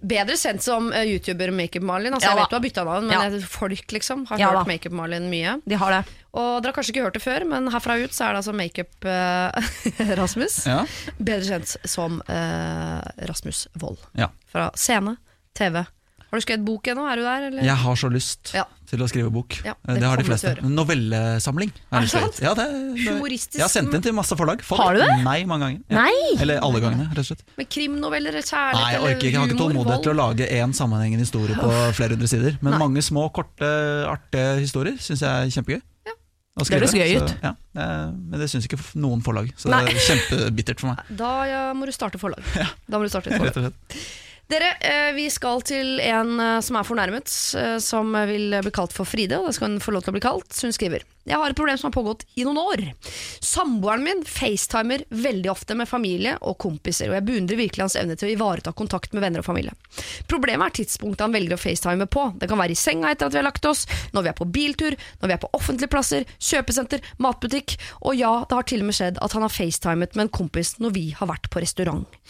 Bedre 0.03 0.36
kjent 0.40 0.62
som 0.64 0.86
uh, 0.92 1.03
YouTuber 1.05 1.51
Makeup-Malin. 1.53 2.14
Altså, 2.16 2.28
Ja 2.30 2.34
jeg 2.34 2.40
vet 2.40 2.51
du 2.51 2.55
har 2.57 2.62
bytta 2.64 2.84
navn, 2.88 3.07
men 3.11 3.32
Ja. 3.40 3.46
folk 3.48 3.92
liksom 3.92 4.22
har 4.30 4.38
Ja 4.40 4.48
hørt. 4.55 4.66
Makeup-Malin 4.70 5.26
mye. 5.30 5.59
De 5.66 5.74
har 5.76 5.90
det. 5.92 6.05
Og 6.32 6.62
dere 6.62 6.70
har 6.70 6.76
kanskje 6.78 6.92
ikke 6.94 7.03
hørt 7.05 7.14
det 7.18 7.22
før, 7.24 7.44
men 7.44 7.68
herfra 7.74 7.98
ut 8.05 8.12
så 8.14 8.24
er 8.28 8.32
det 8.32 8.38
altså 8.42 8.53
Makeup-Rasmus. 8.57 10.55
Ja. 10.70 10.84
Bedre 11.18 11.44
kjent 11.48 11.76
som 11.88 12.20
uh, 12.28 13.01
Rasmus 13.28 13.66
Wold. 13.80 13.98
Ja. 14.16 14.28
Fra 14.51 14.70
scene, 14.78 15.16
TV. 15.59 15.82
Har 16.31 16.39
du 16.39 16.45
skrevet 16.45 16.62
bok 16.62 16.87
ennå? 16.87 17.05
Er 17.11 17.18
du 17.18 17.22
der? 17.26 17.45
Eller? 17.49 17.64
Jeg 17.66 17.74
har 17.83 17.97
så 17.99 18.09
lyst 18.12 18.53
Ja. 18.55 18.62
til 18.87 19.01
å 19.03 19.09
skrive 19.11 19.33
bok. 19.35 19.57
Ja, 19.66 19.72
Eh, 19.89 19.95
det 19.95 20.01
det, 20.01 20.09
har 20.09 20.16
de 20.20 20.24
fleste. 20.28 20.53
Novellesamling. 20.62 21.72
Er 21.91 22.01
det 22.07 22.11
sant? 22.12 22.39
Ja, 22.41 22.53
det, 22.55 22.66
det, 22.95 23.41
Jeg 23.57 23.62
har 23.64 23.68
sendt 23.72 23.91
den 23.91 24.03
til 24.03 24.14
masse 24.14 24.37
forlag. 24.39 24.62
Folk. 24.62 24.81
Har 24.81 24.95
du 24.95 25.01
det? 25.03 25.09
Nei, 25.24 25.43
mange 25.45 25.66
ganger. 25.66 25.81
Ja. 25.91 26.05
Nei! 26.05 26.41
Eller 26.41 26.62
alle 26.62 26.81
gangene, 26.85 27.09
rett 27.11 27.18
og 27.24 27.26
slett. 27.33 27.43
Med 27.59 27.68
krimnoveller, 27.68 28.39
kjærlighet 28.39 28.78
Nei, 28.78 28.93
jeg 28.95 29.03
orker 29.03 29.16
ikke. 29.16 29.31
Jeg 29.33 29.41
har 29.41 29.51
ikke 29.51 29.59
tålmodighet 29.64 30.03
til 30.07 30.12
å 30.12 30.18
lage 30.20 30.49
én 30.61 30.72
sammenhengende 30.78 31.26
historie 31.26 31.59
på 31.59 31.70
flere 31.99 32.14
hundre 32.14 32.31
sider. 32.31 32.59
Men 32.62 32.76
Nei. 32.76 32.83
mange 32.87 33.03
små, 33.03 33.26
korte, 33.35 33.70
artige 34.07 34.61
historier 34.62 34.97
syns 35.03 35.20
jeg 35.26 35.31
er 35.51 35.51
kjempegøy. 35.51 35.83
Ja. 36.07 36.14
skrive. 36.64 36.81
Det 36.81 36.91
høres 36.91 36.95
gøy 36.95 37.22
ut. 37.24 37.35
Ja, 37.43 37.55
eh, 37.74 38.07
men 38.14 38.39
det 38.39 38.51
syns 38.55 38.66
ikke 38.70 38.78
noen 38.95 39.22
forlag, 39.26 39.51
så 39.59 39.70
Nei. 39.70 39.83
det 39.87 39.97
er 39.97 40.07
kjempebittert 40.14 40.78
for 40.83 40.95
meg. 40.95 41.05
Da 41.22 41.35
ja, 41.51 41.61
må 41.74 41.87
du 41.91 41.93
starte 41.93 42.18
forlag. 42.22 42.43
Da 42.91 42.99
må 42.99 43.03
du 43.03 43.09
starte 43.11 43.31
et 43.35 43.39
forlag. 43.41 43.74
Dere, 44.51 44.72
eh, 44.82 45.12
vi 45.14 45.28
skal 45.30 45.62
til 45.62 46.01
en 46.03 46.40
eh, 46.42 46.59
som 46.64 46.78
er 46.80 46.86
fornærmet, 46.86 47.30
eh, 47.55 47.76
som 47.82 48.11
vil 48.26 48.57
bli 48.64 48.72
kalt 48.74 48.94
for 48.94 49.07
Fride, 49.07 49.38
og 49.38 49.46
det 49.46 49.55
skal 49.59 49.70
hun 49.70 49.82
få 49.82 49.94
lov 49.94 50.03
til 50.03 50.11
å 50.11 50.16
bli 50.16 50.24
kalt. 50.24 50.51
Hun 50.64 50.74
skriver 50.74 51.05
Jeg 51.31 51.39
har 51.39 51.53
et 51.53 51.57
problem 51.57 51.78
som 51.78 51.87
har 51.87 51.95
pågått 51.95 52.24
i 52.35 52.45
noen 52.47 52.59
år. 52.59 52.81
Samboeren 53.45 54.03
min 54.03 54.22
facetimer 54.26 55.05
veldig 55.14 55.51
ofte 55.53 55.76
med 55.78 55.89
familie 55.89 56.35
og 56.43 56.59
kompiser, 56.59 57.11
og 57.11 57.18
jeg 57.18 57.26
beundrer 57.28 57.61
virkelig 57.61 57.85
hans 57.85 57.97
evne 58.01 58.16
til 58.18 58.31
å 58.31 58.33
ivareta 58.35 58.72
kontakt 58.74 59.14
med 59.14 59.22
venner 59.22 59.45
og 59.45 59.47
familie. 59.47 59.76
Problemet 60.31 60.66
er 60.66 60.76
tidspunktet 60.81 61.22
han 61.22 61.37
velger 61.37 61.55
å 61.55 61.61
facetime 61.61 62.09
på. 62.11 62.26
Det 62.41 62.51
kan 62.51 62.59
være 62.59 62.74
i 62.74 62.81
senga 62.81 63.14
etter 63.14 63.31
at 63.31 63.37
vi 63.37 63.41
har 63.43 63.47
lagt 63.47 63.70
oss, 63.70 63.87
når 64.16 64.26
vi 64.26 64.33
er 64.33 64.39
på 64.41 64.49
biltur, 64.59 64.99
når 65.22 65.31
vi 65.31 65.37
er 65.37 65.43
på 65.45 65.53
offentlige 65.61 65.93
plasser, 65.95 66.26
kjøpesenter, 66.51 67.07
matbutikk, 67.22 67.78
og 68.03 68.18
ja, 68.18 68.35
det 68.51 68.59
har 68.59 68.70
til 68.74 68.83
og 68.83 68.91
med 68.91 68.99
skjedd 68.99 69.22
at 69.22 69.39
han 69.39 69.47
har 69.47 69.55
facetimet 69.55 70.18
med 70.18 70.26
en 70.26 70.37
kompis 70.41 70.76
når 70.83 70.97
vi 70.99 71.07
har 71.14 71.31
vært 71.31 71.51
på 71.53 71.62
restaurant. 71.62 72.20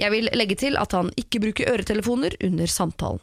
Jeg 0.00 0.14
vil 0.14 0.32
legge 0.34 0.58
til 0.58 0.78
at 0.82 0.98
han 0.98 1.14
ikke 1.20 1.46
bruker 1.46 1.70
øretelefoner 1.76 2.34
under 2.42 2.70
samtalen. 2.70 3.22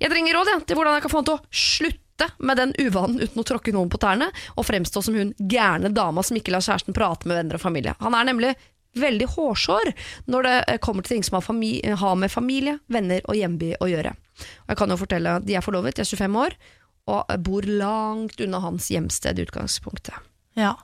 Jeg 0.00 0.12
trenger 0.12 0.36
råd 0.36 0.50
ja, 0.52 0.58
til 0.64 0.78
hvordan 0.78 0.96
jeg 0.96 1.04
kan 1.04 1.12
få 1.12 1.20
han 1.20 1.26
til 1.28 1.38
å 1.38 1.62
slutte 1.64 2.05
med 2.38 2.56
den 2.56 2.72
uvanen 2.78 3.20
uten 3.20 3.42
å 3.42 3.46
tråkke 3.46 3.74
noen 3.74 3.90
på 3.92 4.00
tærne, 4.02 4.30
og 4.56 4.66
fremstå 4.68 5.02
som 5.04 5.18
hun 5.18 5.34
gærne 5.38 5.92
dama 5.94 6.24
som 6.26 6.38
ikke 6.38 6.54
lar 6.54 6.64
kjæresten 6.64 6.96
prate 6.96 7.28
med 7.28 7.40
venner 7.40 7.58
og 7.58 7.64
familie. 7.64 7.96
Han 8.00 8.16
er 8.16 8.30
nemlig 8.30 8.54
veldig 8.96 9.28
hårsår 9.34 9.92
når 10.32 10.48
det 10.48 10.56
eh, 10.62 10.80
kommer 10.82 11.04
til 11.04 11.16
ting 11.16 11.26
som 11.26 11.38
har, 11.38 11.96
har 12.00 12.16
med 12.16 12.32
familie, 12.32 12.78
venner 12.92 13.20
og 13.28 13.36
hjemby 13.36 13.74
å 13.80 13.90
gjøre. 13.90 14.14
Og 14.64 14.72
jeg 14.72 14.80
kan 14.80 14.92
jo 14.92 15.00
fortelle 15.00 15.36
at 15.38 15.46
De 15.46 15.56
er 15.56 15.64
forlovet, 15.64 15.96
de 15.96 16.04
er 16.04 16.08
25 16.08 16.40
år, 16.40 16.56
og 17.12 17.36
bor 17.46 17.68
langt 17.68 18.40
unna 18.42 18.60
hans 18.64 18.90
hjemsted 18.90 19.38
i 19.38 19.46
utgangspunktet. 19.46 20.16
Ja. 20.58 20.74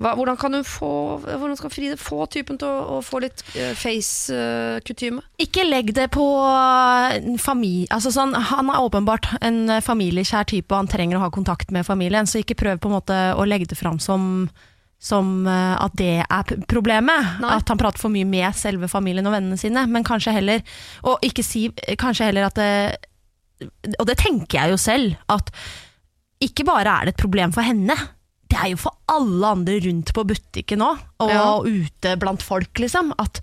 Hva, 0.00 0.14
hvordan 0.16 0.38
kan 0.40 0.56
hun 0.56 0.64
få 0.64 0.90
Hvordan 1.20 1.58
skal 1.58 1.72
Fride 1.72 1.98
få 2.00 2.24
typen 2.32 2.56
til 2.60 2.68
å, 2.68 2.96
å 2.96 3.00
få 3.04 3.20
litt 3.20 3.42
uh, 3.52 3.74
face-kutyme? 3.76 5.20
Ikke 5.44 5.66
legg 5.66 5.92
det 5.96 6.08
på 6.14 6.24
en 6.40 7.36
familie 7.40 7.90
altså 7.92 8.12
sånn, 8.14 8.32
Han 8.32 8.70
er 8.72 8.80
åpenbart 8.80 9.28
en 9.44 9.76
familiekjær 9.84 10.48
type, 10.48 10.72
og 10.72 10.82
han 10.82 10.90
trenger 10.90 11.18
å 11.18 11.24
ha 11.26 11.30
kontakt 11.34 11.72
med 11.74 11.86
familien, 11.86 12.28
så 12.28 12.40
ikke 12.40 12.56
prøv 12.58 12.80
på 12.80 12.88
en 12.88 12.96
måte 12.96 13.18
å 13.36 13.44
legge 13.48 13.68
det 13.70 13.78
fram 13.78 13.98
som, 14.02 14.48
som 15.02 15.46
eh, 15.48 15.74
at 15.84 15.96
det 15.98 16.22
er 16.22 16.54
problemet. 16.70 17.36
Nei. 17.42 17.52
At 17.58 17.70
han 17.72 17.80
prater 17.80 18.00
for 18.00 18.12
mye 18.12 18.28
med 18.28 18.56
selve 18.56 18.88
familien 18.90 19.28
og 19.28 19.34
vennene 19.36 19.58
sine. 19.60 19.84
Men 19.90 20.06
kanskje 20.06 20.34
heller 20.36 20.64
Og 21.08 21.24
ikke 21.26 21.44
si 21.46 21.66
kanskje 22.00 22.30
heller 22.30 22.48
at 22.48 22.58
det 22.60 22.72
Og 24.00 24.06
det 24.08 24.16
tenker 24.20 24.62
jeg 24.62 24.74
jo 24.74 24.80
selv, 24.80 25.18
at 25.28 25.52
ikke 26.40 26.64
bare 26.64 26.88
er 26.88 27.08
det 27.08 27.14
et 27.14 27.20
problem 27.20 27.52
for 27.52 27.66
henne. 27.66 27.96
Det 28.50 28.58
er 28.58 28.70
jo 28.72 28.80
for 28.82 28.96
alle 29.10 29.50
andre 29.54 29.76
rundt 29.86 30.10
på 30.16 30.24
butikken 30.26 30.82
òg, 30.82 30.98
og 31.22 31.30
Ja. 31.30 31.44
ute 31.62 32.16
blant 32.18 32.42
folk, 32.42 32.72
liksom. 32.82 33.12
At 33.18 33.40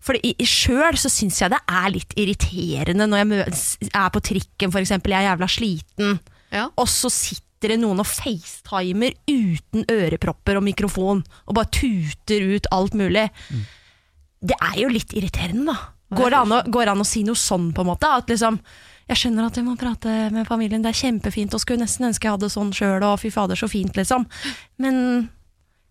For 0.00 0.14
sjøl 0.14 0.94
så 0.96 1.10
syns 1.10 1.40
jeg 1.42 1.50
det 1.50 1.58
er 1.68 1.88
litt 1.90 2.14
irriterende 2.16 3.06
når 3.10 3.18
jeg 3.18 3.90
er 3.92 4.10
på 4.14 4.20
trikken, 4.22 4.70
for 4.70 4.78
eksempel, 4.80 5.10
jeg 5.10 5.24
er 5.26 5.36
jævla 5.36 5.48
sliten, 5.50 6.20
Ja. 6.52 6.68
og 6.78 6.86
så 6.86 7.10
sitter 7.10 7.68
det 7.74 7.80
noen 7.80 7.98
og 7.98 8.06
facetimer 8.06 9.12
uten 9.28 9.84
ørepropper 9.90 10.56
og 10.56 10.62
mikrofon, 10.62 11.24
og 11.48 11.54
bare 11.54 11.66
tuter 11.74 12.46
ut 12.54 12.66
alt 12.70 12.94
mulig. 12.94 13.28
Det 14.40 14.54
er 14.62 14.76
jo 14.80 14.88
litt 14.88 15.10
irriterende, 15.12 15.66
da. 15.74 15.76
Går 16.16 16.30
det, 16.30 16.38
an 16.38 16.52
å, 16.56 16.62
går 16.70 16.84
det 16.86 16.88
an 16.94 17.02
å 17.02 17.06
si 17.06 17.22
noe 17.24 17.34
sånn, 17.34 17.72
på 17.74 17.80
en 17.82 17.90
måte? 17.90 18.06
At 18.06 18.28
liksom 18.30 18.60
jeg 19.08 19.16
skjønner 19.22 19.46
at 19.48 19.56
vi 19.56 19.62
må 19.64 19.76
prate 19.80 20.16
med 20.34 20.46
familien, 20.48 20.82
det 20.84 20.90
er 20.92 20.98
kjempefint, 21.00 21.54
og 21.56 21.60
skulle 21.64 21.80
nesten 21.84 22.08
ønske 22.10 22.28
jeg 22.28 22.36
hadde 22.36 22.50
sånn 22.52 22.70
sjøl, 22.76 23.02
og 23.08 23.18
fy 23.22 23.30
fader, 23.32 23.56
så 23.56 23.68
fint, 23.72 23.96
liksom. 23.96 24.26
Men 24.78 25.28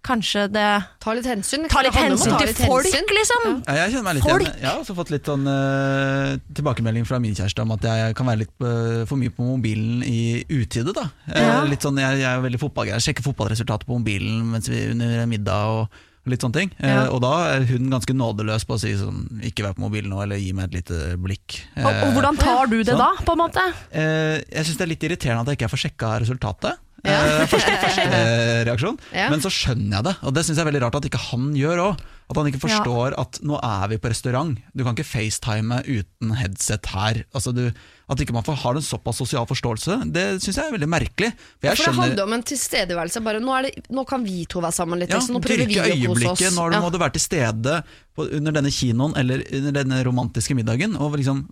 kanskje 0.08 0.46
det 0.54 0.66
Ta 1.04 1.12
litt 1.18 1.26
hensyn. 1.28 1.66
Ta 1.68 1.82
litt 1.84 1.96
hensyn 1.98 2.32
ta 2.32 2.38
til 2.40 2.48
litt 2.54 2.60
folk, 2.62 2.86
hensyn. 2.88 3.10
liksom. 3.18 3.48
Ja, 3.68 3.74
jeg 3.82 3.92
kjenner 3.96 4.06
meg 4.08 4.16
litt 4.20 4.24
Folk. 4.30 4.46
igjen. 4.46 4.60
Jeg 4.62 4.70
har 4.70 4.80
også 4.80 4.96
fått 4.96 5.10
litt 5.12 5.28
sånn 5.28 5.44
uh, 5.50 6.38
tilbakemelding 6.56 7.08
fra 7.10 7.20
min 7.20 7.36
kjæreste 7.36 7.66
om 7.66 7.74
at 7.76 7.84
jeg 7.90 8.16
kan 8.16 8.30
være 8.30 8.42
litt 8.46 8.54
uh, 8.64 9.02
for 9.10 9.20
mye 9.20 9.34
på 9.36 9.44
mobilen 9.50 10.06
i 10.08 10.46
utide. 10.54 10.94
da 10.96 11.10
Ja. 11.34 11.58
Uh, 11.64 11.68
Litt 11.74 11.84
sånn, 11.84 12.00
Jeg, 12.00 12.22
jeg 12.22 12.30
er 12.30 12.46
veldig 12.46 12.62
fotballgreier, 12.62 13.04
sjekker 13.04 13.26
fotballresultatet 13.26 13.90
på 13.90 13.98
mobilen 14.00 14.46
mens 14.54 14.70
vi 14.72 14.86
under 14.94 15.26
middag 15.28 15.74
og 15.82 16.00
litt 16.34 16.44
sånne 16.44 16.60
ting. 16.62 16.74
Eh, 16.84 17.06
og 17.14 17.22
da 17.24 17.34
er 17.54 17.68
hun 17.70 17.92
ganske 17.94 18.16
nådeløs 18.18 18.66
på 18.68 18.78
å 18.78 18.82
si 18.82 18.94
sånn 19.00 19.42
ikke 19.48 19.66
vær 19.66 19.78
på 19.78 19.86
mobilen 19.86 20.12
nå, 20.14 20.20
eller 20.24 20.42
gi 20.42 20.52
meg 20.58 20.70
et 20.70 20.82
lite 20.82 21.16
blikk. 21.22 21.60
Og, 21.78 21.88
og 21.92 22.18
hvordan 22.18 22.40
tar 22.42 22.72
du 22.72 22.78
det 22.82 22.94
sånn. 22.94 23.04
da, 23.04 23.26
på 23.28 23.38
en 23.38 23.42
måte? 23.44 23.64
Eh, 23.92 24.36
jeg 24.42 24.68
syns 24.68 24.82
det 24.82 24.86
er 24.88 24.94
litt 24.94 25.08
irriterende 25.10 25.46
at 25.46 25.54
jeg 25.54 25.62
ikke 25.62 25.72
fått 25.76 25.86
sjekka 25.86 26.12
resultatet. 26.24 26.84
Ja. 27.06 27.18
Eh, 27.22 27.48
første, 27.54 27.80
første 27.84 28.22
reaksjon. 28.68 29.00
Ja. 29.16 29.32
Men 29.34 29.44
så 29.44 29.52
skjønner 29.54 30.00
jeg 30.00 30.08
det, 30.10 30.16
og 30.24 30.38
det 30.38 30.46
syns 30.48 30.58
jeg 30.58 30.66
er 30.66 30.72
veldig 30.72 30.86
rart 30.88 31.00
at 31.00 31.10
ikke 31.10 31.26
han 31.30 31.52
gjør 31.58 31.84
òg. 31.90 32.06
At 32.28 32.36
han 32.36 32.48
ikke 32.50 32.60
forstår 32.60 33.14
at 33.22 33.38
nå 33.48 33.56
er 33.64 33.88
vi 33.88 33.98
på 34.04 34.10
restaurant. 34.12 34.58
Du 34.76 34.82
kan 34.84 34.98
ikke 34.98 35.08
facetime 35.08 35.78
uten 35.88 36.34
headset 36.36 36.90
her. 36.92 37.22
Altså 37.32 37.54
du, 37.56 37.62
at 38.12 38.20
ikke 38.20 38.36
man 38.36 38.44
har 38.44 38.76
en 38.76 38.84
såpass 38.84 39.22
sosial 39.22 39.48
forståelse, 39.48 39.96
det 40.12 40.26
syns 40.44 40.60
jeg 40.60 40.66
er 40.68 40.76
veldig 40.76 40.90
merkelig. 40.92 41.30
For 41.38 41.62
For 41.62 41.70
det 41.72 41.78
skjønner 41.86 42.02
handler 42.04 42.24
om 42.28 42.36
en 42.36 42.44
tilstedeværelse. 42.52 43.24
Bare, 43.24 43.40
nå, 43.40 43.54
er 43.56 43.70
det, 43.70 43.86
nå 43.96 44.04
kan 44.10 44.26
vi 44.28 44.44
to 44.52 44.60
være 44.60 44.76
sammen 44.76 45.00
litt. 45.00 45.10
ja, 45.16 45.22
liksom. 45.22 45.40
nå 45.40 45.44
prøver 45.46 45.72
vi 45.72 45.80
å 45.80 45.88
kose 46.12 46.34
oss. 46.34 46.44
Nå 46.52 46.66
har 46.66 46.70
du, 46.70 46.76
Ja. 46.76 46.84
må 46.84 46.92
du 46.92 47.00
være 47.00 47.16
til 47.16 47.24
stede 47.30 47.80
på, 48.18 48.28
under 48.42 48.52
denne 48.60 48.72
kinoen 48.76 49.16
eller 49.16 49.48
under 49.62 49.72
denne 49.80 50.04
romantiske 50.04 50.56
middagen. 50.60 51.00
Og 51.00 51.16
liksom, 51.16 51.46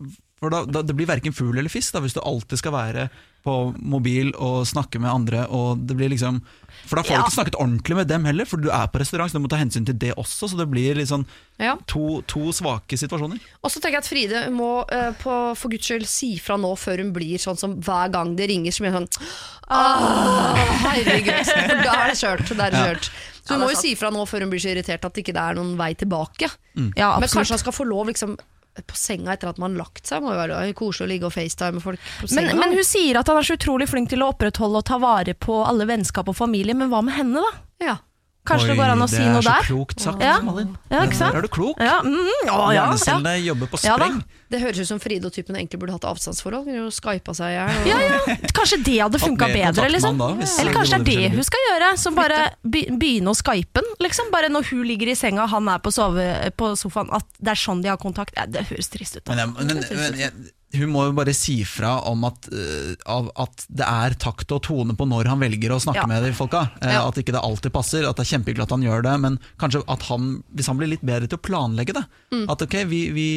for 0.46 0.54
da, 0.54 0.64
da, 0.70 0.82
Det 0.86 0.96
blir 0.98 1.10
verken 1.10 1.34
fugl 1.36 1.58
eller 1.58 1.74
fisk 1.74 1.94
da, 1.96 2.02
hvis 2.06 2.14
du 2.18 2.22
alltid 2.22 2.62
skal 2.62 2.74
være 2.76 3.10
på 3.46 3.54
mobil 3.78 4.32
og 4.42 4.64
snakke 4.66 4.98
med 4.98 5.12
andre. 5.12 5.44
Og 5.54 5.78
det 5.86 5.94
blir 6.00 6.10
liksom 6.10 6.40
For 6.90 6.98
da 6.98 7.04
får 7.06 7.12
Ja. 7.14 7.18
du 7.20 7.26
ikke 7.28 7.36
snakket 7.36 7.58
ordentlig 7.62 7.96
med 8.00 8.08
dem 8.10 8.26
heller, 8.26 8.46
for 8.50 8.58
du 8.58 8.72
er 8.74 8.88
på 8.90 8.98
restaurant, 9.02 9.30
så 9.30 9.38
du 9.38 9.44
må 9.44 9.50
ta 9.52 9.60
hensyn 9.62 9.86
til 9.86 9.94
det 10.02 10.16
også. 10.18 10.50
Så 10.50 10.58
det 10.58 10.66
blir 10.72 10.98
sånn 11.06 11.26
Ja. 11.62 11.76
to, 11.86 12.22
to 12.26 12.50
svake 12.52 12.98
situasjoner. 12.98 13.38
Og 13.64 13.70
så 13.72 13.78
tenker 13.82 14.00
jeg 14.02 14.04
at 14.06 14.10
Fride 14.10 14.42
må 14.54 14.72
uh, 14.92 15.12
på, 15.22 15.36
for 15.58 15.70
guds 15.70 15.86
skyld 15.86 16.08
si 16.10 16.32
fra 16.42 16.58
nå 16.58 16.74
før 16.78 17.04
hun 17.04 17.14
blir 17.14 17.38
sånn 17.38 17.58
som 17.58 17.78
hver 17.82 18.10
gang 18.12 18.36
det 18.36 18.50
ringer. 18.50 18.72
Så 18.74 18.82
blir 18.86 18.92
hun 18.98 19.06
sånn 19.06 19.30
Åh, 19.70 20.66
herregud. 20.86 21.46
For 21.70 21.80
da 21.86 21.94
er 22.04 22.12
det 22.12 22.18
kjørt. 22.22 22.52
Da 22.58 22.68
er 22.68 22.76
det 22.76 22.84
Ja. 22.86 22.98
Så 23.46 23.54
hun 23.54 23.62
må 23.62 23.70
jo 23.70 23.78
si 23.78 23.92
fra 23.94 24.10
nå 24.10 24.24
før 24.26 24.42
hun 24.42 24.50
blir 24.50 24.62
så 24.62 24.72
irritert 24.74 25.04
at 25.06 25.14
det 25.14 25.22
ikke 25.22 25.36
er 25.38 25.54
noen 25.60 25.76
vei 25.78 25.92
tilbake. 25.94 26.50
Ja, 26.98 27.12
Men 27.22 27.30
kanskje 27.30 27.54
han 27.54 27.62
skal 27.62 27.76
få 27.78 27.86
lov 27.86 28.08
liksom 28.10 28.34
på 28.84 28.98
senga 29.00 29.36
etter 29.36 29.52
at 29.52 29.60
man 29.62 29.76
har 29.76 29.86
lagt 29.86 30.10
seg. 30.10 30.24
Må 30.24 30.34
jo 30.34 30.42
være 30.42 30.74
koselig 30.78 31.06
å 31.06 31.12
ligge 31.14 31.30
og 31.30 31.36
facetime 31.36 31.78
med 31.78 31.86
folk 31.86 32.02
på 32.20 32.32
Men, 32.36 32.52
men 32.60 32.76
hun 32.76 32.88
sier 32.88 33.22
at 33.22 33.32
han 33.32 33.40
er 33.40 33.48
så 33.48 33.56
utrolig 33.60 33.88
flink 33.92 34.12
til 34.12 34.26
å 34.26 34.32
opprettholde 34.34 34.82
og 34.82 34.90
ta 34.90 35.00
vare 35.02 35.38
på 35.38 35.62
alle 35.64 35.88
vennskap 35.90 36.30
og 36.32 36.38
familie, 36.38 36.76
men 36.78 36.92
hva 36.92 37.04
med 37.06 37.18
henne, 37.20 37.44
da? 37.46 37.64
ja. 37.92 37.96
Kanskje 38.46 38.68
det 38.72 38.78
går 38.78 38.92
an 38.94 39.02
å 39.02 39.10
si 39.10 39.20
noe 39.20 39.42
Det 39.42 39.46
er 39.46 39.52
der? 39.52 39.64
så 39.66 39.70
klokt 39.72 40.00
sagt, 40.00 40.22
Ja. 40.22 40.40
Malin. 40.46 40.78
Ja, 40.92 41.02
ikke 41.06 41.18
sant? 41.18 41.34
Der 41.34 41.38
er 41.38 41.42
du 41.42 41.48
klok. 41.50 41.80
Ja, 41.82 42.00
mm, 42.06 42.16
å, 42.16 42.46
ja, 42.46 42.56
ja. 42.56 42.86
Hjernecellene 42.86 43.34
jobber 43.46 43.68
på 43.74 43.84
Ja 43.84 43.96
spreng. 43.98 44.24
Det 44.48 44.60
høres 44.62 44.80
ut 44.80 44.88
som 44.88 45.00
Fride 45.02 45.26
og 45.26 45.34
typen 45.34 45.56
egentlig 45.58 45.80
burde 45.82 45.96
hatt 45.96 46.06
avstandsforhold. 46.06 46.68
Kunne 46.68 46.84
jo 46.86 46.90
skypa 46.94 47.34
seg 47.34 47.50
i 47.50 47.56
hjel. 47.58 47.70
og- 47.82 47.88
Ja, 47.90 47.98
ja. 48.00 48.36
Kanskje 48.54 48.78
det 48.86 48.98
hadde 49.02 49.20
funka 49.20 49.48
bedre, 49.50 49.90
liksom. 49.90 50.18
da, 50.22 50.28
Eller 50.62 50.72
kanskje 50.74 51.04
det 51.04 51.16
er 51.18 51.30
det 51.30 51.32
hun 51.34 51.44
skal 51.44 51.60
gjøre. 51.72 51.98
Som 51.98 52.16
bare 52.16 52.52
be 52.64 52.86
begynne 52.94 53.34
å 53.34 53.36
skype 53.36 53.74
den. 53.74 53.84
Liksom. 54.00 54.30
Bare 54.32 54.50
når 54.50 54.70
hun 54.70 54.84
ligger 54.86 55.10
i 55.10 55.16
senga 55.16 55.44
og 55.44 55.50
han 55.50 55.68
er 55.68 55.80
på, 55.80 55.92
sove 55.92 56.52
på 56.56 56.72
sofaen, 56.78 57.10
at 57.12 57.26
det 57.42 57.50
er 57.52 57.60
sånn 57.60 57.82
de 57.82 57.90
har 57.90 57.98
kontakt. 57.98 58.34
Ja, 58.38 58.46
det 58.46 58.68
høres 58.70 58.88
trist 58.90 59.18
ut. 59.18 59.26
Da. 59.26 59.34
Men, 59.34 59.56
jeg, 59.56 59.68
men, 59.68 59.84
men 59.98 60.20
jeg, 60.20 60.32
hun 60.76 60.90
må 60.92 61.06
jo 61.08 61.14
bare 61.16 61.34
si 61.38 61.60
fra 61.68 62.00
om 62.10 62.24
at, 62.28 62.48
uh, 62.52 62.96
av, 63.08 63.30
at 63.46 63.66
det 63.70 63.86
er 63.88 64.16
takt 64.20 64.52
og 64.52 64.64
tone 64.66 64.96
på 64.98 65.06
når 65.08 65.30
han 65.32 65.40
velger 65.40 65.72
å 65.72 65.80
snakke 65.80 66.02
Ja. 66.04 66.08
med 66.10 66.24
de 66.26 66.32
folka. 66.36 66.66
Uh, 66.82 66.90
Ja. 66.96 67.08
At 67.08 67.16
ikke 67.22 67.32
det 67.36 67.42
alltid 67.44 67.72
passer, 67.72 68.04
at 68.08 68.18
det 68.18 68.26
er 68.26 68.32
kjempehyggelig 68.38 68.64
at 68.66 68.74
han 68.76 68.84
gjør 68.84 69.04
det, 69.06 69.14
men 69.22 69.38
kanskje 69.62 69.84
at 69.88 70.02
han, 70.10 70.44
hvis 70.56 70.68
han 70.68 70.78
blir 70.80 70.90
litt 70.92 71.06
bedre 71.06 71.28
til 71.30 71.38
å 71.38 71.44
planlegge 71.46 71.94
det. 71.96 72.04
Mm. 72.34 72.46
At 72.52 72.62
ok, 72.66 72.76
vi, 72.92 73.00
vi, 73.16 73.28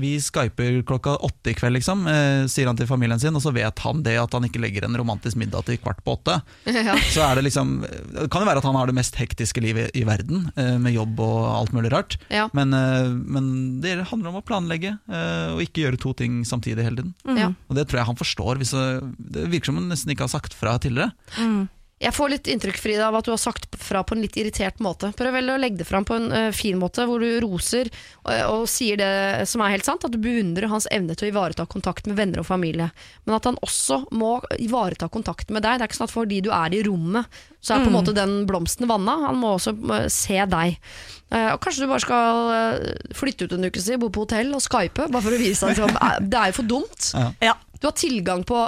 vi 0.00 0.12
skyper 0.22 0.80
klokka 0.88 1.16
åtte 1.28 1.52
i 1.52 1.54
kveld, 1.58 1.76
liksom, 1.78 2.06
uh, 2.08 2.46
sier 2.50 2.66
han 2.66 2.76
til 2.80 2.88
familien 2.90 3.20
sin, 3.20 3.36
og 3.36 3.42
så 3.44 3.52
vet 3.54 3.78
han 3.84 4.02
det 4.02 4.16
at 4.18 4.32
han 4.34 4.48
ikke 4.48 4.60
legger 4.62 4.88
en 4.88 4.96
romantisk 4.98 5.36
middag 5.38 5.66
til 5.68 5.78
kvart 5.82 6.02
på 6.06 6.16
åtte. 6.18 6.40
Ja. 6.78 6.94
Så 7.10 7.20
er 7.24 7.34
det 7.36 7.42
liksom 7.48 7.80
Det 7.82 8.28
kan 8.30 8.42
jo 8.44 8.46
være 8.48 8.60
at 8.62 8.66
han 8.68 8.76
har 8.78 8.86
det 8.88 8.94
mest 8.96 9.16
hektiske 9.18 9.60
livet 9.60 9.90
i 9.98 10.04
verden, 10.06 10.46
eh, 10.56 10.76
med 10.80 10.94
jobb 10.94 11.18
og 11.20 11.38
alt 11.50 11.72
mulig 11.74 11.90
rart. 11.92 12.16
Men, 12.56 12.70
men 13.26 13.48
det 13.82 13.96
handler 14.08 14.30
om 14.30 14.38
å 14.40 14.44
planlegge, 14.46 14.94
og 15.08 15.60
ikke 15.64 15.82
gjøre 15.84 16.00
to 16.00 16.12
ting 16.16 16.40
samtidig 16.48 16.77
hele 16.86 17.02
tiden. 17.02 17.16
Mm. 17.26 17.56
Og 17.68 17.78
det 17.78 17.88
tror 17.88 18.02
jeg 18.02 18.10
han 18.10 18.20
forstår. 18.20 18.60
Hvis 18.60 18.74
det, 18.76 18.86
det 19.18 19.48
virker 19.52 19.72
som 19.72 19.80
han 19.80 19.90
nesten 19.90 20.14
ikke 20.14 20.26
har 20.28 20.36
sagt 20.36 20.56
fra 20.56 20.76
tidligere. 20.82 21.12
Jeg 21.98 22.14
får 22.14 22.30
litt 22.30 22.48
inntrykk 22.50 22.76
Frida, 22.78 23.08
av 23.08 23.16
at 23.18 23.26
du 23.26 23.32
har 23.32 23.40
sagt 23.42 23.74
fra 23.82 24.04
på 24.06 24.14
en 24.14 24.22
litt 24.22 24.36
irritert 24.38 24.78
måte. 24.82 25.10
Prøv 25.18 25.34
vel 25.34 25.50
å 25.50 25.56
legge 25.58 25.80
det 25.80 25.86
fram 25.88 26.06
på 26.06 26.14
en 26.14 26.28
uh, 26.30 26.54
fin 26.54 26.78
måte, 26.78 27.02
hvor 27.08 27.18
du 27.22 27.40
roser 27.42 27.90
og, 28.22 28.30
og 28.30 28.68
sier 28.70 29.00
det 29.00 29.48
som 29.50 29.64
er 29.64 29.74
helt 29.74 29.88
sant, 29.88 30.06
at 30.06 30.14
du 30.14 30.20
beundrer 30.22 30.70
hans 30.70 30.86
evne 30.94 31.16
til 31.18 31.26
å 31.26 31.32
ivareta 31.32 31.66
kontakt 31.66 32.06
med 32.06 32.20
venner 32.20 32.44
og 32.44 32.46
familie. 32.46 32.86
Men 33.26 33.38
at 33.40 33.50
han 33.50 33.58
også 33.66 34.04
må 34.14 34.36
ivareta 34.62 35.10
kontakt 35.10 35.50
med 35.50 35.66
deg. 35.66 35.80
Det 35.80 35.88
er 35.88 35.90
ikke 35.90 35.98
sånn 35.98 36.10
at 36.10 36.14
fordi 36.14 36.38
du 36.46 36.52
er 36.54 36.76
i 36.78 36.84
rommet, 36.86 37.40
så 37.60 37.74
er 37.74 37.84
på 37.84 37.90
en 37.90 37.96
måte 37.98 38.14
den 38.16 38.42
blomsten 38.48 38.88
vanna. 38.90 39.16
Han 39.28 39.40
må 39.40 39.56
også 39.56 39.74
eh, 39.96 40.08
se 40.12 40.38
deg. 40.50 40.78
Eh, 41.28 41.50
og 41.52 41.60
kanskje 41.60 41.84
du 41.84 41.90
bare 41.90 42.04
skal 42.04 42.52
eh, 42.54 43.08
flytte 43.16 43.48
ut 43.48 43.54
en 43.56 43.68
uke 43.68 43.82
si, 43.84 43.96
bo 44.00 44.08
på 44.12 44.24
hotell 44.24 44.54
og 44.56 44.64
skype, 44.64 45.10
bare 45.12 45.24
for 45.24 45.36
å 45.36 45.40
vise 45.40 45.66
at 45.66 45.74
liksom, 45.74 45.96
eh, 46.00 46.20
det 46.24 46.40
er 46.40 46.52
jo 46.52 46.58
for 46.60 46.70
dumt. 46.70 47.10
Ja. 47.44 47.56
Du 47.78 47.86
har 47.86 47.94
tilgang 47.94 48.40
på 48.42 48.58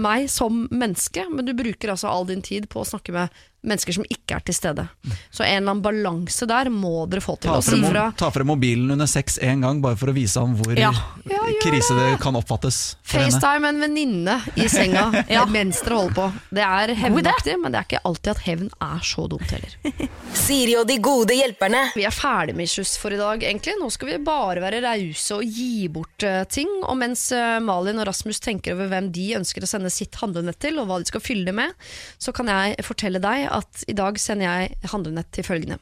meg 0.00 0.30
som 0.32 0.62
menneske, 0.72 1.26
men 1.28 1.44
du 1.44 1.52
bruker 1.52 1.90
altså 1.92 2.08
all 2.08 2.24
din 2.24 2.40
tid 2.40 2.70
på 2.72 2.80
å 2.80 2.86
snakke 2.88 3.12
med 3.12 3.42
mennesker 3.66 3.96
som 3.98 4.06
ikke 4.08 4.38
er 4.38 4.44
til 4.46 4.56
stede. 4.56 4.86
Så 5.30 5.44
en 5.44 5.58
eller 5.58 5.74
annen 5.74 5.82
balanse 5.84 6.46
der 6.48 6.70
må 6.72 7.06
dere 7.10 7.22
få 7.24 7.36
til. 7.40 7.50
Ta 7.50 7.60
frem, 7.64 7.84
fra. 7.90 8.06
ta 8.18 8.30
frem 8.34 8.48
mobilen 8.50 8.90
under 8.94 9.08
sex 9.10 9.38
én 9.42 9.64
gang, 9.64 9.80
bare 9.84 9.98
for 9.98 10.12
å 10.12 10.16
vise 10.16 10.40
ham 10.40 10.56
hvor 10.58 10.76
Ja. 10.78 10.92
Ja, 11.26 11.42
krise 11.62 11.94
det 11.98 12.20
kan 12.22 12.36
oppfattes. 12.38 12.96
FaceTime 13.02 13.68
en 13.72 13.80
venninne 13.82 14.36
i 14.54 14.68
senga 14.70 15.08
Ja. 15.32 15.42
mens 15.50 15.80
dere 15.82 15.98
holder 15.98 16.14
på. 16.14 16.26
Det 16.54 16.62
er 16.62 16.92
hevnaktig, 16.94 17.56
men 17.62 17.74
det 17.74 17.80
er 17.80 17.88
ikke 17.88 18.02
alltid 18.06 18.32
at 18.36 18.42
hevn 18.46 18.70
er 18.86 19.02
så 19.06 19.26
dumt 19.30 19.50
heller. 19.50 19.74
Siri 20.46 20.76
og 20.78 20.86
de 20.86 20.98
gode 21.02 21.34
hjelperne. 21.34 21.82
Vi 21.96 22.04
er 22.06 22.14
ferdig 22.14 22.54
med 22.58 22.70
kyss 22.70 22.94
for 23.02 23.14
i 23.14 23.18
dag, 23.18 23.42
egentlig. 23.42 23.74
Nå 23.80 23.90
skal 23.94 24.12
vi 24.12 24.20
bare 24.26 24.62
være 24.62 24.82
rause 24.84 25.40
og 25.40 25.58
gi 25.58 25.88
bort 25.92 26.26
uh, 26.26 26.44
ting. 26.50 26.70
Og 26.86 26.94
mens 27.00 27.26
uh, 27.34 27.58
Malin 27.64 27.98
og 28.02 28.06
Rasmus 28.10 28.38
tenker 28.44 28.76
over 28.76 28.90
hvem 28.92 29.10
de 29.14 29.26
ønsker 29.40 29.64
å 29.66 29.70
sende 29.70 29.90
sitt 29.90 30.14
handlenett 30.22 30.60
til, 30.62 30.78
og 30.78 30.86
hva 30.90 31.00
de 31.02 31.10
skal 31.10 31.24
fylle 31.24 31.48
det 31.48 31.56
med, 31.56 31.74
så 32.22 32.34
kan 32.36 32.50
jeg 32.52 32.78
fortelle 32.86 33.22
deg 33.22 33.48
at 33.56 33.84
i 33.88 33.96
dag 33.96 34.18
sender 34.20 34.46
jeg 34.48 34.90
handlenett 34.92 35.30
til 35.34 35.46
følgende. 35.46 35.78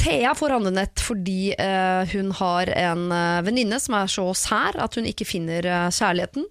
Thea 0.00 0.32
får 0.34 0.56
handlenett 0.56 1.02
fordi 1.04 1.52
eh, 1.52 2.14
hun 2.14 2.32
har 2.40 2.70
en 2.72 3.06
uh, 3.12 3.42
venninne 3.46 3.78
som 3.80 3.94
er 3.98 4.10
så 4.10 4.24
sær 4.36 4.78
at 4.82 4.96
hun 4.98 5.06
ikke 5.06 5.26
finner 5.28 5.66
eh, 5.68 5.90
kjærligheten. 5.94 6.48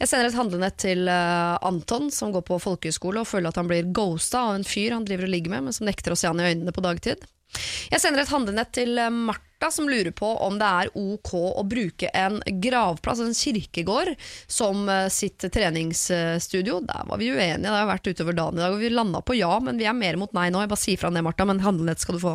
Jeg 0.00 0.10
sender 0.10 0.28
et 0.28 0.38
handlenett 0.38 0.78
til 0.82 1.06
eh, 1.10 1.58
Anton, 1.68 2.10
som 2.14 2.32
går 2.34 2.44
på 2.48 2.58
folkehøyskole 2.62 3.22
og 3.22 3.28
føler 3.30 3.52
at 3.52 3.60
han 3.60 3.68
blir 3.70 3.90
ghosta 3.94 4.46
av 4.48 4.56
en 4.58 4.66
fyr 4.66 4.96
han 4.96 5.06
driver 5.06 5.28
og 5.28 5.34
ligger 5.34 5.54
med, 5.54 5.68
men 5.68 5.76
som 5.76 5.86
nekter 5.88 6.14
å 6.14 6.18
se 6.18 6.30
han 6.30 6.42
i 6.42 6.48
øynene 6.50 6.74
på 6.74 6.84
dagtid. 6.84 7.22
Jeg 7.92 8.00
sender 8.00 8.22
et 8.22 8.32
handlenett 8.32 8.72
til 8.74 8.98
eh, 8.98 9.12
Martha, 9.62 9.70
som 9.70 9.88
lurer 9.88 10.10
på 10.10 10.26
om 10.42 10.56
det 10.58 10.66
er 10.66 10.88
ok 10.98 11.30
å 11.38 11.62
bruke 11.62 12.08
en 12.18 12.40
gravplass, 12.42 13.20
en 13.22 13.34
kirkegård, 13.34 14.16
som 14.50 14.88
eh, 14.90 15.06
sitt 15.06 15.38
treningsstudio. 15.54 16.80
Der 16.82 17.06
var 17.06 17.20
vi 17.20 17.30
uenige, 17.30 17.62
det 17.62 17.70
har 17.70 17.86
vært 17.86 18.10
utover 18.10 18.34
dagen 18.34 18.58
i 18.58 18.64
dag, 18.64 18.74
og 18.74 18.82
vi 18.82 18.90
landa 18.90 19.22
på 19.22 19.36
ja, 19.38 19.52
men 19.62 19.78
vi 19.78 19.86
er 19.86 19.94
mer 19.94 20.18
mot 20.18 20.34
nei 20.34 20.48
nå. 20.50 20.64
Jeg 20.64 20.72
bare 20.72 20.82
sier 20.82 20.98
fra 20.98 21.12
det, 21.14 21.22
Martha, 21.22 21.46
men 21.46 21.62
handlenett 21.62 22.02
skal 22.02 22.18
du 22.18 22.24
få. 22.24 22.34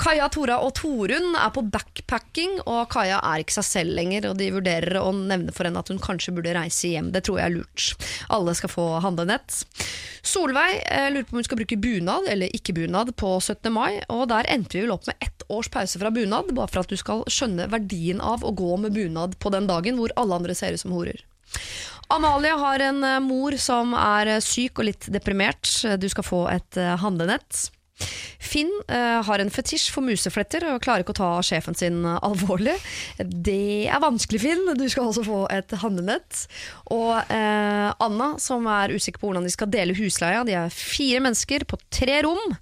Kaja, 0.00 0.30
Tora 0.32 0.56
og 0.64 0.72
Torunn 0.78 1.34
er 1.36 1.50
på 1.52 1.60
backpacking, 1.68 2.62
og 2.64 2.86
Kaja 2.92 3.18
er 3.20 3.42
ikke 3.42 3.58
seg 3.58 3.66
selv 3.66 3.96
lenger. 3.98 4.30
Og 4.30 4.38
de 4.38 4.48
vurderer 4.54 4.96
å 4.96 5.10
nevne 5.12 5.52
for 5.52 5.68
henne 5.68 5.82
at 5.82 5.90
hun 5.92 6.00
kanskje 6.00 6.32
burde 6.36 6.54
reise 6.56 6.88
hjem. 6.88 7.10
Det 7.12 7.26
tror 7.26 7.40
jeg 7.40 7.50
er 7.50 7.56
lurt. 7.58 8.06
Alle 8.32 8.54
skal 8.56 8.72
få 8.72 8.86
handlenett. 9.04 9.58
Solveig 10.24 10.78
eh, 10.86 11.10
lurer 11.12 11.26
på 11.28 11.34
om 11.34 11.40
hun 11.40 11.48
skal 11.48 11.60
bruke 11.60 11.78
bunad 11.80 12.28
eller 12.32 12.56
ikke 12.56 12.74
bunad 12.76 13.12
på 13.20 13.34
17. 13.42 13.68
mai. 13.74 14.00
Og 14.08 14.24
der 14.32 14.48
endte 14.52 14.78
vi 14.78 14.86
vel 14.86 14.94
opp 14.94 15.04
med 15.10 15.20
ett 15.20 15.44
års 15.52 15.68
pause 15.72 16.00
fra 16.00 16.12
bunad, 16.14 16.54
bare 16.56 16.72
for 16.72 16.80
at 16.84 16.92
du 16.92 16.96
skal 17.00 17.26
skjønne 17.28 17.68
verdien 17.72 18.22
av 18.24 18.46
å 18.46 18.54
gå 18.56 18.70
med 18.80 18.96
bunad 18.96 19.36
på 19.40 19.52
den 19.52 19.68
dagen 19.68 20.00
hvor 20.00 20.14
alle 20.20 20.40
andre 20.40 20.56
ser 20.56 20.76
ut 20.76 20.80
som 20.80 20.94
horer. 20.96 21.20
Amalie 22.10 22.56
har 22.56 22.86
en 22.88 23.04
eh, 23.04 23.18
mor 23.20 23.58
som 23.60 23.92
er 23.98 24.32
eh, 24.38 24.40
syk 24.44 24.80
og 24.80 24.88
litt 24.88 25.10
deprimert. 25.12 25.68
Du 26.00 26.08
skal 26.08 26.24
få 26.24 26.46
et 26.54 26.80
handlenett. 27.04 27.68
Finn 28.40 28.70
uh, 28.88 29.20
har 29.26 29.42
en 29.42 29.52
fetisj 29.52 29.90
for 29.94 30.04
musefletter 30.04 30.64
og 30.70 30.80
klarer 30.84 31.04
ikke 31.04 31.14
å 31.14 31.20
ta 31.20 31.30
sjefen 31.44 31.76
sin 31.76 32.00
eh, 32.08 32.16
alvorlig. 32.24 32.74
Det 33.20 33.86
er 33.92 34.02
vanskelig, 34.02 34.40
Finn. 34.42 34.64
Du 34.78 34.86
skal 34.90 35.10
også 35.10 35.24
få 35.26 35.42
et 35.52 35.74
handlenett. 35.82 36.46
Og 36.90 37.12
uh, 37.12 37.90
Anna, 38.00 38.32
som 38.42 38.66
er 38.70 38.96
usikker 38.96 39.20
på 39.20 39.30
hvordan 39.30 39.46
de 39.46 39.52
skal 39.54 39.70
dele 39.70 39.96
husleia. 39.98 40.42
De 40.48 40.56
er 40.56 40.72
fire 40.74 41.20
mennesker 41.22 41.66
på 41.68 41.78
tre 41.92 42.22
rom. 42.26 42.56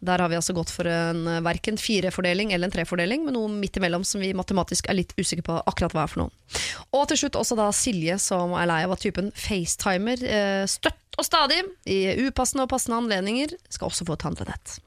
Der 0.00 0.20
har 0.22 0.32
vi 0.32 0.38
altså 0.38 0.56
gått 0.56 0.72
for 0.72 0.88
en 0.88 1.26
verken 1.44 1.76
firefordeling 1.80 2.54
eller 2.54 2.68
en 2.68 2.74
trefordeling, 2.74 3.26
men 3.26 3.36
noe 3.36 3.50
midt 3.52 3.76
imellom 3.76 4.04
som 4.06 4.22
vi 4.24 4.32
matematisk 4.36 4.88
er 4.88 4.96
litt 4.96 5.12
usikre 5.20 5.44
på 5.46 5.58
akkurat 5.60 5.94
hva 5.94 6.06
er 6.06 6.12
for 6.12 6.24
noe. 6.24 6.62
Og 6.96 7.04
til 7.10 7.20
slutt 7.22 7.36
også 7.38 7.58
da 7.58 7.68
Silje, 7.76 8.16
som 8.22 8.56
er 8.56 8.68
lei 8.70 8.80
av 8.86 8.96
at 8.96 9.04
typen 9.04 9.28
facetimer 9.36 10.24
eh, 10.24 10.64
støtt 10.70 11.09
og 11.20 11.26
stadig 11.28 11.60
i 11.86 11.98
upassende 12.26 12.66
og 12.66 12.72
passende 12.72 12.98
anledninger, 13.00 13.54
skal 13.70 13.90
også 13.90 14.06
få 14.08 14.16
et 14.16 14.26
handlenett. 14.28 14.78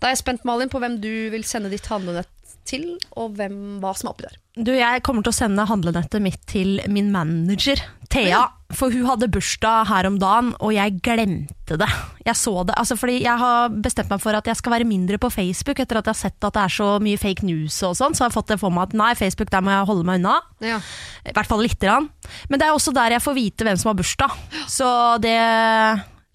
Da 0.00 0.08
er 0.08 0.14
jeg 0.14 0.22
spent, 0.22 0.46
Malin, 0.48 0.70
på 0.72 0.80
hvem 0.82 0.98
du 1.02 1.12
vil 1.32 1.44
sende 1.46 1.72
ditt 1.72 1.88
handlenett 1.90 2.30
til, 2.68 2.88
og 3.16 3.36
hvem, 3.38 3.78
hva 3.82 3.94
som 3.96 4.10
er 4.10 4.14
oppi 4.14 4.26
der. 4.28 4.36
Du, 4.56 4.72
jeg 4.72 5.02
kommer 5.04 5.20
til 5.20 5.34
å 5.34 5.36
sende 5.36 5.66
handlenettet 5.68 6.22
mitt 6.24 6.40
til 6.48 6.78
min 6.88 7.10
manager, 7.12 7.82
Thea. 8.08 8.46
For 8.74 8.90
hun 8.90 9.04
hadde 9.06 9.28
bursdag 9.30 9.86
her 9.90 10.08
om 10.08 10.16
dagen, 10.18 10.48
og 10.64 10.72
jeg 10.74 10.96
glemte 11.04 11.76
det. 11.78 11.88
Jeg 12.26 12.38
så 12.38 12.64
det, 12.66 12.74
altså 12.80 12.96
fordi 12.98 13.20
jeg 13.22 13.38
har 13.38 13.76
bestemt 13.84 14.10
meg 14.10 14.22
for 14.22 14.34
at 14.38 14.48
jeg 14.48 14.58
skal 14.58 14.74
være 14.74 14.88
mindre 14.88 15.20
på 15.22 15.30
Facebook 15.30 15.82
etter 15.82 16.00
at 16.00 16.08
jeg 16.08 16.16
har 16.16 16.22
sett 16.22 16.48
at 16.48 16.56
det 16.56 16.64
er 16.64 16.74
så 16.78 16.88
mye 17.02 17.20
fake 17.20 17.46
news 17.46 17.76
og 17.86 17.94
sånn, 17.98 18.16
så 18.16 18.24
jeg 18.24 18.32
har 18.32 18.36
fått 18.38 18.50
det 18.54 18.58
for 18.62 18.74
meg 18.74 18.88
at 18.88 18.98
nei, 18.98 19.12
Facebook 19.18 19.52
der 19.52 19.62
må 19.62 19.74
jeg 19.74 19.86
holde 19.92 20.08
meg 20.08 20.22
unna. 20.22 20.40
Ja. 20.64 20.80
I 21.22 21.36
hvert 21.36 21.52
fall 21.52 21.62
lite 21.62 21.86
grann. 21.86 22.10
Men 22.50 22.62
det 22.62 22.66
er 22.66 22.74
også 22.74 22.96
der 22.96 23.18
jeg 23.18 23.26
får 23.26 23.38
vite 23.38 23.68
hvem 23.68 23.78
som 23.78 23.92
har 23.92 24.00
bursdag. 24.00 24.36
Så 24.72 24.90
det 25.22 25.38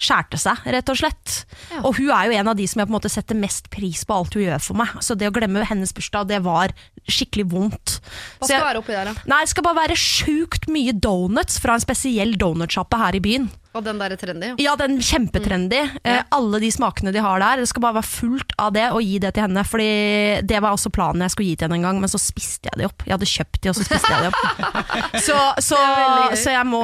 skjærte 0.02 0.40
seg, 0.42 0.58
rett 0.74 0.90
og 0.90 0.98
slett. 0.98 1.36
Ja. 1.70 1.84
Og 1.86 1.96
hun 2.00 2.10
er 2.10 2.26
jo 2.32 2.38
en 2.42 2.50
av 2.52 2.58
de 2.58 2.66
som 2.70 2.82
jeg 2.82 2.90
på 2.90 2.94
en 2.94 2.98
måte 2.98 3.12
setter 3.14 3.38
mest 3.38 3.70
pris 3.74 4.02
på 4.08 4.18
alt 4.18 4.34
hun 4.34 4.44
gjør 4.48 4.64
for 4.66 4.80
meg. 4.82 4.96
Så 5.06 5.16
det 5.18 5.30
å 5.30 5.36
glemme 5.36 5.64
hennes 5.70 5.94
bursdag, 5.94 6.28
det 6.32 6.42
var 6.46 6.74
skikkelig 7.06 7.46
vondt. 7.54 8.00
Hva 8.40 8.48
skal 8.48 8.56
jeg- 8.58 8.66
være 8.66 8.82
oppi 8.82 8.96
der, 8.98 9.06
da? 9.12 9.14
Nei, 9.30 9.42
det 9.46 9.50
skal 9.54 9.64
bare 9.64 9.88
være 9.88 9.98
sjukt 9.98 10.68
mye 10.68 10.94
donuts 10.94 11.60
fra 11.60 11.74
en 11.78 11.86
spesiell 11.86 12.34
donutsjappe 12.36 12.98
her 12.98 13.16
i 13.16 13.20
byen. 13.24 13.50
Og 13.74 13.84
den 13.86 14.00
der 14.02 14.12
er 14.12 14.20
trendy? 14.20 14.50
ja. 14.60 14.74
Den 14.82 14.98
kjempetrendy. 15.04 15.78
Eh, 16.04 16.24
alle 16.34 16.60
de 16.64 16.70
smakene 16.74 17.12
de 17.14 17.22
har 17.22 17.40
der. 17.40 17.62
Det 17.62 17.68
skal 17.70 17.84
bare 17.84 18.00
være 18.00 18.08
fullt 18.10 18.54
av 18.60 18.72
det, 18.74 18.88
og 18.96 19.04
gi 19.06 19.20
det 19.22 19.34
til 19.36 19.46
henne. 19.46 19.62
Fordi 19.68 20.42
det 20.48 20.60
var 20.64 20.74
også 20.76 20.90
planen 20.92 21.22
jeg 21.22 21.32
skulle 21.36 21.52
gi 21.52 21.56
til 21.60 21.68
henne 21.70 21.78
en 21.80 21.86
gang, 21.86 22.00
men 22.02 22.10
så 22.12 22.20
spiste 22.20 22.72
jeg 22.72 22.80
de 22.82 22.88
opp. 22.88 23.06
Jeg 23.06 23.14
hadde 23.16 23.30
kjøpt 23.30 23.60
de, 23.62 23.70
og 23.72 23.78
så 23.78 23.86
spiste 23.88 24.12
jeg 24.12 24.26
de 24.26 24.32
opp. 24.32 24.40
Så, 25.22 25.36
så, 25.62 25.78
er 25.78 26.34
så 26.40 26.52
jeg 26.54 26.66
må, 26.68 26.80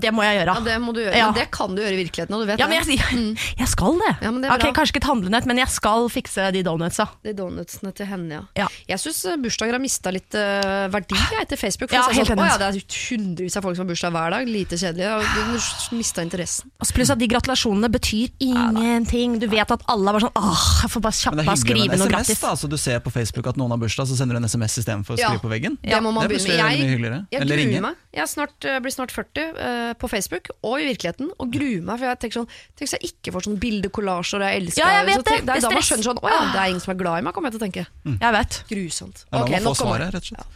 det 0.00 0.10
må 0.14 0.22
jeg 0.26 0.38
gjøre. 0.40 0.54
Ja, 0.58 0.62
det 0.66 0.74
må 0.82 0.92
du 0.92 1.00
gjøre. 1.00 1.14
Ja. 1.16 1.28
Men 1.30 1.38
det 1.38 1.46
kan 1.54 1.72
du 1.74 1.80
gjøre 1.80 1.94
i 1.94 1.98
virkeligheten, 2.02 2.34
og 2.36 2.42
du 2.42 2.48
vet 2.50 2.60
Ja, 2.60 2.66
men 2.68 2.82
det. 2.84 2.98
jeg, 2.98 3.54
jeg 3.58 3.68
skal 3.70 3.96
det. 4.02 4.10
Ja, 4.22 4.30
det 4.34 4.48
er 4.48 4.52
Ok, 4.54 4.64
bra. 4.66 4.72
Kanskje 4.78 4.94
ikke 4.94 5.02
et 5.02 5.08
handlenett, 5.08 5.48
men 5.48 5.60
jeg 5.62 5.72
skal 5.72 6.06
fikse 6.12 6.48
de 6.54 6.62
donutsa. 6.66 7.06
De 7.24 7.32
donutsene 7.38 7.92
til 7.96 8.08
henne, 8.10 8.40
ja. 8.40 8.42
Ja. 8.64 8.68
Jeg 8.92 9.02
syns 9.02 9.22
bursdager 9.42 9.78
har 9.78 9.82
mista 9.82 10.12
litt 10.14 10.36
uh, 10.36 10.86
verdi 10.92 11.16
jeg, 11.18 11.46
etter 11.46 11.60
Facebook. 11.60 11.90
For 11.90 11.98
Ja, 11.98 12.04
helt 12.12 12.30
sånn, 12.30 12.42
å, 12.44 12.48
ja, 12.50 12.58
det 12.60 12.68
er 12.68 12.98
hundrevis 13.08 13.58
av 13.58 13.66
folk 13.66 13.78
som 13.78 13.86
har 13.86 13.90
bursdag 13.94 14.14
hver 14.18 14.36
dag. 14.36 14.52
Lite 14.58 14.78
kjedelig. 14.80 15.08
Og 15.16 15.24
du 15.24 15.96
mista 15.98 16.24
interessen. 16.28 16.70
Og 16.78 16.92
Pluss 16.94 17.10
at 17.10 17.18
de 17.20 17.28
gratulasjonene 17.30 17.88
betyr 17.90 18.28
ingenting. 18.44 19.38
Du 19.40 19.46
vet 19.50 19.70
at 19.74 19.82
alle 19.90 20.12
var 20.14 20.22
sånn 20.24 20.34
Åh, 20.38 20.64
jeg 20.84 20.90
får 20.92 21.02
bare 21.04 21.16
kjappe 21.18 21.44
er 21.44 21.58
skrive 21.60 21.98
noe 21.98 22.08
gratis. 22.12 22.40
da. 22.42 22.52
Så 22.58 22.68
du 22.70 22.76
ser 22.80 23.00
på 23.04 23.10
Facebook 23.14 23.46
at 23.50 23.56
noen 23.60 23.70
har 23.74 23.80
bursdag, 23.82 24.06
så 24.10 24.16
sender 24.18 24.36
du 24.38 24.42
en 24.42 24.48
SMS 24.48 24.78
istedenfor 24.82 25.16
å 25.16 25.18
Ja. 25.18 25.30
skrive 25.32 25.42
på 25.42 25.50
veggen. 25.52 25.78
Det 25.82 25.98
må 26.02 26.12
man 26.12 26.28
Det 26.28 26.30
er 26.30 26.38
begynne 26.38 26.48
med. 26.48 26.58
mye 26.58 26.78
Jeg, 26.78 26.88
hyggeligere. 26.88 27.26
jeg 27.32 27.40
Eller 27.42 27.56
ringe. 27.56 27.72
gruer 27.72 27.80
meg. 27.88 27.96
Jeg 28.18 28.26
snart, 28.28 28.64
eh, 28.64 28.78
blir 28.80 28.90
snart 28.94 29.10
40 29.12 29.44
uh, 29.58 29.94
på 29.94 30.08
Facebook 30.08 30.48
og 30.62 30.80
i 30.80 30.84
virkeligheten, 30.92 31.30
og 31.38 31.52
gruer 31.52 31.82
meg. 31.82 31.98
For 31.98 32.06
jeg 32.06 32.18
tenker 32.20 32.38
sånn 32.42 32.48
Tenk 32.78 32.88
hvis 32.88 32.94
jeg 32.98 33.12
ikke 33.12 33.32
får 33.34 33.42
sånn 33.48 33.58
bildekollasjer, 33.58 34.38
og 34.38 34.46
jeg 34.48 34.62
elsker 34.62 34.78
Ja, 34.78 34.88
jeg 35.02 35.06
vet 35.06 35.16
så 35.18 35.22
det. 35.24 35.24
Det 35.24 35.38
er 35.38 35.46
Det 35.46 35.56
er 35.56 35.60
da 35.60 35.70
man 35.70 35.82
skjønner 35.82 36.06
sånn 36.08 36.18
Å 36.22 36.28
ja, 36.28 36.40
det 36.52 36.60
er 36.60 36.68
ingen 36.70 36.80
som 36.80 36.92
er 36.94 36.98
glad 37.02 37.18
i 37.18 37.22
meg, 37.22 37.34
kommer 37.34 37.50
jeg 37.50 37.58
til 37.58 37.62
å 37.62 37.66
tenke. 37.68 37.86
Jeg 38.20 38.32
vet. 38.32 38.62
Grusomt. 38.68 39.24
Ja, 39.32 39.38
da 39.38 39.44
man 39.50 39.62
må 39.62 39.74
få 39.74 39.86
svaret, 39.86 40.12
rett 40.12 40.14
og 40.14 40.22
slett. 40.36 40.46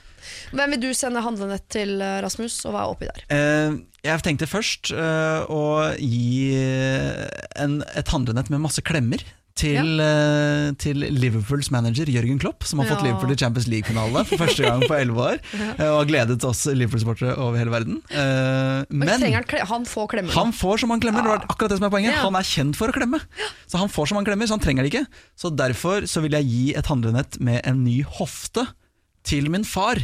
Hvem 0.52 0.74
vil 0.76 0.80
du 0.86 0.90
sende 0.94 1.22
handlenett 1.24 1.66
til, 1.72 1.96
eh, 2.02 2.20
Rasmus, 2.24 2.60
og 2.66 2.72
hva 2.76 2.86
er 2.86 2.94
oppi 2.96 3.10
der? 3.10 3.22
Eh, 3.32 3.76
jeg 4.06 4.22
tenkte 4.26 4.46
først 4.50 4.92
eh, 4.94 5.44
å 5.52 5.62
gi 5.98 6.54
eh, 6.58 7.28
en, 7.62 7.80
et 7.94 8.08
handlenett 8.14 8.50
med 8.50 8.60
masse 8.64 8.82
klemmer. 8.82 9.22
Til, 9.52 10.00
eh, 10.00 10.70
til 10.80 10.96
Liverpools 11.12 11.68
manager 11.70 12.08
Jørgen 12.08 12.38
Klopp, 12.40 12.64
som 12.64 12.80
har 12.80 12.86
fått 12.88 13.02
Ja. 13.04 13.10
Liverpool 13.10 13.34
i 13.34 13.36
Champions 13.36 13.66
League-finale 13.68 14.22
for 14.24 14.40
første 14.40 14.64
gang 14.64 14.80
på 14.88 14.96
elleve 14.96 15.20
år. 15.26 15.42
Og 15.76 15.98
har 15.98 16.08
gledet 16.08 16.46
oss 16.48 16.62
Liverpool-sportere 16.72 17.34
over 17.36 17.60
hele 17.60 17.70
verden. 17.74 17.98
Eh, 18.08 18.86
Men, 18.88 19.12
han, 19.12 19.44
han 19.68 19.84
får 19.84 20.08
klemmer? 20.14 20.32
han 20.32 20.54
får 20.56 20.80
som 20.80 20.94
han 20.96 21.04
klemmer. 21.04 21.20
Det 21.28 21.34
var 21.34 21.44
akkurat 21.52 21.68
det 21.74 21.78
som 21.82 21.86
er 21.86 21.92
poenget 21.92 22.14
Ja. 22.16 22.22
Han 22.24 22.40
er 22.40 22.48
kjent 22.48 22.80
for 22.80 22.88
å 22.88 22.96
klemme. 22.96 23.20
Så 23.68 23.76
han 23.84 23.92
får 23.92 24.08
som 24.08 24.16
han 24.22 24.24
klemmer, 24.24 24.48
så 24.48 24.56
han 24.56 24.64
trenger 24.64 24.88
det 24.88 24.94
ikke. 24.94 25.04
Så 25.36 25.52
derfor 25.54 26.08
så 26.08 26.24
vil 26.24 26.32
jeg 26.40 26.48
gi 26.48 26.64
et 26.80 26.88
handlenett 26.88 27.36
med 27.38 27.60
en 27.68 27.84
ny 27.84 28.00
hofte 28.08 28.64
til 29.26 29.50
min 29.52 29.64
far. 29.68 30.02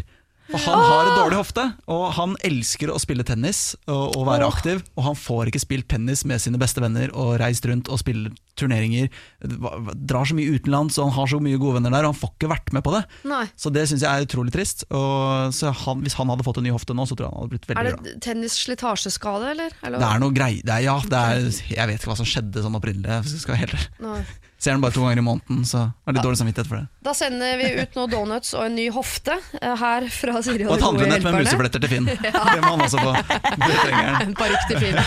Og 0.49 0.57
han 0.65 0.81
har 0.81 1.05
en 1.11 1.19
dårlig 1.19 1.37
hofte, 1.43 1.63
og 1.93 2.07
han 2.17 2.33
elsker 2.49 2.89
å 2.89 2.97
spille 2.97 3.21
tennis 3.29 3.75
og, 3.85 4.15
og 4.17 4.23
være 4.31 4.47
aktiv. 4.49 4.79
Og 4.97 5.05
han 5.05 5.19
får 5.19 5.51
ikke 5.51 5.61
spilt 5.61 5.89
tennis 5.93 6.23
med 6.25 6.41
sine 6.41 6.57
beste 6.61 6.81
venner 6.81 7.13
og 7.13 7.35
reist 7.43 7.67
rundt 7.69 7.91
og 7.93 8.01
spiller 8.01 8.33
turneringer. 8.57 9.11
Drar 9.45 10.25
så 10.25 10.39
mye 10.39 10.55
utenlands, 10.57 10.97
og 10.97 11.11
han 11.11 11.17
har 11.19 11.29
så 11.35 11.41
mye 11.45 11.61
gode 11.61 11.77
venner 11.77 11.93
der, 11.93 12.09
og 12.09 12.15
han 12.15 12.21
får 12.23 12.33
ikke 12.33 12.51
vært 12.55 12.73
med 12.79 12.87
på 12.87 12.97
det. 12.97 13.03
Nei. 13.29 13.43
Så 13.61 13.73
det 13.77 13.85
syns 13.93 14.07
jeg 14.07 14.09
er 14.09 14.25
utrolig 14.25 14.57
trist. 14.57 14.87
Og 14.89 15.53
så 15.53 15.75
han, 15.85 16.01
hvis 16.07 16.17
han 16.17 16.33
hadde 16.33 16.49
fått 16.49 16.63
en 16.63 16.69
ny 16.71 16.73
hofte 16.73 16.97
nå, 16.97 17.05
så 17.05 17.19
tror 17.19 17.29
jeg 17.29 17.35
han 17.35 17.45
hadde 17.45 17.53
blitt 17.59 17.69
veldig 17.69 17.85
Er 17.93 18.01
det 18.09 18.17
tennisslitasjeskade, 18.25 19.53
eller? 19.53 19.77
eller? 19.85 20.01
Det 20.01 20.09
er 20.15 20.25
noe 20.25 20.37
grei 20.41 20.53
det 20.65 20.79
er, 20.79 20.87
Ja, 20.89 20.97
det 21.05 21.25
er, 21.29 21.51
jeg 21.77 21.93
vet 21.93 22.01
ikke 22.01 22.15
hva 22.15 22.21
som 22.23 22.33
skjedde 22.33 22.65
sånn 22.65 22.81
opprinnelig. 22.81 23.21
jeg 23.21 23.45
skal 23.45 23.61
være. 23.61 23.85
Nei. 24.01 24.23
Ser 24.59 24.75
den 24.75 24.83
bare 24.83 24.91
to 24.91 25.05
ganger 25.05 25.21
i 25.21 25.23
måneden, 25.23 25.61
så 25.67 25.85
har 26.05 26.15
de 26.17 26.23
dårlig 26.23 26.39
samvittighet 26.41 26.67
for 26.67 26.81
det. 26.81 26.89
Da 27.07 27.13
sender 27.15 27.61
vi 27.61 27.69
ut 27.79 27.95
noen 27.95 28.11
donuts 28.11 28.57
og 28.59 28.65
en 28.67 28.75
ny 28.75 28.89
hofte 28.91 29.37
eh, 29.61 29.75
her 29.79 30.09
fra 30.11 30.41
Siri 30.43 30.67
Og 30.67 30.73
og 30.73 30.75
et 30.75 30.81
de 30.83 30.89
gode 30.89 30.89
handlenett 30.89 31.27
med 31.29 31.37
musefletter 31.45 31.85
til 31.85 31.93
Finn. 31.93 32.09
Det 32.59 32.63
må 32.65 32.73
han 32.73 32.83
også 32.89 32.99
få. 32.99 33.13
Det 33.15 33.77
trenger 33.85 34.09
han. 34.09 34.25
En 34.25 34.35
parykk 34.39 34.67
til 34.73 34.81
Finn. 34.83 34.99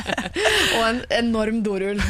og 0.76 0.84
en 0.90 1.00
enorm 1.16 1.62
dorull. 1.64 2.02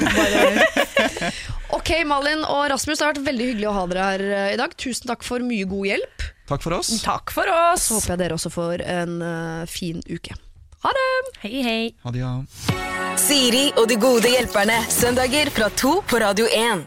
Ok, 1.79 1.95
Malin 2.11 2.43
og 2.43 2.67
Rasmus, 2.75 2.99
det 2.99 3.07
har 3.07 3.15
vært 3.15 3.27
veldig 3.29 3.51
hyggelig 3.53 3.71
å 3.71 3.77
ha 3.79 3.85
dere 3.91 4.09
her 4.11 4.25
eh, 4.27 4.53
i 4.57 4.59
dag. 4.59 4.75
Tusen 4.75 5.11
takk 5.11 5.23
for 5.27 5.47
mye 5.47 5.69
god 5.71 5.93
hjelp. 5.93 6.27
Takk 6.51 6.67
for 6.67 6.77
oss. 6.77 6.91
Takk 7.07 7.31
for 7.39 7.55
oss. 7.55 7.87
Så 7.87 8.01
håper 8.01 8.17
jeg 8.17 8.25
dere 8.25 8.41
også 8.41 8.51
får 8.53 8.83
en 8.83 9.21
eh, 9.25 9.63
fin 9.71 10.03
uke. 10.11 10.35
Ha 10.85 10.91
det! 10.93 11.41
Hei, 11.41 11.63
hei. 11.65 11.85
Ha 12.05 12.11
det, 12.13 12.21
ja. 12.21 12.33
Siri 13.17 13.71
og 13.81 13.89
de 13.89 13.97
gode 14.01 14.29
hjelperne. 14.29 14.77
Søndager 14.93 15.49
fra 15.57 15.71
to 15.73 16.03
på 16.11 16.21
Radio 16.21 16.45
1. 16.53 16.85